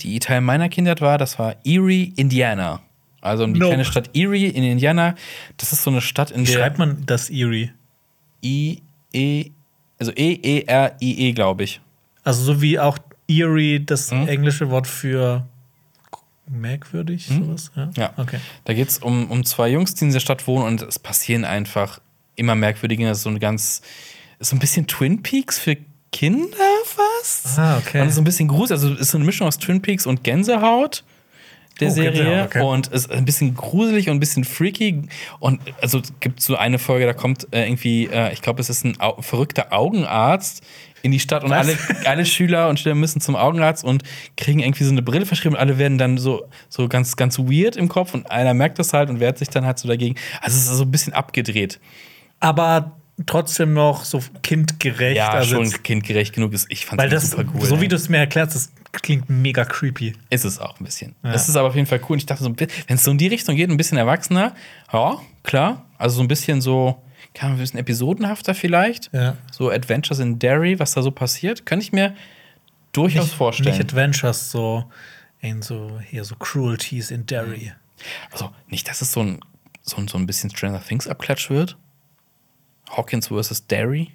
die 0.00 0.18
Teil 0.20 0.40
meiner 0.40 0.68
Kindheit 0.68 1.00
war. 1.00 1.18
Das 1.18 1.38
war 1.38 1.56
Erie, 1.64 2.12
Indiana. 2.16 2.80
Also 3.20 3.44
um 3.44 3.52
die 3.54 3.58
Nope. 3.60 3.70
kleine 3.70 3.84
Stadt 3.84 4.10
Erie 4.16 4.48
in 4.48 4.62
Indiana. 4.62 5.14
Das 5.56 5.72
ist 5.72 5.82
so 5.82 5.90
eine 5.90 6.00
Stadt, 6.00 6.30
in 6.30 6.42
Wie 6.42 6.44
der 6.52 6.58
schreibt 6.58 6.78
man 6.78 7.04
das 7.06 7.30
Erie? 7.30 7.72
I, 8.44 8.80
E, 9.12 9.46
also 9.98 10.12
E-E-R-I-E, 10.14 11.32
glaube 11.32 11.64
ich. 11.64 11.80
Also, 12.22 12.42
so 12.44 12.62
wie 12.62 12.78
auch 12.78 12.98
Erie 13.28 13.80
das 13.80 14.10
Mhm. 14.12 14.28
englische 14.28 14.70
Wort 14.70 14.86
für 14.86 15.46
merkwürdig, 16.50 17.26
sowas? 17.26 17.70
Ja. 17.76 17.90
Ja. 17.96 18.12
Okay. 18.16 18.38
Da 18.64 18.74
geht 18.74 18.88
es 18.88 18.98
um, 18.98 19.30
um 19.30 19.44
zwei 19.44 19.68
Jungs, 19.68 19.94
die 19.94 20.04
in 20.04 20.08
dieser 20.10 20.20
Stadt 20.20 20.46
wohnen 20.46 20.64
und 20.66 20.82
es 20.82 20.98
passieren 20.98 21.44
einfach 21.44 22.00
immer 22.36 22.54
merkwürdige. 22.54 23.06
Das 23.06 23.18
ist 23.18 23.22
so 23.24 23.30
eine 23.30 23.38
ganz, 23.40 23.82
ist 24.38 24.50
so 24.50 24.56
ein 24.56 24.58
bisschen 24.58 24.86
Twin 24.86 25.22
Peaks 25.22 25.58
für 25.58 25.76
Kinder 26.12 26.56
fast. 26.84 27.58
Ah, 27.58 27.78
okay. 27.78 28.00
Und 28.02 28.12
so 28.12 28.20
ein 28.20 28.24
bisschen 28.24 28.48
Grusel. 28.48 28.76
Also 28.76 28.94
ist 28.94 29.10
so 29.10 29.18
eine 29.18 29.24
Mischung 29.26 29.46
aus 29.46 29.58
Twin 29.58 29.82
Peaks 29.82 30.06
und 30.06 30.24
Gänsehaut. 30.24 31.04
der 31.80 31.88
Oh, 31.88 31.94
Serie 31.94 32.36
ja, 32.38 32.44
okay. 32.46 32.62
und 32.62 32.88
ist 32.88 33.10
ein 33.10 33.24
bisschen 33.24 33.54
gruselig 33.54 34.08
und 34.08 34.16
ein 34.16 34.20
bisschen 34.20 34.42
freaky 34.44 35.02
und 35.38 35.60
also 35.80 35.98
es 36.00 36.12
gibt 36.18 36.42
so 36.42 36.56
eine 36.56 36.78
Folge, 36.80 37.06
da 37.06 37.12
kommt 37.12 37.46
äh, 37.52 37.66
irgendwie, 37.66 38.06
äh, 38.06 38.32
ich 38.32 38.42
glaube, 38.42 38.60
es 38.60 38.68
ist 38.68 38.84
ein 38.84 38.98
Au 39.00 39.22
verrückter 39.22 39.72
Augenarzt 39.72 40.62
in 41.02 41.12
die 41.12 41.20
Stadt 41.20 41.44
und 41.44 41.50
Was? 41.50 41.66
alle, 41.66 41.76
alle 42.06 42.26
Schüler 42.26 42.68
und 42.68 42.80
Schüler 42.80 42.94
müssen 42.94 43.20
zum 43.20 43.36
Augenarzt 43.36 43.84
und 43.84 44.02
kriegen 44.36 44.60
irgendwie 44.60 44.84
so 44.84 44.90
eine 44.90 45.02
Brille 45.02 45.26
verschrieben 45.26 45.54
und 45.54 45.60
alle 45.60 45.78
werden 45.78 45.98
dann 45.98 46.18
so, 46.18 46.46
so 46.68 46.88
ganz, 46.88 47.16
ganz 47.16 47.38
weird 47.38 47.76
im 47.76 47.88
Kopf 47.88 48.14
und 48.14 48.30
einer 48.30 48.54
merkt 48.54 48.78
das 48.78 48.92
halt 48.92 49.10
und 49.10 49.20
wehrt 49.20 49.38
sich 49.38 49.48
dann 49.48 49.64
halt 49.64 49.78
so 49.78 49.88
dagegen. 49.88 50.16
Also 50.40 50.56
es 50.56 50.64
ist 50.64 50.76
so 50.76 50.84
ein 50.84 50.90
bisschen 50.90 51.12
abgedreht. 51.12 51.80
Aber 52.40 52.96
trotzdem 53.26 53.72
noch 53.72 54.04
so 54.04 54.22
kindgerecht. 54.42 55.16
Ja, 55.16 55.30
also 55.30 55.56
schon 55.56 55.64
jetzt- 55.64 55.84
kindgerecht 55.84 56.34
genug 56.34 56.52
ist. 56.52 56.66
Ich 56.70 56.86
fand 56.86 57.00
es 57.02 57.30
super 57.30 57.44
cool. 57.54 57.64
so 57.64 57.76
ne? 57.76 57.82
wie 57.82 57.88
du 57.88 57.96
es 57.96 58.08
mir 58.08 58.18
erklärst, 58.18 58.54
das 58.54 58.72
klingt 58.92 59.28
mega 59.28 59.64
creepy. 59.64 60.14
Ist 60.30 60.44
es 60.44 60.58
auch 60.58 60.78
ein 60.80 60.84
bisschen. 60.84 61.14
Ja. 61.24 61.32
Es 61.32 61.48
ist 61.48 61.56
aber 61.56 61.68
auf 61.68 61.74
jeden 61.74 61.86
Fall 61.86 62.00
cool. 62.04 62.12
Und 62.14 62.18
ich 62.18 62.26
dachte 62.26 62.44
so, 62.44 62.54
wenn 62.58 62.68
es 62.88 63.04
so 63.04 63.10
in 63.10 63.18
die 63.18 63.26
Richtung 63.26 63.56
geht, 63.56 63.70
ein 63.70 63.76
bisschen 63.76 63.98
erwachsener, 63.98 64.54
ja, 64.92 65.18
klar. 65.42 65.84
Also 65.98 66.16
so 66.16 66.22
ein 66.22 66.28
bisschen 66.28 66.60
so, 66.60 67.02
kann 67.34 67.50
man 67.50 67.58
ein 67.58 67.60
bisschen 67.60 67.80
episodenhafter 67.80 68.54
vielleicht. 68.54 69.12
Ja. 69.12 69.36
So 69.50 69.70
Adventures 69.70 70.18
in 70.18 70.38
Derry, 70.38 70.78
was 70.78 70.92
da 70.92 71.02
so 71.02 71.10
passiert, 71.10 71.66
könnte 71.66 71.84
ich 71.84 71.92
mir 71.92 72.14
durchaus 72.92 73.32
vorstellen. 73.32 73.70
Nicht 73.70 73.80
Adventures, 73.80 74.50
so, 74.50 74.84
in 75.40 75.62
so 75.62 76.00
hier 76.00 76.24
so 76.24 76.34
Cruelties 76.36 77.10
in 77.10 77.26
Derry. 77.26 77.72
also 78.30 78.50
nicht, 78.68 78.88
dass 78.88 79.02
es 79.02 79.12
so 79.12 79.20
ein, 79.20 79.40
so 79.82 79.96
ein, 79.96 80.08
so 80.08 80.18
ein 80.18 80.26
bisschen 80.26 80.50
Stranger 80.50 80.82
Things 80.82 81.06
Abklatsch 81.06 81.50
wird. 81.50 81.76
Hawkins 82.90 83.28
vs. 83.28 83.66
Derry. 83.66 84.12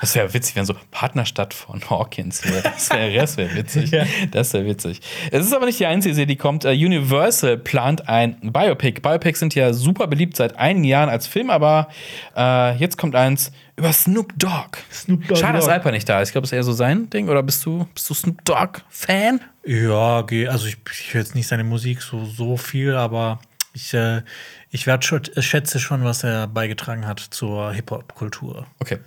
Das 0.00 0.14
wäre 0.14 0.32
witzig, 0.34 0.56
wenn 0.56 0.64
so 0.64 0.74
Partnerstadt 0.90 1.54
von 1.54 1.80
Hawkins 1.88 2.44
wäre. 2.44 2.62
Das 2.62 2.90
wäre 2.90 3.12
wär 3.36 3.54
witzig. 3.54 3.90
Ja. 3.96 4.04
Das 4.30 4.52
wäre 4.52 4.66
witzig. 4.66 5.00
Es 5.30 5.44
ist 5.46 5.52
aber 5.54 5.66
nicht 5.66 5.78
die 5.80 5.86
einzige 5.86 6.14
Serie, 6.14 6.26
die 6.26 6.36
kommt. 6.36 6.64
Äh, 6.64 6.70
Universal 6.72 7.56
plant 7.58 8.08
ein 8.08 8.36
Biopic. 8.52 9.00
Biopics 9.00 9.40
sind 9.40 9.54
ja 9.54 9.72
super 9.72 10.06
beliebt 10.06 10.36
seit 10.36 10.56
einigen 10.58 10.84
Jahren 10.84 11.08
als 11.08 11.26
Film, 11.26 11.50
aber 11.50 11.88
äh, 12.36 12.76
jetzt 12.76 12.96
kommt 12.98 13.14
eins 13.14 13.52
über 13.76 13.92
Snoop 13.92 14.32
Dogg. 14.36 14.78
Snoop 14.92 15.26
Dogg. 15.28 15.38
Schade, 15.40 15.58
dass 15.58 15.68
Alper 15.68 15.92
nicht 15.92 16.08
da 16.08 16.20
ist. 16.20 16.28
Ich 16.28 16.32
glaube, 16.32 16.42
das 16.42 16.52
ist 16.52 16.56
eher 16.56 16.62
so 16.64 16.72
sein 16.72 17.08
Ding. 17.10 17.28
Oder 17.28 17.42
bist 17.42 17.64
du, 17.66 17.86
bist 17.94 18.08
du 18.10 18.14
Snoop 18.14 18.44
Dogg-Fan? 18.44 19.40
Ja, 19.64 20.22
geh- 20.22 20.48
also 20.48 20.66
ich, 20.66 20.76
ich 20.90 21.14
höre 21.14 21.20
jetzt 21.22 21.34
nicht 21.34 21.46
seine 21.48 21.64
Musik 21.64 22.00
so, 22.02 22.24
so 22.24 22.56
viel, 22.56 22.94
aber 22.94 23.40
ich, 23.74 23.92
äh, 23.94 24.22
ich 24.70 24.86
werd 24.86 25.04
schätze 25.04 25.78
schon, 25.78 26.04
was 26.04 26.24
er 26.24 26.46
beigetragen 26.46 27.06
hat 27.06 27.20
zur 27.20 27.72
Hip-Hop-Kultur. 27.72 28.66
Okay. 28.80 28.98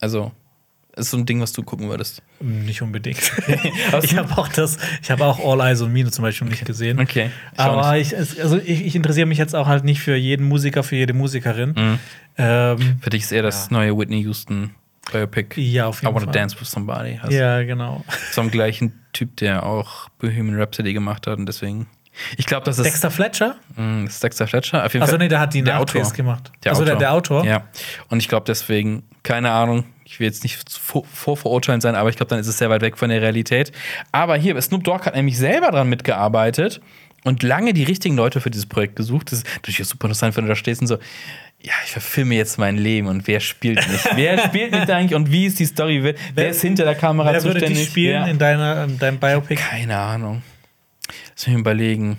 Also, 0.00 0.32
ist 0.96 1.10
so 1.10 1.16
ein 1.16 1.26
Ding, 1.26 1.40
was 1.40 1.52
du 1.52 1.62
gucken 1.62 1.88
würdest. 1.88 2.22
Nicht 2.40 2.82
unbedingt. 2.82 3.20
Ich 4.02 4.16
habe 4.16 4.36
auch 4.36 4.48
das, 4.48 4.78
ich 5.02 5.10
habe 5.10 5.24
auch 5.24 5.38
All 5.44 5.60
Eyes 5.60 5.80
on 5.82 5.92
Me 5.92 6.08
zum 6.10 6.22
Beispiel 6.22 6.48
nicht 6.48 6.64
gesehen. 6.64 6.98
Okay. 7.00 7.30
Ich 7.52 7.58
Aber 7.58 7.96
ich, 7.98 8.16
also 8.16 8.58
ich, 8.58 8.84
ich 8.86 8.96
interessiere 8.96 9.26
mich 9.26 9.38
jetzt 9.38 9.54
auch 9.54 9.66
halt 9.66 9.84
nicht 9.84 10.00
für 10.00 10.16
jeden 10.16 10.46
Musiker, 10.48 10.82
für 10.82 10.96
jede 10.96 11.14
Musikerin. 11.14 11.70
Mhm. 11.76 11.98
Ähm, 12.36 12.98
Für 13.00 13.10
dich 13.10 13.22
ist 13.22 13.32
eher 13.32 13.42
das 13.42 13.70
neue 13.70 13.96
Whitney 13.96 14.20
Houston 14.22 14.74
Biopic. 15.10 15.60
ja, 15.60 15.86
auf 15.86 16.02
I 16.02 16.06
jeden 16.06 16.14
Wanna 16.14 16.26
Fall. 16.26 16.32
Dance 16.34 16.60
with 16.60 16.70
Somebody. 16.70 17.18
Also 17.22 17.36
Ja, 17.36 17.62
genau. 17.64 18.04
Zum 18.32 18.50
gleichen 18.50 18.92
Typ, 19.12 19.36
der 19.38 19.64
auch 19.64 20.08
Bohemian 20.18 20.58
Rhapsody 20.60 20.92
gemacht 20.92 21.26
hat 21.26 21.38
und 21.38 21.46
deswegen. 21.46 21.86
Ich 22.36 22.46
glaube, 22.46 22.64
das 22.66 22.78
ist, 22.78 22.84
Dexter 22.84 23.10
Fletcher? 23.10 23.56
Mm, 23.76 24.04
das 24.04 24.14
ist 24.14 24.24
Dexter 24.24 24.46
Fletcher. 24.46 24.84
Auf 24.84 24.92
jeden 24.92 25.02
Also 25.02 25.12
Fall. 25.12 25.18
nee, 25.18 25.28
der 25.28 25.40
hat 25.40 25.54
die 25.54 25.62
der 25.62 25.80
Autor. 25.80 26.02
gemacht. 26.12 26.50
Der 26.64 26.72
also 26.72 26.82
Autor. 26.82 26.92
Der, 26.92 26.98
der 26.98 27.12
Autor? 27.14 27.44
Ja. 27.44 27.64
Und 28.08 28.18
ich 28.18 28.28
glaube 28.28 28.44
deswegen, 28.46 29.04
keine 29.22 29.50
Ahnung, 29.50 29.84
ich 30.04 30.20
will 30.20 30.26
jetzt 30.26 30.42
nicht 30.42 30.56
vor- 30.72 31.04
vorverurteilen 31.04 31.80
sein, 31.80 31.94
aber 31.94 32.08
ich 32.08 32.16
glaube, 32.16 32.30
dann 32.30 32.38
ist 32.38 32.46
es 32.46 32.58
sehr 32.58 32.70
weit 32.70 32.82
weg 32.82 32.96
von 32.96 33.10
der 33.10 33.20
Realität. 33.20 33.72
Aber 34.12 34.36
hier, 34.36 34.60
Snoop 34.62 34.84
Dogg 34.84 35.04
hat 35.04 35.14
nämlich 35.14 35.36
selber 35.38 35.70
dran 35.70 35.88
mitgearbeitet 35.88 36.80
und 37.24 37.42
lange 37.42 37.74
die 37.74 37.82
richtigen 37.84 38.16
Leute 38.16 38.40
für 38.40 38.50
dieses 38.50 38.66
Projekt 38.66 38.96
gesucht. 38.96 39.32
Das 39.32 39.40
ist 39.40 39.46
natürlich 39.56 39.86
super 39.86 40.06
interessant, 40.06 40.36
wenn 40.36 40.44
du 40.44 40.48
da 40.48 40.54
stehst 40.56 40.80
und 40.80 40.86
so, 40.86 40.96
ja, 41.60 41.72
ich 41.84 41.90
verfilme 41.90 42.36
jetzt 42.36 42.56
mein 42.58 42.76
Leben 42.76 43.08
und 43.08 43.26
wer 43.26 43.40
spielt 43.40 43.86
mich? 43.88 44.00
wer 44.14 44.38
spielt 44.38 44.70
mich 44.70 44.84
da 44.84 44.96
eigentlich 44.96 45.14
und 45.16 45.30
wie 45.32 45.44
ist 45.46 45.58
die 45.58 45.66
Story? 45.66 46.02
Wer, 46.04 46.14
wer 46.34 46.48
ist 46.50 46.60
hinter 46.62 46.84
der 46.84 46.94
Kamera 46.94 47.32
Wer 47.32 47.42
würde 47.42 47.54
zuständig? 47.60 47.78
dich 47.80 47.88
spielen 47.88 48.22
Wer- 48.24 48.30
in, 48.30 48.38
deiner, 48.38 48.84
in 48.84 48.98
deinem 48.98 49.18
Biopic? 49.18 49.56
keine 49.60 49.96
Ahnung. 49.98 50.42
Lass 51.34 51.46
mich 51.48 51.56
überlegen. 51.56 52.18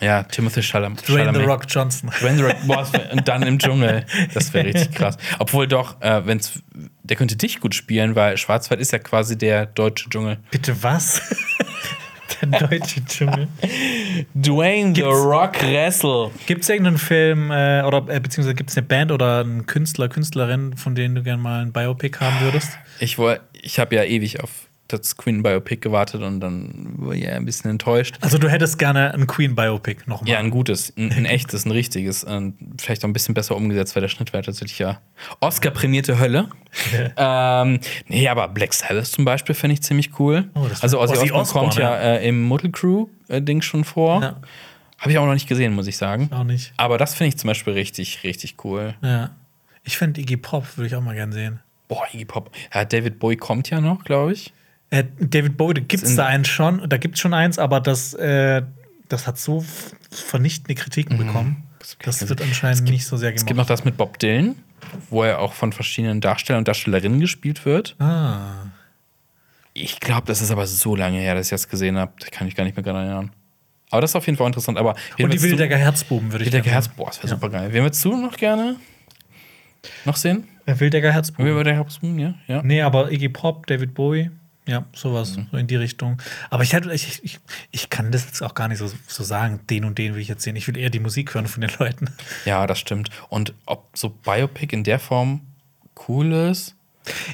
Ja, 0.00 0.22
Timothy 0.22 0.62
Chalamet. 0.62 1.06
Dwayne 1.08 1.34
The. 1.38 1.44
Rock 1.44 1.64
Johnson. 1.68 2.10
Dwayne 2.20 2.36
The 2.38 2.72
Rock, 2.72 2.86
und 3.12 3.28
dann 3.28 3.42
im 3.42 3.58
Dschungel. 3.58 4.06
Das 4.34 4.52
wäre 4.54 4.64
richtig 4.74 4.92
krass. 4.92 5.16
Obwohl 5.38 5.66
doch, 5.68 6.00
äh, 6.00 6.24
wenn's, 6.26 6.62
der 7.02 7.16
könnte 7.16 7.36
dich 7.36 7.60
gut 7.60 7.74
spielen, 7.74 8.14
weil 8.16 8.36
Schwarzwald 8.38 8.80
ist 8.80 8.92
ja 8.92 8.98
quasi 8.98 9.36
der 9.36 9.66
deutsche 9.66 10.08
Dschungel. 10.08 10.38
Bitte 10.50 10.82
was? 10.82 11.20
der 12.42 12.60
deutsche 12.68 13.04
Dschungel. 13.04 13.48
Dwayne 14.34 14.94
The 14.94 15.02
Gibt's- 15.02 15.24
Rock 15.24 15.62
Wrestle. 15.62 16.30
Gibt 16.46 16.62
es 16.62 16.68
irgendeinen 16.70 16.98
Film 16.98 17.50
äh, 17.50 17.82
oder 17.82 17.98
äh, 18.08 18.20
beziehungsweise 18.20 18.54
gibt 18.54 18.70
es 18.70 18.76
eine 18.76 18.86
Band 18.86 19.12
oder 19.12 19.40
einen 19.40 19.66
Künstler, 19.66 20.08
Künstlerin, 20.08 20.76
von 20.76 20.94
denen 20.94 21.14
du 21.14 21.22
gerne 21.22 21.42
mal 21.42 21.62
ein 21.62 21.72
Biopic 21.72 22.18
haben 22.20 22.40
würdest? 22.40 22.70
Ich, 23.00 23.18
woll- 23.18 23.40
ich 23.52 23.78
habe 23.78 23.94
ja 23.96 24.04
ewig 24.04 24.42
auf 24.42 24.50
das 24.98 25.16
Queen 25.16 25.42
Biopic 25.42 25.80
gewartet 25.80 26.22
und 26.22 26.40
dann 26.40 26.94
war 26.96 27.14
ich 27.14 27.24
ja 27.24 27.32
ein 27.32 27.44
bisschen 27.44 27.70
enttäuscht. 27.70 28.16
Also 28.20 28.38
du 28.38 28.48
hättest 28.48 28.78
gerne 28.78 29.14
ein 29.14 29.26
Queen 29.26 29.54
Biopic 29.54 30.02
nochmal. 30.06 30.30
Ja, 30.30 30.38
ein 30.38 30.50
gutes, 30.50 30.92
ein, 30.96 31.12
ein 31.12 31.24
echtes, 31.26 31.64
ein 31.64 31.70
richtiges. 31.70 32.24
Und 32.24 32.56
vielleicht 32.78 33.04
auch 33.04 33.08
ein 33.08 33.12
bisschen 33.12 33.34
besser 33.34 33.56
umgesetzt, 33.56 33.94
weil 33.96 34.02
der 34.02 34.08
Schnitt 34.08 34.32
war 34.32 34.42
tatsächlich 34.42 34.78
ja 34.78 35.00
Oscar-prämierte 35.40 36.18
Hölle. 36.18 36.48
ähm, 37.16 37.80
nee, 38.08 38.28
aber 38.28 38.48
Black 38.48 38.72
Sabbath 38.74 39.06
zum 39.06 39.24
Beispiel 39.24 39.54
finde 39.54 39.74
ich 39.74 39.82
ziemlich 39.82 40.18
cool. 40.18 40.50
Oh, 40.54 40.66
also 40.80 41.00
Ozzy, 41.00 41.30
Osbourne 41.32 41.46
kommt 41.46 41.76
ja 41.76 41.94
äh, 41.96 42.28
im 42.28 42.42
Motley 42.42 42.70
Crew-Ding 42.70 43.62
schon 43.62 43.84
vor. 43.84 44.22
Ja. 44.22 44.40
Habe 44.98 45.12
ich 45.12 45.18
auch 45.18 45.24
noch 45.24 45.34
nicht 45.34 45.48
gesehen, 45.48 45.72
muss 45.72 45.86
ich 45.86 45.96
sagen. 45.96 46.28
Auch 46.30 46.44
nicht. 46.44 46.74
Aber 46.76 46.98
das 46.98 47.14
finde 47.14 47.28
ich 47.28 47.38
zum 47.38 47.48
Beispiel 47.48 47.72
richtig, 47.72 48.22
richtig 48.22 48.56
cool. 48.64 48.94
Ja. 49.02 49.30
Ich 49.82 49.96
finde 49.96 50.20
Iggy 50.20 50.36
Pop 50.36 50.76
würde 50.76 50.88
ich 50.88 50.94
auch 50.94 51.00
mal 51.00 51.14
gern 51.14 51.32
sehen. 51.32 51.60
Boah, 51.88 52.06
Iggy 52.12 52.26
Pop. 52.26 52.50
Ja, 52.74 52.84
David 52.84 53.18
Bowie 53.18 53.36
kommt 53.36 53.70
ja 53.70 53.80
noch, 53.80 54.04
glaube 54.04 54.32
ich. 54.32 54.52
Äh, 54.90 55.04
David 55.20 55.56
Bowie, 55.56 55.74
da 55.74 55.80
gibt 55.80 56.02
es 56.02 56.16
da 56.16 56.26
eins 56.26 56.48
schon, 56.48 56.88
da 56.88 56.96
gibt 56.96 57.14
es 57.14 57.20
schon 57.20 57.32
eins, 57.32 57.58
aber 57.58 57.80
das, 57.80 58.14
äh, 58.14 58.62
das 59.08 59.26
hat 59.26 59.38
so 59.38 59.64
vernichtende 60.10 60.74
Kritiken 60.74 61.16
bekommen. 61.16 61.64
Das 62.04 62.28
wird 62.28 62.42
anscheinend 62.42 62.84
nicht 62.84 63.06
so 63.06 63.16
sehr 63.16 63.30
Mhm. 63.30 63.36
Es 63.36 63.46
gibt 63.46 63.56
noch 63.56 63.66
gemacht. 63.66 63.70
das 63.70 63.84
mit 63.84 63.96
Bob 63.96 64.18
Dylan, 64.18 64.56
wo 65.08 65.22
er 65.22 65.38
auch 65.38 65.52
von 65.52 65.72
verschiedenen 65.72 66.20
Darstellern 66.20 66.60
und 66.60 66.68
Darstellerinnen 66.68 67.20
gespielt 67.20 67.64
wird. 67.64 67.96
Ah. 68.00 68.66
Ich 69.72 70.00
glaube, 70.00 70.26
das 70.26 70.42
ist 70.42 70.50
aber 70.50 70.66
so 70.66 70.96
lange 70.96 71.18
her, 71.18 71.34
dass 71.34 71.46
ich 71.46 71.50
das 71.50 71.68
gesehen 71.68 71.96
habe. 71.96 72.12
Da 72.18 72.26
kann 72.28 72.48
ich 72.48 72.56
gar 72.56 72.64
nicht 72.64 72.76
mehr 72.76 72.82
dran 72.82 72.96
erinnern. 72.96 73.30
Aber 73.90 74.00
das 74.00 74.10
ist 74.12 74.16
auf 74.16 74.26
jeden 74.26 74.36
Fall 74.36 74.46
interessant. 74.46 74.78
Aber 74.78 74.94
Und 75.18 75.32
die 75.32 75.42
Wildecker 75.42 75.76
Herzbuben 75.76 76.32
würde 76.32 76.44
ich 76.44 76.48
Wildecker 76.52 76.64
gerne 76.64 76.74
Herz, 76.74 76.88
boah, 76.88 77.06
das 77.06 77.18
wäre 77.18 77.28
super 77.28 77.48
geil. 77.48 77.72
Wen 77.72 77.82
würdest 77.82 78.04
du 78.04 78.16
noch 78.16 78.36
gerne 78.36 78.76
noch 80.04 80.16
sehen? 80.16 80.48
Äh, 80.66 80.78
Wildecker 80.78 81.12
Herzbuben. 81.12 81.64
der 81.64 81.74
Herzbuben, 81.74 82.18
ja? 82.18 82.34
ja. 82.46 82.62
Nee, 82.62 82.82
aber 82.82 83.10
Iggy 83.10 83.28
Pop, 83.28 83.66
David 83.66 83.94
Bowie, 83.94 84.30
ja, 84.70 84.84
sowas, 84.94 85.36
Mhm. 85.36 85.46
so 85.50 85.56
in 85.58 85.66
die 85.66 85.76
Richtung. 85.76 86.20
Aber 86.48 86.62
ich, 86.62 86.72
ich, 86.72 87.22
ich, 87.24 87.38
ich 87.70 87.90
kann 87.90 88.10
das 88.12 88.24
jetzt 88.24 88.42
auch 88.42 88.54
gar 88.54 88.68
nicht 88.68 88.78
so, 88.78 88.90
so 89.06 89.22
sagen, 89.24 89.60
den 89.68 89.84
und 89.84 89.98
den 89.98 90.14
will 90.14 90.20
ich 90.22 90.28
jetzt 90.28 90.42
sehen. 90.42 90.56
Ich 90.56 90.66
will 90.68 90.76
eher 90.78 90.90
die 90.90 91.00
Musik 91.00 91.34
hören 91.34 91.46
von 91.46 91.60
den 91.60 91.70
Leuten. 91.78 92.08
Ja, 92.44 92.66
das 92.66 92.78
stimmt. 92.78 93.10
Und 93.28 93.52
ob 93.66 93.88
so 93.94 94.08
Biopic 94.08 94.72
in 94.74 94.84
der 94.84 94.98
Form 94.98 95.40
cool 96.08 96.32
ist? 96.32 96.74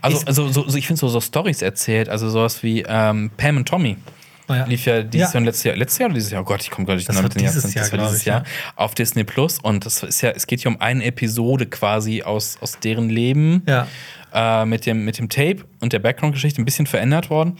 Also, 0.03 0.18
Ich- 0.20 0.26
also 0.26 0.49
so, 0.51 0.68
so, 0.68 0.76
ich 0.78 0.87
finde 0.87 0.99
so, 1.01 1.09
so 1.09 1.20
Stories 1.20 1.62
erzählt, 1.62 2.09
also 2.09 2.28
sowas 2.30 2.62
wie 2.62 2.82
ähm, 2.89 3.30
Pam 3.37 3.59
und 3.59 3.68
Tommy. 3.68 3.97
Naja. 4.49 4.64
Lief 4.66 4.84
ja 4.86 5.03
dieses 5.03 5.28
Ja. 5.28 5.34
Jahr 5.34 5.40
und 5.40 5.44
letztes 5.47 5.64
Jahr. 5.64 5.76
Letztes 5.76 5.99
Jahr 5.99 6.07
oder 6.09 6.14
dieses 6.14 6.30
Jahr? 6.30 6.42
Oh 6.42 6.44
Gott, 6.44 6.61
ich 6.62 6.70
komme 6.70 6.86
gar 6.86 6.94
nicht 6.94 7.09
genau 7.09 7.22
mit 7.22 7.34
den 7.34 7.42
Jahren. 7.44 7.55
Jahr, 7.55 7.62
Das 7.74 7.92
war 7.92 7.99
dieses 7.99 8.20
ich, 8.20 8.24
Jahr 8.26 8.40
ja. 8.40 8.44
auf 8.76 8.94
Disney 8.94 9.24
Plus. 9.24 9.59
Und 9.61 9.84
das 9.86 10.03
ist 10.03 10.20
ja, 10.20 10.30
es 10.30 10.47
geht 10.47 10.61
hier 10.61 10.70
um 10.70 10.80
eine 10.80 11.05
Episode 11.05 11.66
quasi 11.66 12.22
aus, 12.22 12.59
aus 12.61 12.78
deren 12.78 13.09
Leben. 13.11 13.62
Ja. 13.66 13.86
äh, 14.32 14.64
mit, 14.66 14.86
dem, 14.86 15.05
mit 15.05 15.18
dem 15.18 15.28
Tape 15.28 15.64
und 15.80 15.92
der 15.92 15.99
Background-Geschichte 15.99 16.61
ein 16.61 16.64
bisschen 16.64 16.86
verändert 16.86 17.30
worden. 17.30 17.57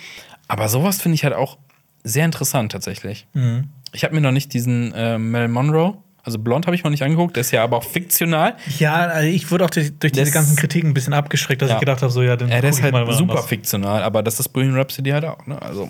Aber 0.49 0.69
sowas 0.69 1.01
finde 1.01 1.15
ich 1.17 1.25
halt 1.25 1.35
auch 1.35 1.59
sehr 2.05 2.25
interessant 2.25 2.71
tatsächlich. 2.73 3.27
Mhm. 3.33 3.65
Ich 3.93 4.05
habe 4.05 4.15
mir 4.15 4.21
noch 4.21 4.31
nicht 4.33 4.53
diesen 4.53 4.93
äh, 4.93 5.17
Mel 5.19 5.49
Monroe, 5.49 5.97
also 6.23 6.39
Blond 6.41 6.67
habe 6.67 6.75
ich 6.77 6.83
noch 6.85 6.91
nicht 6.91 7.03
angeguckt, 7.03 7.37
der 7.37 7.41
ist 7.43 7.53
ja 7.53 7.63
aber 7.63 7.77
auch 7.79 7.85
fiktional. 7.85 8.57
Ja, 8.79 8.95
also 8.95 9.29
ich 9.29 9.49
wurde 9.51 9.65
auch 9.65 9.71
durch, 9.71 9.93
durch 9.99 10.13
diese 10.13 10.33
ganzen 10.33 10.57
Kritiken 10.57 10.91
ein 10.91 10.95
bisschen 10.95 11.15
abgeschreckt, 11.15 11.63
dass 11.63 11.69
Ja. 11.71 11.77
ich 11.77 11.81
gedacht 11.81 12.03
habe, 12.03 12.13
so 12.13 12.21
ja, 12.23 12.37
dann 12.37 12.49
Ja, 12.49 12.61
der 12.61 12.71
ist 12.71 12.83
halt 12.83 12.93
super 12.95 13.17
anderes. 13.33 13.47
fiktional, 13.47 14.03
aber 14.03 14.23
das 14.25 14.39
ist 14.41 14.49
Bohemian 14.49 14.77
Rhapsody 14.77 15.11
halt 15.11 15.25
auch. 15.25 15.47
Ne? 15.47 15.61
Also, 15.63 15.89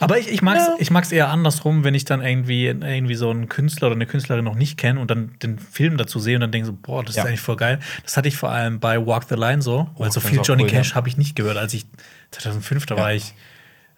Aber 0.00 0.18
ich, 0.18 0.28
ich 0.28 0.42
mag 0.42 0.56
es 0.56 0.66
Ja. 0.66 0.74
ich 0.78 0.90
mag's 0.90 1.10
eher 1.12 1.28
andersrum, 1.28 1.82
wenn 1.84 1.94
ich 1.94 2.04
dann 2.04 2.20
irgendwie, 2.22 2.66
irgendwie 2.66 3.14
so 3.14 3.30
einen 3.30 3.48
Künstler 3.48 3.88
oder 3.88 3.96
eine 3.96 4.06
Künstlerin 4.06 4.44
noch 4.44 4.54
nicht 4.54 4.76
kenne 4.78 5.00
und 5.00 5.10
dann 5.10 5.32
den 5.42 5.58
Film 5.58 5.96
dazu 5.96 6.18
sehe 6.20 6.36
und 6.36 6.40
dann 6.42 6.52
denke 6.52 6.66
so, 6.66 6.72
boah, 6.80 7.02
das 7.04 7.16
Ja. 7.16 7.22
ist 7.22 7.28
eigentlich 7.28 7.40
voll 7.40 7.56
geil. 7.56 7.78
Das 8.04 8.16
hatte 8.16 8.28
ich 8.28 8.36
vor 8.36 8.50
allem 8.50 8.80
bei 8.80 9.04
Walk 9.06 9.24
the 9.28 9.34
Line 9.34 9.60
so, 9.62 9.88
weil 9.94 10.06
Walk 10.06 10.12
so 10.12 10.20
viel 10.20 10.40
Johnny 10.42 10.62
cool, 10.64 10.68
Cash 10.70 10.90
ja. 10.90 10.94
habe 10.96 11.08
ich 11.08 11.16
nicht 11.16 11.34
gehört, 11.36 11.56
als 11.56 11.74
ich 11.74 11.86
2005, 12.30 12.86
da 12.86 12.94
Ja. 12.96 13.00
war 13.02 13.12
ich 13.12 13.34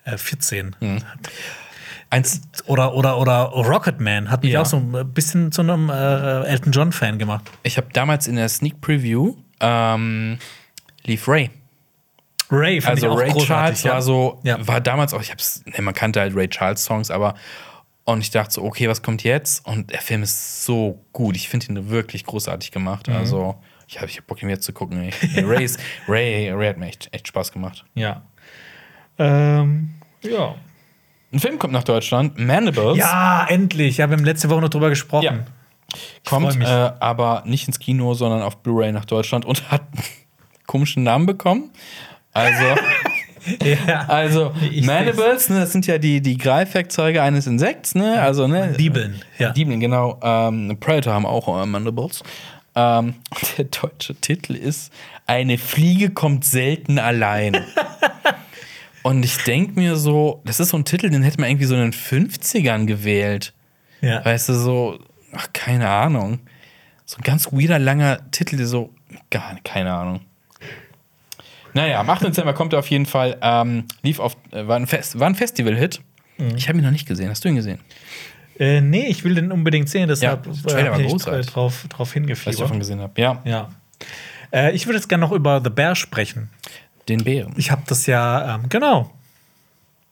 äh, 0.04 0.16
14. 0.16 0.74
eins, 2.08 2.40
Oder, 2.66 2.94
oder, 2.94 3.18
oder 3.18 3.34
Rocketman 3.52 4.30
hat 4.30 4.42
mich 4.42 4.52
Ja. 4.52 4.62
auch 4.62 4.66
so 4.66 4.78
ein 4.78 5.12
bisschen 5.12 5.52
zu 5.52 5.62
einem 5.62 5.90
äh, 5.90 6.44
Elton 6.44 6.72
John-Fan 6.72 7.18
gemacht. 7.18 7.44
ich 7.62 7.76
habe 7.76 7.88
damals 7.92 8.26
in 8.26 8.36
der 8.36 8.48
Sneak 8.48 8.80
Preview 8.80 9.36
ähm, 9.60 10.38
lief 11.04 11.28
Ray. 11.28 11.50
Ray 12.50 12.80
fand 12.80 12.94
Also 12.96 13.06
ich 13.06 13.12
auch 13.12 13.18
Ray 13.18 13.30
großartig, 13.30 13.46
Charles 13.48 13.82
ja. 13.84 13.92
war 13.92 14.02
so, 14.02 14.40
Ja. 14.42 14.66
war 14.66 14.80
damals 14.80 15.14
auch, 15.14 15.20
ich 15.22 15.30
hab's, 15.30 15.62
ne, 15.66 15.82
man 15.82 15.94
kannte 15.94 16.20
halt 16.20 16.34
Ray 16.34 16.48
Charles 16.48 16.84
Songs, 16.84 17.10
aber 17.10 17.34
Und 18.04 18.22
ich 18.22 18.30
dachte 18.30 18.52
so, 18.54 18.64
okay, 18.64 18.88
was 18.88 19.02
kommt 19.02 19.22
jetzt? 19.22 19.64
Und 19.66 19.90
der 19.92 20.00
Film 20.00 20.22
ist 20.24 20.64
so 20.64 21.04
gut. 21.12 21.36
Ich 21.36 21.48
finde 21.48 21.66
ihn 21.66 21.90
wirklich 21.90 22.24
großartig 22.24 22.72
gemacht. 22.72 23.06
Mhm. 23.08 23.14
Also, 23.14 23.54
ich 23.86 23.98
habe 23.98 24.08
ich 24.08 24.16
hab 24.18 24.26
Bock, 24.26 24.42
ihn 24.42 24.48
jetzt 24.48 24.64
zu 24.64 24.72
gucken. 24.72 25.00
Ey. 25.00 25.44
Ray, 25.44 25.64
ist- 25.64 25.78
Ray, 26.08 26.50
Ray 26.50 26.68
hat 26.70 26.78
mir 26.78 26.86
echt, 26.86 27.08
echt 27.12 27.28
Spaß 27.28 27.52
gemacht. 27.52 27.84
Ja. 27.94 28.22
Ähm, 29.18 29.90
ja. 30.22 30.54
Ein 31.32 31.38
Film 31.38 31.58
kommt 31.58 31.72
nach 31.72 31.84
Deutschland, 31.84 32.38
Mandibles. 32.38 32.98
Ja, 32.98 33.46
endlich. 33.48 33.98
Ja, 33.98 34.08
wir 34.10 34.16
haben 34.16 34.24
letzte 34.24 34.50
Woche 34.50 34.60
noch 34.62 34.70
drüber 34.70 34.88
gesprochen. 34.88 35.22
Ja. 35.24 35.44
kommt 36.28 36.60
äh, 36.60 36.64
aber 36.66 37.42
nicht 37.46 37.68
ins 37.68 37.78
Kino, 37.78 38.14
sondern 38.14 38.42
auf 38.42 38.56
Blu-ray 38.62 38.90
nach 38.92 39.04
Deutschland 39.04 39.44
und 39.44 39.70
hat 39.70 39.82
einen 39.92 40.02
komischen 40.66 41.02
Namen 41.04 41.26
bekommen. 41.26 41.70
Also, 42.32 42.64
Ja. 43.86 44.06
also 44.06 44.52
Ich 44.70 44.84
Mandibles, 44.84 45.48
ne, 45.48 45.60
das 45.60 45.72
sind 45.72 45.86
ja 45.86 45.98
die, 45.98 46.20
die 46.20 46.36
Greifwerkzeuge 46.36 47.22
eines 47.22 47.46
Insekts, 47.46 47.94
ne? 47.94 48.20
Also, 48.20 48.46
ne? 48.46 48.74
Diebeln, 48.78 49.22
ja. 49.38 49.50
Diebeln, 49.50 49.80
genau. 49.80 50.18
Ähm, 50.22 50.76
Predator 50.78 51.14
haben 51.14 51.26
auch 51.26 51.62
äh, 51.62 51.66
Mandibles. 51.66 52.22
Ähm, 52.74 53.14
der 53.58 53.64
deutsche 53.66 54.14
Titel 54.14 54.54
ist 54.54 54.92
Eine 55.26 55.58
Fliege 55.58 56.10
kommt 56.10 56.44
selten 56.44 56.98
allein. 56.98 57.64
und 59.02 59.24
ich 59.24 59.38
denke 59.38 59.78
mir 59.80 59.96
so, 59.96 60.42
das 60.44 60.60
ist 60.60 60.70
so 60.70 60.76
ein 60.76 60.84
Titel, 60.84 61.10
den 61.10 61.22
hätte 61.22 61.40
man 61.40 61.50
irgendwie 61.50 61.66
so 61.66 61.74
in 61.74 61.80
den 61.80 61.92
50ern 61.92 62.86
gewählt. 62.86 63.54
Ja. 64.02 64.24
Weißt 64.24 64.48
du, 64.50 64.54
so, 64.54 64.98
ach, 65.32 65.48
keine 65.52 65.88
Ahnung. 65.88 66.40
So 67.04 67.16
ein 67.16 67.22
ganz 67.22 67.52
weirder, 67.52 67.78
langer 67.78 68.30
Titel, 68.30 68.56
der 68.56 68.66
so, 68.66 68.94
gar 69.30 69.56
keine 69.64 69.92
Ahnung. 69.92 70.20
Naja, 71.74 72.00
am 72.00 72.08
8. 72.10 72.24
Dezember 72.24 72.52
kommt 72.52 72.72
er 72.72 72.78
auf 72.80 72.88
jeden 72.88 73.06
Fall. 73.06 73.36
Ähm, 73.42 73.84
lief 74.02 74.18
auf, 74.20 74.36
äh, 74.52 74.66
war 74.66 74.76
ein, 74.76 74.86
Fest, 74.86 75.18
war 75.18 75.28
ein 75.28 75.34
Festival-Hit. 75.34 76.00
Mhm. 76.38 76.56
Ich 76.56 76.68
habe 76.68 76.78
ihn 76.78 76.84
noch 76.84 76.90
nicht 76.90 77.06
gesehen. 77.06 77.28
Hast 77.30 77.44
du 77.44 77.48
ihn 77.48 77.56
gesehen? 77.56 77.78
Äh, 78.58 78.80
nee, 78.80 79.06
ich 79.06 79.24
will 79.24 79.34
den 79.34 79.52
unbedingt 79.52 79.88
sehen, 79.88 80.08
deshalb 80.08 80.46
Ja, 80.46 80.52
äh, 80.52 80.56
Trailer 80.66 80.84
hab 80.90 80.92
war 80.98 81.00
ich 81.00 81.06
großartig. 81.08 81.46
drauf, 81.46 81.84
drauf 81.88 82.00
Was 82.00 82.06
ich 82.08 82.12
davon 82.14 82.22
hingefiebert. 82.22 82.78
gesehen 82.78 83.00
habe. 83.00 83.20
Ja, 83.20 83.40
Ja. 83.44 83.68
Äh, 84.52 84.72
ich 84.74 84.86
würde 84.86 84.96
jetzt 84.98 85.08
gerne 85.08 85.22
noch 85.24 85.32
über 85.32 85.60
The 85.62 85.70
Bear 85.70 85.94
sprechen. 85.94 86.50
den 87.08 87.24
Bären. 87.24 87.54
Ich 87.56 87.70
habe 87.70 87.82
das 87.86 88.06
ja, 88.06 88.54
ähm, 88.56 88.68
genau. 88.68 89.10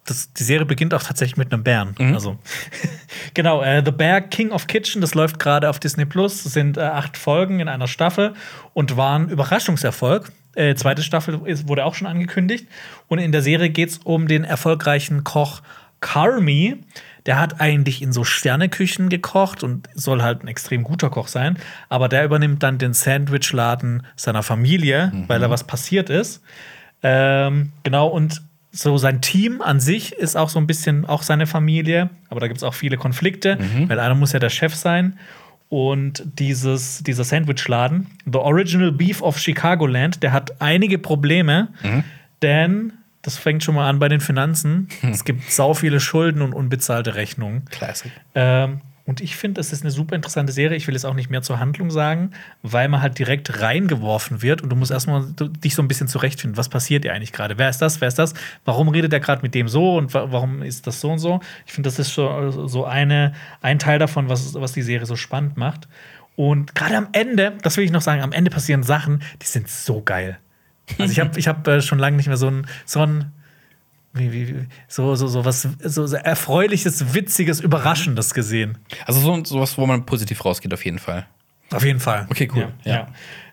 Das, 0.08 0.32
die 0.32 0.42
Serie 0.42 0.66
beginnt 0.66 0.94
auch 0.94 1.02
tatsächlich 1.02 1.36
mit 1.36 1.52
einem 1.52 1.62
Bären. 1.62 1.94
Also, 2.14 2.38
genau, 3.34 3.62
äh, 3.62 3.82
The 3.84 3.90
Bear 3.92 4.20
King 4.20 4.50
of 4.50 4.66
Kitchen, 4.66 5.00
das 5.00 5.14
läuft 5.14 5.38
gerade 5.38 5.68
auf 5.68 5.78
Disney 5.78 6.04
Plus. 6.04 6.42
Das 6.42 6.52
sind 6.52 6.76
äh, 6.76 6.80
acht 6.80 7.16
Folgen 7.16 7.60
in 7.60 7.68
einer 7.68 7.88
Staffel 7.88 8.34
und 8.74 8.96
war 8.96 9.18
ein 9.18 9.28
Überraschungserfolg. 9.28 10.32
Äh, 10.54 10.74
zweite 10.74 11.02
Staffel 11.02 11.40
ist, 11.44 11.68
wurde 11.68 11.84
auch 11.84 11.94
schon 11.94 12.06
angekündigt. 12.06 12.66
Und 13.06 13.18
in 13.18 13.32
der 13.32 13.42
Serie 13.42 13.70
geht 13.70 13.90
es 13.90 13.98
um 13.98 14.28
den 14.28 14.44
erfolgreichen 14.44 15.24
Koch 15.24 15.62
Carmi. 16.00 16.76
Der 17.26 17.38
hat 17.38 17.60
eigentlich 17.60 18.00
in 18.00 18.12
so 18.12 18.24
Sterneküchen 18.24 19.08
gekocht 19.08 19.62
und 19.62 19.88
soll 19.94 20.22
halt 20.22 20.42
ein 20.42 20.48
extrem 20.48 20.82
guter 20.82 21.10
Koch 21.10 21.28
sein. 21.28 21.58
Aber 21.88 22.08
der 22.08 22.24
übernimmt 22.24 22.62
dann 22.62 22.78
den 22.78 22.94
Sandwichladen 22.94 24.06
seiner 24.16 24.42
Familie, 24.42 25.12
weil 25.26 25.38
da 25.40 25.50
was 25.50 25.64
passiert 25.64 26.08
ist. 26.08 26.42
Ähm, 27.02 27.72
genau, 27.82 28.08
und 28.08 28.42
so 28.70 28.98
sein 28.98 29.20
Team 29.20 29.62
an 29.62 29.80
sich 29.80 30.12
ist 30.12 30.36
auch 30.36 30.48
so 30.48 30.58
ein 30.58 30.66
bisschen 30.66 31.06
auch 31.06 31.22
seine 31.22 31.46
Familie, 31.46 32.10
aber 32.28 32.40
da 32.40 32.48
gibt 32.48 32.58
es 32.58 32.64
auch 32.64 32.74
viele 32.74 32.96
Konflikte, 32.96 33.58
weil 33.88 33.98
einer 33.98 34.14
muss 34.14 34.32
ja 34.32 34.38
der 34.38 34.50
Chef 34.50 34.74
sein. 34.74 35.18
Und 35.70 36.22
dieses, 36.38 37.02
dieser 37.02 37.24
Sandwichladen, 37.24 38.06
The 38.24 38.38
Original 38.38 38.90
Beef 38.92 39.20
of 39.22 39.38
Chicagoland, 39.38 40.22
der 40.22 40.32
hat 40.32 40.60
einige 40.60 40.98
Probleme, 40.98 41.68
denn 42.42 42.92
das 43.22 43.36
fängt 43.36 43.62
schon 43.64 43.74
mal 43.74 43.88
an 43.88 43.98
bei 43.98 44.08
den 44.08 44.20
Finanzen. 44.20 44.88
Es 45.02 45.24
gibt 45.24 45.50
sau 45.50 45.74
viele 45.74 46.00
Schulden 46.00 46.40
und 46.40 46.54
unbezahlte 46.54 47.14
Rechnungen. 47.16 47.64
Classic. 47.66 48.10
Ähm, 48.34 48.80
und 49.08 49.22
ich 49.22 49.36
finde, 49.36 49.58
es 49.62 49.72
ist 49.72 49.80
eine 49.80 49.90
super 49.90 50.16
interessante 50.16 50.52
Serie. 50.52 50.76
Ich 50.76 50.86
will 50.86 50.92
jetzt 50.92 51.06
auch 51.06 51.14
nicht 51.14 51.30
mehr 51.30 51.40
zur 51.40 51.58
Handlung 51.58 51.90
sagen, 51.90 52.32
weil 52.60 52.90
man 52.90 53.00
halt 53.00 53.18
direkt 53.18 53.62
reingeworfen 53.62 54.42
wird 54.42 54.60
und 54.60 54.68
du 54.68 54.76
musst 54.76 54.90
erstmal 54.90 55.24
dich 55.32 55.74
so 55.74 55.80
ein 55.80 55.88
bisschen 55.88 56.08
zurechtfinden. 56.08 56.58
Was 56.58 56.68
passiert 56.68 57.04
hier 57.04 57.14
eigentlich 57.14 57.32
gerade? 57.32 57.56
Wer 57.56 57.70
ist 57.70 57.78
das? 57.78 58.02
Wer 58.02 58.08
ist 58.08 58.18
das? 58.18 58.34
Warum 58.66 58.90
redet 58.90 59.10
er 59.14 59.20
gerade 59.20 59.40
mit 59.40 59.54
dem 59.54 59.66
so 59.66 59.96
und 59.96 60.12
wa 60.12 60.30
warum 60.30 60.60
ist 60.60 60.86
das 60.86 61.00
so 61.00 61.10
und 61.10 61.20
so? 61.20 61.40
Ich 61.64 61.72
finde, 61.72 61.88
das 61.88 61.98
ist 61.98 62.12
so, 62.12 62.50
so 62.50 62.84
eine, 62.84 63.32
ein 63.62 63.78
Teil 63.78 63.98
davon, 63.98 64.28
was, 64.28 64.52
was 64.52 64.72
die 64.72 64.82
Serie 64.82 65.06
so 65.06 65.16
spannend 65.16 65.56
macht. 65.56 65.88
Und 66.36 66.74
gerade 66.74 66.98
am 66.98 67.08
Ende, 67.12 67.56
das 67.62 67.78
will 67.78 67.84
ich 67.84 67.90
noch 67.90 68.02
sagen, 68.02 68.20
am 68.20 68.32
Ende 68.32 68.50
passieren 68.50 68.82
Sachen, 68.82 69.22
die 69.40 69.46
sind 69.46 69.70
so 69.70 70.02
geil. 70.02 70.38
Also 70.98 71.10
ich 71.10 71.20
habe 71.20 71.30
ich 71.38 71.48
hab, 71.48 71.66
äh, 71.66 71.80
schon 71.80 71.98
lange 71.98 72.18
nicht 72.18 72.26
mehr 72.28 72.36
so 72.36 72.50
ein, 72.50 72.66
so 72.84 73.00
ein 73.00 73.32
wie, 74.18 74.32
wie, 74.32 74.66
so, 74.88 75.14
so, 75.14 75.26
so 75.26 75.44
was 75.44 75.68
so, 75.82 76.06
so 76.06 76.16
erfreuliches, 76.16 77.14
witziges, 77.14 77.60
überraschendes 77.60 78.34
gesehen. 78.34 78.78
Also 79.06 79.20
so, 79.20 79.44
sowas, 79.44 79.78
wo 79.78 79.86
man 79.86 80.04
positiv 80.06 80.44
rausgeht, 80.44 80.72
auf 80.74 80.84
jeden 80.84 80.98
Fall. 80.98 81.26
Auf 81.72 81.84
jeden 81.84 82.00
Fall. 82.00 82.26
Okay, 82.30 82.48
cool. 82.54 82.72
Ja. 82.84 82.92
Ja. 82.92 82.96
ja. 82.96 83.08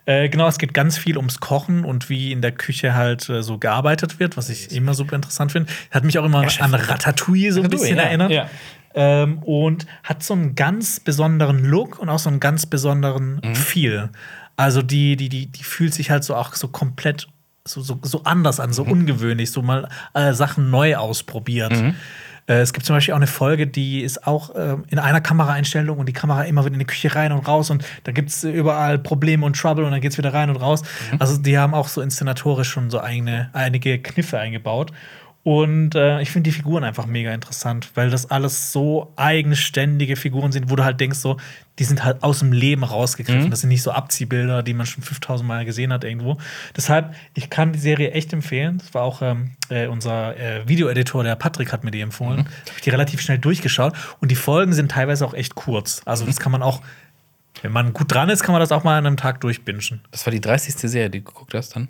Äh, 0.06 0.28
genau, 0.28 0.46
es 0.46 0.58
geht 0.58 0.72
ganz 0.72 0.96
viel 0.96 1.16
ums 1.16 1.40
Kochen 1.40 1.84
und 1.84 2.08
wie 2.08 2.30
in 2.30 2.40
der 2.40 2.52
Küche 2.52 2.94
halt 2.94 3.28
äh, 3.28 3.42
so 3.42 3.58
gearbeitet 3.58 4.20
wird, 4.20 4.36
was 4.36 4.48
ich 4.48 4.70
immer 4.70 4.94
super 4.94 5.16
interessant 5.16 5.52
finde. 5.52 5.70
Hat 5.90 6.04
mich 6.04 6.16
auch 6.18 6.24
immer 6.24 6.38
an 6.60 6.74
Ratatouille 6.74 7.52
so 7.52 7.60
ein 7.60 7.66
Ratatouille, 7.66 7.68
bisschen 7.70 7.96
ja, 7.96 8.02
erinnert. 8.04 8.30
ja. 8.30 8.48
Ähm, 8.94 9.38
und 9.40 9.86
hat 10.04 10.22
so 10.22 10.32
einen 10.32 10.54
ganz 10.54 11.00
besonderen 11.00 11.64
Look 11.64 11.98
und 11.98 12.08
auch 12.08 12.20
so 12.20 12.30
einen 12.30 12.40
ganz 12.40 12.66
besonderen 12.66 13.40
Mhm. 13.44 13.54
Feel. 13.56 14.10
Also 14.56 14.80
die, 14.80 15.16
die, 15.16 15.28
die, 15.28 15.46
die 15.48 15.64
fühlt 15.64 15.92
sich 15.92 16.10
halt 16.10 16.24
so 16.24 16.34
auch 16.34 16.54
so 16.54 16.68
komplett 16.68 17.26
so, 17.66 17.80
so, 17.80 17.98
so 18.02 18.22
anders 18.24 18.60
an, 18.60 18.72
so 18.72 18.84
Mhm. 18.84 18.92
ungewöhnlich, 18.92 19.50
so 19.50 19.62
mal 19.62 19.88
äh, 20.14 20.32
Sachen 20.32 20.70
neu 20.70 20.96
ausprobiert. 20.96 21.72
Mhm. 21.72 21.94
Äh, 22.48 22.60
es 22.60 22.72
gibt 22.72 22.86
zum 22.86 22.94
Beispiel 22.94 23.12
auch 23.12 23.18
eine 23.18 23.26
Folge, 23.26 23.66
die 23.66 24.02
ist 24.02 24.26
auch 24.26 24.50
ähm, 24.56 24.84
in 24.88 24.98
einer 25.00 25.20
Kameraeinstellung 25.20 25.98
und 25.98 26.06
die 26.08 26.12
Kamera 26.12 26.42
immer 26.44 26.64
wieder 26.64 26.74
in 26.74 26.78
die 26.78 26.84
Küche 26.86 27.14
rein 27.14 27.32
und 27.32 27.46
raus 27.48 27.70
und 27.70 27.84
da 28.04 28.12
gibt 28.12 28.30
es 28.30 28.44
überall 28.44 28.98
Probleme 28.98 29.44
und 29.44 29.56
Trouble 29.58 29.84
und 29.84 29.90
dann 29.90 30.00
geht 30.00 30.12
es 30.12 30.18
wieder 30.18 30.32
rein 30.32 30.48
und 30.48 30.56
raus. 30.56 30.82
Mhm. 31.12 31.16
Also 31.20 31.38
die 31.38 31.58
haben 31.58 31.74
auch 31.74 31.88
so 31.88 32.00
inszenatorisch 32.00 32.68
schon 32.68 32.88
so 32.90 33.00
eigene, 33.00 33.50
einige 33.52 33.98
Kniffe 33.98 34.38
eingebaut. 34.38 34.92
Und 35.46 35.94
äh, 35.94 36.20
ich 36.22 36.32
finde 36.32 36.50
die 36.50 36.56
Figuren 36.56 36.82
einfach 36.82 37.06
mega 37.06 37.32
interessant, 37.32 37.92
weil 37.94 38.10
das 38.10 38.28
alles 38.32 38.72
so 38.72 39.12
eigenständige 39.14 40.16
Figuren 40.16 40.50
sind, 40.50 40.70
wo 40.70 40.74
du 40.74 40.82
halt 40.82 40.98
denkst, 40.98 41.20
so, 41.20 41.36
die 41.78 41.84
sind 41.84 42.02
halt 42.02 42.24
aus 42.24 42.40
dem 42.40 42.50
Leben 42.50 42.82
rausgegriffen. 42.82 43.48
Das 43.52 43.60
sind 43.60 43.68
nicht 43.68 43.84
so 43.84 43.92
Abziehbilder, 43.92 44.64
die 44.64 44.74
man 44.74 44.86
schon 44.86 45.04
5000 45.04 45.46
Mal 45.46 45.64
gesehen 45.64 45.92
hat 45.92 46.02
irgendwo. 46.02 46.36
Deshalb, 46.76 47.14
ich 47.34 47.48
kann 47.48 47.72
die 47.72 47.78
Serie 47.78 48.10
echt 48.10 48.32
empfehlen. 48.32 48.78
Das 48.78 48.92
war 48.92 49.02
auch 49.02 49.22
ähm, 49.22 49.52
äh, 49.68 49.86
unser 49.86 50.36
äh, 50.36 50.66
Videoeditor, 50.68 51.22
der 51.22 51.36
Patrick, 51.36 51.72
hat 51.72 51.84
mir 51.84 51.92
die 51.92 52.00
empfohlen. 52.00 52.38
Habe 52.40 52.50
ich 52.74 52.82
die 52.82 52.90
relativ 52.90 53.20
schnell 53.20 53.38
durchgeschaut. 53.38 53.92
Und 54.20 54.32
die 54.32 54.36
Folgen 54.36 54.72
sind 54.72 54.90
teilweise 54.90 55.24
auch 55.24 55.32
echt 55.32 55.54
kurz. 55.54 56.02
Also, 56.06 56.26
das 56.26 56.40
kann 56.40 56.50
man 56.50 56.64
auch, 56.64 56.82
wenn 57.62 57.70
man 57.70 57.92
gut 57.92 58.12
dran 58.12 58.30
ist, 58.30 58.42
kann 58.42 58.52
man 58.52 58.60
das 58.60 58.72
auch 58.72 58.82
mal 58.82 58.98
an 58.98 59.06
einem 59.06 59.16
Tag 59.16 59.40
durchbingen. 59.42 60.00
Das 60.10 60.26
war 60.26 60.32
die 60.32 60.40
30. 60.40 60.74
Serie, 60.74 61.08
die 61.08 61.20
du 61.20 61.26
geguckt 61.26 61.54
hast 61.54 61.76
dann? 61.76 61.86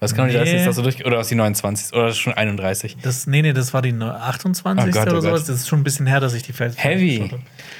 Was 0.00 0.14
kann 0.14 0.28
die 0.28 0.34
Nee. 0.34 0.44
30. 0.44 0.66
Hast 0.66 0.78
du 0.78 0.82
durch, 0.82 1.04
oder 1.04 1.18
aus 1.18 1.28
die 1.28 1.34
29. 1.34 1.92
Oder 1.92 2.12
schon 2.12 2.32
31? 2.32 2.98
Das, 3.02 3.26
nee, 3.26 3.42
nee, 3.42 3.52
das 3.52 3.74
war 3.74 3.82
die 3.82 3.92
28. 3.92 4.84
Oh 4.84 4.90
Gott, 4.90 5.08
oh 5.08 5.10
oder 5.10 5.22
sowas. 5.22 5.40
Gott. 5.40 5.48
Das 5.48 5.56
ist 5.56 5.68
schon 5.68 5.80
ein 5.80 5.84
bisschen 5.84 6.06
her, 6.06 6.20
dass 6.20 6.34
ich 6.34 6.42
die 6.44 6.52
fest 6.52 6.82
Heavy. 6.82 7.30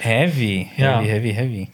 Heavy. 0.00 0.68
Ja. 0.76 1.00
Heavy, 1.00 1.08
heavy, 1.08 1.32
heavy. 1.34 1.68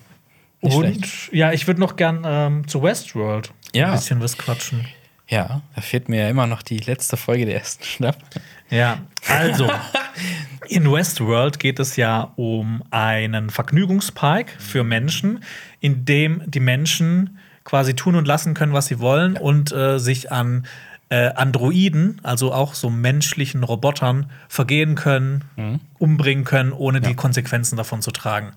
Nicht 0.60 0.76
Und 0.76 1.06
schlecht. 1.06 1.32
ja, 1.34 1.52
ich 1.52 1.66
würde 1.66 1.80
noch 1.80 1.96
gern 1.96 2.22
ähm, 2.26 2.68
zu 2.68 2.82
Westworld 2.82 3.52
Ja. 3.74 3.86
ein 3.88 3.92
bisschen 3.92 4.20
was 4.20 4.36
quatschen. 4.36 4.86
Ja, 5.28 5.62
da 5.74 5.80
fehlt 5.80 6.10
mir 6.10 6.20
ja 6.20 6.28
immer 6.28 6.46
noch 6.46 6.60
die 6.62 6.76
letzte 6.78 7.16
Folge 7.16 7.46
der 7.46 7.54
ersten 7.56 7.82
Staffel. 7.84 8.22
Ja, 8.68 8.98
also 9.26 9.70
in 10.68 10.90
Westworld 10.90 11.58
geht 11.58 11.78
es 11.78 11.96
ja 11.96 12.32
um 12.36 12.82
einen 12.90 13.48
Vergnügungspark 13.50 14.50
für 14.58 14.84
Menschen, 14.84 15.42
in 15.80 16.04
dem 16.04 16.42
die 16.46 16.60
Menschen 16.60 17.38
quasi 17.64 17.94
tun 17.94 18.14
und 18.14 18.26
lassen 18.28 18.54
können, 18.54 18.72
was 18.72 18.86
sie 18.86 18.98
wollen 19.00 19.36
und 19.36 19.72
äh, 19.72 19.98
sich 19.98 20.30
an 20.30 20.66
äh, 21.08 21.30
Androiden, 21.34 22.20
also 22.22 22.52
auch 22.52 22.74
so 22.74 22.90
menschlichen 22.90 23.62
Robotern, 23.62 24.30
vergehen 24.48 24.94
können, 24.94 25.80
umbringen 25.98 26.44
können, 26.44 26.72
ohne 26.72 27.00
die 27.00 27.14
Konsequenzen 27.14 27.76
davon 27.76 28.02
zu 28.02 28.10
tragen. 28.10 28.52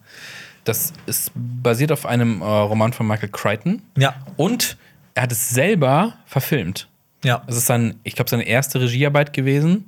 Das 0.63 0.91
ist 1.05 1.31
basiert 1.35 1.91
auf 1.91 2.05
einem 2.05 2.41
äh, 2.41 2.45
Roman 2.45 2.91
von 2.93 3.07
Michael 3.07 3.29
Crichton. 3.29 3.81
Ja, 3.97 4.15
Und 4.37 4.77
er 5.13 5.23
hat 5.23 5.31
es 5.31 5.49
selber 5.49 6.13
verfilmt. 6.25 6.87
ja. 7.23 7.41
Es 7.47 7.55
ist 7.57 7.69
dann, 7.69 7.95
ich 8.03 8.15
glaube, 8.15 8.29
seine 8.29 8.43
erste 8.43 8.79
Regiearbeit 8.81 9.33
gewesen. 9.33 9.85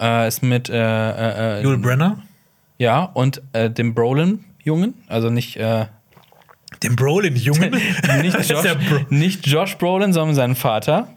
Äh, 0.00 0.26
ist 0.28 0.42
mit 0.42 0.68
äh, 0.70 1.58
äh, 1.58 1.62
Yul 1.62 1.78
Brenner. 1.78 2.18
ja 2.78 3.02
und 3.02 3.42
äh, 3.52 3.70
dem 3.70 3.94
Brolin-Jungen, 3.94 4.94
also 5.08 5.28
nicht 5.30 5.56
äh, 5.56 5.86
Den 6.82 6.96
Brolin-Jungen. 6.96 7.70
nicht, 8.22 8.38
Josh, 8.50 8.62
Bro- 8.62 9.06
nicht 9.10 9.46
Josh 9.46 9.76
Brolin, 9.78 10.12
sondern 10.12 10.34
seinen 10.34 10.54
Vater. 10.56 11.08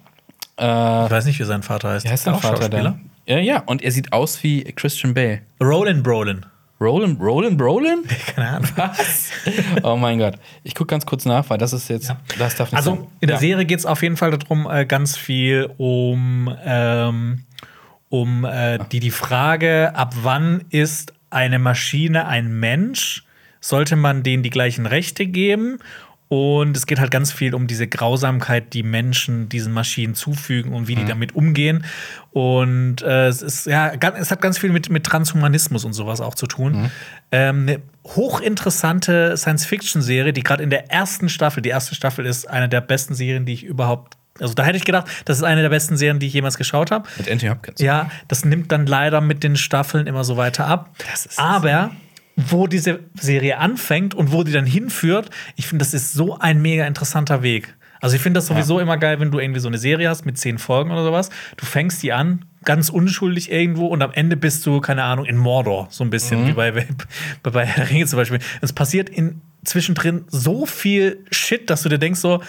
Ich 0.58 0.64
weiß 0.64 1.26
nicht, 1.26 1.38
wie 1.40 1.44
sein 1.44 1.64
Vater 1.64 1.90
heißt. 1.90 2.06
Wie 2.06 2.10
heißt 2.10 2.24
sein 2.24 2.36
Vater 2.40 2.70
denn? 2.70 3.02
Ja, 3.26 3.40
ja, 3.40 3.60
und 3.66 3.82
er 3.82 3.92
sieht 3.92 4.14
aus 4.14 4.42
wie 4.44 4.64
Christian 4.64 5.14
Bale. 5.14 5.42
Roland 5.62 6.02
Brolin. 6.04 6.46
Roland, 6.80 7.20
Roland, 7.22 7.58
Brolin? 7.58 8.04
Keine 8.36 8.50
Ahnung. 8.50 8.70
Was? 8.76 9.30
oh 9.84 9.96
mein 9.96 10.20
Gott. 10.20 10.36
Ich 10.64 10.76
gucke 10.76 10.88
ganz 10.92 11.06
kurz 11.06 11.26
nach, 11.26 11.50
weil 11.50 11.58
das 11.58 11.74
ist 11.74 11.90
jetzt, 11.90 12.10
Ja. 12.10 12.18
das 12.38 12.56
darf 12.56 12.72
nicht 12.72 12.84
sein. 12.84 12.94
Also 12.94 13.08
in 13.22 13.28
der 13.28 13.36
Ja. 13.38 13.40
Serie 13.40 13.66
geht 13.66 13.80
es 13.80 13.86
auf 13.86 14.02
jeden 14.04 14.18
Fall 14.18 14.32
darum, 14.32 14.68
äh, 14.70 14.86
ganz 14.86 15.18
viel 15.18 15.70
um, 15.78 16.54
ähm, 16.66 17.44
um 18.10 18.46
äh, 18.46 18.80
die, 18.92 19.00
die 19.00 19.12
Frage, 19.12 19.94
ab 19.96 20.14
wann 20.22 20.66
ist 20.70 21.14
eine 21.30 21.60
Maschine 21.60 22.28
ein 22.28 22.60
Mensch? 22.60 23.24
Sollte 23.68 23.96
man 23.96 24.22
denen 24.22 24.44
die 24.44 24.50
gleichen 24.52 24.86
Rechte 24.86 25.26
geben? 25.26 25.80
Und 26.28 26.76
es 26.76 26.88
geht 26.88 27.00
halt 27.00 27.12
ganz 27.12 27.32
viel 27.32 27.54
um 27.54 27.68
diese 27.68 27.88
Grausamkeit, 27.88 28.74
die 28.74 28.82
Menschen 28.84 29.48
diesen 29.48 29.72
Maschinen 29.74 30.16
zufügen 30.16 30.74
und 30.74 30.88
wie 30.88 30.96
die 30.96 31.06
damit 31.06 31.36
umgehen. 31.36 31.86
Und 32.32 33.04
äh, 33.04 33.28
es 33.28 33.42
ist 33.44 33.68
ja, 33.68 33.92
es 33.94 34.32
hat 34.32 34.42
ganz 34.42 34.58
viel 34.58 34.72
mit, 34.72 34.90
mit 34.90 35.04
Transhumanismus 35.04 35.86
und 35.86 35.94
sowas 35.94 36.22
auch 36.22 36.34
zu 36.36 36.48
tun. 36.48 36.92
Ähm, 37.32 37.62
eine 37.68 37.80
hochinteressante 38.06 39.36
Science-Fiction-Serie, 39.38 40.34
die 40.34 40.44
gerade 40.44 40.64
in 40.64 40.70
der 40.70 40.92
ersten 40.92 41.30
Staffel, 41.30 41.62
die 41.62 41.70
erste 41.70 41.96
Staffel 41.96 42.26
ist 42.26 42.50
eine 42.50 42.70
der 42.70 42.82
besten 42.82 43.14
Serien, 43.16 43.46
die 43.46 43.54
ich 43.54 43.64
überhaupt. 43.64 44.18
Also 44.40 44.54
da 44.54 44.64
hätte 44.66 44.78
ich 44.78 44.84
gedacht, 44.86 45.08
das 45.26 45.38
ist 45.38 45.44
eine 45.44 45.62
der 45.62 45.70
besten 45.70 45.96
Serien, 45.96 46.20
die 46.20 46.28
ich 46.28 46.34
jemals 46.34 46.58
geschaut 46.58 46.92
habe. 46.92 47.08
Mit 47.18 47.32
Anthony 47.32 47.52
Hopkins. 47.52 47.80
Ja, 47.82 48.10
das 48.28 48.44
nimmt 48.46 48.72
dann 48.72 48.86
leider 48.86 49.22
mit 49.22 49.44
den 49.44 49.56
Staffeln 49.56 50.08
immer 50.08 50.24
so 50.24 50.36
weiter 50.38 50.68
ab. 50.68 50.90
Das 51.12 51.26
ist- 51.26 51.40
Aber 51.40 51.92
wo 52.36 52.68
diese 52.68 53.00
Serie 53.14 53.58
anfängt 53.60 54.14
und 54.14 54.32
wo 54.32 54.44
die 54.44 54.52
dann 54.52 54.66
hinführt, 54.66 55.30
ich 55.56 55.68
finde, 55.68 55.84
das 55.84 55.94
ist 55.94 56.14
so 56.14 56.38
ein 56.38 56.62
mega 56.62 56.86
interessanter 56.86 57.44
Weg. 57.44 57.76
Also 58.02 58.16
ich 58.18 58.22
finde 58.22 58.40
das 58.40 58.48
sowieso 58.48 58.80
immer 58.80 58.98
geil, 58.98 59.20
wenn 59.20 59.32
du 59.32 59.40
irgendwie 59.40 59.62
so 59.62 59.68
eine 59.68 59.78
Serie 59.78 60.10
hast 60.10 60.26
mit 60.26 60.38
zehn 60.38 60.58
Folgen 60.58 60.92
oder 60.92 61.04
sowas. 61.04 61.30
Du 61.58 61.66
fängst 61.66 62.04
die 62.04 62.14
an, 62.14 62.46
ganz 62.64 62.90
unschuldig 62.90 63.52
irgendwo 63.52 63.88
und 63.88 64.02
am 64.02 64.12
Ende 64.12 64.36
bist 64.36 64.66
du, 64.66 64.82
keine 64.82 65.04
Ahnung, 65.04 65.26
in 65.26 65.38
Mordor. 65.38 65.88
So 65.90 66.04
ein 66.04 66.10
bisschen 66.10 66.46
wie 66.48 66.54
bei, 66.54 66.72
bei, 67.44 67.50
bei 67.50 67.66
Herr 67.66 67.86
der 67.86 67.90
Ringe 67.90 68.06
zum 68.06 68.18
Beispiel. 68.18 68.40
Es 68.62 68.74
passiert 68.74 69.10
in, 69.10 69.42
zwischendrin 69.64 70.26
so 70.28 70.66
viel 70.66 71.26
Shit, 71.32 71.70
dass 71.70 71.84
du 71.84 71.90
dir 71.90 71.98
denkst 71.98 72.20
so, 72.20 72.44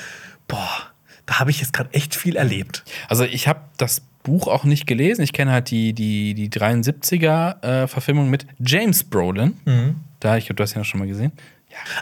boah, 0.48 0.92
da 1.26 1.40
habe 1.40 1.50
ich 1.50 1.60
jetzt 1.60 1.72
gerade 1.72 1.92
echt 1.92 2.14
viel 2.14 2.36
erlebt. 2.36 2.84
Also 3.08 3.24
ich 3.24 3.48
habe 3.48 3.60
das 3.78 4.02
Buch 4.26 4.48
auch 4.48 4.64
nicht 4.64 4.86
gelesen. 4.88 5.22
Ich 5.22 5.32
kenne 5.32 5.52
halt 5.52 5.70
die, 5.70 5.92
die, 5.92 6.34
die 6.34 6.50
73er-Verfilmung 6.50 8.28
mit 8.28 8.44
James 8.58 9.04
Brolin. 9.04 9.54
Da, 10.20 10.36
ich 10.36 10.46
glaube, 10.46 10.56
du 10.56 10.62
hast 10.64 10.74
ihn 10.74 10.80
ja 10.80 10.84
schon 10.84 10.98
mal 10.98 11.06
gesehen. 11.06 11.30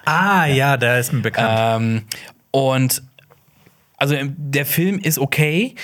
Ah, 0.06 0.46
ja, 0.46 0.76
der 0.78 0.98
ist 1.01 1.12
mir 1.12 1.20
bekannt. 1.20 1.82
Ähm, 1.82 2.02
und 2.51 3.02
also 3.98 4.14
ähm, 4.14 4.34
der 4.38 4.64
Film 4.64 4.98
ist 4.98 5.18
okay, 5.18 5.74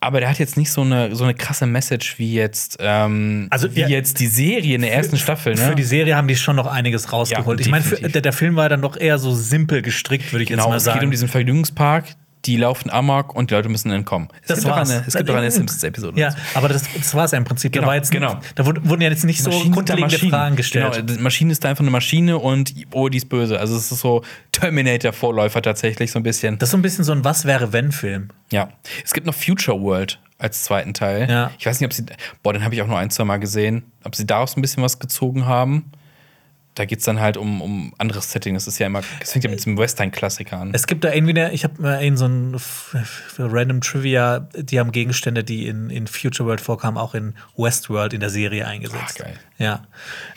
aber 0.00 0.20
der 0.20 0.28
hat 0.30 0.38
jetzt 0.38 0.56
nicht 0.56 0.70
so 0.70 0.80
eine, 0.80 1.14
so 1.14 1.24
eine 1.24 1.34
krasse 1.34 1.66
Message 1.66 2.18
wie 2.18 2.34
jetzt, 2.34 2.78
ähm, 2.80 3.46
Also, 3.50 3.74
wie 3.76 3.80
ja, 3.80 3.88
jetzt 3.88 4.18
die 4.18 4.26
Serie 4.26 4.74
in 4.74 4.80
der 4.80 4.92
ersten 4.92 5.16
Staffel. 5.16 5.54
Ne? 5.54 5.60
Für 5.60 5.74
die 5.74 5.84
Serie 5.84 6.16
haben 6.16 6.26
die 6.26 6.36
schon 6.36 6.56
noch 6.56 6.66
einiges 6.66 7.12
rausgeholt. 7.12 7.60
Ja, 7.60 7.66
ich 7.66 7.70
meine, 7.70 8.10
der, 8.10 8.22
der 8.22 8.32
Film 8.32 8.56
war 8.56 8.68
dann 8.68 8.82
doch 8.82 8.96
eher 8.96 9.18
so 9.18 9.32
simpel 9.34 9.82
gestrickt, 9.82 10.32
würde 10.32 10.42
ich 10.42 10.48
genau, 10.48 10.64
jetzt 10.64 10.70
mal 10.70 10.76
es 10.76 10.84
sagen. 10.84 10.98
geht 10.98 11.04
um 11.04 11.10
diesen 11.12 11.28
Vergnügungspark. 11.28 12.06
Die 12.44 12.56
laufen 12.56 12.90
amok 12.90 13.34
und 13.36 13.50
die 13.50 13.54
Leute 13.54 13.68
müssen 13.68 13.92
entkommen. 13.92 14.28
Es 14.42 14.48
Das 14.48 14.58
gibt 14.58 14.70
doch 14.70 14.76
war's. 14.76 14.90
eine, 14.90 15.04
es 15.06 15.14
gibt 15.14 15.28
doch 15.28 15.36
eine 15.36 15.50
Simpsons-Episode. 15.50 16.18
ja, 16.20 16.34
aber 16.54 16.68
das, 16.68 16.82
das 16.92 17.14
war 17.14 17.24
es 17.24 17.30
ja 17.30 17.38
im 17.38 17.44
Prinzip. 17.44 17.72
Genau, 17.72 17.84
da, 17.84 17.88
war 17.88 17.94
jetzt 17.96 18.10
genau. 18.10 18.34
Nicht, 18.34 18.58
da 18.58 18.66
wurden 18.66 19.00
ja 19.00 19.08
jetzt 19.08 19.24
nicht 19.24 19.42
so 19.42 19.50
Maschinen 19.50 19.70
da 19.70 19.74
grundlegende. 19.94 20.28
Fragen 20.28 20.56
gestellt. 20.56 20.92
Genau, 20.92 21.06
die 21.06 21.22
Maschine 21.22 21.52
ist 21.52 21.62
da 21.62 21.68
einfach 21.68 21.84
eine 21.84 21.90
Maschine 21.92 22.38
und 22.38 22.74
oh, 22.90 23.08
die 23.08 23.18
ist 23.18 23.28
böse. 23.28 23.60
Also 23.60 23.76
es 23.76 23.92
ist 23.92 24.00
so 24.00 24.22
Terminator-Vorläufer 24.52 25.62
tatsächlich 25.62 26.10
so 26.10 26.18
ein 26.18 26.22
bisschen. 26.22 26.58
Das 26.58 26.68
ist 26.68 26.70
so 26.72 26.78
ein 26.78 26.82
bisschen 26.82 27.04
so 27.04 27.12
ein 27.12 27.24
Was 27.24 27.44
wäre 27.44 27.72
wenn 27.72 27.92
Film. 27.92 28.28
Ja. 28.50 28.70
Es 29.04 29.12
gibt 29.12 29.26
noch 29.26 29.34
Future 29.34 29.80
World 29.80 30.18
als 30.38 30.64
zweiten 30.64 30.94
Teil. 30.94 31.30
Ja. 31.30 31.50
Ich 31.58 31.66
weiß 31.66 31.80
nicht, 31.80 31.86
ob 31.86 31.92
sie. 31.92 32.04
Boah, 32.42 32.52
den 32.52 32.64
habe 32.64 32.74
ich 32.74 32.82
auch 32.82 32.88
nur 32.88 32.98
ein, 32.98 33.10
zwei 33.10 33.24
Mal 33.24 33.38
gesehen. 33.38 33.84
Ob 34.04 34.16
sie 34.16 34.26
daraus 34.26 34.56
ein 34.56 34.62
bisschen 34.62 34.82
was 34.82 34.98
gezogen 34.98 35.46
haben. 35.46 35.92
Da 36.74 36.86
geht 36.86 37.00
es 37.00 37.04
dann 37.04 37.20
halt 37.20 37.36
um, 37.36 37.60
um 37.60 37.92
anderes 37.98 38.32
Setting. 38.32 38.54
Das 38.54 38.66
ist 38.66 38.78
ja 38.78 38.86
immer. 38.86 39.02
Das 39.20 39.32
fängt 39.32 39.44
ja 39.44 39.50
mit 39.50 39.58
diesem 39.58 39.76
Western-Klassiker 39.76 40.58
an. 40.58 40.70
Es 40.72 40.86
gibt 40.86 41.04
da 41.04 41.12
irgendwie 41.12 41.38
eine, 41.38 41.52
ich 41.52 41.64
habe 41.64 41.82
mal 41.82 42.02
in 42.02 42.16
so 42.16 42.26
ein 42.26 42.56
random 43.38 43.82
Trivia, 43.82 44.48
die 44.56 44.80
haben 44.80 44.90
Gegenstände, 44.90 45.44
die 45.44 45.66
in, 45.66 45.90
in 45.90 46.06
Future 46.06 46.48
World 46.48 46.62
vorkamen, 46.62 46.96
auch 46.96 47.14
in 47.14 47.34
Westworld 47.56 48.14
in 48.14 48.20
der 48.20 48.30
Serie 48.30 48.66
eingesetzt. 48.66 49.20
Ah, 49.20 49.24
geil. 49.24 49.34
Ja. 49.58 49.82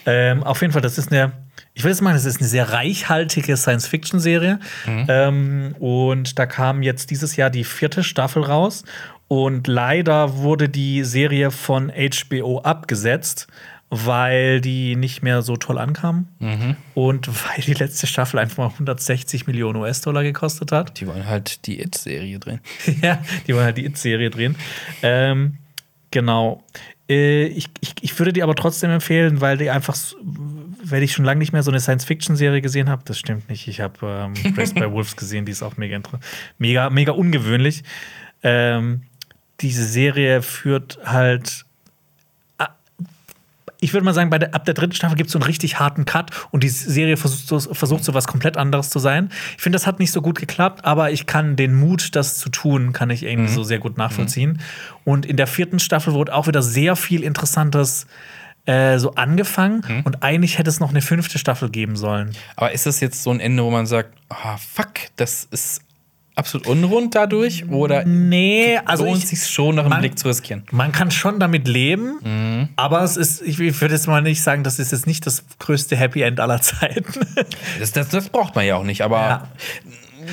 Ähm, 0.06 0.44
auf 0.44 0.60
jeden 0.62 0.74
Fall, 0.74 0.82
das 0.82 0.98
ist 0.98 1.12
eine, 1.12 1.32
ich 1.74 1.84
will 1.84 1.92
jetzt 1.92 2.00
sagen, 2.00 2.14
das 2.14 2.26
ist 2.26 2.40
eine 2.40 2.50
sehr 2.50 2.72
reichhaltige 2.72 3.56
Science-Fiction-Serie. 3.56 4.60
Mhm. 4.86 5.06
Ähm, 5.08 5.76
und 5.80 6.38
da 6.38 6.46
kam 6.46 6.84
jetzt 6.84 7.12
dieses 7.12 7.38
Jahr 7.38 7.50
die 7.50 7.64
vierte 7.64 8.04
Staffel 8.04 8.44
raus. 8.44 8.84
Und 9.28 9.68
leider 9.68 10.38
wurde 10.38 10.70
die 10.70 11.04
Serie 11.04 11.50
von 11.50 11.92
HBO 11.92 12.60
abgesetzt, 12.60 13.48
weil 13.90 14.62
die 14.62 14.96
nicht 14.96 15.22
mehr 15.22 15.42
so 15.42 15.58
toll 15.58 15.78
ankam. 15.78 16.28
Mhm. 16.40 16.76
Und 16.94 17.28
weil 17.28 17.62
die 17.64 17.74
letzte 17.74 18.08
Staffel 18.08 18.40
einfach 18.40 18.58
mal 18.58 18.70
160 18.74 19.48
Millionen 19.48 19.78
US-Dollar 19.78 20.24
gekostet 20.24 20.72
hat. 20.72 21.00
Die 21.00 21.08
wollen 21.08 21.28
halt 21.28 21.66
die 21.68 21.82
It-Serie 21.82 22.40
drehen. 22.40 22.60
ja, 23.02 23.22
die 23.48 23.54
wollen 23.54 23.66
halt 23.66 23.78
die 23.78 23.86
It-Serie 23.86 24.30
drehen. 24.30 24.56
Ähm, 25.02 25.58
genau. 26.12 26.64
Äh, 27.08 27.46
ich, 27.46 27.68
ich, 27.82 27.94
ich 28.02 28.18
würde 28.20 28.34
die 28.34 28.42
aber 28.42 28.56
trotzdem 28.56 28.90
empfehlen, 28.90 29.40
weil 29.40 29.58
die 29.58 29.70
einfach, 29.70 29.96
weil 30.84 31.04
ich 31.04 31.14
schon 31.14 31.26
lange 31.26 31.40
nicht 31.40 31.54
mehr 31.54 31.64
so 31.64 31.72
eine 31.72 31.80
Science-Fiction-Serie 31.80 32.62
gesehen 32.62 32.90
habe. 32.90 33.04
Das 33.06 33.20
stimmt 33.20 33.50
nicht. 33.50 33.68
Ich 33.68 33.82
habe 33.82 34.32
ähm, 34.36 34.54
Raised 34.58 34.76
by 34.76 34.92
Wolves 34.92 35.16
gesehen, 35.16 35.46
die 35.46 35.52
ist 35.52 35.62
auch 35.62 35.78
mega, 35.78 36.00
mega, 36.58 36.90
mega 36.90 37.12
ungewöhnlich. 37.12 37.84
Ähm, 38.42 39.04
diese 39.62 39.86
Serie 39.86 40.42
führt 40.42 41.00
halt 41.06 41.65
ich 43.86 43.94
würde 43.94 44.04
mal 44.04 44.16
sagen, 44.16 44.32
der, 44.32 44.56
ab 44.56 44.66
der 44.66 44.74
dritten 44.74 44.96
Staffel 44.96 45.16
gibt 45.16 45.28
es 45.28 45.34
so 45.34 45.38
einen 45.38 45.46
richtig 45.46 45.78
harten 45.78 46.06
Cut 46.06 46.32
und 46.50 46.64
die 46.64 46.70
Serie 46.70 47.18
versucht 47.18 47.48
so, 47.48 47.74
versucht 47.74 48.04
so 48.04 48.16
was 48.16 48.26
komplett 48.26 48.58
anderes 48.58 48.90
zu 48.90 48.98
sein. 48.98 49.30
Ich 49.56 49.62
finde, 49.62 49.76
das 49.76 49.86
hat 49.86 50.00
nicht 50.00 50.12
so 50.12 50.24
gut 50.24 50.40
geklappt, 50.40 50.84
aber 50.84 51.12
ich 51.12 51.28
kann 51.28 51.56
den 51.56 51.76
Mut, 51.76 52.16
das 52.16 52.40
zu 52.40 52.50
tun, 52.50 52.94
kann 52.94 53.12
ich 53.12 53.22
irgendwie 53.22 53.52
so 53.54 53.64
sehr 53.64 53.78
gut 53.78 53.96
nachvollziehen. 53.96 54.60
Und 55.04 55.28
in 55.28 55.38
der 55.38 55.46
vierten 55.46 55.78
Staffel 55.78 56.14
wurde 56.14 56.34
auch 56.34 56.48
wieder 56.48 56.64
sehr 56.64 56.96
viel 56.96 57.22
Interessantes 57.22 58.08
äh, 58.66 58.98
so 58.98 59.14
angefangen 59.14 60.02
und 60.06 60.24
eigentlich 60.24 60.58
hätte 60.58 60.72
es 60.72 60.80
noch 60.80 60.90
eine 60.90 61.04
fünfte 61.04 61.38
Staffel 61.38 61.70
geben 61.70 61.96
sollen. 61.96 62.32
Aber 62.56 62.72
ist 62.72 62.88
das 62.88 63.00
jetzt 63.02 63.22
so 63.22 63.30
ein 63.30 63.40
Ende, 63.40 63.64
wo 63.64 63.70
man 63.70 63.86
sagt, 63.86 64.18
ah, 64.30 64.58
fuck, 64.58 64.94
das 65.18 65.48
ist 65.52 65.85
absolut 66.36 66.68
unrund 66.68 67.16
dadurch? 67.16 67.68
Oder 67.70 68.06
Nee, 68.06 68.78
also 68.86 69.06
lohnt 69.06 69.20
ich, 69.24 69.28
sich 69.30 69.48
schon, 69.48 69.76
noch 69.76 69.84
einen 69.84 69.90
man- 69.90 70.00
Blick 70.02 70.20
zu 70.20 70.28
riskieren? 70.28 70.64
Man 70.72 70.92
kann 70.92 71.12
schon 71.12 71.40
damit 71.40 71.68
leben, 71.68 72.70
aber 72.76 73.04
es 73.04 73.18
ist, 73.18 73.42
ich 73.42 73.58
würde 73.60 73.94
jetzt 73.94 74.08
mal 74.08 74.22
nicht 74.22 74.42
sagen, 74.42 74.64
das 74.64 74.80
ist 74.80 74.92
jetzt 74.92 75.08
nicht 75.08 75.26
das 75.26 75.44
größte 75.60 75.96
Happy 75.96 76.22
End 76.22 76.40
aller 76.40 76.62
Zeiten. 76.62 77.06
Das, 77.80 77.92
das, 77.92 78.10
das 78.10 78.30
braucht 78.30 78.56
man 78.56 78.66
ja 78.66 78.76
auch 78.76 78.84
nicht, 78.84 79.02
aber 79.02 79.18
Ja. 79.20 79.48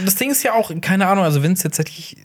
das 0.05 0.15
Ding 0.17 0.31
ist 0.31 0.43
ja 0.43 0.53
auch, 0.55 0.71
keine 0.81 1.07
Ahnung, 1.07 1.25
also 1.25 1.43
wenn 1.43 1.53
es 1.53 1.63
tatsächlich 1.63 2.17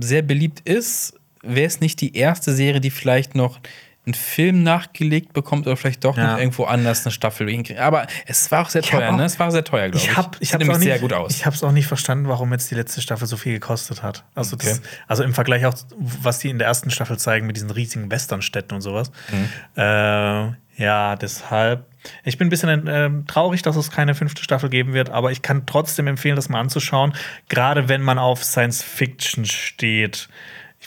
sehr 0.00 0.22
beliebt 0.22 0.60
ist, 0.68 1.14
wäre 1.42 1.66
es 1.66 1.80
nicht 1.80 2.00
die 2.00 2.16
erste 2.16 2.52
Serie, 2.54 2.80
die 2.80 2.90
vielleicht 2.90 3.34
noch 3.34 3.60
einen 4.06 4.14
Film 4.14 4.62
nachgelegt 4.62 5.32
bekommt 5.32 5.66
oder 5.66 5.76
vielleicht 5.76 6.04
doch 6.04 6.16
Ja. 6.16 6.32
noch 6.32 6.38
irgendwo 6.38 6.64
anders 6.64 7.04
eine 7.04 7.10
Staffel 7.10 7.50
hinkriegt. 7.50 7.80
Aber 7.80 8.06
es 8.26 8.50
war 8.52 8.62
auch 8.64 8.68
sehr 8.70 8.82
Ich 8.82 8.92
hab 8.92 9.00
teuer, 9.00 9.10
auch- 9.12 9.16
ne? 9.16 9.24
Es 9.24 9.38
war 9.40 9.50
sehr 9.50 9.64
teuer, 9.64 9.88
glaube 9.88 9.96
ich. 10.04 10.10
Ich 10.10 10.16
habe 10.16 10.36
ich 10.40 10.52
hab's 10.54 10.60
nämlich 10.60 10.78
nicht, 10.78 10.86
sehr 10.88 10.98
gut 11.00 11.12
aus. 11.12 11.32
Ich 11.34 11.44
habe 11.44 11.56
es 11.56 11.62
auch 11.64 11.72
nicht 11.72 11.86
verstanden, 11.88 12.28
warum 12.28 12.52
jetzt 12.52 12.70
die 12.70 12.76
letzte 12.76 13.00
Staffel 13.02 13.26
so 13.26 13.36
viel 13.36 13.54
gekostet 13.54 14.04
hat. 14.04 14.22
Also, 14.36 14.54
das, 14.54 14.78
Okay. 14.78 14.88
also 15.08 15.24
im 15.24 15.34
Vergleich 15.34 15.66
auch, 15.66 15.74
was 15.98 16.38
die 16.38 16.50
in 16.50 16.58
der 16.58 16.68
ersten 16.68 16.90
Staffel 16.90 17.18
zeigen 17.18 17.48
mit 17.48 17.56
diesen 17.56 17.70
riesigen 17.70 18.08
Westernstädten 18.10 18.76
und 18.76 18.80
sowas. 18.82 19.10
Mhm. 19.32 19.48
Äh, 19.82 20.52
ja, 20.78 21.16
deshalb. 21.16 21.86
Ich 22.22 22.38
bin 22.38 22.46
ein 22.46 22.50
bisschen 22.50 22.86
ähm, 22.86 23.26
traurig, 23.26 23.62
dass 23.62 23.74
es 23.74 23.90
keine 23.90 24.14
fünfte 24.14 24.44
Staffel 24.44 24.68
geben 24.70 24.92
wird, 24.92 25.10
aber 25.10 25.32
ich 25.32 25.42
kann 25.42 25.66
trotzdem 25.66 26.06
empfehlen, 26.06 26.36
das 26.36 26.48
mal 26.48 26.60
anzuschauen. 26.60 27.12
Gerade 27.48 27.88
wenn 27.88 28.02
man 28.02 28.18
auf 28.18 28.44
Science 28.44 28.82
Fiction 28.82 29.44
steht. 29.46 30.28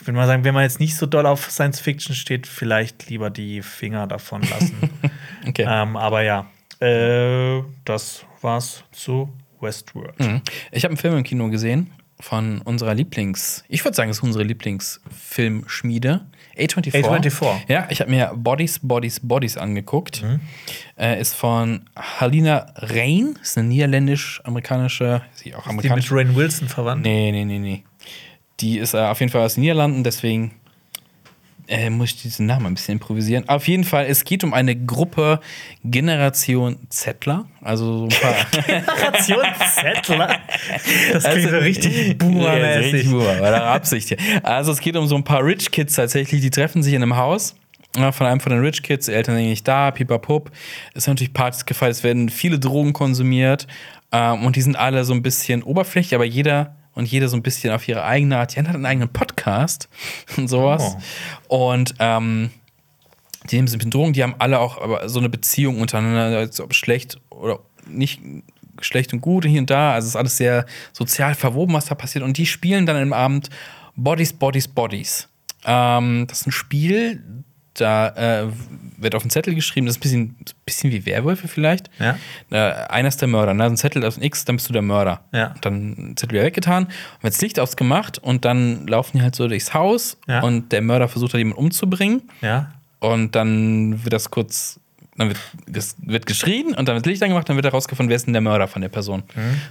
Ich 0.00 0.06
würde 0.06 0.16
mal 0.16 0.26
sagen, 0.26 0.44
wenn 0.44 0.54
man 0.54 0.62
jetzt 0.62 0.80
nicht 0.80 0.96
so 0.96 1.04
doll 1.04 1.26
auf 1.26 1.50
Science 1.50 1.78
Fiction 1.78 2.14
steht, 2.14 2.46
vielleicht 2.46 3.10
lieber 3.10 3.28
die 3.28 3.60
Finger 3.60 4.06
davon 4.06 4.40
lassen. 4.42 4.90
okay. 5.46 5.66
Ähm, 5.68 5.96
aber 5.96 6.22
ja, 6.22 6.46
äh, 6.80 7.62
das 7.84 8.24
war's 8.40 8.84
zu 8.92 9.30
Westworld. 9.60 10.18
Mhm. 10.18 10.40
Ich 10.72 10.84
habe 10.84 10.92
einen 10.92 10.96
Film 10.96 11.18
im 11.18 11.22
Kino 11.22 11.50
gesehen 11.50 11.90
von 12.18 12.60
unserer 12.62 12.94
Lieblings, 12.94 13.64
ich 13.68 13.84
würde 13.84 13.94
sagen, 13.94 14.10
es 14.10 14.18
ist 14.18 14.22
unsere 14.22 14.44
Lieblingsfilmschmiede, 14.44 16.26
A24. 16.56 16.92
A24. 16.92 17.54
Ja, 17.68 17.86
ich 17.90 18.00
habe 18.00 18.10
mir 18.10 18.32
Bodies, 18.34 18.78
Bodies, 18.82 19.20
Bodies 19.20 19.56
angeguckt. 19.56 20.22
Mhm. 20.22 20.40
Äh, 20.98 21.20
ist 21.20 21.34
von 21.34 21.88
Halina 21.96 22.72
Rein, 22.76 23.38
ist 23.42 23.56
eine 23.56 23.68
niederländisch-amerikanische, 23.68 25.22
sie 25.34 25.54
auch 25.54 25.64
Die 25.64 25.70
amerikanisch. 25.70 26.10
mit 26.10 26.20
Rain 26.20 26.36
Wilson 26.36 26.68
verwandt. 26.68 27.02
Nee, 27.02 27.32
nee, 27.32 27.44
nee, 27.44 27.58
nee. 27.58 27.84
Die 28.60 28.78
ist 28.78 28.94
äh, 28.94 28.98
auf 28.98 29.20
jeden 29.20 29.32
Fall 29.32 29.42
aus 29.42 29.54
den 29.54 29.62
Niederlanden, 29.62 30.04
deswegen 30.04 30.52
äh, 31.66 31.88
muss 31.88 32.10
ich 32.10 32.22
diesen 32.22 32.46
Namen 32.46 32.66
ein 32.66 32.74
bisschen 32.74 32.94
improvisieren. 32.94 33.48
Auf 33.48 33.68
jeden 33.68 33.84
Fall, 33.84 34.06
es 34.06 34.24
geht 34.24 34.42
um 34.42 34.52
eine 34.52 34.74
Gruppe 34.74 35.40
Generation 35.84 36.78
Zettler, 36.88 37.46
also 37.62 37.98
so 37.98 38.04
ein 38.04 38.08
paar. 38.20 38.62
Generation 38.66 39.44
Zettler. 39.74 40.38
Das 41.12 41.24
klingt 41.24 41.48
so 41.48 41.56
Also- 41.56 41.58
richtig 41.58 41.92
Ja, 41.92 42.00
richtig 42.02 42.18
boomermäßig. 42.18 43.10
Boomer, 43.10 43.40
war 43.40 43.50
der 43.50 43.64
Absicht 43.64 44.08
hier. 44.08 44.18
Also 44.42 44.72
es 44.72 44.80
geht 44.80 44.96
um 44.96 45.06
so 45.06 45.14
ein 45.16 45.24
paar 45.24 45.44
Rich 45.44 45.70
Kids 45.70 45.94
tatsächlich, 45.94 46.40
die 46.40 46.50
treffen 46.50 46.82
sich 46.82 46.94
in 46.94 47.02
einem 47.02 47.16
Haus. 47.16 47.54
ja, 47.96 48.10
Von 48.12 48.26
einem 48.26 48.40
von 48.40 48.50
den 48.50 48.60
Rich 48.62 48.82
Kids, 48.82 49.06
die 49.06 49.12
Eltern 49.12 49.36
sind 49.36 49.46
nicht 49.46 49.66
da, 49.68 49.90
pipapup. 49.92 50.50
Es 50.94 51.04
sind 51.04 51.12
natürlich 51.14 51.32
Partys 51.32 51.64
gefeiert, 51.66 51.92
es 51.92 52.02
werden 52.02 52.28
viele 52.30 52.58
Drogen 52.58 52.92
konsumiert. 52.92 53.66
Ähm, 54.12 54.44
und 54.44 54.56
die 54.56 54.62
sind 54.62 54.74
alle 54.76 55.04
so 55.04 55.12
ein 55.14 55.22
bisschen 55.22 55.62
oberflächlich, 55.62 56.16
aber 56.16 56.24
jeder 56.24 56.74
und 57.00 57.10
jeder 57.10 57.28
so 57.28 57.36
ein 57.36 57.42
bisschen 57.42 57.72
auf 57.72 57.88
ihre 57.88 58.04
eigene 58.04 58.38
Art. 58.38 58.54
Jan 58.54 58.68
hat 58.68 58.76
einen 58.76 58.86
eigenen 58.86 59.08
Podcast 59.08 59.88
und 60.36 60.48
sowas. 60.48 60.96
Und 61.48 61.94
ähm, 61.98 62.50
die 63.50 63.56
nehmen 63.56 63.68
sich 63.68 63.82
mit 63.82 63.92
Drogen, 63.92 64.12
die 64.12 64.22
haben 64.22 64.34
alle 64.38 64.60
auch 64.60 64.80
aber 64.80 65.08
so 65.08 65.18
eine 65.18 65.30
Beziehung 65.30 65.80
untereinander, 65.80 66.38
als 66.38 66.60
ob 66.60 66.74
schlecht 66.74 67.18
oder 67.30 67.58
nicht 67.88 68.20
schlecht 68.82 69.12
und 69.12 69.20
gut 69.20 69.44
hier 69.44 69.60
und 69.60 69.70
da. 69.70 69.94
Also 69.94 70.06
es 70.06 70.10
ist 70.10 70.16
alles 70.16 70.36
sehr 70.36 70.66
sozial 70.92 71.34
verwoben, 71.34 71.74
was 71.74 71.86
da 71.86 71.94
passiert. 71.94 72.22
Und 72.22 72.36
die 72.36 72.46
spielen 72.46 72.86
dann 72.86 72.96
im 72.96 73.12
Abend 73.12 73.48
Bodies, 73.96 74.32
Bodies, 74.32 74.68
Bodies. 74.68 75.28
Ähm, 75.64 76.26
das 76.28 76.42
ist 76.42 76.46
ein 76.46 76.52
Spiel, 76.52 77.44
da 77.80 78.08
äh, 78.44 78.46
wird 78.98 79.14
auf 79.14 79.22
einen 79.22 79.30
Zettel 79.30 79.54
geschrieben, 79.54 79.86
das 79.86 79.96
ist 79.96 80.00
ein 80.00 80.02
bisschen, 80.02 80.36
bisschen 80.64 80.90
wie 80.92 81.06
Werwölfe 81.06 81.48
vielleicht. 81.48 81.90
Ja. 81.98 82.16
Äh, 82.50 82.86
einer 82.88 83.08
ist 83.08 83.20
der 83.20 83.28
Mörder. 83.28 83.54
Da 83.54 83.64
ist 83.66 83.72
ein 83.72 83.76
Zettel 83.76 84.04
auf 84.04 84.16
ein 84.16 84.22
X, 84.22 84.44
dann 84.44 84.56
bist 84.56 84.68
du 84.68 84.72
der 84.72 84.82
Mörder. 84.82 85.20
Ja. 85.32 85.52
Und 85.54 85.64
dann 85.64 86.12
Zettel 86.16 86.34
wieder 86.34 86.44
weggetan, 86.44 86.84
und 86.84 87.22
wird 87.22 87.34
das 87.34 87.40
Licht 87.40 87.58
ausgemacht 87.58 88.18
und 88.18 88.44
dann 88.44 88.86
laufen 88.86 89.16
die 89.18 89.22
halt 89.22 89.34
so 89.34 89.48
durchs 89.48 89.72
Haus 89.74 90.16
Ja. 90.28 90.40
und 90.42 90.72
der 90.72 90.82
Mörder 90.82 91.08
versucht 91.08 91.32
halt 91.32 91.40
jemanden 91.40 91.58
umzubringen. 91.64 92.22
Ja. 92.42 92.72
Und 92.98 93.34
dann 93.34 94.04
wird 94.04 94.12
das 94.12 94.30
kurz, 94.30 94.78
dann 95.16 95.28
wird, 95.28 95.38
ges- 95.70 95.94
wird 96.02 96.26
geschrien 96.26 96.74
und 96.74 96.86
dann 96.88 96.96
wird 96.96 97.06
Licht 97.06 97.22
angemacht, 97.22 97.48
dann 97.48 97.56
wird 97.56 97.64
herausgefunden, 97.64 98.10
wer 98.10 98.16
ist 98.16 98.26
denn 98.26 98.34
der 98.34 98.42
Mörder 98.42 98.68
von 98.68 98.82
der 98.82 98.90
Person. 98.90 99.22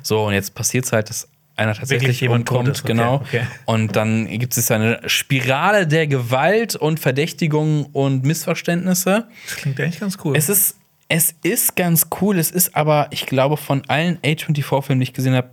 So, 0.01 0.25
und 0.25 0.33
jetzt 0.33 0.55
passiert 0.55 0.85
es 0.85 0.91
halt, 0.91 1.09
dass 1.09 1.27
einer 1.59 1.75
tatsächlich 1.75 2.21
jemand 2.21 2.49
umkommt, 2.49 2.69
ist, 2.69 2.83
okay, 2.83 2.93
genau. 2.93 3.15
okay. 3.15 3.45
Und 3.65 3.95
dann 3.95 4.27
gibt 4.27 4.57
es 4.57 4.71
eine 4.71 5.01
Spirale 5.05 5.85
der 5.85 6.07
Gewalt 6.07 6.75
und 6.75 6.99
Verdächtigungen 6.99 7.85
und 7.91 8.23
Missverständnisse. 8.23 9.27
Das 9.45 9.55
klingt 9.57 9.79
eigentlich 9.79 9.99
ganz 9.99 10.17
cool. 10.23 10.35
Es 10.35 10.49
ist, 10.49 10.77
es 11.09 11.35
ist 11.43 11.75
ganz 11.75 12.07
cool, 12.21 12.39
es 12.39 12.49
ist 12.51 12.75
aber, 12.75 13.07
ich 13.11 13.25
glaube, 13.25 13.57
von 13.57 13.83
allen 13.87 14.17
A24-Filmen, 14.19 14.99
die 14.99 15.03
ich 15.03 15.13
gesehen 15.13 15.35
habe, 15.35 15.49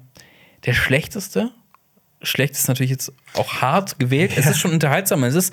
der 0.65 0.73
schlechteste. 0.73 1.51
Schlecht 2.23 2.55
ist 2.55 2.69
natürlich 2.69 2.91
jetzt 2.91 3.13
auch 3.35 3.61
hart 3.61 3.99
gewählt. 3.99 4.33
Es 4.37 4.47
ist 4.47 4.59
schon 4.59 4.73
unterhaltsam. 4.73 5.23
Es 5.25 5.35
ist, 5.35 5.53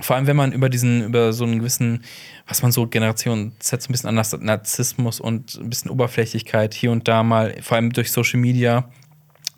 vor 0.00 0.16
allem, 0.16 0.26
wenn 0.26 0.36
man 0.36 0.52
über 0.52 0.68
diesen, 0.68 1.04
über 1.04 1.32
so 1.32 1.44
einen 1.44 1.58
gewissen, 1.58 2.04
was 2.46 2.62
man 2.62 2.72
so 2.72 2.86
Generation 2.86 3.52
Z 3.58 3.82
so 3.82 3.88
ein 3.88 3.92
bisschen 3.92 4.08
anders, 4.08 4.36
Narzissmus 4.38 5.20
und 5.20 5.56
ein 5.56 5.70
bisschen 5.70 5.90
Oberflächlichkeit 5.90 6.74
hier 6.74 6.92
und 6.92 7.08
da 7.08 7.22
mal, 7.22 7.56
vor 7.62 7.76
allem 7.76 7.92
durch 7.92 8.12
Social 8.12 8.38
Media, 8.38 8.88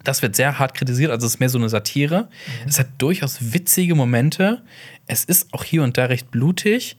das 0.05 0.23
wird 0.23 0.35
sehr 0.37 0.59
hart 0.59 0.75
kritisiert, 0.75 1.11
also 1.11 1.27
es 1.27 1.35
ist 1.35 1.41
mehr 1.41 1.49
so 1.49 1.59
eine 1.59 1.69
Satire. 1.69 2.29
Es 2.67 2.79
hat 2.79 2.89
durchaus 2.99 3.53
witzige 3.53 3.95
Momente. 3.95 4.63
Es 5.07 5.25
ist 5.25 5.53
auch 5.53 5.65
hier 5.65 5.83
und 5.83 5.99
da 5.99 6.07
recht 6.07 6.31
blutig. 6.31 6.97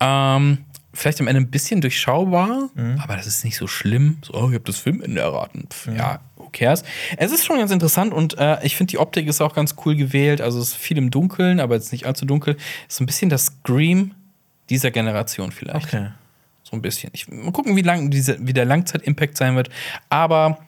Ähm, 0.00 0.58
vielleicht 0.92 1.20
am 1.20 1.26
Ende 1.28 1.40
ein 1.42 1.50
bisschen 1.50 1.80
durchschaubar, 1.80 2.70
aber 3.02 3.16
das 3.16 3.26
ist 3.26 3.44
nicht 3.44 3.56
so 3.56 3.66
schlimm. 3.66 4.18
So, 4.22 4.34
oh, 4.34 4.48
ich 4.48 4.54
habe 4.54 4.64
das 4.64 4.78
Filmende 4.78 5.20
erraten. 5.20 5.66
Pff, 5.70 5.88
Ja, 5.96 6.20
who 6.36 6.48
cares? 6.52 6.84
Es 7.16 7.32
ist 7.32 7.44
schon 7.44 7.58
ganz 7.58 7.70
interessant 7.70 8.12
und 8.14 8.36
äh, 8.38 8.64
ich 8.64 8.76
finde, 8.76 8.90
die 8.92 8.98
Optik 8.98 9.26
ist 9.26 9.40
auch 9.40 9.54
ganz 9.54 9.74
cool 9.84 9.94
gewählt. 9.96 10.40
Also 10.40 10.58
es 10.60 10.68
ist 10.68 10.76
viel 10.76 10.98
im 10.98 11.10
Dunkeln, 11.10 11.60
aber 11.60 11.74
jetzt 11.74 11.92
nicht 11.92 12.06
allzu 12.06 12.24
dunkel. 12.26 12.56
Es 12.88 12.94
ist 12.94 12.96
so 12.96 13.04
ein 13.04 13.06
bisschen 13.06 13.30
das 13.30 13.46
Scream 13.46 14.14
dieser 14.70 14.90
Generation 14.90 15.52
vielleicht. 15.52 15.86
okay. 15.86 16.08
So 16.62 16.74
ein 16.76 16.82
bisschen. 16.82 17.10
Ich, 17.12 17.28
mal 17.28 17.52
gucken, 17.52 17.76
wie, 17.76 17.82
lang 17.82 18.10
diese, 18.10 18.38
wie 18.44 18.52
der 18.52 18.64
Langzeit-Impact 18.64 19.36
sein 19.36 19.54
wird. 19.54 19.68
Aber 20.08 20.58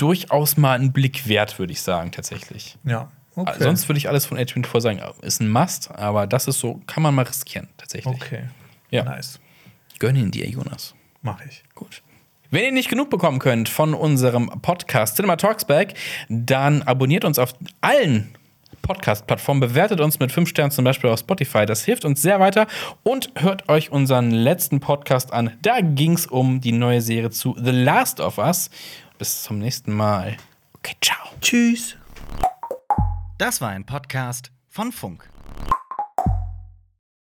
durchaus 0.00 0.56
mal 0.56 0.74
einen 0.74 0.92
Blick 0.92 1.28
wert, 1.28 1.58
würde 1.58 1.72
ich 1.72 1.82
sagen, 1.82 2.10
tatsächlich. 2.10 2.76
Ja. 2.84 3.10
Okay. 3.36 3.62
Sonst 3.62 3.88
würde 3.88 3.98
ich 3.98 4.08
alles 4.08 4.26
von 4.26 4.38
A24 4.38 4.80
sagen, 4.80 5.00
ist 5.22 5.40
ein 5.40 5.48
Must, 5.50 5.90
aber 5.92 6.26
das 6.26 6.48
ist 6.48 6.58
so, 6.58 6.80
kann 6.86 7.02
man 7.02 7.14
mal 7.14 7.22
riskieren, 7.22 7.68
tatsächlich. 7.76 8.14
Okay. 8.14 8.44
Ja. 8.90 9.04
Nice. 9.04 9.38
Gönn 9.98 10.16
ihn 10.16 10.30
dir, 10.30 10.48
Jonas. 10.48 10.94
Mach 11.22 11.40
ich. 11.44 11.62
Gut. 11.74 12.02
Wenn 12.50 12.64
ihr 12.64 12.72
nicht 12.72 12.88
genug 12.88 13.10
bekommen 13.10 13.38
könnt 13.38 13.68
von 13.68 13.94
unserem 13.94 14.48
Podcast 14.62 15.16
Cinema 15.16 15.36
Talks 15.36 15.64
Back, 15.64 15.94
dann 16.28 16.82
abonniert 16.82 17.24
uns 17.24 17.38
auf 17.38 17.54
allen 17.80 18.34
Podcast-Plattformen, 18.82 19.60
bewertet 19.60 20.00
uns 20.00 20.18
mit 20.18 20.32
5 20.32 20.48
Sternen 20.48 20.72
zum 20.72 20.84
Beispiel 20.84 21.10
auf 21.10 21.20
Spotify. 21.20 21.66
Das 21.66 21.84
hilft 21.84 22.04
uns 22.04 22.22
sehr 22.22 22.40
weiter. 22.40 22.66
Und 23.02 23.30
hört 23.36 23.68
euch 23.68 23.92
unseren 23.92 24.30
letzten 24.30 24.80
Podcast 24.80 25.32
an. 25.32 25.52
Da 25.62 25.80
ging 25.80 26.14
es 26.14 26.26
um 26.26 26.60
die 26.60 26.72
neue 26.72 27.00
Serie 27.00 27.30
zu 27.30 27.54
The 27.62 27.70
Last 27.70 28.20
of 28.20 28.38
Us. 28.38 28.70
Bis 29.20 29.42
zum 29.42 29.58
nächsten 29.58 29.92
Mal. 29.92 30.38
Okay, 30.78 30.96
ciao. 31.02 31.28
Tschüss. 31.42 31.94
Das 33.36 33.60
war 33.60 33.68
ein 33.68 33.84
Podcast 33.84 34.50
von 34.70 34.92
Funk. 34.92 35.29